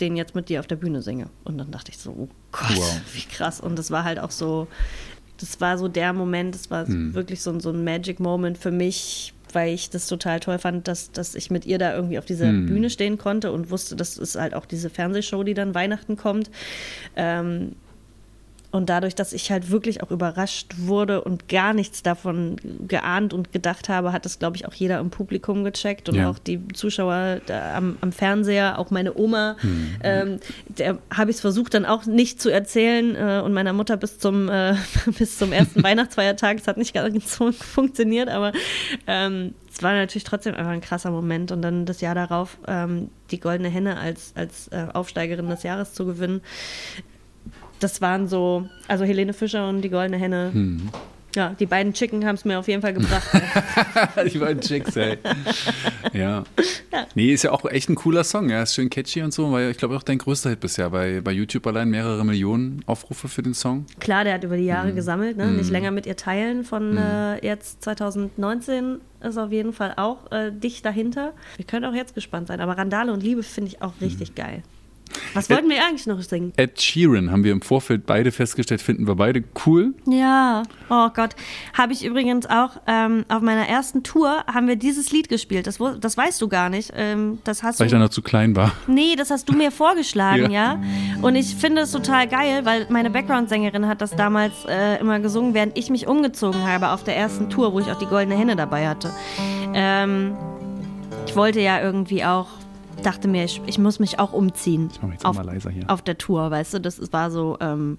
den 0.00 0.16
jetzt 0.16 0.34
mit 0.34 0.50
dir 0.50 0.60
auf 0.60 0.66
der 0.66 0.76
Bühne 0.76 1.00
singe. 1.00 1.30
Und 1.44 1.56
dann 1.56 1.70
dachte 1.70 1.90
ich 1.90 1.96
so, 1.98 2.10
oh 2.10 2.28
Gott, 2.52 2.76
Wow. 2.76 3.00
wie 3.14 3.22
krass. 3.22 3.58
Und 3.60 3.78
das 3.78 3.90
war 3.90 4.04
halt 4.04 4.18
auch 4.18 4.30
so, 4.30 4.66
das 5.38 5.58
war 5.62 5.78
so 5.78 5.88
der 5.88 6.12
Moment, 6.12 6.54
das 6.54 6.70
war 6.70 6.84
wirklich 6.88 7.40
so, 7.40 7.58
so 7.58 7.70
ein 7.70 7.82
Magic 7.84 8.20
Moment 8.20 8.58
für 8.58 8.70
mich, 8.70 9.32
weil 9.52 9.74
ich 9.74 9.90
das 9.90 10.06
total 10.06 10.40
toll 10.40 10.58
fand, 10.58 10.88
dass, 10.88 11.12
dass 11.12 11.34
ich 11.34 11.50
mit 11.50 11.66
ihr 11.66 11.78
da 11.78 11.94
irgendwie 11.94 12.18
auf 12.18 12.24
dieser 12.24 12.52
Bühne 12.52 12.90
stehen 12.90 13.18
konnte 13.18 13.52
und 13.52 13.70
wusste, 13.70 13.96
das 13.96 14.18
ist 14.18 14.36
halt 14.36 14.54
auch 14.54 14.66
diese 14.66 14.90
Fernsehshow, 14.90 15.42
die 15.42 15.54
dann 15.54 15.74
Weihnachten 15.74 16.16
kommt. 16.16 16.50
Ähm, 17.16 17.76
und 18.76 18.90
dadurch, 18.90 19.14
dass 19.14 19.32
ich 19.32 19.50
halt 19.50 19.70
wirklich 19.70 20.02
auch 20.02 20.10
überrascht 20.10 20.74
wurde 20.76 21.22
und 21.22 21.48
gar 21.48 21.72
nichts 21.72 22.02
davon 22.02 22.56
geahnt 22.86 23.32
und 23.32 23.50
gedacht 23.52 23.88
habe, 23.88 24.12
hat 24.12 24.24
das, 24.26 24.38
glaube 24.38 24.56
ich, 24.56 24.66
auch 24.68 24.74
jeder 24.74 25.00
im 25.00 25.08
Publikum 25.10 25.64
gecheckt 25.64 26.08
und 26.10 26.16
Ja. 26.16 26.28
auch 26.28 26.38
die 26.38 26.60
Zuschauer 26.74 27.40
am, 27.74 27.96
am 28.02 28.12
Fernseher, 28.12 28.78
auch 28.78 28.90
meine 28.90 29.16
Oma. 29.16 29.56
Ähm, 30.02 30.40
der 30.68 30.98
habe 31.12 31.30
ich 31.30 31.36
es 31.36 31.40
versucht, 31.40 31.72
dann 31.72 31.86
auch 31.86 32.04
nicht 32.04 32.40
zu 32.40 32.50
erzählen 32.50 33.16
äh, 33.16 33.42
und 33.42 33.54
meiner 33.54 33.72
Mutter 33.72 33.96
bis 33.96 34.18
zum, 34.18 34.48
äh, 34.50 34.74
bis 35.18 35.38
zum 35.38 35.52
ersten 35.52 35.82
Weihnachtsfeiertag. 35.82 36.58
Es 36.58 36.68
hat 36.68 36.76
nicht 36.76 36.92
ganz 36.92 37.34
so 37.36 37.50
funktioniert, 37.52 38.28
aber 38.28 38.52
ähm, 39.06 39.54
es 39.72 39.82
war 39.82 39.94
natürlich 39.94 40.24
trotzdem 40.24 40.54
einfach 40.54 40.72
ein 40.72 40.80
krasser 40.82 41.10
Moment. 41.10 41.50
Und 41.50 41.62
dann 41.62 41.86
das 41.86 42.02
Jahr 42.02 42.14
darauf 42.14 42.58
ähm, 42.68 43.08
die 43.30 43.40
Goldene 43.40 43.68
Henne 43.68 43.98
als, 43.98 44.32
als 44.34 44.68
äh, 44.68 44.86
Aufsteigerin 44.92 45.48
des 45.48 45.62
Jahres 45.62 45.94
zu 45.94 46.04
gewinnen 46.04 46.42
das 47.80 48.00
waren 48.00 48.26
so, 48.28 48.68
also 48.88 49.04
Helene 49.04 49.32
Fischer 49.32 49.68
und 49.68 49.82
die 49.82 49.90
Goldene 49.90 50.16
Henne. 50.18 50.50
Hm. 50.52 50.88
Ja, 51.34 51.54
die 51.60 51.66
beiden 51.66 51.92
Chicken 51.92 52.24
haben 52.24 52.36
es 52.36 52.46
mir 52.46 52.58
auf 52.58 52.66
jeden 52.66 52.80
Fall 52.80 52.94
gebracht. 52.94 53.28
Die 54.32 54.38
beiden 54.38 54.62
Chicks, 54.62 54.96
ey. 54.96 55.18
Ja. 56.14 56.44
Nee, 57.14 57.34
ist 57.34 57.42
ja 57.42 57.52
auch 57.52 57.66
echt 57.66 57.90
ein 57.90 57.94
cooler 57.94 58.24
Song. 58.24 58.48
Ja, 58.48 58.62
ist 58.62 58.74
schön 58.74 58.88
catchy 58.88 59.20
und 59.20 59.34
so, 59.34 59.52
weil 59.52 59.70
ich 59.70 59.76
glaube 59.76 59.94
auch 59.96 60.02
dein 60.02 60.16
größter 60.16 60.48
Hit 60.48 60.60
bisher. 60.60 60.88
Bei, 60.88 61.20
bei 61.20 61.32
YouTube 61.32 61.66
allein 61.66 61.90
mehrere 61.90 62.24
Millionen 62.24 62.82
Aufrufe 62.86 63.28
für 63.28 63.42
den 63.42 63.52
Song. 63.52 63.84
Klar, 64.00 64.24
der 64.24 64.32
hat 64.32 64.44
über 64.44 64.56
die 64.56 64.64
Jahre 64.64 64.88
Hm. 64.88 64.96
gesammelt, 64.96 65.36
ne? 65.36 65.48
nicht 65.48 65.68
länger 65.68 65.90
mit 65.90 66.06
ihr 66.06 66.16
teilen. 66.16 66.64
Von 66.64 66.96
äh, 66.96 67.44
jetzt 67.46 67.82
2019 67.84 69.00
ist 69.22 69.36
auf 69.36 69.52
jeden 69.52 69.74
Fall 69.74 69.92
auch 69.96 70.32
äh, 70.32 70.50
dicht 70.50 70.86
dahinter. 70.86 71.34
Wir 71.56 71.66
können 71.66 71.84
auch 71.84 71.94
jetzt 71.94 72.14
gespannt 72.14 72.48
sein, 72.48 72.60
aber 72.62 72.78
Randale 72.78 73.12
und 73.12 73.22
Liebe 73.22 73.42
finde 73.42 73.72
ich 73.72 73.82
auch 73.82 73.92
richtig 74.00 74.28
Hm. 74.28 74.34
geil. 74.36 74.62
Was 75.34 75.48
wollten 75.50 75.68
wir 75.68 75.84
eigentlich 75.84 76.06
noch 76.06 76.20
singen? 76.22 76.52
Ed 76.56 76.80
Sheeran 76.80 77.30
haben 77.30 77.44
wir 77.44 77.52
im 77.52 77.62
Vorfeld 77.62 78.06
beide 78.06 78.32
festgestellt, 78.32 78.80
finden 78.82 79.06
wir 79.06 79.14
beide 79.16 79.44
cool. 79.66 79.94
Ja, 80.06 80.62
oh 80.90 81.08
Gott. 81.14 81.34
Habe 81.76 81.92
ich 81.92 82.04
übrigens 82.04 82.46
auch 82.46 82.70
ähm, 82.86 83.24
auf 83.28 83.40
meiner 83.42 83.68
ersten 83.68 84.02
Tour 84.02 84.44
haben 84.52 84.66
wir 84.68 84.76
dieses 84.76 85.12
Lied 85.12 85.28
gespielt. 85.28 85.66
Das, 85.66 85.78
das 86.00 86.16
weißt 86.16 86.40
du 86.42 86.48
gar 86.48 86.68
nicht. 86.68 86.92
Ähm, 86.96 87.38
das 87.44 87.62
hast 87.62 87.80
Weil 87.80 87.86
ich 87.86 87.92
du. 87.92 87.98
da 87.98 88.04
noch 88.04 88.10
zu 88.10 88.22
klein 88.22 88.56
war. 88.56 88.72
Nee, 88.86 89.14
das 89.16 89.30
hast 89.30 89.48
du 89.48 89.52
mir 89.54 89.70
vorgeschlagen, 89.72 90.50
Ja. 90.50 90.74
ja. 90.74 90.80
Und 91.22 91.34
ich 91.36 91.54
finde 91.54 91.82
es 91.82 91.92
total 91.92 92.26
geil, 92.28 92.64
weil 92.64 92.86
meine 92.90 93.10
Background-Sängerin 93.10 93.86
hat 93.86 94.00
das 94.00 94.14
damals 94.16 94.64
äh, 94.68 94.98
immer 95.00 95.20
gesungen, 95.20 95.54
während 95.54 95.76
ich 95.78 95.90
mich 95.90 96.06
umgezogen 96.06 96.66
habe 96.66 96.90
auf 96.90 97.04
der 97.04 97.16
ersten 97.16 97.50
Tour, 97.50 97.72
wo 97.72 97.80
ich 97.80 97.86
auch 97.90 97.98
die 97.98 98.06
Goldene 98.06 98.36
Henne 98.36 98.56
dabei 98.56 98.88
hatte. 98.88 99.10
Ähm, 99.74 100.34
ich 101.26 101.34
wollte 101.36 101.60
ja 101.60 101.80
irgendwie 101.80 102.24
auch, 102.24 102.46
dachte 103.02 103.28
mir, 103.28 103.44
ich, 103.44 103.60
ich 103.66 103.78
muss 103.78 103.98
mich 103.98 104.18
auch 104.18 104.32
umziehen. 104.32 104.88
Ich 104.92 105.00
mach 105.00 105.08
mich 105.08 105.14
jetzt 105.14 105.24
auch 105.24 105.30
auf, 105.30 105.36
mal 105.36 105.46
leiser 105.46 105.70
hier. 105.70 105.84
auf 105.88 106.02
der 106.02 106.18
Tour, 106.18 106.50
weißt 106.50 106.74
du, 106.74 106.80
das 106.80 107.12
war 107.12 107.30
so, 107.30 107.56
ähm, 107.60 107.98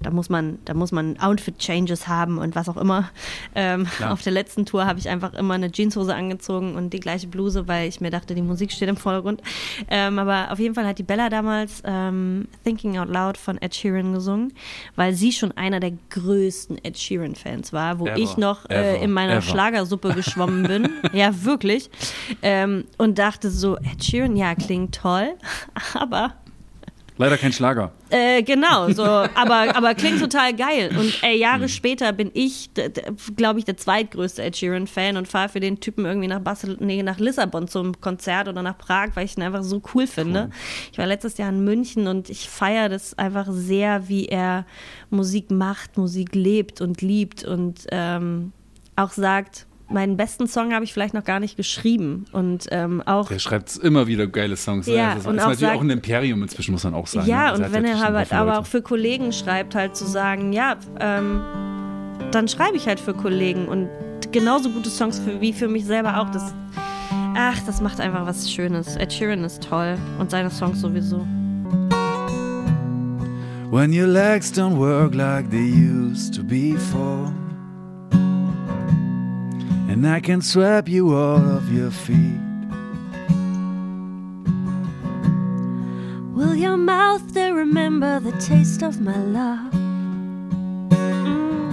da 0.00 0.10
muss 0.10 0.28
man, 0.28 0.58
da 0.64 0.74
muss 0.74 0.92
man 0.92 1.18
Outfit-Changes 1.18 2.06
haben 2.06 2.38
und 2.38 2.54
was 2.54 2.68
auch 2.68 2.76
immer. 2.76 3.10
Ähm, 3.54 3.86
auf 4.06 4.22
der 4.22 4.32
letzten 4.32 4.64
Tour 4.64 4.86
habe 4.86 4.98
ich 4.98 5.08
einfach 5.08 5.34
immer 5.34 5.54
eine 5.54 5.72
Jeanshose 5.72 6.14
angezogen 6.14 6.76
und 6.76 6.92
die 6.92 7.00
gleiche 7.00 7.26
Bluse, 7.26 7.66
weil 7.66 7.88
ich 7.88 8.00
mir 8.00 8.10
dachte, 8.10 8.34
die 8.34 8.42
Musik 8.42 8.70
steht 8.70 8.88
im 8.88 8.96
Vordergrund. 8.96 9.42
Ähm, 9.88 10.18
aber 10.18 10.52
auf 10.52 10.58
jeden 10.58 10.74
Fall 10.74 10.86
hat 10.86 10.98
die 10.98 11.02
Bella 11.02 11.28
damals 11.28 11.82
ähm, 11.84 12.46
Thinking 12.64 12.98
Out 12.98 13.08
Loud 13.08 13.36
von 13.36 13.58
Ed 13.60 13.74
Sheeran 13.74 14.12
gesungen, 14.12 14.52
weil 14.94 15.14
sie 15.14 15.32
schon 15.32 15.52
einer 15.52 15.80
der 15.80 15.92
größten 16.10 16.78
Ed 16.84 16.96
Sheeran-Fans 16.96 17.72
war, 17.72 17.98
wo 17.98 18.06
Ever. 18.06 18.18
ich 18.18 18.36
noch 18.36 18.70
äh, 18.70 18.94
Ever. 18.94 19.02
in 19.02 19.10
meiner 19.10 19.32
Ever. 19.34 19.42
Schlagersuppe 19.42 20.14
geschwommen 20.14 20.62
bin. 20.62 20.88
ja, 21.12 21.44
wirklich. 21.44 21.90
Ähm, 22.42 22.84
und 22.98 23.18
dachte 23.18 23.50
so, 23.50 23.76
Ed 23.78 24.04
Sheeran, 24.04 24.36
ja, 24.36 24.54
klingt 24.54 24.94
toll, 24.94 25.34
aber 25.94 26.34
Leider 27.18 27.36
kein 27.36 27.52
Schlager. 27.52 27.92
Äh, 28.10 28.42
genau, 28.42 28.90
so, 28.92 29.02
aber, 29.02 29.74
aber 29.76 29.94
klingt 29.94 30.20
total 30.20 30.54
geil. 30.54 30.90
Und 30.98 31.12
ey, 31.22 31.36
Jahre 31.38 31.64
Mhm. 31.64 31.68
später 31.68 32.12
bin 32.12 32.30
ich, 32.32 32.70
glaube 33.36 33.58
ich, 33.58 33.64
der 33.64 33.76
zweitgrößte 33.76 34.42
Ed 34.42 34.56
Sheeran-Fan 34.56 35.16
und 35.16 35.26
fahre 35.28 35.48
für 35.48 35.60
den 35.60 35.80
Typen 35.80 36.06
irgendwie 36.06 36.28
nach 36.28 36.40
Basel, 36.40 36.76
nee, 36.80 37.02
nach 37.02 37.18
Lissabon 37.18 37.66
zum 37.68 38.00
Konzert 38.00 38.48
oder 38.48 38.62
nach 38.62 38.78
Prag, 38.78 39.08
weil 39.14 39.24
ich 39.24 39.36
ihn 39.36 39.42
einfach 39.42 39.62
so 39.64 39.82
cool 39.94 40.06
finde. 40.06 40.50
Ich 40.92 40.98
war 40.98 41.06
letztes 41.06 41.36
Jahr 41.38 41.48
in 41.50 41.64
München 41.64 42.06
und 42.06 42.30
ich 42.30 42.48
feiere 42.48 42.88
das 42.88 43.18
einfach 43.18 43.46
sehr, 43.50 44.08
wie 44.08 44.26
er 44.26 44.64
Musik 45.10 45.50
macht, 45.50 45.98
Musik 45.98 46.34
lebt 46.34 46.80
und 46.80 47.02
liebt 47.02 47.44
und 47.44 47.80
ähm, 47.90 48.52
auch 48.96 49.10
sagt, 49.10 49.66
meinen 49.90 50.16
besten 50.16 50.46
Song 50.46 50.72
habe 50.74 50.84
ich 50.84 50.92
vielleicht 50.92 51.14
noch 51.14 51.24
gar 51.24 51.40
nicht 51.40 51.56
geschrieben. 51.56 52.26
Und 52.32 52.66
ähm, 52.70 53.02
auch 53.06 53.28
Der 53.28 53.38
schreibt 53.38 53.76
immer 53.78 54.06
wieder 54.06 54.26
geile 54.26 54.56
Songs. 54.56 54.86
ne? 54.86 54.94
Ja, 54.94 55.08
das 55.14 55.18
ist 55.20 55.26
und 55.26 55.32
auch 55.38 55.44
natürlich 55.44 55.60
sagt- 55.60 55.76
auch 55.76 55.80
ein 55.80 55.90
Imperium 55.90 56.42
inzwischen, 56.42 56.72
muss 56.72 56.84
man 56.84 56.94
auch 56.94 57.06
sagen. 57.06 57.26
Ja, 57.26 57.44
ne? 57.44 57.50
Also 57.52 57.64
und 57.64 57.72
wenn 57.72 57.84
er 57.84 58.04
einen 58.06 58.32
aber, 58.32 58.58
auch 58.58 58.66
für 58.66 58.82
Kollegen 58.82 59.32
schreibt, 59.32 59.74
halt 59.74 59.96
zu 59.96 60.06
sagen, 60.06 60.52
ja, 60.52 60.76
ähm, 61.00 61.40
dann 62.30 62.48
schreibe 62.48 62.76
ich 62.76 62.86
halt 62.86 63.00
für 63.00 63.14
Kollegen 63.14 63.66
und 63.68 63.88
genauso 64.32 64.68
gute 64.70 64.90
Songs 64.90 65.18
für, 65.18 65.40
wie 65.40 65.52
für 65.54 65.68
mich 65.68 65.86
selber 65.86 66.20
auch. 66.20 66.28
Das, 66.30 66.52
ach, 67.34 67.58
das 67.64 67.80
macht 67.80 68.00
einfach 68.00 68.26
was 68.26 68.50
Schönes. 68.52 68.96
Ed 68.96 69.12
Sheeran 69.12 69.42
ist 69.44 69.62
toll 69.62 69.96
und 70.18 70.30
seine 70.30 70.50
Songs 70.50 70.80
sowieso. 70.80 71.26
When 73.70 73.92
your 73.92 74.06
legs 74.06 74.50
don't 74.52 74.76
work 74.76 75.14
like 75.14 75.50
they 75.50 75.70
used 75.70 76.34
to 76.34 76.42
before. 76.42 77.32
And 79.88 80.06
I 80.06 80.20
can 80.20 80.42
swap 80.42 80.86
you 80.86 81.14
all 81.14 81.40
of 81.56 81.72
your 81.72 81.90
feet. 81.90 82.40
Will 86.34 86.54
your 86.54 86.76
mouth 86.76 87.26
still 87.30 87.54
remember 87.54 88.20
the 88.20 88.32
taste 88.32 88.82
of 88.82 89.00
my 89.00 89.16
love? 89.16 89.72
Mm. 90.92 91.72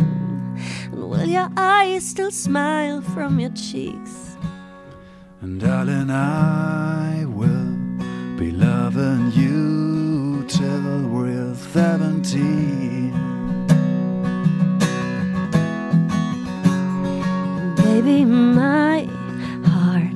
And 0.93 1.09
will 1.09 1.25
your 1.25 1.49
eyes 1.57 2.07
still 2.07 2.31
smile 2.31 3.01
from 3.01 3.37
your 3.37 3.51
cheeks? 3.51 4.37
And 5.41 5.59
darling, 5.59 6.09
I 6.09 7.25
will 7.25 7.75
be 8.37 8.51
loving 8.51 9.31
you 9.33 10.45
till 10.47 11.09
we're 11.09 11.53
17. 11.53 13.34
Baby, 17.95 18.25
my 18.25 19.07
heart 19.63 20.11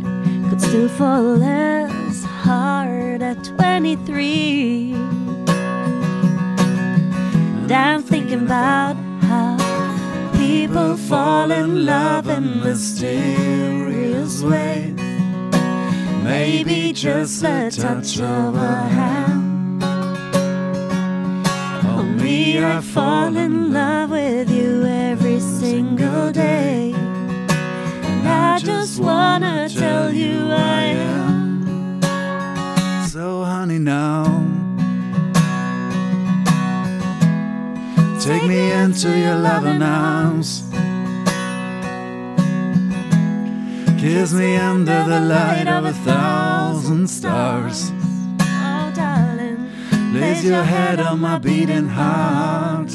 could 0.49 0.59
still 0.59 0.89
fall 0.89 1.41
as 1.41 2.25
hard 2.25 3.21
at 3.21 3.41
23. 3.41 4.95
And 7.55 7.71
I'm 7.71 8.03
thinking 8.03 8.43
about 8.43 8.97
how 9.21 9.55
people 10.33 10.97
fall 10.97 11.51
in 11.51 11.85
love 11.85 12.27
in 12.27 12.59
mysterious 12.61 14.41
ways. 14.43 14.99
Maybe 16.21 16.91
just 16.91 17.41
the 17.41 17.71
touch 17.73 18.19
of 18.19 18.55
a 18.55 18.75
hand. 18.97 19.83
Oh, 21.85 22.03
me, 22.03 22.61
I 22.61 22.81
fall 22.81 23.37
in 23.37 23.71
love 23.71 24.11
with 24.11 24.51
you 24.51 24.83
every 24.85 25.39
single 25.39 26.33
day. 26.33 27.08
I 28.59 28.61
just 28.61 28.99
wanna 28.99 29.69
tell 29.69 30.11
you 30.11 30.51
I 30.51 30.81
am. 30.81 32.01
So, 33.07 33.41
honey, 33.45 33.79
now 33.79 34.25
take 38.19 38.43
me 38.43 38.73
into 38.73 39.17
your 39.17 39.35
loving 39.35 39.81
arms. 39.81 40.63
Kiss 43.97 44.33
me 44.33 44.57
under 44.57 45.05
the 45.05 45.21
light 45.21 45.69
of 45.69 45.85
a 45.85 45.93
thousand 45.93 47.07
stars. 47.09 47.93
Oh, 48.41 48.91
darling. 48.93 49.71
Place 50.11 50.43
your 50.43 50.63
head 50.63 50.99
on 50.99 51.21
my 51.21 51.37
beating 51.37 51.87
heart. 51.87 52.91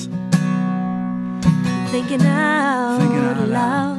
Thinking 1.91 2.21
out, 2.27 2.99
Thinking 3.01 3.25
out 3.25 3.49
loud. 3.49 3.94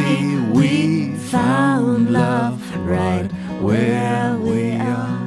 Maybe 0.00 0.36
we 0.52 1.14
found 1.30 2.10
love 2.10 2.58
right 2.86 3.28
where 3.60 4.34
we 4.40 4.72
are. 4.80 5.18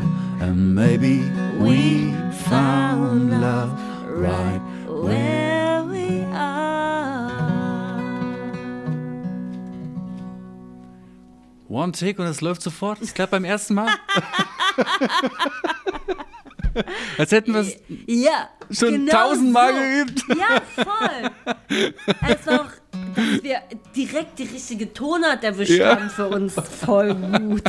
And 0.42 0.74
maybe 0.74 1.20
we 1.60 2.12
found 2.50 3.30
love 3.40 3.72
right 4.10 4.60
where 4.88 5.84
we 5.84 6.24
are. 6.34 7.30
One 11.70 11.92
Take 11.92 12.20
und 12.22 12.28
es 12.28 12.42
läuft 12.42 12.62
sofort. 12.64 13.00
Es 13.02 13.14
klappt 13.14 13.32
beim 13.32 13.46
ersten 13.46 13.76
Mal. 13.76 13.90
Als 17.20 17.32
hätten 17.32 17.54
wir 17.54 17.62
es 17.62 17.76
Ja, 18.08 18.50
schon 18.72 19.06
genau 19.06 19.12
tausendmal 19.12 19.74
so. 19.74 19.80
geübt. 19.80 20.24
Ja, 20.30 20.60
voll. 20.84 21.30
Als 22.22 22.48
auch, 22.48 22.66
dass 23.16 23.44
wir 23.44 23.58
direkt 23.96 24.40
die 24.40 24.44
richtige 24.44 24.94
Tonart 24.94 25.44
erwischt 25.44 25.72
Ja. 25.72 25.96
haben 25.96 26.10
für 26.10 26.28
uns. 26.28 26.54
Voll 26.86 27.14
gut. 27.16 27.64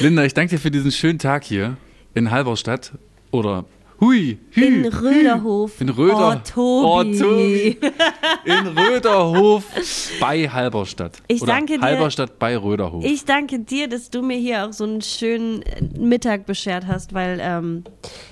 Linda, 0.00 0.24
ich 0.24 0.34
danke 0.34 0.56
dir 0.56 0.60
für 0.60 0.70
diesen 0.70 0.92
schönen 0.92 1.18
Tag 1.18 1.44
hier 1.44 1.76
in 2.14 2.30
Halberstadt. 2.30 2.92
Oder 3.30 3.64
Hui, 4.00 4.38
Hü, 4.50 4.62
In. 4.62 4.84
Röderhof. 4.86 5.80
In 5.80 5.88
Röder. 5.88 6.42
Oh, 6.44 6.50
Tobi. 6.52 6.86
Oh, 6.86 7.02
Tobi. 7.18 7.78
In 8.44 8.66
Röderhof 8.78 9.64
bei 10.20 10.48
Halberstadt. 10.48 11.12
Ich 11.28 11.40
Oder 11.40 11.54
danke 11.54 11.74
dir. 11.78 11.80
Halberstadt 11.80 12.38
bei 12.38 12.56
Röderhof. 12.58 13.02
Ich 13.04 13.24
danke 13.24 13.58
dir, 13.60 13.88
dass 13.88 14.10
du 14.10 14.20
mir 14.22 14.36
hier 14.36 14.66
auch 14.66 14.72
so 14.74 14.84
einen 14.84 15.00
schönen 15.00 15.62
äh, 15.62 15.82
Mittag 15.98 16.44
beschert 16.44 16.86
hast, 16.86 17.14
weil, 17.14 17.38
ähm, 17.40 17.84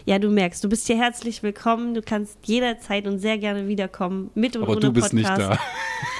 ja, 0.05 0.19
du 0.19 0.29
merkst, 0.29 0.63
du 0.63 0.69
bist 0.69 0.87
hier 0.87 0.97
herzlich 0.99 1.43
willkommen. 1.43 1.95
Du 1.95 2.03
kannst 2.03 2.39
jederzeit 2.45 3.07
und 3.07 3.19
sehr 3.19 3.39
gerne 3.39 3.67
wiederkommen, 3.67 4.31
mit 4.35 4.57
und 4.57 4.65
Aber 4.65 4.73
ohne 4.73 4.81
du 4.81 4.93
bist 4.93 5.15
nicht 5.15 5.27
Podcast. 5.29 5.53
da. 5.53 5.59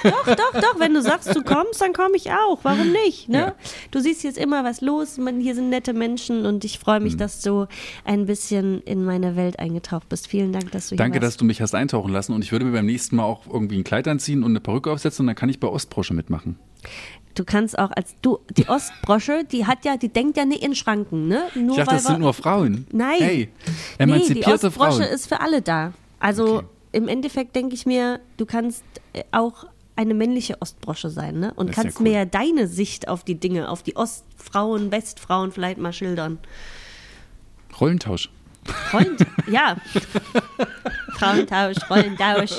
Doch, 0.09 0.25
doch, 0.35 0.51
doch. 0.61 0.79
Wenn 0.79 0.93
du 0.93 1.01
sagst, 1.01 1.35
du 1.35 1.41
kommst, 1.43 1.81
dann 1.81 1.91
komme 1.93 2.15
ich 2.15 2.29
auch. 2.31 2.59
Warum 2.63 2.91
nicht? 2.91 3.27
Ne? 3.27 3.37
Ja. 3.39 3.55
Du 3.89 3.99
siehst 3.99 4.21
hier 4.21 4.29
ist 4.29 4.37
immer 4.37 4.63
was 4.63 4.81
los. 4.81 5.17
Man, 5.17 5.39
hier 5.39 5.55
sind 5.55 5.69
nette 5.69 5.93
Menschen 5.93 6.45
und 6.45 6.63
ich 6.63 6.77
freue 6.77 6.99
mich, 6.99 7.13
Mhm. 7.13 7.17
dass 7.19 7.41
du 7.41 7.65
ein 8.03 8.25
bisschen 8.27 8.81
in 8.81 9.03
meine 9.03 9.34
Welt 9.35 9.59
eingetaucht 9.59 10.09
bist. 10.09 10.27
Vielen 10.27 10.51
Dank, 10.53 10.71
dass 10.71 10.85
du 10.85 10.89
hier 10.91 10.97
Danke, 10.97 11.19
dass 11.19 11.27
warst. 11.33 11.41
du 11.41 11.45
mich 11.45 11.61
hast 11.61 11.75
eintauchen 11.75 12.11
lassen 12.11 12.33
und 12.33 12.43
ich 12.43 12.51
würde 12.51 12.65
mir 12.65 12.71
beim 12.71 12.85
nächsten 12.85 13.15
Mal 13.15 13.23
auch 13.23 13.47
irgendwie 13.47 13.77
ein 13.77 13.83
Kleid 13.83 14.07
anziehen 14.07 14.43
und 14.43 14.51
eine 14.51 14.59
Perücke 14.59 14.91
aufsetzen 14.91 15.23
und 15.23 15.27
dann 15.27 15.35
kann 15.35 15.49
ich 15.49 15.59
bei 15.59 15.67
Ostbrosche 15.67 16.13
mitmachen. 16.13 16.57
Du 17.35 17.43
kannst 17.43 17.77
auch 17.77 17.91
als 17.91 18.15
du 18.21 18.39
die 18.55 18.67
Ostbrosche, 18.69 19.43
die 19.51 19.65
hat 19.65 19.83
ja, 19.85 19.97
die 19.97 20.09
denkt 20.09 20.37
ja 20.37 20.45
nicht 20.45 20.63
in 20.63 20.75
Schranken, 20.75 21.27
ne? 21.27 21.43
Nur 21.55 21.71
Ich 21.71 21.75
dachte, 21.77 21.87
weil 21.91 21.95
das 21.97 22.03
sind 22.05 22.19
nur 22.19 22.33
Frauen. 22.33 22.87
Nein. 22.91 23.17
Hey, 23.19 23.37
Nee, 23.37 23.47
die 23.97 24.03
emanzipierte 24.03 24.67
Ostbrosche 24.67 25.03
Frauen. 25.03 25.13
ist 25.13 25.27
für 25.27 25.39
alle 25.41 25.61
da. 25.61 25.93
Also 26.19 26.57
Okay. 26.57 26.65
im 26.93 27.07
Endeffekt 27.09 27.55
denke 27.55 27.75
ich 27.75 27.85
mir, 27.85 28.19
du 28.37 28.45
kannst 28.45 28.83
äh, 29.13 29.23
auch 29.31 29.65
eine 29.97 30.13
männliche 30.13 30.61
Ostbrosche 30.61 31.09
sein, 31.09 31.39
ne? 31.39 31.53
Und 31.55 31.67
Das 31.67 31.71
ist 31.71 31.77
ja 31.77 31.83
kannst 31.83 31.99
cool. 31.99 32.03
mir 32.03 32.13
ja 32.13 32.25
deine 32.25 32.67
Sicht 32.67 33.07
auf 33.07 33.23
die 33.23 33.35
Dinge, 33.35 33.69
auf 33.69 33.81
die 33.83 33.95
Ostfrauen, 33.95 34.91
Westfrauen 34.91 35.51
vielleicht 35.51 35.77
mal 35.77 35.93
schildern. 35.93 36.37
Rollentausch. 37.79 38.29
Freund, 38.65 39.25
ja. 39.49 39.75
Frauentausch, 41.17 41.77
Rollentausch. 41.89 42.57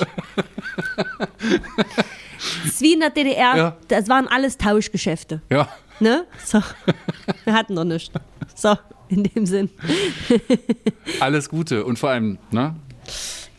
Das 1.37 2.65
ist 2.65 2.81
wie 2.81 2.93
in 2.93 2.99
der 2.99 3.09
DDR, 3.09 3.55
Ja. 3.57 3.77
das 3.87 4.07
waren 4.09 4.27
alles 4.27 4.57
Tauschgeschäfte. 4.57 5.41
Ja. 5.49 5.67
Ne? 5.99 6.25
So. 6.45 6.61
Wir 7.43 7.53
hatten 7.53 7.73
noch 7.73 7.83
nichts. 7.83 8.11
So, 8.55 8.75
in 9.09 9.23
dem 9.23 9.45
Sinn. 9.45 9.69
Alles 11.19 11.49
Gute 11.49 11.83
und 11.85 11.97
vor 11.97 12.09
allem, 12.11 12.37
ne? 12.51 12.75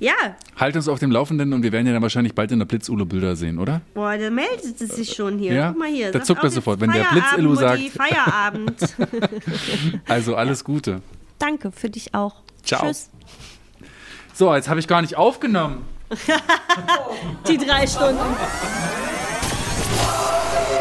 Ja, 0.00 0.12
Halt 0.56 0.76
uns 0.76 0.86
auf 0.88 1.00
dem 1.00 1.10
Laufenden 1.10 1.52
und 1.52 1.64
wir 1.64 1.72
werden 1.72 1.86
ja 1.88 1.92
dann 1.92 2.02
wahrscheinlich 2.02 2.32
bald 2.34 2.52
in 2.52 2.60
der 2.60 2.66
Blitzulo 2.66 3.04
Bilder 3.04 3.34
sehen, 3.34 3.58
oder? 3.58 3.80
boah, 3.94 4.16
da 4.16 4.30
meldet 4.30 4.80
es 4.80 4.94
sich 4.94 5.10
schon 5.12 5.38
hier. 5.38 5.52
Ja? 5.54 5.68
Guck 5.70 5.78
mal 5.78 5.88
hier. 5.88 6.12
Da 6.12 6.22
zuckt 6.22 6.44
er 6.44 6.50
sofort, 6.50 6.80
wenn 6.80 6.92
der 6.92 7.04
Feierabend, 7.04 7.24
Blitz-Illu 7.36 7.54
sagt. 7.56 7.82
Feierabend. 7.90 8.96
Also 10.08 10.36
alles 10.36 10.62
Gute. 10.62 11.02
Danke 11.38 11.72
für 11.72 11.90
dich 11.90 12.14
auch. 12.14 12.36
Ciao. 12.64 12.86
Tschüss. 12.86 13.10
So, 14.34 14.54
jetzt 14.54 14.68
habe 14.68 14.80
ich 14.80 14.88
gar 14.88 15.00
nicht 15.02 15.16
aufgenommen. 15.16 15.86
Die 17.48 17.58
drei 17.58 17.86
Stunden. 17.86 18.18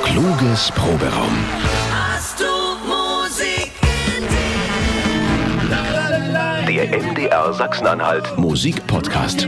Kluges 0.04 0.72
Proberaum. 0.72 1.46
Hast 1.92 2.40
du 2.40 2.46
Musik 2.86 3.72
Der 6.68 7.02
MDR 7.02 7.54
Sachsen-Anhalt 7.54 8.38
Musikpodcast. 8.38 9.48